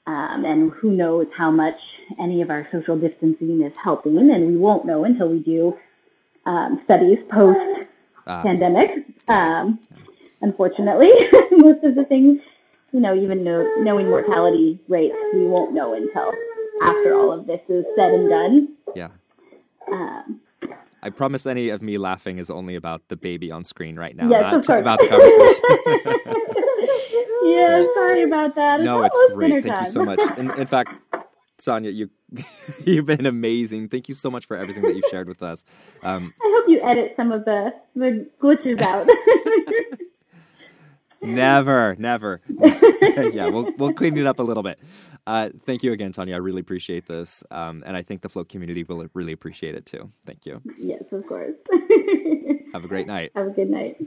Um, 0.07 0.45
and 0.45 0.72
who 0.72 0.91
knows 0.91 1.26
how 1.35 1.49
much 1.49 1.80
any 2.19 2.41
of 2.43 2.49
our 2.49 2.67
social 2.72 2.97
distancing 2.97 3.61
is 3.61 3.76
helping, 3.84 4.17
and 4.17 4.47
we 4.47 4.57
won't 4.57 4.85
know 4.85 5.03
until 5.03 5.27
we 5.30 5.39
do 5.39 5.73
um, 6.45 6.81
studies 6.85 7.17
post 7.31 7.59
Ah, 8.27 8.41
pandemic. 8.41 8.89
Um, 9.27 9.80
unfortunately, 10.41 11.09
most 11.51 11.84
of 11.84 11.93
the 11.95 12.05
things, 12.05 12.39
you 12.91 12.99
know, 12.99 13.15
even 13.15 13.43
know, 13.43 13.67
knowing 13.80 14.07
mortality 14.09 14.80
rates, 14.88 15.15
we 15.34 15.45
won't 15.45 15.73
know 15.73 15.93
until 15.93 16.31
after 16.81 17.13
all 17.15 17.31
of 17.31 17.45
this 17.45 17.59
is 17.69 17.85
said 17.95 18.11
and 18.11 18.30
done. 18.30 18.67
yeah. 18.95 19.09
Um, 19.91 20.41
I 21.06 21.10
promise 21.11 21.45
any 21.45 21.69
of 21.69 21.84
me 21.84 21.99
laughing 21.99 22.40
is 22.40 22.49
only 22.49 22.76
about 22.76 23.07
the 23.10 23.15
baby 23.15 23.52
on 23.52 23.64
screen 23.64 23.95
right 23.95 24.15
now, 24.15 24.27
Yes, 24.27 24.41
not 24.41 24.53
of 24.56 24.65
course. 24.65 24.80
about 24.80 24.99
the 24.99 25.07
conversation. 25.07 25.61
yeah, 27.45 27.86
sorry 27.94 28.23
about 28.23 28.56
that. 28.56 28.82
no, 28.82 29.03
it's 29.03 29.15
great. 29.36 29.64
Thank 29.64 29.82
you 29.82 29.86
so 29.86 30.03
much. 30.03 30.19
In, 30.40 30.49
in 30.60 30.65
fact, 30.65 30.90
Sonia, 31.60 31.91
you 31.91 32.10
you've 32.86 33.06
been 33.06 33.27
amazing. 33.27 33.90
Thank 33.90 34.10
you 34.10 34.15
so 34.15 34.32
much 34.32 34.48
for 34.48 34.57
everything 34.57 34.82
that 34.82 34.95
you've 34.95 35.06
shared 35.11 35.27
with 35.27 35.44
us. 35.44 35.64
Um, 36.02 36.34
I 36.41 36.52
hope 36.57 36.65
you 36.68 36.82
edit 36.84 37.14
some 37.15 37.32
of 37.32 37.45
the, 37.45 37.69
the 37.95 38.27
glitches 38.41 38.82
out. 38.82 39.07
Never, 41.26 41.95
never. 41.97 42.41
yeah, 43.34 43.47
we'll 43.47 43.72
we'll 43.77 43.93
clean 43.93 44.18
it 44.18 44.26
up 44.26 44.39
a 44.39 44.43
little 44.43 44.64
bit. 44.64 44.80
Uh, 45.27 45.49
thank 45.65 45.84
you 45.84 45.91
again, 45.91 46.11
Tanya. 46.11 46.35
I 46.35 46.38
really 46.38 46.61
appreciate 46.61 47.07
this, 47.07 47.43
um, 47.49 47.84
and 47.85 47.97
I 47.97 48.03
think 48.03 48.22
the 48.22 48.30
float 48.30 48.49
community 48.49 48.84
will 48.84 49.07
really 49.14 49.34
appreciate 49.34 49.76
it 49.76 49.85
too. 49.85 50.11
Thank 50.26 50.45
you. 50.45 50.61
yes, 50.77 51.03
of 51.11 51.26
course. 51.27 51.56
Have 52.73 52.85
a 52.85 52.88
great 52.88 53.07
night. 53.07 53.31
Have 53.35 53.47
a 53.47 53.52
good 53.52 53.69
night. 53.69 53.97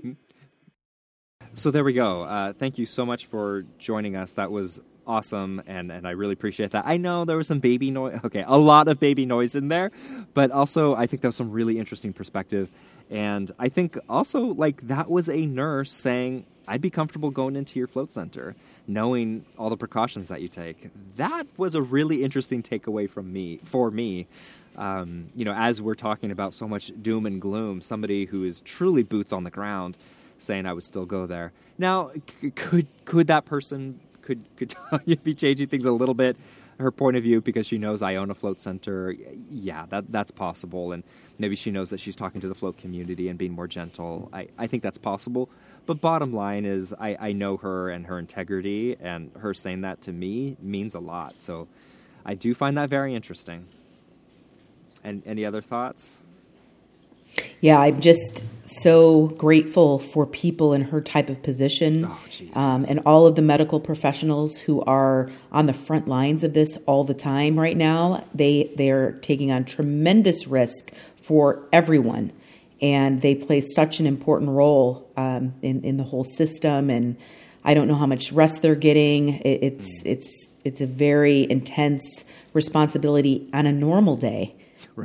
So 1.54 1.70
there 1.70 1.82
we 1.82 1.92
go. 1.92 2.22
Uh, 2.22 2.52
thank 2.52 2.78
you 2.78 2.86
so 2.86 3.04
much 3.04 3.26
for 3.26 3.64
joining 3.78 4.14
us. 4.14 4.34
That 4.34 4.52
was 4.52 4.80
awesome, 5.06 5.62
and, 5.66 5.90
and 5.90 6.06
I 6.06 6.10
really 6.10 6.34
appreciate 6.34 6.70
that. 6.72 6.84
I 6.86 6.98
know 6.98 7.24
there 7.24 7.38
was 7.38 7.48
some 7.48 7.58
baby 7.58 7.90
noise. 7.90 8.20
Okay, 8.24 8.44
a 8.46 8.58
lot 8.58 8.86
of 8.86 9.00
baby 9.00 9.26
noise 9.26 9.54
in 9.56 9.68
there, 9.68 9.90
but 10.34 10.50
also 10.50 10.94
I 10.94 11.06
think 11.06 11.22
that 11.22 11.28
was 11.28 11.36
some 11.36 11.50
really 11.50 11.78
interesting 11.78 12.12
perspective. 12.12 12.70
And 13.10 13.50
I 13.58 13.68
think 13.68 13.98
also 14.08 14.40
like 14.40 14.86
that 14.88 15.10
was 15.10 15.28
a 15.28 15.46
nurse 15.46 15.90
saying, 15.92 16.44
"I'd 16.66 16.80
be 16.80 16.90
comfortable 16.90 17.30
going 17.30 17.56
into 17.56 17.78
your 17.78 17.88
float 17.88 18.10
center, 18.10 18.54
knowing 18.86 19.44
all 19.58 19.70
the 19.70 19.76
precautions 19.76 20.28
that 20.28 20.42
you 20.42 20.48
take." 20.48 20.90
That 21.16 21.46
was 21.56 21.74
a 21.74 21.82
really 21.82 22.22
interesting 22.22 22.62
takeaway 22.62 23.08
from 23.08 23.32
me 23.32 23.60
for 23.64 23.90
me. 23.90 24.26
Um, 24.76 25.28
you 25.34 25.44
know, 25.44 25.54
as 25.54 25.82
we're 25.82 25.94
talking 25.94 26.30
about 26.30 26.54
so 26.54 26.68
much 26.68 26.92
doom 27.02 27.26
and 27.26 27.40
gloom, 27.40 27.80
somebody 27.80 28.26
who 28.26 28.44
is 28.44 28.60
truly 28.60 29.02
boots 29.02 29.32
on 29.32 29.42
the 29.44 29.50
ground 29.50 29.96
saying 30.38 30.66
I 30.66 30.72
would 30.72 30.84
still 30.84 31.04
go 31.06 31.26
there. 31.26 31.52
Now, 31.78 32.12
c- 32.40 32.50
could 32.50 32.86
could 33.04 33.26
that 33.28 33.44
person 33.44 33.98
could 34.22 34.44
could 34.56 34.74
be 35.24 35.34
changing 35.34 35.68
things 35.68 35.84
a 35.84 35.92
little 35.92 36.14
bit? 36.14 36.36
Her 36.78 36.92
point 36.92 37.16
of 37.16 37.24
view 37.24 37.40
because 37.40 37.66
she 37.66 37.76
knows 37.76 38.02
I 38.02 38.16
own 38.16 38.30
a 38.30 38.34
float 38.34 38.60
center. 38.60 39.12
Yeah, 39.50 39.86
that 39.88 40.12
that's 40.12 40.30
possible, 40.30 40.92
and 40.92 41.02
maybe 41.38 41.56
she 41.56 41.72
knows 41.72 41.90
that 41.90 41.98
she's 41.98 42.14
talking 42.14 42.40
to 42.40 42.48
the 42.48 42.54
float 42.54 42.78
community 42.78 43.28
and 43.28 43.38
being 43.38 43.52
more 43.52 43.66
gentle. 43.66 44.28
I, 44.32 44.48
I 44.58 44.68
think 44.68 44.84
that's 44.84 44.98
possible. 44.98 45.50
But 45.86 46.00
bottom 46.00 46.32
line 46.32 46.64
is, 46.64 46.94
I, 47.00 47.16
I 47.18 47.32
know 47.32 47.56
her 47.56 47.90
and 47.90 48.06
her 48.06 48.18
integrity, 48.18 48.96
and 49.00 49.32
her 49.40 49.54
saying 49.54 49.80
that 49.80 50.00
to 50.02 50.12
me 50.12 50.56
means 50.62 50.94
a 50.94 51.00
lot. 51.00 51.40
So, 51.40 51.66
I 52.24 52.34
do 52.34 52.54
find 52.54 52.76
that 52.76 52.90
very 52.90 53.14
interesting. 53.14 53.66
And 55.02 55.22
any 55.26 55.44
other 55.44 55.62
thoughts? 55.62 56.18
Yeah, 57.60 57.78
I'm 57.80 58.00
just 58.00 58.44
so 58.82 59.28
grateful 59.38 59.98
for 59.98 60.26
people 60.26 60.72
in 60.72 60.82
her 60.82 61.00
type 61.00 61.28
of 61.28 61.42
position 61.42 62.04
Oh, 62.04 62.18
um, 62.54 62.84
and 62.88 63.00
all 63.06 63.26
of 63.26 63.34
the 63.34 63.42
medical 63.42 63.80
professionals 63.80 64.58
who 64.58 64.82
are 64.82 65.30
on 65.50 65.66
the 65.66 65.72
front 65.72 66.06
lines 66.06 66.42
of 66.44 66.52
this 66.52 66.76
all 66.86 67.04
the 67.04 67.14
time 67.14 67.58
right 67.58 67.76
now. 67.76 68.24
They 68.34 68.72
they 68.76 68.90
are 68.90 69.12
taking 69.12 69.50
on 69.50 69.64
tremendous 69.64 70.46
risk 70.46 70.92
for 71.22 71.66
everyone, 71.72 72.32
and 72.80 73.20
they 73.22 73.34
play 73.34 73.60
such 73.60 74.00
an 74.00 74.06
important 74.06 74.50
role 74.50 75.10
um, 75.16 75.54
in 75.62 75.82
in 75.82 75.96
the 75.96 76.04
whole 76.04 76.24
system. 76.24 76.90
And 76.90 77.16
I 77.64 77.74
don't 77.74 77.88
know 77.88 77.96
how 77.96 78.06
much 78.06 78.32
rest 78.32 78.62
they're 78.62 78.74
getting. 78.74 79.40
It, 79.40 79.62
it's 79.62 80.02
it's 80.04 80.48
it's 80.64 80.80
a 80.80 80.86
very 80.86 81.50
intense 81.50 82.24
responsibility 82.52 83.48
on 83.52 83.66
a 83.66 83.72
normal 83.72 84.16
day. 84.16 84.54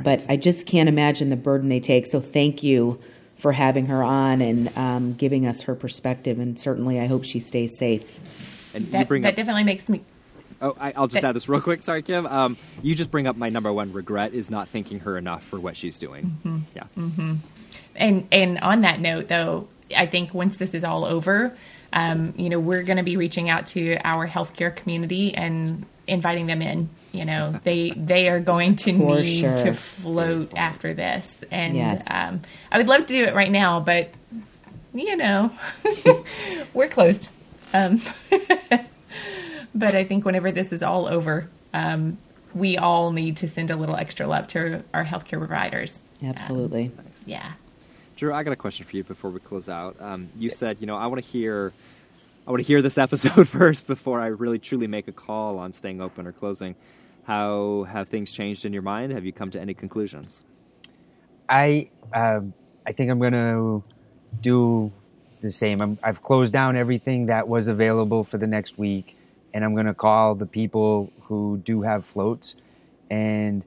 But 0.02 0.26
I 0.28 0.36
just 0.36 0.66
can't 0.66 0.88
imagine 0.88 1.30
the 1.30 1.36
burden 1.36 1.68
they 1.68 1.80
take. 1.80 2.06
So 2.06 2.20
thank 2.20 2.62
you 2.62 3.00
for 3.38 3.52
having 3.52 3.86
her 3.86 4.02
on 4.02 4.40
and 4.40 4.76
um, 4.76 5.14
giving 5.14 5.46
us 5.46 5.62
her 5.62 5.74
perspective. 5.74 6.38
And 6.38 6.58
certainly, 6.58 6.98
I 6.98 7.06
hope 7.06 7.24
she 7.24 7.40
stays 7.40 7.78
safe. 7.78 8.04
And 8.72 8.86
you 8.86 8.92
That, 8.92 9.08
bring 9.08 9.22
that 9.22 9.30
up 9.30 9.36
definitely 9.36 9.64
makes 9.64 9.88
me. 9.88 10.02
Oh, 10.60 10.76
I, 10.80 10.92
I'll 10.92 11.06
just 11.06 11.22
add 11.22 11.36
this 11.36 11.48
real 11.48 11.60
quick. 11.60 11.82
Sorry, 11.82 12.02
Kim. 12.02 12.26
Um, 12.26 12.56
you 12.82 12.94
just 12.94 13.10
bring 13.10 13.26
up 13.26 13.36
my 13.36 13.50
number 13.50 13.72
one 13.72 13.92
regret 13.92 14.32
is 14.32 14.50
not 14.50 14.68
thanking 14.68 15.00
her 15.00 15.18
enough 15.18 15.42
for 15.42 15.60
what 15.60 15.76
she's 15.76 15.98
doing. 15.98 16.36
Mm-hmm. 16.44 16.58
Yeah. 16.74 17.34
And 17.96 18.26
and 18.32 18.58
on 18.60 18.80
that 18.82 19.00
note, 19.00 19.28
though, 19.28 19.68
I 19.94 20.06
think 20.06 20.32
once 20.32 20.56
this 20.56 20.74
is 20.74 20.84
all 20.84 21.04
over, 21.04 21.56
um, 21.92 22.34
you 22.36 22.48
know, 22.48 22.58
we're 22.58 22.82
going 22.82 22.96
to 22.96 23.02
be 23.02 23.16
reaching 23.16 23.50
out 23.50 23.66
to 23.68 23.96
our 24.04 24.26
healthcare 24.26 24.74
community 24.74 25.34
and 25.34 25.84
inviting 26.06 26.46
them 26.46 26.62
in. 26.62 26.88
You 27.14 27.24
know, 27.24 27.60
they 27.64 27.90
they 27.90 28.28
are 28.28 28.40
going 28.40 28.76
to 28.76 28.98
For 28.98 29.20
need 29.20 29.42
sure. 29.42 29.56
to 29.66 29.72
float 29.72 30.52
after 30.56 30.92
this, 30.94 31.44
and 31.50 31.76
Yes. 31.76 32.02
um, 32.10 32.40
I 32.72 32.78
would 32.78 32.88
love 32.88 33.02
to 33.02 33.06
do 33.06 33.24
it 33.24 33.34
right 33.34 33.50
now, 33.50 33.78
but 33.80 34.10
you 34.92 35.16
know, 35.16 35.50
we're 36.74 36.88
closed. 36.88 37.28
Um, 37.72 38.00
but 39.74 39.94
I 39.94 40.04
think 40.04 40.24
whenever 40.24 40.52
this 40.52 40.72
is 40.72 40.82
all 40.82 41.06
over, 41.08 41.48
um, 41.72 42.18
we 42.54 42.76
all 42.76 43.10
need 43.10 43.38
to 43.38 43.48
send 43.48 43.70
a 43.70 43.76
little 43.76 43.96
extra 43.96 44.26
love 44.26 44.46
to 44.48 44.84
our 44.92 45.04
healthcare 45.04 45.38
providers. 45.38 46.00
Absolutely. 46.22 46.92
Yeah. 47.26 47.52
Drew, 48.16 48.32
I 48.32 48.44
got 48.44 48.52
a 48.52 48.56
question 48.56 48.86
for 48.86 48.96
you 48.96 49.02
before 49.04 49.30
we 49.30 49.40
close 49.40 49.68
out. 49.68 49.96
Um, 50.00 50.28
you 50.38 50.48
said, 50.50 50.80
you 50.80 50.86
know, 50.86 50.96
I 50.96 51.06
want 51.08 51.22
to 51.22 51.28
hear, 51.28 51.72
I 52.46 52.50
want 52.52 52.62
to 52.62 52.66
hear 52.66 52.80
this 52.80 52.96
episode 53.06 53.48
first 53.48 53.86
before 53.88 54.20
I 54.20 54.28
really 54.28 54.60
truly 54.60 54.86
make 54.86 55.08
a 55.08 55.12
call 55.12 55.58
on 55.58 55.72
staying 55.72 56.00
open 56.00 56.26
or 56.26 56.32
closing. 56.32 56.76
How 57.24 57.86
have 57.90 58.08
things 58.08 58.32
changed 58.32 58.64
in 58.66 58.72
your 58.72 58.82
mind? 58.82 59.12
Have 59.12 59.24
you 59.24 59.32
come 59.32 59.50
to 59.50 59.60
any 59.60 59.74
conclusions? 59.74 60.42
I 61.48 61.88
um, 62.12 62.52
I 62.86 62.92
think 62.92 63.10
I'm 63.10 63.18
gonna 63.18 63.82
do 64.42 64.92
the 65.42 65.50
same. 65.50 65.80
I'm, 65.80 65.98
I've 66.02 66.22
closed 66.22 66.52
down 66.52 66.76
everything 66.76 67.26
that 67.26 67.48
was 67.48 67.66
available 67.66 68.24
for 68.24 68.38
the 68.38 68.46
next 68.46 68.78
week, 68.78 69.16
and 69.54 69.64
I'm 69.64 69.74
gonna 69.74 69.94
call 69.94 70.34
the 70.34 70.46
people 70.46 71.10
who 71.22 71.62
do 71.64 71.82
have 71.82 72.04
floats. 72.06 72.56
And 73.10 73.62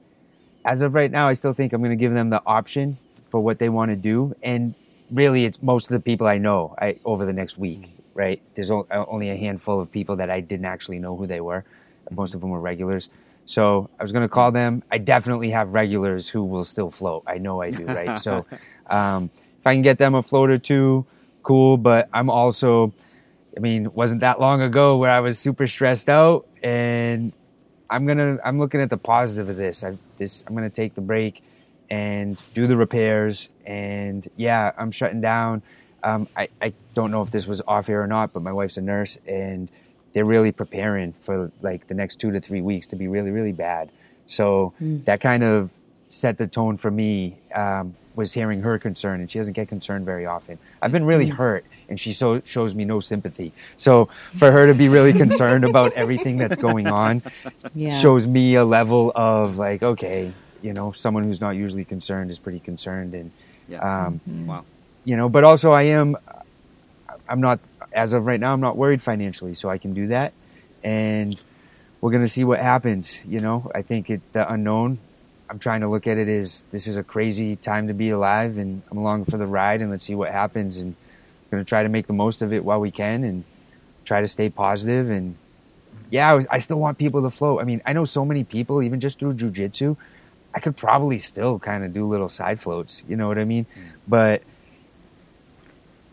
as 0.65 0.81
of 0.81 0.93
right 0.93 1.09
now, 1.11 1.27
I 1.27 1.33
still 1.33 1.53
think 1.53 1.73
I'm 1.73 1.81
gonna 1.81 1.95
give 1.95 2.13
them 2.13 2.29
the 2.29 2.41
option 2.45 2.97
for 3.31 3.39
what 3.39 3.57
they 3.57 3.69
want 3.69 3.89
to 3.89 3.95
do. 3.95 4.35
And 4.43 4.75
really, 5.11 5.45
it's 5.45 5.61
most 5.63 5.85
of 5.85 5.93
the 5.93 5.99
people 5.99 6.27
I 6.27 6.37
know. 6.37 6.75
I 6.79 6.99
over 7.05 7.25
the 7.25 7.33
next 7.33 7.57
week, 7.57 7.89
right? 8.13 8.39
There's 8.55 8.69
only 8.69 9.31
a 9.31 9.35
handful 9.35 9.81
of 9.81 9.91
people 9.91 10.15
that 10.17 10.29
I 10.29 10.41
didn't 10.41 10.65
actually 10.65 10.99
know 10.99 11.15
who 11.15 11.25
they 11.25 11.41
were. 11.41 11.65
Most 12.11 12.35
of 12.35 12.41
them 12.41 12.51
were 12.51 12.61
regulars. 12.61 13.09
So 13.47 13.89
I 13.97 14.03
was 14.03 14.11
going 14.11 14.23
to 14.23 14.29
call 14.29 14.51
them. 14.51 14.83
I 14.91 14.97
definitely 14.97 15.49
have 15.51 15.69
regulars 15.69 16.27
who 16.27 16.43
will 16.43 16.65
still 16.65 16.91
float. 16.91 17.23
I 17.25 17.37
know 17.37 17.61
I 17.61 17.71
do, 17.71 17.85
right? 17.85 18.21
so 18.21 18.45
um, 18.89 19.29
if 19.59 19.65
I 19.65 19.73
can 19.73 19.81
get 19.81 19.97
them 19.97 20.15
a 20.15 20.21
float 20.21 20.49
or 20.49 20.57
two, 20.57 21.05
cool. 21.43 21.77
But 21.77 22.09
I'm 22.13 22.29
also, 22.29 22.93
I 23.55 23.61
mean, 23.61 23.91
wasn't 23.93 24.21
that 24.21 24.41
long 24.41 24.61
ago 24.61 24.97
where 24.97 25.09
I 25.09 25.21
was 25.21 25.39
super 25.39 25.65
stressed 25.65 26.09
out, 26.09 26.45
and 26.61 27.31
I'm 27.89 28.05
gonna, 28.05 28.37
I'm 28.43 28.59
looking 28.59 28.81
at 28.81 28.89
the 28.89 28.97
positive 28.97 29.49
of 29.49 29.55
this. 29.55 29.81
I 29.81 29.97
this, 30.17 30.43
I'm 30.45 30.53
gonna 30.53 30.69
take 30.69 30.93
the 30.93 31.01
break 31.01 31.41
and 31.89 32.37
do 32.53 32.67
the 32.67 32.75
repairs. 32.75 33.47
And 33.65 34.29
yeah, 34.35 34.71
I'm 34.77 34.91
shutting 34.91 35.21
down. 35.21 35.61
Um, 36.03 36.27
I, 36.35 36.49
I 36.61 36.73
don't 36.93 37.11
know 37.11 37.21
if 37.21 37.31
this 37.31 37.47
was 37.47 37.61
off 37.67 37.87
air 37.87 38.01
or 38.01 38.07
not, 38.07 38.33
but 38.33 38.43
my 38.43 38.51
wife's 38.51 38.77
a 38.77 38.81
nurse 38.81 39.17
and 39.25 39.69
they're 40.17 40.25
really 40.25 40.51
preparing 40.51 41.13
for 41.27 41.51
like 41.61 41.87
the 41.87 41.93
next 41.93 42.15
two 42.15 42.31
to 42.31 42.41
three 42.41 42.59
weeks 42.59 42.87
to 42.87 42.95
be 42.95 43.07
really, 43.07 43.29
really 43.29 43.51
bad. 43.51 43.91
So 44.25 44.73
mm. 44.81 45.05
that 45.05 45.21
kind 45.21 45.43
of 45.43 45.69
set 46.07 46.39
the 46.39 46.47
tone 46.47 46.75
for 46.79 46.89
me. 46.89 47.37
Um, 47.53 47.95
was 48.15 48.33
hearing 48.33 48.61
her 48.61 48.79
concern, 48.79 49.19
and 49.19 49.29
she 49.29 49.37
doesn't 49.37 49.53
get 49.53 49.67
concerned 49.67 50.03
very 50.03 50.25
often. 50.25 50.57
I've 50.81 50.91
been 50.91 51.05
really 51.05 51.27
mm. 51.27 51.35
hurt, 51.35 51.63
and 51.87 51.99
she 51.99 52.13
so 52.13 52.41
shows 52.45 52.73
me 52.73 52.83
no 52.83 52.99
sympathy. 52.99 53.53
So 53.77 54.09
for 54.39 54.51
her 54.51 54.65
to 54.65 54.73
be 54.73 54.89
really 54.89 55.13
concerned 55.23 55.63
about 55.63 55.93
everything 55.93 56.39
that's 56.39 56.57
going 56.57 56.87
on 56.87 57.21
yeah. 57.75 57.99
shows 57.99 58.25
me 58.25 58.55
a 58.55 58.65
level 58.65 59.11
of 59.13 59.57
like, 59.57 59.83
okay, 59.83 60.33
you 60.63 60.73
know, 60.73 60.93
someone 60.93 61.25
who's 61.25 61.39
not 61.39 61.51
usually 61.51 61.85
concerned 61.85 62.31
is 62.31 62.39
pretty 62.39 62.59
concerned, 62.59 63.13
and 63.13 63.29
yeah. 63.69 64.05
um, 64.05 64.19
mm-hmm. 64.27 64.47
wow, 64.47 64.65
you 65.05 65.15
know. 65.15 65.29
But 65.29 65.43
also, 65.43 65.73
I 65.73 65.83
am. 65.83 66.17
I'm 67.29 67.39
not 67.39 67.59
as 67.97 68.13
of 68.13 68.25
right 68.25 68.39
now. 68.39 68.53
I'm 68.53 68.61
not 68.61 68.77
worried 68.77 69.03
financially, 69.03 69.55
so 69.55 69.69
I 69.69 69.77
can 69.77 69.93
do 69.93 70.07
that, 70.07 70.33
and 70.83 71.37
we're 71.99 72.11
gonna 72.11 72.29
see 72.29 72.43
what 72.43 72.59
happens. 72.59 73.19
You 73.25 73.39
know, 73.39 73.69
I 73.75 73.81
think 73.81 74.09
it 74.09 74.21
the 74.33 74.49
unknown. 74.51 74.99
I'm 75.49 75.59
trying 75.59 75.81
to 75.81 75.87
look 75.87 76.07
at 76.07 76.17
it 76.17 76.27
as 76.27 76.63
this 76.71 76.87
is 76.87 76.97
a 76.97 77.03
crazy 77.03 77.55
time 77.55 77.87
to 77.87 77.93
be 77.93 78.09
alive, 78.09 78.57
and 78.57 78.81
I'm 78.91 78.97
along 78.97 79.25
for 79.25 79.37
the 79.37 79.47
ride, 79.47 79.81
and 79.81 79.91
let's 79.91 80.05
see 80.05 80.15
what 80.15 80.31
happens. 80.31 80.77
And 80.77 80.95
we're 81.45 81.57
gonna 81.57 81.65
try 81.65 81.83
to 81.83 81.89
make 81.89 82.07
the 82.07 82.13
most 82.13 82.41
of 82.41 82.53
it 82.53 82.63
while 82.63 82.79
we 82.79 82.91
can, 82.91 83.23
and 83.23 83.43
try 84.05 84.21
to 84.21 84.27
stay 84.27 84.49
positive. 84.49 85.09
And 85.09 85.35
yeah, 86.09 86.33
I, 86.33 86.55
I 86.55 86.59
still 86.59 86.79
want 86.79 86.97
people 86.97 87.23
to 87.23 87.31
float. 87.35 87.59
I 87.59 87.65
mean, 87.65 87.81
I 87.85 87.93
know 87.93 88.05
so 88.05 88.23
many 88.23 88.45
people, 88.45 88.81
even 88.81 89.01
just 89.01 89.19
through 89.19 89.33
jujitsu 89.33 89.97
I 90.57 90.59
could 90.59 90.75
probably 90.75 91.19
still 91.19 91.59
kind 91.59 91.83
of 91.83 91.93
do 91.93 92.07
little 92.07 92.29
side 92.29 92.59
floats. 92.59 93.03
You 93.07 93.15
know 93.15 93.27
what 93.27 93.37
I 93.37 93.43
mean? 93.43 93.65
Mm. 93.65 93.83
But 94.07 94.41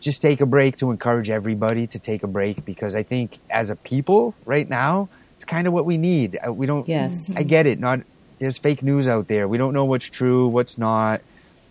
just 0.05 0.21
take 0.21 0.39
a 0.39 0.45
break 0.45 0.77
to 0.77 0.91
encourage 0.91 1.31
everybody 1.31 1.87
to 1.87 1.97
take 1.97 2.21
a 2.21 2.27
break 2.27 2.63
because 2.63 2.95
I 2.95 3.01
think 3.01 3.39
as 3.49 3.71
a 3.71 3.75
people 3.75 4.35
right 4.45 4.69
now, 4.69 5.09
it's 5.35 5.45
kind 5.45 5.65
of 5.65 5.73
what 5.73 5.83
we 5.83 5.97
need. 5.97 6.37
Uh, 6.45 6.53
we 6.53 6.67
don't. 6.67 6.87
Yes. 6.87 7.31
I 7.35 7.41
get 7.41 7.65
it. 7.65 7.79
Not 7.79 8.01
there's 8.37 8.59
fake 8.59 8.83
news 8.83 9.07
out 9.07 9.27
there. 9.27 9.47
We 9.47 9.57
don't 9.57 9.73
know 9.73 9.85
what's 9.85 10.05
true, 10.05 10.47
what's 10.47 10.77
not. 10.77 11.21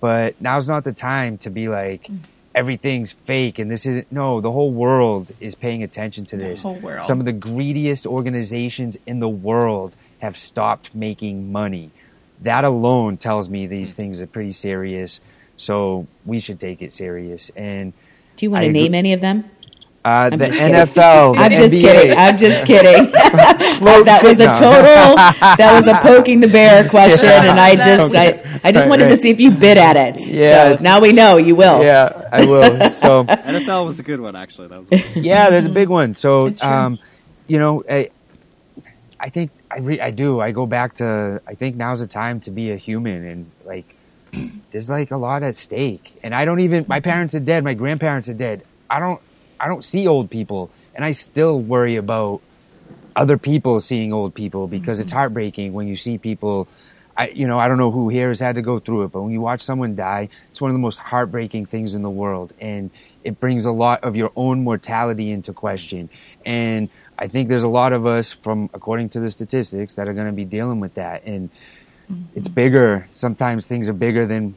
But 0.01 0.41
now's 0.41 0.67
not 0.67 0.83
the 0.83 0.93
time 0.93 1.39
to 1.39 1.51
be 1.51 1.69
like 1.69 2.09
mm. 2.09 2.19
everything's 2.57 3.13
fake 3.13 3.61
and 3.61 3.71
this 3.71 3.87
isn't. 3.87 4.11
No, 4.11 4.41
the 4.41 4.51
whole 4.51 4.73
world 4.73 5.33
is 5.39 5.55
paying 5.55 5.85
attention 5.85 6.27
to 6.27 6.37
this. 6.37 6.63
The 6.63 6.69
whole 6.69 6.81
world. 6.81 7.07
Some 7.07 7.21
of 7.21 7.27
the 7.27 7.33
greediest 7.33 8.05
organizations 8.05 8.99
in 9.07 9.21
the 9.21 9.29
world 9.29 9.95
have 10.19 10.37
stopped 10.37 10.93
making 10.93 11.53
money 11.53 11.93
that 12.43 12.65
alone 12.65 13.17
tells 13.17 13.49
me 13.49 13.67
these 13.67 13.93
hmm. 13.93 13.97
things 13.97 14.21
are 14.21 14.27
pretty 14.27 14.53
serious. 14.53 15.21
So 15.57 16.09
we 16.27 16.41
should 16.41 16.59
take 16.59 16.83
it 16.83 16.93
serious. 16.93 17.51
And 17.55 17.93
do 18.37 18.47
you 18.47 18.51
want 18.51 18.65
to 18.65 18.73
name 18.73 18.95
any 18.95 19.13
of 19.13 19.21
them? 19.21 19.51
Uh, 20.05 20.29
the 20.29 20.37
NFL. 20.37 21.35
The 21.35 21.41
I'm 21.41 21.51
just 21.51 21.75
NBA. 21.75 21.81
kidding. 21.81 22.19
I'm 22.19 22.39
just 22.39 22.67
kidding. 22.67 23.13
that 23.13 24.21
was 24.23 24.39
a 24.39 24.47
total. 24.53 25.17
That 25.57 25.81
was 25.81 25.89
a 25.89 25.99
poking 26.01 26.41
the 26.41 26.49
bear 26.49 26.89
question, 26.89 27.25
yeah. 27.25 27.51
and 27.51 27.61
I 27.61 27.77
just, 27.77 28.15
okay. 28.15 28.43
I, 28.45 28.69
I 28.69 28.73
just 28.73 28.83
right, 28.83 28.89
wanted 28.89 29.05
right. 29.05 29.11
to 29.11 29.17
see 29.17 29.31
if 29.31 29.41
you 29.41 29.51
bid 29.51 29.79
at 29.79 29.97
it. 29.97 30.27
Yeah. 30.27 30.77
So 30.77 30.83
now 30.83 31.01
we 31.01 31.13
know 31.13 31.37
you 31.37 31.55
will. 31.55 31.83
Yeah, 31.83 32.29
I 32.33 32.45
will. 32.45 32.91
So 32.93 33.25
NFL 33.25 33.87
was 33.87 33.99
a 33.99 34.03
good 34.03 34.21
one, 34.21 34.37
actually. 34.37 34.69
That 34.69 34.79
was. 34.79 34.91
yeah, 35.17 35.49
there's 35.49 35.67
a 35.67 35.71
big 35.71 35.89
one. 35.89 36.15
So, 36.15 36.53
um, 36.61 36.99
you 37.47 37.59
know, 37.59 37.85
I, 37.89 38.11
I 39.19 39.31
think 39.31 39.53
I 39.71 39.79
re- 39.79 40.01
I 40.01 40.11
do. 40.11 40.41
I 40.41 40.53
go 40.53 40.67
back 40.67 40.97
to 40.97 41.41
I 41.47 41.55
think 41.55 41.77
now's 41.77 42.01
the 42.01 42.07
time 42.07 42.41
to 42.41 42.51
be 42.51 42.71
a 42.73 42.77
human 42.77 43.25
and 43.25 43.51
like 43.65 43.94
there's 44.73 44.89
like 44.89 45.11
a 45.11 45.17
lot 45.17 45.43
at 45.43 45.57
stake. 45.57 46.19
And 46.23 46.35
I 46.35 46.45
don't 46.45 46.61
even 46.61 46.87
my 46.89 47.01
parents 47.01 47.35
are 47.35 47.41
dead, 47.41 47.65
my 47.65 47.75
grandparents 47.75 48.29
are 48.29 48.35
dead. 48.35 48.65
I 48.89 48.99
don't 49.01 49.21
I 49.59 49.69
don't 49.69 49.85
see 49.85 50.07
old 50.07 50.31
people 50.31 50.71
and 50.95 51.05
I 51.05 51.13
still 51.13 51.61
worry 51.61 51.97
about 51.97 52.41
other 53.17 53.39
people 53.39 53.81
seeing 53.81 54.13
old 54.13 54.35
people 54.35 54.67
because 54.67 55.01
it's 55.01 55.11
mm-hmm. 55.11 55.19
heartbreaking 55.19 55.73
when 55.73 55.89
you 55.89 55.97
see 55.97 56.19
people 56.19 56.69
I 57.17 57.29
you 57.29 57.47
know, 57.47 57.59
I 57.59 57.69
don't 57.69 57.79
know 57.79 57.91
who 57.91 58.09
here 58.09 58.29
has 58.29 58.41
had 58.41 58.57
to 58.57 58.63
go 58.63 58.81
through 58.81 59.05
it, 59.05 59.13
but 59.13 59.23
when 59.23 59.33
you 59.33 59.41
watch 59.41 59.63
someone 59.63 59.95
die, 59.95 60.29
it's 60.51 60.61
one 60.61 60.71
of 60.71 60.75
the 60.75 60.81
most 60.81 60.99
heartbreaking 60.99 61.67
things 61.67 61.95
in 61.95 62.03
the 62.03 62.11
world 62.11 62.53
and 62.61 62.91
it 63.25 63.41
brings 63.41 63.65
a 63.65 63.73
lot 63.73 64.05
of 64.05 64.15
your 64.15 64.31
own 64.37 64.63
mortality 64.63 65.31
into 65.31 65.53
question. 65.53 66.11
And 66.45 66.91
I 67.19 67.29
think 67.29 67.49
there's 67.49 67.63
a 67.63 67.69
lot 67.69 67.93
of 67.93 68.07
us 68.07 68.33
from, 68.33 68.69
according 68.75 69.09
to 69.11 69.21
the 69.21 69.31
statistics, 69.31 69.95
that 69.95 70.09
are 70.09 70.13
going 70.13 70.27
to 70.27 70.33
be 70.33 70.45
dealing 70.45 70.79
with 70.79 70.95
that. 70.95 71.25
And 71.25 71.51
mm-hmm. 72.11 72.23
it's 72.35 72.49
bigger. 72.49 73.09
Sometimes 73.13 73.67
things 73.67 73.89
are 73.89 73.95
bigger 73.95 74.27
than, 74.27 74.55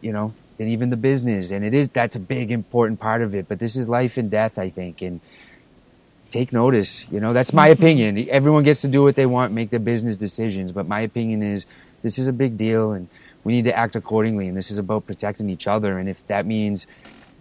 you 0.00 0.12
know, 0.12 0.32
than 0.58 0.68
even 0.68 0.90
the 0.90 0.96
business. 0.96 1.50
And 1.50 1.64
it 1.64 1.74
is, 1.74 1.88
that's 1.88 2.16
a 2.16 2.20
big, 2.20 2.50
important 2.50 3.00
part 3.00 3.22
of 3.22 3.34
it. 3.34 3.48
But 3.48 3.58
this 3.58 3.76
is 3.76 3.88
life 3.88 4.16
and 4.16 4.30
death, 4.30 4.58
I 4.58 4.70
think. 4.70 5.02
And 5.02 5.20
take 6.30 6.52
notice. 6.52 7.04
You 7.10 7.20
know, 7.20 7.32
that's 7.32 7.52
my 7.52 7.68
mm-hmm. 7.68 7.82
opinion. 7.82 8.28
Everyone 8.30 8.64
gets 8.64 8.80
to 8.82 8.88
do 8.88 9.02
what 9.02 9.16
they 9.16 9.26
want, 9.26 9.52
make 9.52 9.70
their 9.70 9.80
business 9.80 10.16
decisions. 10.16 10.72
But 10.72 10.86
my 10.86 11.00
opinion 11.00 11.42
is 11.42 11.66
this 12.02 12.18
is 12.18 12.26
a 12.26 12.32
big 12.32 12.58
deal 12.58 12.92
and 12.92 13.08
we 13.44 13.52
need 13.52 13.64
to 13.64 13.76
act 13.76 13.96
accordingly. 13.96 14.48
And 14.48 14.56
this 14.56 14.70
is 14.70 14.78
about 14.78 15.06
protecting 15.06 15.48
each 15.48 15.66
other. 15.66 15.98
And 15.98 16.08
if 16.08 16.18
that 16.26 16.44
means, 16.46 16.86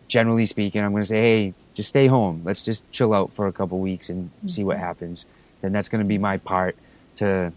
generally 0.07 0.45
speaking, 0.45 0.81
I'm 0.81 0.91
going 0.91 1.03
to 1.03 1.07
say, 1.07 1.21
hey, 1.21 1.53
just 1.73 1.89
stay 1.89 2.07
home. 2.07 2.41
Let's 2.45 2.61
just 2.61 2.89
chill 2.91 3.13
out 3.13 3.31
for 3.35 3.47
a 3.47 3.51
couple 3.51 3.79
weeks 3.79 4.09
and 4.09 4.31
see 4.47 4.63
what 4.63 4.77
mm-hmm. 4.77 4.85
happens. 4.85 5.25
Then 5.61 5.71
that's 5.71 5.89
going 5.89 6.03
to 6.03 6.07
be 6.07 6.17
my 6.17 6.38
part 6.38 6.75
to 7.17 7.51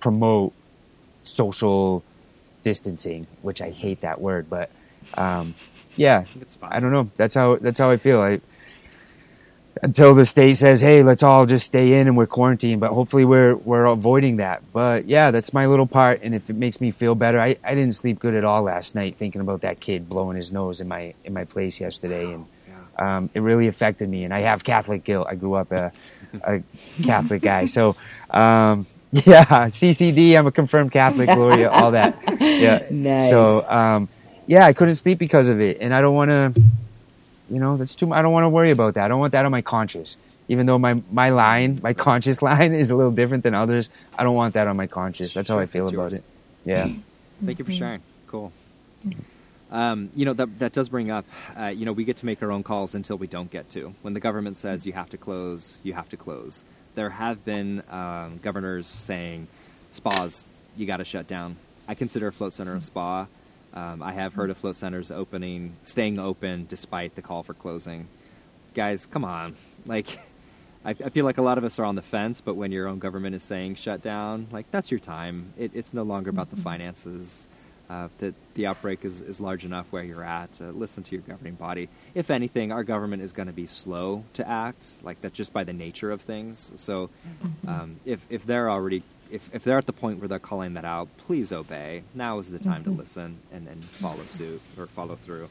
promote 0.00 0.52
social 1.24 2.04
distancing, 2.62 3.26
which 3.42 3.60
I 3.60 3.70
hate 3.70 4.00
that 4.02 4.20
word, 4.20 4.48
but 4.48 4.70
um, 5.16 5.54
yeah, 5.96 6.24
I 6.62 6.80
don't 6.80 6.92
know. 6.92 7.10
That's 7.16 7.34
how 7.34 7.56
that's 7.56 7.78
how 7.78 7.90
I 7.90 7.96
feel. 7.96 8.20
I 8.20 8.40
until 9.82 10.14
the 10.14 10.24
state 10.24 10.56
says, 10.56 10.80
"Hey, 10.80 11.02
let's 11.02 11.22
all 11.22 11.46
just 11.46 11.66
stay 11.66 11.98
in 12.00 12.06
and 12.06 12.16
we're 12.16 12.26
quarantined," 12.26 12.80
but 12.80 12.90
hopefully 12.90 13.24
we're 13.24 13.54
we're 13.56 13.86
avoiding 13.86 14.36
that. 14.36 14.62
But 14.72 15.06
yeah, 15.06 15.30
that's 15.30 15.52
my 15.52 15.66
little 15.66 15.86
part, 15.86 16.20
and 16.22 16.34
if 16.34 16.48
it 16.48 16.56
makes 16.56 16.80
me 16.80 16.90
feel 16.90 17.14
better, 17.14 17.40
I, 17.40 17.56
I 17.64 17.74
didn't 17.74 17.94
sleep 17.94 18.18
good 18.18 18.34
at 18.34 18.44
all 18.44 18.62
last 18.62 18.94
night 18.94 19.16
thinking 19.18 19.40
about 19.40 19.62
that 19.62 19.80
kid 19.80 20.08
blowing 20.08 20.36
his 20.36 20.50
nose 20.52 20.80
in 20.80 20.88
my 20.88 21.14
in 21.24 21.32
my 21.32 21.44
place 21.44 21.80
yesterday, 21.80 22.32
and 22.32 22.46
um, 22.98 23.30
it 23.34 23.40
really 23.40 23.68
affected 23.68 24.08
me. 24.08 24.24
And 24.24 24.32
I 24.32 24.40
have 24.40 24.64
Catholic 24.64 25.04
guilt. 25.04 25.26
I 25.28 25.34
grew 25.34 25.54
up 25.54 25.72
a, 25.72 25.92
a 26.42 26.62
Catholic 27.02 27.42
guy. 27.42 27.66
So, 27.66 27.96
um, 28.30 28.86
yeah, 29.26 29.68
CCD, 29.68 30.36
I'm 30.36 30.48
a 30.48 30.50
confirmed 30.52 30.90
Catholic, 30.90 31.28
Gloria, 31.28 31.70
all 31.70 31.92
that. 31.92 32.18
Yeah. 32.40 32.84
Nice. 32.90 33.30
So, 33.30 33.68
um, 33.70 34.08
yeah, 34.46 34.66
I 34.66 34.72
couldn't 34.72 34.96
sleep 34.96 35.18
because 35.18 35.48
of 35.48 35.60
it. 35.60 35.78
And 35.80 35.94
I 35.94 36.00
don't 36.00 36.16
want 36.16 36.30
to, 36.30 36.62
you 37.48 37.60
know, 37.60 37.76
that's 37.76 37.94
too, 37.94 38.12
I 38.12 38.22
don't 38.22 38.32
want 38.32 38.44
to 38.44 38.48
worry 38.48 38.72
about 38.72 38.94
that. 38.94 39.04
I 39.04 39.08
don't 39.08 39.20
want 39.20 39.30
that 39.32 39.44
on 39.44 39.52
my 39.52 39.62
conscience. 39.62 40.16
Even 40.48 40.66
though 40.66 40.78
my, 40.78 41.00
my 41.12 41.30
line, 41.30 41.78
my 41.80 41.92
conscious 42.08 42.42
line 42.42 42.74
is 42.74 42.90
a 42.90 42.96
little 42.96 43.12
different 43.12 43.44
than 43.44 43.54
others, 43.54 43.88
I 44.18 44.24
don't 44.24 44.34
want 44.34 44.54
that 44.54 44.66
on 44.66 44.76
my 44.76 44.88
conscience. 44.88 45.32
That's 45.32 45.48
how 45.48 45.60
I 45.60 45.66
feel 45.66 45.86
about 45.86 46.12
it. 46.12 46.24
Yeah. 46.64 46.88
Thank 47.44 47.60
you 47.60 47.64
for 47.64 47.72
sharing. 47.72 48.02
Cool. 48.26 48.52
Um, 49.70 50.10
you 50.14 50.24
know 50.24 50.34
that 50.34 50.58
that 50.60 50.72
does 50.72 50.88
bring 50.88 51.10
up. 51.10 51.24
Uh, 51.58 51.66
you 51.66 51.84
know, 51.84 51.92
we 51.92 52.04
get 52.04 52.18
to 52.18 52.26
make 52.26 52.42
our 52.42 52.52
own 52.52 52.62
calls 52.62 52.94
until 52.94 53.18
we 53.18 53.26
don't 53.26 53.50
get 53.50 53.70
to. 53.70 53.94
When 54.02 54.14
the 54.14 54.20
government 54.20 54.56
says 54.56 54.86
you 54.86 54.92
have 54.92 55.10
to 55.10 55.16
close, 55.16 55.78
you 55.82 55.94
have 55.94 56.08
to 56.10 56.16
close. 56.16 56.62
There 56.94 57.10
have 57.10 57.44
been 57.44 57.82
um, 57.90 58.38
governors 58.42 58.86
saying 58.86 59.48
spas 59.90 60.44
you 60.76 60.86
got 60.86 60.98
to 60.98 61.04
shut 61.04 61.26
down. 61.26 61.56
I 61.86 61.94
consider 61.94 62.28
a 62.28 62.32
float 62.32 62.52
center 62.52 62.74
a 62.74 62.80
spa. 62.80 63.26
Um, 63.74 64.02
I 64.02 64.12
have 64.12 64.34
heard 64.34 64.50
of 64.50 64.56
float 64.56 64.76
centers 64.76 65.10
opening, 65.10 65.74
staying 65.82 66.18
open 66.18 66.66
despite 66.68 67.16
the 67.16 67.22
call 67.22 67.42
for 67.42 67.54
closing. 67.54 68.06
Guys, 68.74 69.06
come 69.06 69.24
on! 69.24 69.56
Like, 69.86 70.18
I, 70.84 70.90
I, 70.90 71.08
feel 71.10 71.24
like 71.24 71.38
a 71.38 71.42
lot 71.42 71.58
of 71.58 71.64
us 71.64 71.78
are 71.78 71.84
on 71.84 71.96
the 71.96 72.02
fence, 72.02 72.40
but 72.40 72.54
when 72.54 72.70
your 72.70 72.86
own 72.86 73.00
government 73.00 73.34
is 73.34 73.42
saying 73.42 73.74
shut 73.74 74.00
down, 74.00 74.46
like 74.52 74.70
that's 74.70 74.90
your 74.90 75.00
time. 75.00 75.52
It, 75.58 75.72
it's 75.74 75.92
no 75.92 76.04
longer 76.04 76.30
about 76.30 76.50
the 76.50 76.56
mm-hmm. 76.56 76.64
finances 76.64 77.48
uh, 77.90 78.08
that 78.18 78.34
the 78.54 78.66
outbreak 78.66 79.04
is, 79.04 79.20
is 79.20 79.40
large 79.40 79.64
enough 79.64 79.90
where 79.92 80.02
you're 80.02 80.24
at. 80.24 80.60
Uh, 80.60 80.66
listen 80.70 81.02
to 81.02 81.12
your 81.12 81.22
governing 81.22 81.54
body. 81.54 81.88
If 82.14 82.30
anything, 82.30 82.72
our 82.72 82.84
government 82.84 83.22
is 83.22 83.32
going 83.32 83.48
to 83.48 83.52
be 83.52 83.66
slow 83.66 84.24
to 84.34 84.48
act, 84.48 84.94
like 85.02 85.20
that's 85.20 85.36
just 85.36 85.52
by 85.52 85.64
the 85.64 85.72
nature 85.72 86.10
of 86.10 86.22
things. 86.22 86.72
So, 86.76 87.10
mm-hmm. 87.42 87.68
um, 87.68 87.96
if 88.04 88.24
if 88.30 88.46
they're 88.46 88.70
already 88.70 89.02
if, 89.30 89.50
if 89.54 89.64
they're 89.64 89.78
at 89.78 89.86
the 89.86 89.92
point 89.92 90.20
where 90.20 90.28
they're 90.28 90.38
calling 90.38 90.74
that 90.74 90.84
out, 90.84 91.08
please 91.16 91.52
obey. 91.52 92.04
Now 92.14 92.38
is 92.38 92.50
the 92.50 92.58
time 92.58 92.82
mm-hmm. 92.82 92.94
to 92.94 92.98
listen 93.00 93.38
and, 93.52 93.66
and 93.68 93.84
follow 93.84 94.24
suit 94.28 94.60
or 94.78 94.86
follow 94.86 95.16
through. 95.16 95.48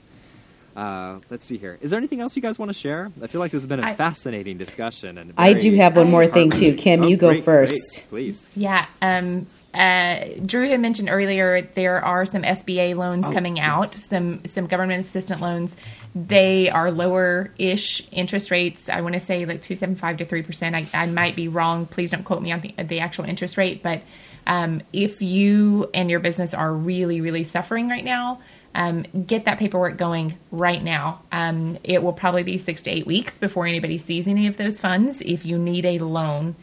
Uh, 0.76 1.20
let's 1.30 1.46
see 1.46 1.58
here. 1.58 1.78
Is 1.82 1.92
there 1.92 2.00
anything 2.00 2.20
else 2.20 2.36
you 2.36 2.42
guys 2.42 2.58
want 2.58 2.70
to 2.70 2.74
share? 2.74 3.12
I 3.22 3.28
feel 3.28 3.40
like 3.40 3.52
this 3.52 3.62
has 3.62 3.68
been 3.68 3.80
a 3.80 3.88
I- 3.90 3.96
fascinating 3.96 4.58
discussion. 4.58 5.18
And 5.18 5.34
I 5.38 5.54
do 5.54 5.76
have 5.76 5.96
one 5.96 6.10
more 6.10 6.28
thing 6.28 6.50
too. 6.50 6.74
Kim, 6.76 7.04
Oh, 7.04 7.08
you 7.08 7.18
go 7.18 7.30
great, 7.30 7.44
first. 7.44 7.74
great. 7.74 8.10
please. 8.10 8.46
Yeah. 8.56 8.88
Um, 9.02 9.46
uh, 9.74 10.26
Drew 10.46 10.70
had 10.70 10.80
mentioned 10.80 11.10
earlier 11.10 11.62
there 11.74 12.04
are 12.04 12.26
some 12.26 12.44
SBA 12.44 12.96
loans 12.96 13.28
Oh, 13.28 13.34
coming 13.34 13.58
yes. 13.58 13.66
out, 13.68 13.94
some 13.94 14.42
some 14.48 14.68
government 14.68 15.06
assistant 15.06 15.42
loans. 15.42 15.76
They 16.14 16.70
are 16.70 16.92
lower 16.92 17.52
ish 17.58 18.08
interest 18.12 18.52
rates. 18.52 18.88
I 18.88 19.02
want 19.02 19.14
to 19.16 19.20
say 19.20 19.46
like 19.46 19.64
two 19.64 19.76
seven 19.76 19.96
five 19.96 20.18
to 20.18 20.26
three 20.26 20.44
percent. 20.44 20.76
I, 20.76 20.88
I 20.94 21.06
might 21.08 21.36
be 21.36 21.48
wrong. 21.48 21.88
Please 21.88 22.12
don't 22.12 22.24
quote 22.24 22.42
me 22.44 22.52
on 22.52 22.62
the, 22.62 22.76
the 22.84 23.00
actual 23.00 23.26
interest 23.26 23.58
rate. 23.58 23.82
But 23.82 24.04
um, 24.46 24.82
if 24.92 25.22
you 25.22 25.90
and 25.94 26.10
your 26.10 26.20
business 26.20 26.54
are 26.54 26.72
really 26.72 27.22
really 27.22 27.44
suffering 27.44 27.90
right 27.90 28.06
now. 28.06 28.42
Um, 28.76 29.04
get 29.28 29.46
that 29.46 29.60
paperwork 29.60 29.98
going 29.98 30.36
right 30.50 30.82
now. 30.82 31.22
Um, 31.32 31.78
it 31.84 32.02
will 32.02 32.12
probably 32.12 32.42
be 32.42 32.58
six 32.58 32.82
to 32.82 32.90
eight 32.90 33.06
weeks 33.06 33.38
before 33.38 33.68
anybody 33.68 34.00
sees 34.00 34.28
any 34.28 34.48
of 34.48 34.58
those 34.58 34.80
funds. 34.80 35.22
If 35.22 35.46
you 35.46 35.60
need 35.60 35.86
a 35.86 36.00
loan, 36.00 36.56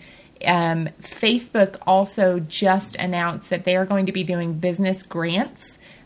um, 0.44 0.88
Facebook 1.00 1.76
also 1.86 2.40
just 2.40 2.96
announced 2.96 3.50
that 3.50 3.64
they 3.64 3.76
are 3.76 3.86
going 3.86 4.06
to 4.06 4.12
be 4.12 4.24
doing 4.24 4.54
business 4.54 5.02
grants 5.02 5.62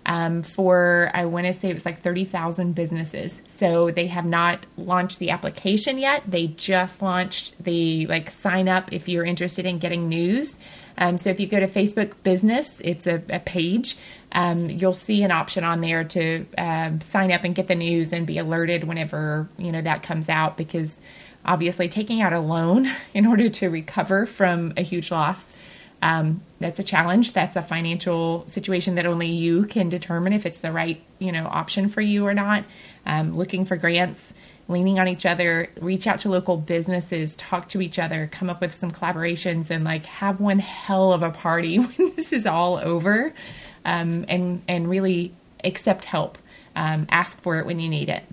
um, 0.06 0.42
for, 0.42 1.10
I 1.14 1.24
want 1.24 1.46
to 1.46 1.54
say 1.54 1.70
it 1.70 1.74
was 1.74 1.86
like 1.86 2.02
30,000 2.02 2.74
businesses. 2.74 3.40
So 3.48 3.90
they 3.90 4.08
have 4.08 4.26
not 4.26 4.66
launched 4.76 5.18
the 5.18 5.30
application 5.30 5.98
yet. 5.98 6.22
They 6.26 6.48
just 6.48 7.00
launched 7.00 7.62
the 7.62 8.06
like 8.06 8.30
sign 8.30 8.68
up 8.68 8.92
if 8.92 9.08
you're 9.08 9.24
interested 9.24 9.66
in 9.66 9.78
getting 9.78 10.08
news. 10.08 10.56
Um, 10.96 11.18
so 11.18 11.30
if 11.30 11.40
you 11.40 11.46
go 11.46 11.58
to 11.58 11.66
Facebook 11.66 12.12
Business, 12.22 12.80
it's 12.84 13.06
a, 13.06 13.22
a 13.28 13.40
page. 13.40 13.96
Um, 14.32 14.70
you'll 14.70 14.94
see 14.94 15.22
an 15.22 15.32
option 15.32 15.64
on 15.64 15.80
there 15.80 16.04
to 16.04 16.46
um, 16.56 17.00
sign 17.00 17.32
up 17.32 17.44
and 17.44 17.54
get 17.54 17.66
the 17.66 17.74
news 17.74 18.12
and 18.12 18.26
be 18.26 18.38
alerted 18.38 18.84
whenever 18.84 19.48
you 19.58 19.72
know 19.72 19.82
that 19.82 20.02
comes 20.02 20.28
out. 20.28 20.56
Because 20.56 21.00
obviously, 21.44 21.88
taking 21.88 22.22
out 22.22 22.32
a 22.32 22.40
loan 22.40 22.94
in 23.14 23.26
order 23.26 23.48
to 23.48 23.68
recover 23.68 24.26
from 24.26 24.72
a 24.76 24.82
huge 24.82 25.10
loss 25.10 25.54
um, 26.04 26.42
that's 26.60 26.78
a 26.78 26.82
challenge. 26.82 27.32
That's 27.32 27.56
a 27.56 27.62
financial 27.62 28.44
situation 28.46 28.96
that 28.96 29.06
only 29.06 29.30
you 29.30 29.64
can 29.64 29.88
determine 29.88 30.34
if 30.34 30.44
it's 30.44 30.60
the 30.60 30.70
right, 30.70 31.02
you 31.18 31.32
know, 31.32 31.46
option 31.46 31.88
for 31.88 32.02
you 32.02 32.26
or 32.26 32.34
not. 32.34 32.64
Um, 33.06 33.34
looking 33.34 33.64
for 33.64 33.78
grants, 33.78 34.34
leaning 34.68 35.00
on 35.00 35.08
each 35.08 35.24
other, 35.24 35.70
reach 35.80 36.06
out 36.06 36.20
to 36.20 36.28
local 36.28 36.58
businesses, 36.58 37.34
talk 37.36 37.70
to 37.70 37.80
each 37.80 37.98
other, 37.98 38.28
come 38.30 38.50
up 38.50 38.60
with 38.60 38.74
some 38.74 38.92
collaborations, 38.92 39.70
and 39.70 39.82
like 39.82 40.04
have 40.04 40.40
one 40.40 40.58
hell 40.58 41.14
of 41.14 41.22
a 41.22 41.30
party 41.30 41.78
when 41.78 42.12
this 42.16 42.34
is 42.34 42.46
all 42.46 42.76
over, 42.76 43.32
um, 43.86 44.26
and 44.28 44.62
and 44.68 44.90
really 44.90 45.32
accept 45.64 46.04
help. 46.04 46.36
Um, 46.76 47.06
ask 47.08 47.40
for 47.40 47.58
it 47.58 47.64
when 47.64 47.80
you 47.80 47.88
need 47.88 48.10
it. 48.10 48.24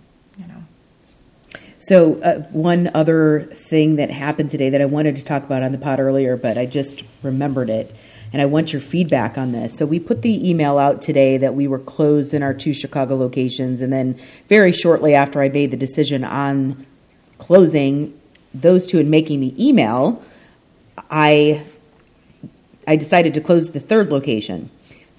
So, 1.81 2.21
uh, 2.21 2.41
one 2.51 2.91
other 2.93 3.49
thing 3.53 3.95
that 3.95 4.11
happened 4.11 4.51
today 4.51 4.69
that 4.69 4.81
I 4.81 4.85
wanted 4.85 5.15
to 5.15 5.25
talk 5.25 5.43
about 5.43 5.63
on 5.63 5.71
the 5.71 5.79
pod 5.79 5.99
earlier, 5.99 6.37
but 6.37 6.55
I 6.55 6.67
just 6.67 7.01
remembered 7.23 7.71
it, 7.71 7.91
and 8.31 8.39
I 8.39 8.45
want 8.45 8.71
your 8.71 8.83
feedback 8.83 9.35
on 9.35 9.51
this. 9.51 9.79
So, 9.79 9.87
we 9.87 9.99
put 9.99 10.21
the 10.21 10.47
email 10.47 10.77
out 10.77 11.01
today 11.01 11.37
that 11.37 11.55
we 11.55 11.67
were 11.67 11.79
closed 11.79 12.35
in 12.35 12.43
our 12.43 12.53
two 12.53 12.75
Chicago 12.75 13.15
locations, 13.15 13.81
and 13.81 13.91
then 13.91 14.19
very 14.47 14.71
shortly 14.71 15.15
after 15.15 15.41
I 15.41 15.49
made 15.49 15.71
the 15.71 15.77
decision 15.77 16.23
on 16.23 16.85
closing 17.39 18.13
those 18.53 18.85
two 18.85 18.99
and 18.99 19.09
making 19.09 19.39
the 19.39 19.67
email, 19.67 20.23
I 21.09 21.63
I 22.85 22.95
decided 22.95 23.33
to 23.33 23.41
close 23.41 23.71
the 23.71 23.79
third 23.79 24.11
location. 24.11 24.69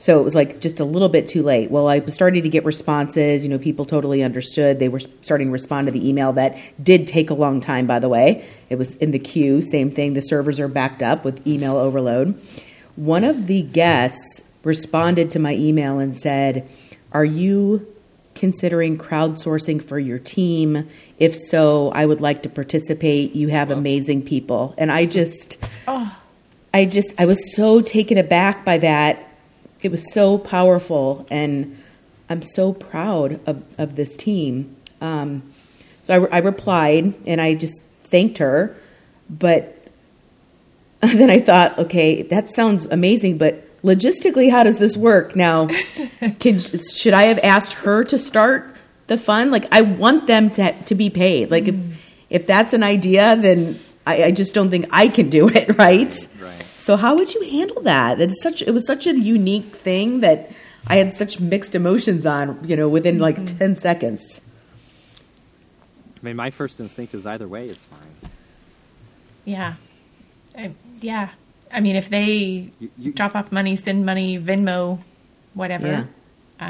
So 0.02 0.18
it 0.18 0.24
was 0.24 0.34
like 0.34 0.60
just 0.60 0.80
a 0.80 0.84
little 0.84 1.08
bit 1.08 1.28
too 1.28 1.44
late. 1.44 1.70
Well, 1.70 1.86
I 1.86 2.00
was 2.00 2.12
starting 2.12 2.42
to 2.42 2.48
get 2.48 2.64
responses. 2.64 3.44
You 3.44 3.48
know, 3.48 3.58
people 3.58 3.84
totally 3.84 4.24
understood. 4.24 4.80
They 4.80 4.88
were 4.88 4.98
starting 4.98 5.46
to 5.46 5.52
respond 5.52 5.86
to 5.86 5.92
the 5.92 6.08
email 6.08 6.32
that 6.32 6.58
did 6.82 7.06
take 7.06 7.30
a 7.30 7.34
long 7.34 7.60
time, 7.60 7.86
by 7.86 8.00
the 8.00 8.08
way. 8.08 8.44
It 8.68 8.78
was 8.78 8.96
in 8.96 9.12
the 9.12 9.20
queue. 9.20 9.62
Same 9.62 9.92
thing. 9.92 10.14
The 10.14 10.20
servers 10.20 10.58
are 10.58 10.66
backed 10.66 11.04
up 11.04 11.24
with 11.24 11.46
email 11.46 11.76
overload. 11.76 12.34
One 12.96 13.22
of 13.22 13.46
the 13.46 13.62
guests 13.62 14.42
responded 14.64 15.30
to 15.30 15.38
my 15.38 15.54
email 15.54 16.00
and 16.00 16.16
said, 16.16 16.68
Are 17.12 17.24
you 17.24 17.86
considering 18.34 18.98
crowdsourcing 18.98 19.84
for 19.84 20.00
your 20.00 20.18
team? 20.18 20.90
If 21.20 21.36
so, 21.36 21.92
I 21.92 22.06
would 22.06 22.20
like 22.20 22.42
to 22.42 22.48
participate. 22.48 23.36
You 23.36 23.50
have 23.50 23.70
amazing 23.70 24.22
people. 24.22 24.74
And 24.76 24.90
I 24.90 25.06
just. 25.06 25.58
Oh. 25.86 26.12
I 26.74 26.86
just 26.86 27.14
I 27.18 27.26
was 27.26 27.54
so 27.54 27.82
taken 27.82 28.18
aback 28.18 28.64
by 28.64 28.78
that. 28.78 29.28
It 29.84 29.90
was 29.90 30.12
so 30.12 30.38
powerful, 30.38 31.26
and 31.30 31.78
I'm 32.28 32.42
so 32.42 32.72
proud 32.72 33.40
of, 33.46 33.64
of 33.78 33.96
this 33.96 34.16
team. 34.16 34.76
Um, 35.00 35.42
so 36.02 36.14
I, 36.14 36.16
re- 36.16 36.28
I 36.30 36.38
replied 36.38 37.14
and 37.26 37.40
I 37.40 37.54
just 37.54 37.82
thanked 38.04 38.38
her, 38.38 38.76
but 39.28 39.76
then 41.00 41.30
I 41.30 41.40
thought, 41.40 41.78
okay, 41.78 42.22
that 42.22 42.48
sounds 42.48 42.86
amazing, 42.86 43.38
but 43.38 43.68
logistically, 43.82 44.50
how 44.50 44.62
does 44.62 44.76
this 44.76 44.96
work 44.96 45.34
now? 45.34 45.66
Can, 46.38 46.58
should 46.58 47.14
I 47.14 47.24
have 47.24 47.38
asked 47.42 47.72
her 47.72 48.04
to 48.04 48.18
start 48.18 48.76
the 49.08 49.16
fund? 49.16 49.50
Like, 49.50 49.66
I 49.72 49.82
want 49.82 50.26
them 50.26 50.50
to 50.50 50.72
to 50.84 50.94
be 50.94 51.10
paid. 51.10 51.50
Like, 51.50 51.68
if 51.68 51.76
if 52.30 52.46
that's 52.46 52.72
an 52.72 52.82
idea, 52.82 53.36
then 53.36 53.78
I, 54.06 54.24
I 54.24 54.30
just 54.30 54.54
don't 54.54 54.70
think 54.70 54.86
I 54.90 55.08
can 55.08 55.28
do 55.28 55.48
it, 55.48 55.76
right? 55.78 56.14
Right. 56.40 56.64
So 56.82 56.96
how 56.96 57.14
would 57.14 57.32
you 57.32 57.42
handle 57.42 57.80
that? 57.82 58.20
It's 58.20 58.42
such 58.42 58.60
it 58.60 58.72
was 58.72 58.84
such 58.86 59.06
a 59.06 59.14
unique 59.16 59.76
thing 59.76 60.18
that 60.20 60.50
I 60.88 60.96
had 60.96 61.12
such 61.12 61.38
mixed 61.38 61.76
emotions 61.76 62.26
on, 62.26 62.58
you 62.64 62.74
know, 62.74 62.88
within 62.88 63.20
like 63.20 63.56
10 63.58 63.76
seconds. 63.76 64.40
I 66.20 66.26
mean, 66.26 66.34
my 66.34 66.50
first 66.50 66.80
instinct 66.80 67.14
is 67.14 67.24
either 67.24 67.46
way 67.46 67.68
is 67.68 67.86
fine. 67.86 68.30
Yeah. 69.44 69.74
I, 70.58 70.72
yeah. 71.00 71.28
I 71.72 71.78
mean, 71.80 71.94
if 71.94 72.08
they 72.10 72.70
You- 72.80 72.90
you- 72.98 73.12
drop 73.12 73.36
off 73.36 73.52
money, 73.52 73.76
send 73.76 74.04
money, 74.04 74.38
Venmo, 74.40 74.98
whatever. 75.54 75.86
Yeah. 75.86 76.04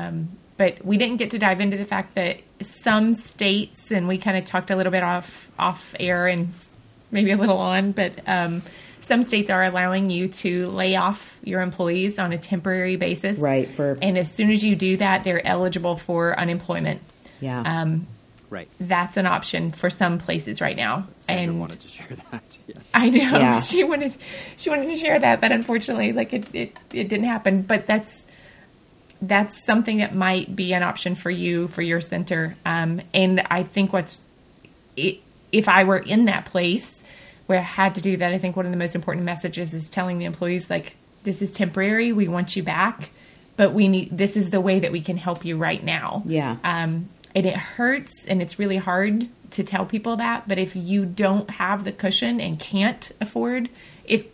Um, 0.09 0.29
but 0.59 0.85
we 0.85 0.99
didn't 0.99 1.17
get 1.17 1.31
to 1.31 1.39
dive 1.39 1.61
into 1.61 1.77
the 1.79 1.85
fact 1.87 2.15
that 2.17 2.41
some 2.83 3.15
states, 3.15 3.91
and 3.91 4.07
we 4.07 4.19
kind 4.19 4.37
of 4.37 4.45
talked 4.45 4.71
a 4.71 4.77
little 4.77 4.93
bit 4.93 5.03
off 5.03 5.51
off 5.59 5.95
air 5.99 6.27
and 6.27 6.53
maybe 7.11 7.31
a 7.31 7.37
little 7.37 7.57
on, 7.59 7.93
but 7.93 8.13
um, 8.27 8.63
some 9.03 9.23
states 9.23 9.51
are 9.51 9.63
allowing 9.65 10.11
you 10.11 10.29
to 10.29 10.67
lay 10.69 10.97
off 10.97 11.35
your 11.45 11.61
employees 11.61 12.19
on 12.19 12.33
a 12.33 12.39
temporary 12.39 12.97
basis. 12.97 13.39
Right, 13.39 13.69
for- 13.71 13.99
and 14.01 14.17
as 14.17 14.31
soon 14.33 14.51
as 14.51 14.63
you 14.65 14.75
do 14.77 14.97
that, 14.99 15.25
they're 15.25 15.45
eligible 15.47 15.97
for 15.97 16.39
unemployment. 16.39 17.01
Yeah. 17.41 17.61
Um, 17.83 18.07
Right. 18.51 18.69
that's 18.79 19.17
an 19.17 19.25
option 19.27 19.71
for 19.71 19.89
some 19.89 20.19
places 20.19 20.61
right 20.61 20.77
now. 20.77 21.09
Sandra 21.21 21.45
and 21.53 21.61
wanted 21.61 21.81
to 21.81 21.89
share 21.89 22.07
that. 22.31 22.59
Yeah. 22.67 22.75
I 22.93 23.09
know 23.09 23.17
Yeah. 23.39 23.61
she 23.73 23.83
wanted 23.83 24.15
she 24.59 24.69
wanted 24.69 24.91
to 24.91 24.97
share 24.97 25.19
that, 25.19 25.41
but 25.41 25.53
unfortunately, 25.53 26.13
like 26.13 26.33
it, 26.35 26.55
it, 26.55 26.77
it 26.93 27.09
didn't 27.09 27.25
happen. 27.25 27.63
But 27.63 27.87
that's 27.87 28.11
that's 29.23 29.65
something 29.65 29.99
that 29.99 30.15
might 30.15 30.55
be 30.55 30.75
an 30.75 30.83
option 30.83 31.15
for 31.15 31.31
you 31.31 31.69
for 31.69 31.81
your 31.81 32.01
center. 32.01 32.57
Um, 32.67 33.01
and 33.15 33.41
I 33.51 33.63
think 33.63 33.93
what's 33.93 34.23
i 34.99 35.19
if 35.51 35.69
I 35.69 35.85
were 35.85 35.99
in 35.99 36.27
that 36.27 36.45
place 36.47 37.03
where 37.47 37.59
I 37.59 37.63
had 37.63 37.95
to 37.97 38.01
do 38.01 38.17
that, 38.19 38.33
I 38.33 38.39
think 38.39 38.57
one 38.57 38.67
of 38.67 38.73
the 38.73 38.79
most 38.79 38.95
important 38.95 39.25
messages 39.25 39.75
is 39.75 39.91
telling 39.91 40.19
the 40.19 40.25
employees 40.25 40.71
like 40.71 40.97
this 41.25 41.43
is 41.43 41.51
temporary. 41.51 42.13
We 42.13 42.29
want 42.29 42.57
you 42.57 42.63
back, 42.63 43.11
but 43.57 43.73
we 43.73 43.89
need 43.89 44.17
this 44.17 44.37
is 44.37 44.51
the 44.51 44.61
way 44.61 44.81
that 44.81 44.93
we 44.93 45.01
can 45.01 45.17
help 45.17 45.45
you 45.45 45.57
right 45.57 45.83
now. 45.83 46.23
Yeah. 46.27 46.57
Um, 46.65 47.09
and 47.35 47.47
it 47.47 47.57
hurts 47.57 48.13
and 48.27 48.43
it's 48.43 48.59
really 48.59 48.77
hard 48.77 49.29
to 49.53 49.65
tell 49.65 49.87
people 49.87 50.17
that. 50.17 50.49
But 50.49 50.59
if 50.59 50.77
you 50.77 51.05
don't 51.07 51.49
have 51.51 51.85
the 51.85 51.93
cushion 51.93 52.41
and 52.41 52.59
can't 52.59 53.11
afford 53.21 53.69
if 54.05 54.27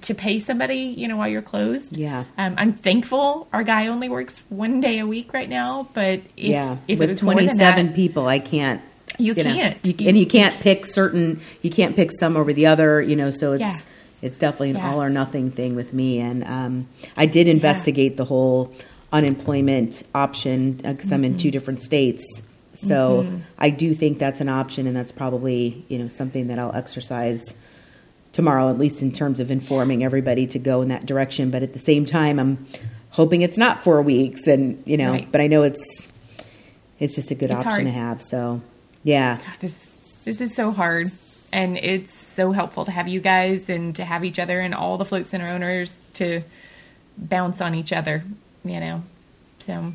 to 0.00 0.14
pay 0.14 0.40
somebody, 0.40 0.76
you 0.76 1.06
know, 1.06 1.16
while 1.16 1.28
you're 1.28 1.42
closed. 1.42 1.96
Yeah. 1.96 2.24
Um, 2.38 2.54
I'm 2.56 2.72
thankful 2.72 3.48
our 3.52 3.62
guy 3.62 3.88
only 3.88 4.08
works 4.08 4.42
one 4.48 4.80
day 4.80 4.98
a 4.98 5.06
week 5.06 5.32
right 5.32 5.48
now. 5.48 5.88
But 5.92 6.20
if, 6.36 6.48
yeah. 6.48 6.78
if 6.88 6.98
With 6.98 7.08
it 7.08 7.12
was 7.12 7.22
more 7.22 7.34
than 7.34 7.44
27 7.44 7.86
that, 7.86 7.94
people, 7.94 8.26
I 8.26 8.38
can't. 8.38 8.80
You 9.18 9.34
know, 9.34 9.42
can't. 9.42 9.76
you- 9.84 9.94
You- 9.98 10.08
and 10.08 10.18
you 10.18 10.26
can't 10.26 10.54
pick 10.60 10.86
certain, 10.86 11.40
you 11.62 11.70
can't 11.70 11.94
pick 11.96 12.10
some 12.18 12.36
over 12.36 12.52
the 12.52 12.66
other, 12.66 13.00
you 13.02 13.16
know, 13.16 13.30
so 13.30 13.52
it's, 13.52 13.60
Yeah. 13.60 13.78
it's 14.22 14.38
definitely 14.38 14.70
an 14.70 14.76
Yeah. 14.76 14.92
all 14.92 15.02
or 15.02 15.10
nothing 15.10 15.50
thing 15.50 15.74
with 15.76 15.92
me. 15.92 16.18
And 16.18 16.44
um, 16.44 16.86
I 17.16 17.26
did 17.26 17.48
investigate 17.48 18.16
the 18.16 18.24
whole 18.24 18.72
unemployment 19.12 20.02
option 20.14 20.72
because 20.82 21.12
I'm 21.12 21.24
in 21.24 21.32
Mm-hmm. 21.32 21.38
two 21.38 21.50
different 21.50 21.80
states. 21.80 22.24
So 22.86 23.26
I 23.58 23.70
do 23.70 23.94
think 23.94 24.18
that's 24.18 24.40
an 24.40 24.48
option, 24.48 24.86
and 24.88 24.96
that's 24.96 25.12
probably 25.12 25.84
you 25.88 25.98
know 25.98 26.08
something 26.08 26.48
that 26.48 26.58
I'll 26.58 26.74
exercise 26.74 27.44
tomorrow, 28.32 28.70
at 28.70 28.78
least 28.78 29.02
in 29.02 29.12
terms 29.12 29.38
of 29.38 29.50
informing 29.52 30.02
everybody 30.02 30.46
to 30.48 30.58
go 30.58 30.82
in 30.82 30.88
that 30.88 31.06
direction. 31.06 31.50
But 31.50 31.62
at 31.62 31.74
the 31.74 31.78
same 31.78 32.06
time, 32.06 32.40
I'm 32.40 32.66
hoping 33.10 33.42
it's 33.42 33.58
not 33.58 33.84
four 33.84 34.02
weeks, 34.02 34.48
and 34.48 34.82
you 34.84 34.96
know, 34.96 35.10
Right. 35.12 35.28
but 35.30 35.40
I 35.40 35.46
know 35.46 35.62
it's 35.62 36.08
it's 36.98 37.14
just 37.14 37.30
a 37.30 37.34
good 37.36 37.50
It's 37.50 37.58
option 37.60 37.70
hard. 37.70 37.84
to 37.84 37.90
have. 37.92 38.22
So 38.22 38.62
yeah, 39.04 39.40
this 39.60 39.78
this 40.24 40.40
is 40.40 40.54
so 40.54 40.70
hard 40.70 41.10
and 41.52 41.76
it's 41.76 42.12
so 42.34 42.52
helpful 42.52 42.84
to 42.84 42.90
have 42.90 43.08
you 43.08 43.20
guys 43.20 43.68
and 43.68 43.96
to 43.96 44.04
have 44.04 44.24
each 44.24 44.38
other 44.38 44.60
and 44.60 44.74
all 44.74 44.96
the 44.96 45.04
float 45.04 45.26
center 45.26 45.48
owners 45.48 46.00
to 46.14 46.42
bounce 47.18 47.60
on 47.60 47.74
each 47.74 47.92
other 47.92 48.24
you 48.64 48.80
know 48.80 49.02
so 49.58 49.92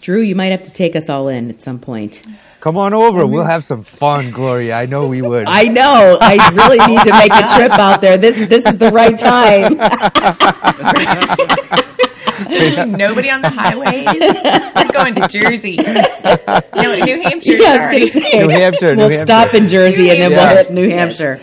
Drew, 0.00 0.22
you 0.22 0.34
might 0.34 0.50
have 0.50 0.64
to 0.64 0.70
take 0.70 0.96
us 0.96 1.10
all 1.10 1.28
in 1.28 1.50
at 1.50 1.60
some 1.60 1.78
point. 1.78 2.22
Come 2.60 2.78
on 2.78 2.94
over. 2.94 3.26
We'll 3.26 3.44
have 3.44 3.66
some 3.66 3.84
fun, 3.84 4.30
Gloria. 4.30 4.74
I 4.74 4.86
know 4.86 5.06
we 5.06 5.20
would. 5.20 5.44
I 5.46 5.64
know. 5.64 6.16
I 6.20 6.36
really 6.54 6.78
need 6.78 7.02
to 7.02 7.12
make 7.12 7.32
a 7.32 7.56
trip 7.56 7.72
out 7.72 8.00
there. 8.00 8.16
This 8.16 8.36
this 8.48 8.64
is 8.66 8.78
the 8.78 8.90
right 8.90 9.18
time. 9.18 9.76
Nobody 12.86 13.30
on 13.30 13.42
the 13.42 13.50
highways. 13.50 14.06
We're 14.74 14.92
going 14.92 15.14
to 15.14 15.28
Jersey. 15.28 15.76
No, 15.76 16.94
New 17.04 17.22
Hampshire. 17.22 17.52
Yeah, 17.52 17.84
sorry. 17.84 18.10
New 18.10 18.48
Hampshire, 18.48 18.96
We'll 18.96 19.08
Hampshire. 19.08 19.24
stop 19.24 19.54
in 19.54 19.68
Jersey 19.68 20.10
and 20.10 20.20
then 20.20 20.30
we'll 20.30 20.40
Yeah. 20.40 20.54
hit 20.56 20.72
New 20.72 20.90
Hampshire. 20.90 21.40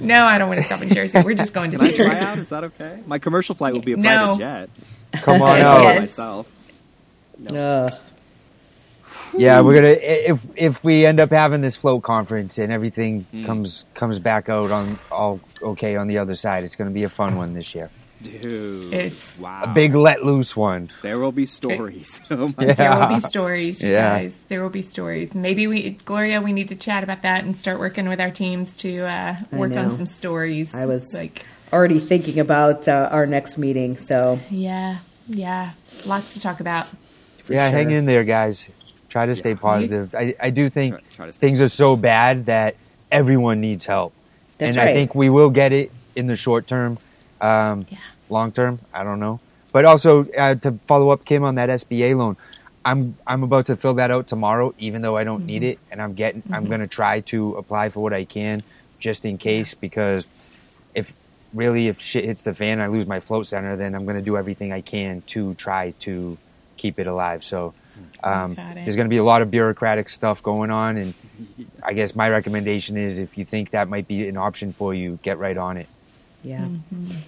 No, 0.00 0.24
I 0.24 0.38
don't 0.38 0.48
want 0.48 0.60
to 0.60 0.66
stop 0.66 0.82
in 0.82 0.92
Jersey. 0.92 1.20
We're 1.22 1.34
just 1.34 1.52
going 1.54 1.70
to 1.72 1.78
Can 1.78 1.86
I 1.86 1.92
try 1.92 2.18
out? 2.20 2.38
Is 2.38 2.48
that 2.50 2.64
okay? 2.64 3.00
My 3.06 3.18
commercial 3.18 3.54
flight 3.54 3.72
will 3.74 3.80
be 3.80 3.92
a 3.92 3.96
No. 3.96 4.36
private 4.36 4.38
jet. 4.38 5.22
Come 5.22 5.42
on 5.42 5.58
out. 5.60 5.80
fly 5.80 5.92
Yes. 5.92 6.00
myself. 6.00 6.48
Ugh. 7.50 7.92
Yeah, 9.36 9.60
we're 9.60 9.74
gonna 9.74 9.88
if 10.00 10.40
if 10.54 10.82
we 10.84 11.04
end 11.04 11.20
up 11.20 11.30
having 11.30 11.60
this 11.60 11.76
float 11.76 12.02
conference 12.02 12.58
and 12.58 12.72
everything 12.72 13.26
hmm. 13.30 13.44
comes 13.44 13.84
comes 13.94 14.18
back 14.18 14.48
out 14.48 14.70
on 14.70 14.98
all 15.10 15.40
okay 15.60 15.96
on 15.96 16.06
the 16.06 16.18
other 16.18 16.36
side, 16.36 16.64
it's 16.64 16.76
gonna 16.76 16.90
be 16.90 17.02
a 17.04 17.08
fun 17.10 17.36
one 17.36 17.52
this 17.52 17.74
year. 17.74 17.90
Dude, 18.22 18.92
It's- 18.94 19.38
wow. 19.38 19.64
A 19.64 19.66
big 19.74 19.94
let 19.94 20.24
loose 20.24 20.56
one. 20.56 20.90
There 21.02 21.18
will 21.18 21.32
be 21.32 21.46
stories. 21.46 22.20
oh 22.30 22.52
my 22.56 22.66
Yeah. 22.66 22.72
There 22.74 22.90
will 22.98 23.14
be 23.20 23.20
stories, 23.28 23.82
you 23.82 23.90
Yeah. 23.92 24.18
guys. 24.18 24.34
There 24.48 24.62
will 24.62 24.70
be 24.70 24.82
stories. 24.82 25.34
Maybe 25.34 25.66
we, 25.66 25.90
Gloria, 26.04 26.40
we 26.40 26.52
need 26.52 26.68
to 26.68 26.74
chat 26.76 27.04
about 27.04 27.22
that 27.22 27.44
and 27.44 27.56
start 27.56 27.78
working 27.78 28.08
with 28.08 28.20
our 28.20 28.30
teams 28.30 28.76
to 28.78 29.00
uh, 29.04 29.36
work 29.52 29.72
on 29.76 29.94
some 29.96 30.06
stories. 30.06 30.74
I 30.74 30.86
was- 30.86 31.12
like, 31.14 31.44
Already 31.72 31.98
thinking 31.98 32.38
about 32.38 32.86
uh, 32.86 33.08
our 33.10 33.26
next 33.26 33.58
meeting, 33.58 33.98
so 33.98 34.38
yeah, 34.50 34.98
yeah, 35.26 35.72
lots 36.04 36.32
to 36.34 36.40
talk 36.40 36.60
about. 36.60 36.86
for 37.42 37.54
yeah, 37.54 37.68
hang 37.70 37.90
in 37.90 38.06
there, 38.06 38.22
guys. 38.22 38.64
Try 39.08 39.26
to 39.26 39.34
stay 39.34 39.50
Yeah. 39.50 39.56
positive. 39.56 40.14
I, 40.14 40.34
I 40.40 40.50
do 40.50 40.68
think 40.70 40.94
Try- 41.10 41.26
try 41.26 41.30
things 41.32 41.60
are 41.60 41.68
so 41.68 41.96
bad 41.96 42.46
that 42.46 42.76
everyone 43.10 43.60
needs 43.60 43.84
help. 43.84 44.12
That's 44.58 44.76
and 44.76 44.84
right. 44.84 44.90
I 44.90 44.94
think 44.94 45.16
we 45.16 45.28
will 45.28 45.50
get 45.50 45.72
it 45.72 45.90
in 46.14 46.28
the 46.28 46.36
short 46.36 46.68
term. 46.68 46.98
Um, 47.40 47.86
Yeah. 47.90 47.98
Long 48.28 48.50
term, 48.52 48.80
I 48.92 49.04
don't 49.04 49.20
know. 49.20 49.38
But 49.72 49.84
also 49.84 50.26
uh, 50.36 50.56
to 50.56 50.78
follow 50.88 51.10
up, 51.10 51.24
Kim, 51.24 51.44
on 51.44 51.56
that 51.56 51.68
SBA 51.68 52.16
loan, 52.16 52.36
I'm 52.84 53.16
I'm 53.26 53.42
about 53.42 53.66
to 53.66 53.76
fill 53.76 53.94
that 53.94 54.10
out 54.10 54.26
tomorrow, 54.26 54.74
even 54.78 55.02
though 55.02 55.16
I 55.16 55.24
don't 55.24 55.44
need 55.46 55.62
it, 55.62 55.78
and 55.90 56.00
I'm 56.00 56.14
getting 56.14 56.42
I'm 56.50 56.66
going 56.66 56.80
to 56.80 56.86
try 56.86 57.20
to 57.32 57.54
apply 57.56 57.90
for 57.90 58.00
what 58.00 58.12
I 58.12 58.24
can, 58.24 58.62
just 58.98 59.24
in 59.24 59.38
case, 59.38 59.74
because 59.74 60.26
if 60.94 61.12
really 61.52 61.88
if 61.88 62.00
shit 62.00 62.24
hits 62.24 62.42
the 62.42 62.54
fan, 62.54 62.80
I 62.80 62.86
lose 62.86 63.06
my 63.06 63.20
float 63.20 63.48
center, 63.48 63.76
then 63.76 63.94
I'm 63.94 64.04
going 64.04 64.16
to 64.16 64.22
do 64.22 64.36
everything 64.36 64.72
I 64.72 64.80
can 64.80 65.22
to 65.28 65.54
try 65.54 65.92
to 66.00 66.36
keep 66.76 66.98
it 66.98 67.06
alive. 67.06 67.44
So. 67.44 67.74
Um, 68.22 68.54
there's 68.54 68.94
going 68.94 69.06
to 69.06 69.10
be 69.10 69.16
a 69.16 69.24
lot 69.24 69.40
of 69.40 69.50
bureaucratic 69.50 70.10
stuff 70.10 70.42
going 70.42 70.70
on, 70.70 70.98
and 70.98 71.14
I 71.82 71.94
guess 71.94 72.14
my 72.14 72.28
recommendation 72.28 72.96
is 72.98 73.18
if 73.18 73.38
you 73.38 73.46
think 73.46 73.70
that 73.70 73.88
might 73.88 74.06
be 74.06 74.28
an 74.28 74.36
option 74.36 74.74
for 74.74 74.92
you, 74.92 75.18
get 75.22 75.38
right 75.38 75.56
on 75.56 75.78
it. 75.78 75.88
Yeah. 76.46 76.68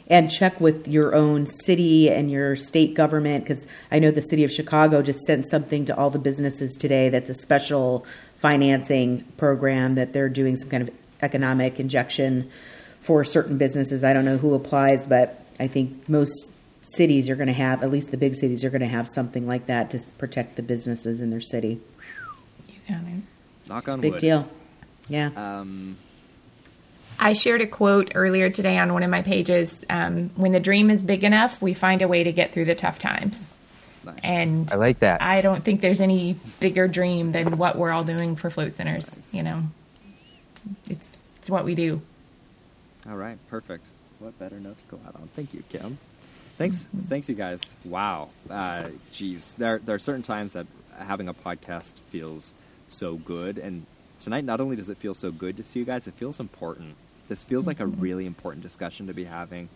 And 0.06 0.30
check 0.30 0.60
with 0.60 0.86
your 0.86 1.12
own 1.12 1.48
city 1.64 2.08
and 2.08 2.30
your 2.30 2.54
state 2.54 2.94
government 2.94 3.42
because 3.42 3.66
I 3.90 3.98
know 3.98 4.12
the 4.12 4.22
city 4.22 4.44
of 4.44 4.52
Chicago 4.52 5.02
just 5.02 5.18
sent 5.26 5.48
something 5.48 5.84
to 5.86 5.96
all 5.96 6.08
the 6.08 6.20
businesses 6.20 6.76
today 6.76 7.08
that's 7.08 7.28
a 7.28 7.34
special 7.34 8.06
financing 8.38 9.24
program 9.36 9.96
that 9.96 10.12
they're 10.12 10.28
doing 10.28 10.54
some 10.54 10.68
kind 10.68 10.88
of 10.88 10.94
economic 11.20 11.80
injection 11.80 12.48
for 13.00 13.24
certain 13.24 13.58
businesses. 13.58 14.04
I 14.04 14.12
don't 14.12 14.24
know 14.24 14.38
who 14.38 14.54
applies, 14.54 15.04
but 15.04 15.44
I 15.58 15.66
think 15.66 16.08
most 16.08 16.52
cities 16.82 17.28
are 17.28 17.34
going 17.34 17.48
to 17.48 17.52
have, 17.52 17.82
at 17.82 17.90
least 17.90 18.12
the 18.12 18.16
big 18.16 18.36
cities, 18.36 18.64
are 18.64 18.70
going 18.70 18.82
to 18.82 18.86
have 18.86 19.08
something 19.08 19.48
like 19.48 19.66
that 19.66 19.90
to 19.90 20.00
protect 20.18 20.54
the 20.54 20.62
businesses 20.62 21.20
in 21.20 21.30
their 21.30 21.40
city. 21.40 21.80
You 22.68 22.74
got 22.88 23.02
it. 23.02 23.22
Knock 23.68 23.88
on 23.88 24.00
Big 24.00 24.12
wood. 24.12 24.20
Big 24.20 24.28
deal. 24.28 24.48
Yeah. 25.08 25.30
Um, 25.34 25.96
I 27.18 27.32
shared 27.32 27.60
a 27.60 27.66
quote 27.66 28.12
earlier 28.14 28.48
today 28.50 28.78
on 28.78 28.92
one 28.92 29.02
of 29.02 29.10
my 29.10 29.22
pages. 29.22 29.72
Um, 29.90 30.30
when 30.36 30.52
the 30.52 30.60
dream 30.60 30.90
is 30.90 31.02
big 31.02 31.24
enough, 31.24 31.60
we 31.60 31.74
find 31.74 32.00
a 32.02 32.08
way 32.08 32.24
to 32.24 32.32
get 32.32 32.52
through 32.52 32.66
the 32.66 32.74
tough 32.74 32.98
times. 32.98 33.44
nice. 34.04 34.20
And 34.22 34.70
I 34.70 34.76
like 34.76 35.00
that. 35.00 35.20
I 35.20 35.40
don't 35.40 35.64
think 35.64 35.80
there's 35.80 36.00
any 36.00 36.36
bigger 36.60 36.86
dream 36.86 37.32
than 37.32 37.58
what 37.58 37.76
we're 37.76 37.90
all 37.90 38.04
doing 38.04 38.36
for 38.36 38.50
float 38.50 38.72
centers. 38.72 39.08
You 39.32 39.42
know, 39.42 39.62
it's 40.88 41.16
it's 41.38 41.50
what 41.50 41.64
we 41.64 41.74
do. 41.74 42.00
All 43.08 43.16
right, 43.16 43.38
perfect. 43.48 43.86
What 44.20 44.38
better 44.38 44.60
note 44.60 44.78
to 44.78 44.84
go 44.84 45.00
out 45.06 45.14
on? 45.16 45.28
Thank 45.34 45.54
you, 45.54 45.62
Kim. 45.68 45.98
Thanks, 46.56 46.88
thanks, 47.08 47.28
you 47.28 47.36
guys. 47.36 47.76
Wow, 47.84 48.30
uh, 48.50 48.88
geez, 49.12 49.54
there 49.54 49.78
there 49.78 49.94
are 49.94 50.00
certain 50.00 50.22
times 50.22 50.54
that 50.54 50.66
having 50.98 51.28
a 51.28 51.34
podcast 51.34 51.94
feels 52.10 52.52
so 52.88 53.14
good, 53.16 53.58
and 53.58 53.86
tonight 54.18 54.44
not 54.44 54.60
only 54.60 54.74
does 54.74 54.90
it 54.90 54.98
feel 54.98 55.14
so 55.14 55.30
good 55.30 55.56
to 55.58 55.62
see 55.62 55.78
you 55.78 55.84
guys, 55.84 56.08
it 56.08 56.14
feels 56.14 56.40
important. 56.40 56.96
This 57.28 57.44
feels 57.44 57.66
like 57.66 57.80
a 57.80 57.86
really 57.86 58.24
important 58.24 58.62
discussion 58.62 59.06
to 59.08 59.14
be 59.14 59.24
having, 59.24 59.68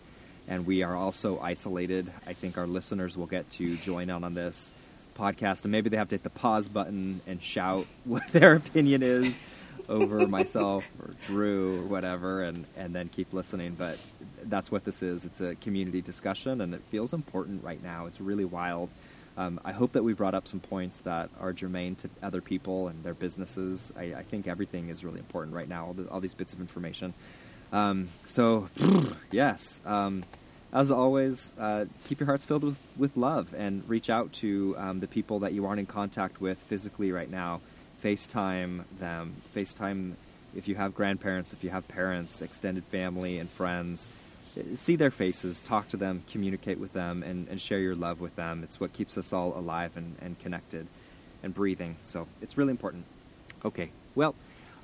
and 0.47 0.65
we 0.65 0.81
are 0.81 0.95
also 0.95 1.39
isolated. 1.39 2.11
I 2.25 2.33
think 2.33 2.57
our 2.57 2.65
listeners 2.65 3.15
will 3.15 3.27
get 3.27 3.49
to 3.51 3.77
join 3.77 4.09
in 4.09 4.23
on 4.23 4.33
this 4.33 4.71
podcast, 5.15 5.63
and 5.63 5.71
maybe 5.71 5.89
they 5.89 5.97
have 5.97 6.09
to 6.09 6.15
hit 6.15 6.23
the 6.23 6.31
pause 6.31 6.67
button 6.67 7.21
and 7.27 7.41
shout 7.41 7.85
what 8.05 8.27
their 8.31 8.55
opinion 8.55 9.03
is 9.03 9.39
over 9.87 10.25
myself 10.27 10.85
or 10.99 11.11
Drew 11.21 11.81
or 11.81 11.85
whatever, 11.85 12.43
and, 12.43 12.65
and 12.75 12.95
then 12.95 13.09
keep 13.09 13.31
listening. 13.33 13.75
But 13.77 13.99
that's 14.45 14.71
what 14.71 14.83
this 14.83 15.03
is. 15.03 15.25
It's 15.25 15.41
a 15.41 15.55
community 15.55 16.01
discussion, 16.01 16.61
and 16.61 16.73
it 16.73 16.81
feels 16.89 17.13
important 17.13 17.63
right 17.63 17.81
now. 17.83 18.07
It's 18.07 18.19
really 18.19 18.45
wild. 18.45 18.89
Um, 19.35 19.59
I 19.65 19.71
hope 19.71 19.93
that 19.93 20.03
we 20.03 20.13
brought 20.13 20.35
up 20.35 20.47
some 20.47 20.59
points 20.59 20.99
that 21.01 21.29
are 21.39 21.53
germane 21.53 21.95
to 21.95 22.09
other 22.21 22.39
people 22.39 22.87
and 22.87 23.03
their 23.03 23.15
businesses. 23.15 23.91
I, 23.97 24.13
I 24.13 24.23
think 24.23 24.47
everything 24.47 24.89
is 24.89 25.03
really 25.03 25.19
important 25.19 25.55
right 25.55 25.67
now, 25.67 25.87
all, 25.87 25.93
the, 25.93 26.07
all 26.09 26.19
these 26.19 26.35
bits 26.35 26.53
of 26.53 26.61
information. 26.61 27.13
Um, 27.73 28.07
so, 28.27 28.69
yes. 29.31 29.81
Um, 29.85 30.23
as 30.71 30.89
always, 30.89 31.53
uh, 31.59 31.85
keep 32.05 32.19
your 32.19 32.27
hearts 32.27 32.45
filled 32.45 32.63
with, 32.63 32.79
with 32.97 33.17
love 33.17 33.53
and 33.53 33.87
reach 33.89 34.09
out 34.09 34.31
to 34.33 34.75
um, 34.77 34.99
the 35.01 35.07
people 35.07 35.39
that 35.39 35.53
you 35.53 35.65
aren't 35.65 35.79
in 35.79 35.85
contact 35.85 36.39
with 36.39 36.57
physically 36.57 37.11
right 37.11 37.29
now. 37.29 37.59
FaceTime 38.01 38.83
them. 38.99 39.35
FaceTime 39.55 40.13
if 40.55 40.67
you 40.67 40.75
have 40.75 40.93
grandparents, 40.93 41.53
if 41.53 41.63
you 41.63 41.69
have 41.69 41.87
parents, 41.87 42.41
extended 42.41 42.83
family, 42.85 43.39
and 43.39 43.49
friends. 43.49 44.07
See 44.75 44.95
their 44.95 45.09
faces, 45.09 45.61
talk 45.61 45.87
to 45.89 45.97
them, 45.97 46.23
communicate 46.31 46.77
with 46.77 46.93
them, 46.93 47.23
and, 47.23 47.47
and 47.49 47.59
share 47.59 47.79
your 47.79 47.95
love 47.95 48.21
with 48.21 48.35
them. 48.35 48.61
It's 48.63 48.79
what 48.79 48.93
keeps 48.93 49.17
us 49.17 49.33
all 49.33 49.57
alive 49.57 49.97
and, 49.97 50.15
and 50.21 50.39
connected 50.39 50.85
and 51.41 51.53
breathing. 51.53 51.95
So 52.03 52.27
it's 52.41 52.57
really 52.57 52.71
important. 52.71 53.05
Okay, 53.65 53.89
well, 54.13 54.35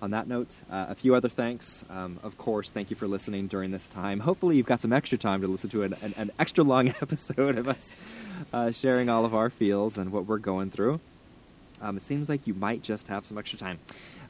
on 0.01 0.11
that 0.11 0.27
note, 0.27 0.55
uh, 0.71 0.88
a 0.89 0.95
few 0.95 1.15
other 1.15 1.30
thanks. 1.30 1.84
Um, 1.89 2.19
of 2.23 2.38
course, 2.38 2.71
thank 2.71 2.89
you 2.89 2.95
for 2.95 3.07
listening 3.07 3.47
during 3.47 3.71
this 3.71 3.88
time. 3.88 4.19
Hopefully, 4.19 4.57
you've 4.57 4.65
got 4.65 4.81
some 4.81 4.93
extra 4.93 5.17
time 5.17 5.41
to 5.41 5.47
listen 5.47 5.69
to 5.71 5.84
an, 5.84 5.95
an, 6.01 6.13
an 6.17 6.31
extra 6.39 6.63
long 6.63 6.89
episode 7.01 7.57
of 7.57 7.67
us 7.67 7.93
uh, 8.53 8.71
sharing 8.71 9.09
all 9.09 9.26
of 9.26 9.35
our 9.35 9.49
feels 9.49 9.97
and 9.97 10.11
what 10.11 10.26
we're 10.26 10.38
going 10.38 10.69
through. 10.71 10.99
Um, 11.81 11.97
it 11.97 12.03
seems 12.03 12.30
like 12.30 12.47
you 12.47 12.53
might 12.53 12.81
just 12.81 13.07
have 13.07 13.26
some 13.26 13.38
extra 13.38 13.57
time. 13.57 13.80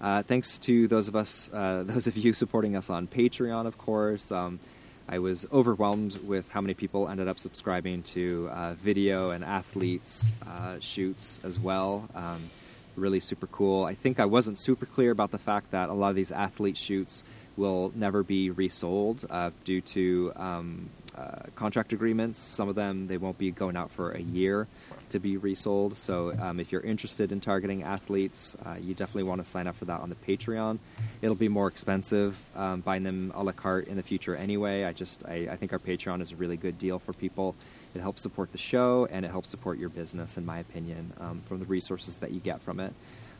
Uh, 0.01 0.23
thanks 0.23 0.59
to 0.59 0.87
those 0.87 1.07
of 1.07 1.15
us, 1.15 1.49
uh, 1.53 1.83
those 1.87 2.07
of 2.07 2.17
you 2.17 2.33
supporting 2.33 2.75
us 2.75 2.89
on 2.89 3.07
Patreon, 3.07 3.65
of 3.65 3.77
course. 3.77 4.31
Um, 4.31 4.59
I 5.07 5.17
was 5.17 5.47
overwhelmed 5.51 6.19
with 6.27 6.51
how 6.51 6.61
many 6.61 6.75
people 6.75 7.09
ended 7.09 7.27
up 7.27 7.39
subscribing 7.39 8.03
to 8.03 8.47
uh, 8.51 8.73
video 8.75 9.31
and 9.31 9.43
athletes 9.43 10.31
uh, 10.45 10.79
shoots 10.79 11.41
as 11.43 11.59
well. 11.59 12.07
Um, 12.13 12.51
really 12.99 13.19
super 13.19 13.47
cool. 13.47 13.85
I 13.85 13.95
think 13.95 14.19
I 14.19 14.25
wasn't 14.25 14.59
super 14.59 14.85
clear 14.85 15.11
about 15.11 15.31
the 15.31 15.39
fact 15.39 15.71
that 15.71 15.89
a 15.89 15.93
lot 15.93 16.09
of 16.09 16.15
these 16.15 16.31
athlete 16.31 16.77
shoots 16.77 17.23
will 17.57 17.91
never 17.95 18.23
be 18.23 18.49
resold 18.49 19.25
uh, 19.29 19.51
due 19.65 19.81
to 19.81 20.31
um, 20.35 20.89
uh, 21.17 21.43
contract 21.55 21.91
agreements. 21.91 22.39
Some 22.39 22.69
of 22.69 22.75
them 22.75 23.07
they 23.07 23.17
won't 23.17 23.37
be 23.37 23.51
going 23.51 23.75
out 23.75 23.91
for 23.91 24.11
a 24.11 24.21
year 24.21 24.67
to 25.09 25.19
be 25.19 25.37
resold. 25.37 25.97
So 25.97 26.33
um, 26.39 26.59
if 26.59 26.71
you're 26.71 26.81
interested 26.81 27.31
in 27.31 27.41
targeting 27.41 27.83
athletes, 27.83 28.55
uh, 28.65 28.75
you 28.79 28.93
definitely 28.93 29.23
want 29.23 29.43
to 29.43 29.49
sign 29.49 29.67
up 29.67 29.75
for 29.75 29.85
that 29.85 29.99
on 29.99 30.09
the 30.09 30.15
Patreon. 30.15 30.79
It'll 31.21 31.35
be 31.35 31.49
more 31.49 31.67
expensive 31.67 32.39
um, 32.55 32.81
buying 32.81 33.03
them 33.03 33.33
a 33.35 33.43
la 33.43 33.51
carte 33.51 33.87
in 33.87 33.97
the 33.97 34.03
future 34.03 34.35
anyway. 34.35 34.85
I 34.85 34.93
just 34.93 35.25
I, 35.25 35.49
I 35.51 35.55
think 35.57 35.73
our 35.73 35.79
Patreon 35.79 36.21
is 36.21 36.31
a 36.31 36.35
really 36.35 36.57
good 36.57 36.77
deal 36.77 36.99
for 36.99 37.13
people. 37.13 37.55
It 37.95 38.01
helps 38.01 38.21
support 38.21 38.51
the 38.51 38.57
show 38.57 39.07
and 39.11 39.25
it 39.25 39.31
helps 39.31 39.49
support 39.49 39.77
your 39.77 39.89
business, 39.89 40.37
in 40.37 40.45
my 40.45 40.59
opinion, 40.59 41.13
um, 41.19 41.41
from 41.45 41.59
the 41.59 41.65
resources 41.65 42.17
that 42.17 42.31
you 42.31 42.39
get 42.39 42.61
from 42.61 42.79
it. 42.79 42.93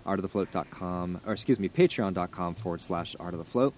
Artofthefloat.com, 0.06 1.22
or 1.26 1.34
excuse 1.34 1.60
me, 1.60 1.70
patreon.com 1.70 2.56
forward 2.56 2.82
slash 2.82 3.16
art 3.20 3.34
of 3.34 3.40
the 3.40 3.46
float. 3.46 3.74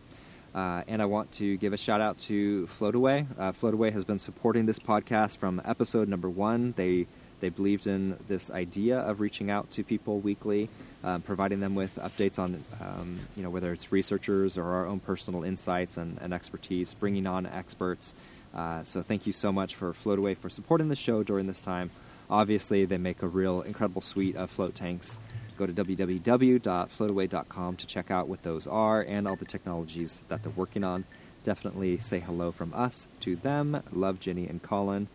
Uh, 0.54 0.84
and 0.88 1.02
I 1.02 1.06
want 1.06 1.32
to 1.34 1.58
give 1.58 1.74
a 1.74 1.78
shout 1.78 2.02
out 2.02 2.18
to 2.20 2.68
Floataway. 2.80 3.26
Uh, 3.38 3.52
Floataway 3.52 3.92
has 3.94 4.04
been 4.04 4.20
supporting 4.20 4.66
this 4.66 4.80
podcast 4.80 5.38
from 5.38 5.62
episode 5.64 6.10
number 6.10 6.30
one. 6.30 6.74
They 6.76 7.08
they 7.42 7.50
believed 7.50 7.88
in 7.88 8.18
this 8.28 8.52
idea 8.52 9.00
of 9.00 9.20
reaching 9.20 9.50
out 9.50 9.72
to 9.72 9.84
people 9.84 10.20
weekly, 10.20 10.70
um, 11.04 11.22
providing 11.24 11.60
them 11.60 11.74
with 11.74 11.98
updates 11.98 12.38
on, 12.38 12.64
um, 12.80 13.20
you 13.36 13.42
know, 13.44 13.50
whether 13.50 13.74
it's 13.74 13.92
researchers 13.92 14.58
or 14.58 14.66
our 14.66 14.86
own 14.86 15.00
personal 15.00 15.44
insights 15.44 15.98
and, 15.98 16.20
and 16.22 16.34
expertise, 16.34 16.94
bringing 16.94 17.26
on 17.26 17.48
experts. 17.48 18.14
Uh, 18.54 18.84
so 18.84 19.02
thank 19.02 19.26
you 19.26 19.34
so 19.34 19.52
much 19.52 19.76
for 19.76 19.94
Floataway 19.94 20.38
for 20.38 20.50
supporting 20.50 20.90
the 20.90 20.96
show 20.96 21.24
during 21.24 21.48
this 21.48 21.62
time. 21.62 21.90
obviously, 22.30 22.86
they 22.86 22.98
make 22.98 23.22
a 23.24 23.28
real 23.28 23.62
incredible 23.62 24.02
suite 24.02 24.38
of 24.38 24.50
float 24.50 24.74
tanks. 24.74 25.20
Go 25.58 25.66
to 25.66 25.74
www.floataway.com 25.74 27.76
to 27.76 27.88
check 27.88 28.10
out 28.10 28.30
what 28.30 28.42
those 28.44 28.68
are 28.68 29.02
and 29.02 29.28
all 29.28 29.36
the 29.36 29.46
technologies 29.46 30.22
that 30.30 30.42
they're 30.42 30.52
working 30.56 30.84
on. 30.84 31.04
Definitely 31.44 31.98
say 31.98 32.20
hello 32.20 32.52
from 32.52 32.74
us 32.74 33.08
to 33.22 33.36
them. 33.36 33.82
Love 33.92 34.20
Ginny 34.20 34.48
and 34.48 34.62
Colin. 34.64 35.08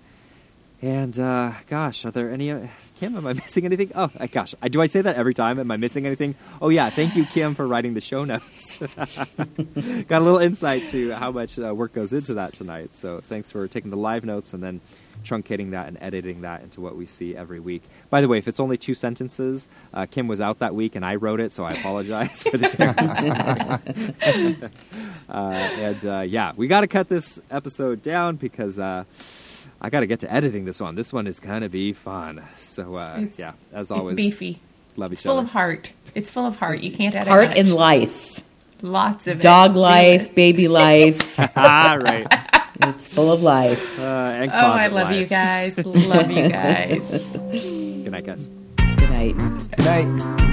And 0.82 1.18
uh, 1.18 1.52
gosh, 1.68 2.04
are 2.04 2.10
there 2.10 2.30
any? 2.30 2.50
Uh, 2.50 2.66
Kim, 2.96 3.16
am 3.16 3.26
I 3.26 3.32
missing 3.34 3.64
anything? 3.64 3.92
Oh 3.94 4.10
uh, 4.18 4.26
gosh, 4.30 4.54
do 4.70 4.82
I 4.82 4.86
say 4.86 5.00
that 5.00 5.16
every 5.16 5.32
time? 5.32 5.58
Am 5.58 5.70
I 5.70 5.76
missing 5.76 6.04
anything? 6.06 6.34
Oh 6.60 6.68
yeah, 6.68 6.90
thank 6.90 7.16
you, 7.16 7.24
Kim, 7.24 7.54
for 7.54 7.66
writing 7.66 7.94
the 7.94 8.00
show 8.00 8.24
notes. 8.24 8.76
Got 8.78 8.90
a 9.36 10.24
little 10.24 10.38
insight 10.38 10.86
to 10.88 11.12
how 11.12 11.30
much 11.30 11.58
uh, 11.58 11.74
work 11.74 11.94
goes 11.94 12.12
into 12.12 12.34
that 12.34 12.52
tonight. 12.52 12.94
So 12.94 13.20
thanks 13.20 13.50
for 13.50 13.66
taking 13.68 13.90
the 13.90 13.96
live 13.96 14.24
notes 14.24 14.52
and 14.52 14.62
then 14.62 14.80
truncating 15.24 15.70
that 15.70 15.88
and 15.88 15.96
editing 16.00 16.42
that 16.42 16.62
into 16.62 16.80
what 16.80 16.94
we 16.94 17.06
see 17.06 17.34
every 17.34 17.58
week. 17.58 17.82
By 18.10 18.20
the 18.20 18.28
way, 18.28 18.36
if 18.38 18.46
it's 18.46 18.60
only 18.60 18.76
two 18.76 18.94
sentences, 18.94 19.68
uh, 19.94 20.06
Kim 20.06 20.28
was 20.28 20.40
out 20.42 20.58
that 20.58 20.74
week 20.74 20.94
and 20.94 21.04
I 21.04 21.16
wrote 21.16 21.40
it, 21.40 21.52
so 21.52 21.64
I 21.64 21.70
apologize 21.70 22.42
for 22.42 22.58
the 22.58 22.68
difference. 22.68 23.18
uh, 25.28 25.32
and 25.32 26.06
uh, 26.06 26.20
yeah, 26.20 26.52
we 26.54 26.66
got 26.68 26.82
to 26.82 26.86
cut 26.86 27.08
this 27.08 27.40
episode 27.50 28.02
down 28.02 28.36
because 28.36 28.78
uh, 28.78 29.04
I 29.80 29.90
got 29.90 30.00
to 30.00 30.06
get 30.06 30.20
to 30.20 30.32
editing 30.32 30.64
this 30.64 30.80
one. 30.80 30.94
This 30.94 31.12
one 31.12 31.26
is 31.26 31.38
gonna 31.40 31.68
be 31.68 31.92
fun. 31.92 32.42
So 32.56 32.96
uh, 32.96 33.26
yeah, 33.36 33.52
as 33.72 33.90
always, 33.90 34.12
it's 34.12 34.16
beefy. 34.16 34.60
Love 34.96 35.12
each 35.12 35.18
it's 35.18 35.22
full 35.24 35.32
other. 35.38 35.42
of 35.46 35.50
heart. 35.52 35.90
It's 36.14 36.30
full 36.30 36.46
of 36.46 36.56
heart. 36.56 36.80
You 36.80 36.90
can't 36.92 37.14
edit 37.14 37.28
Heart 37.28 37.48
much. 37.50 37.58
and 37.58 37.72
life, 37.74 38.40
Lots 38.80 39.26
of 39.26 39.40
dog 39.40 39.72
it. 39.76 39.78
life, 39.78 40.34
baby 40.34 40.68
life. 40.68 41.20
ah, 41.38 41.98
right. 42.00 42.26
it's 42.82 43.06
full 43.06 43.30
of 43.30 43.42
life. 43.42 43.82
Uh, 43.98 44.02
and 44.02 44.50
Oh, 44.52 44.56
I 44.56 44.86
love 44.86 45.08
life. 45.10 45.16
you 45.20 45.26
guys. 45.26 45.76
Love 45.84 46.30
you 46.30 46.48
guys. 46.48 47.02
Good 47.10 48.10
night, 48.12 48.24
guys. 48.24 48.48
Good 48.76 49.10
night. 49.10 49.36
Good 49.76 49.84
night. 49.84 50.52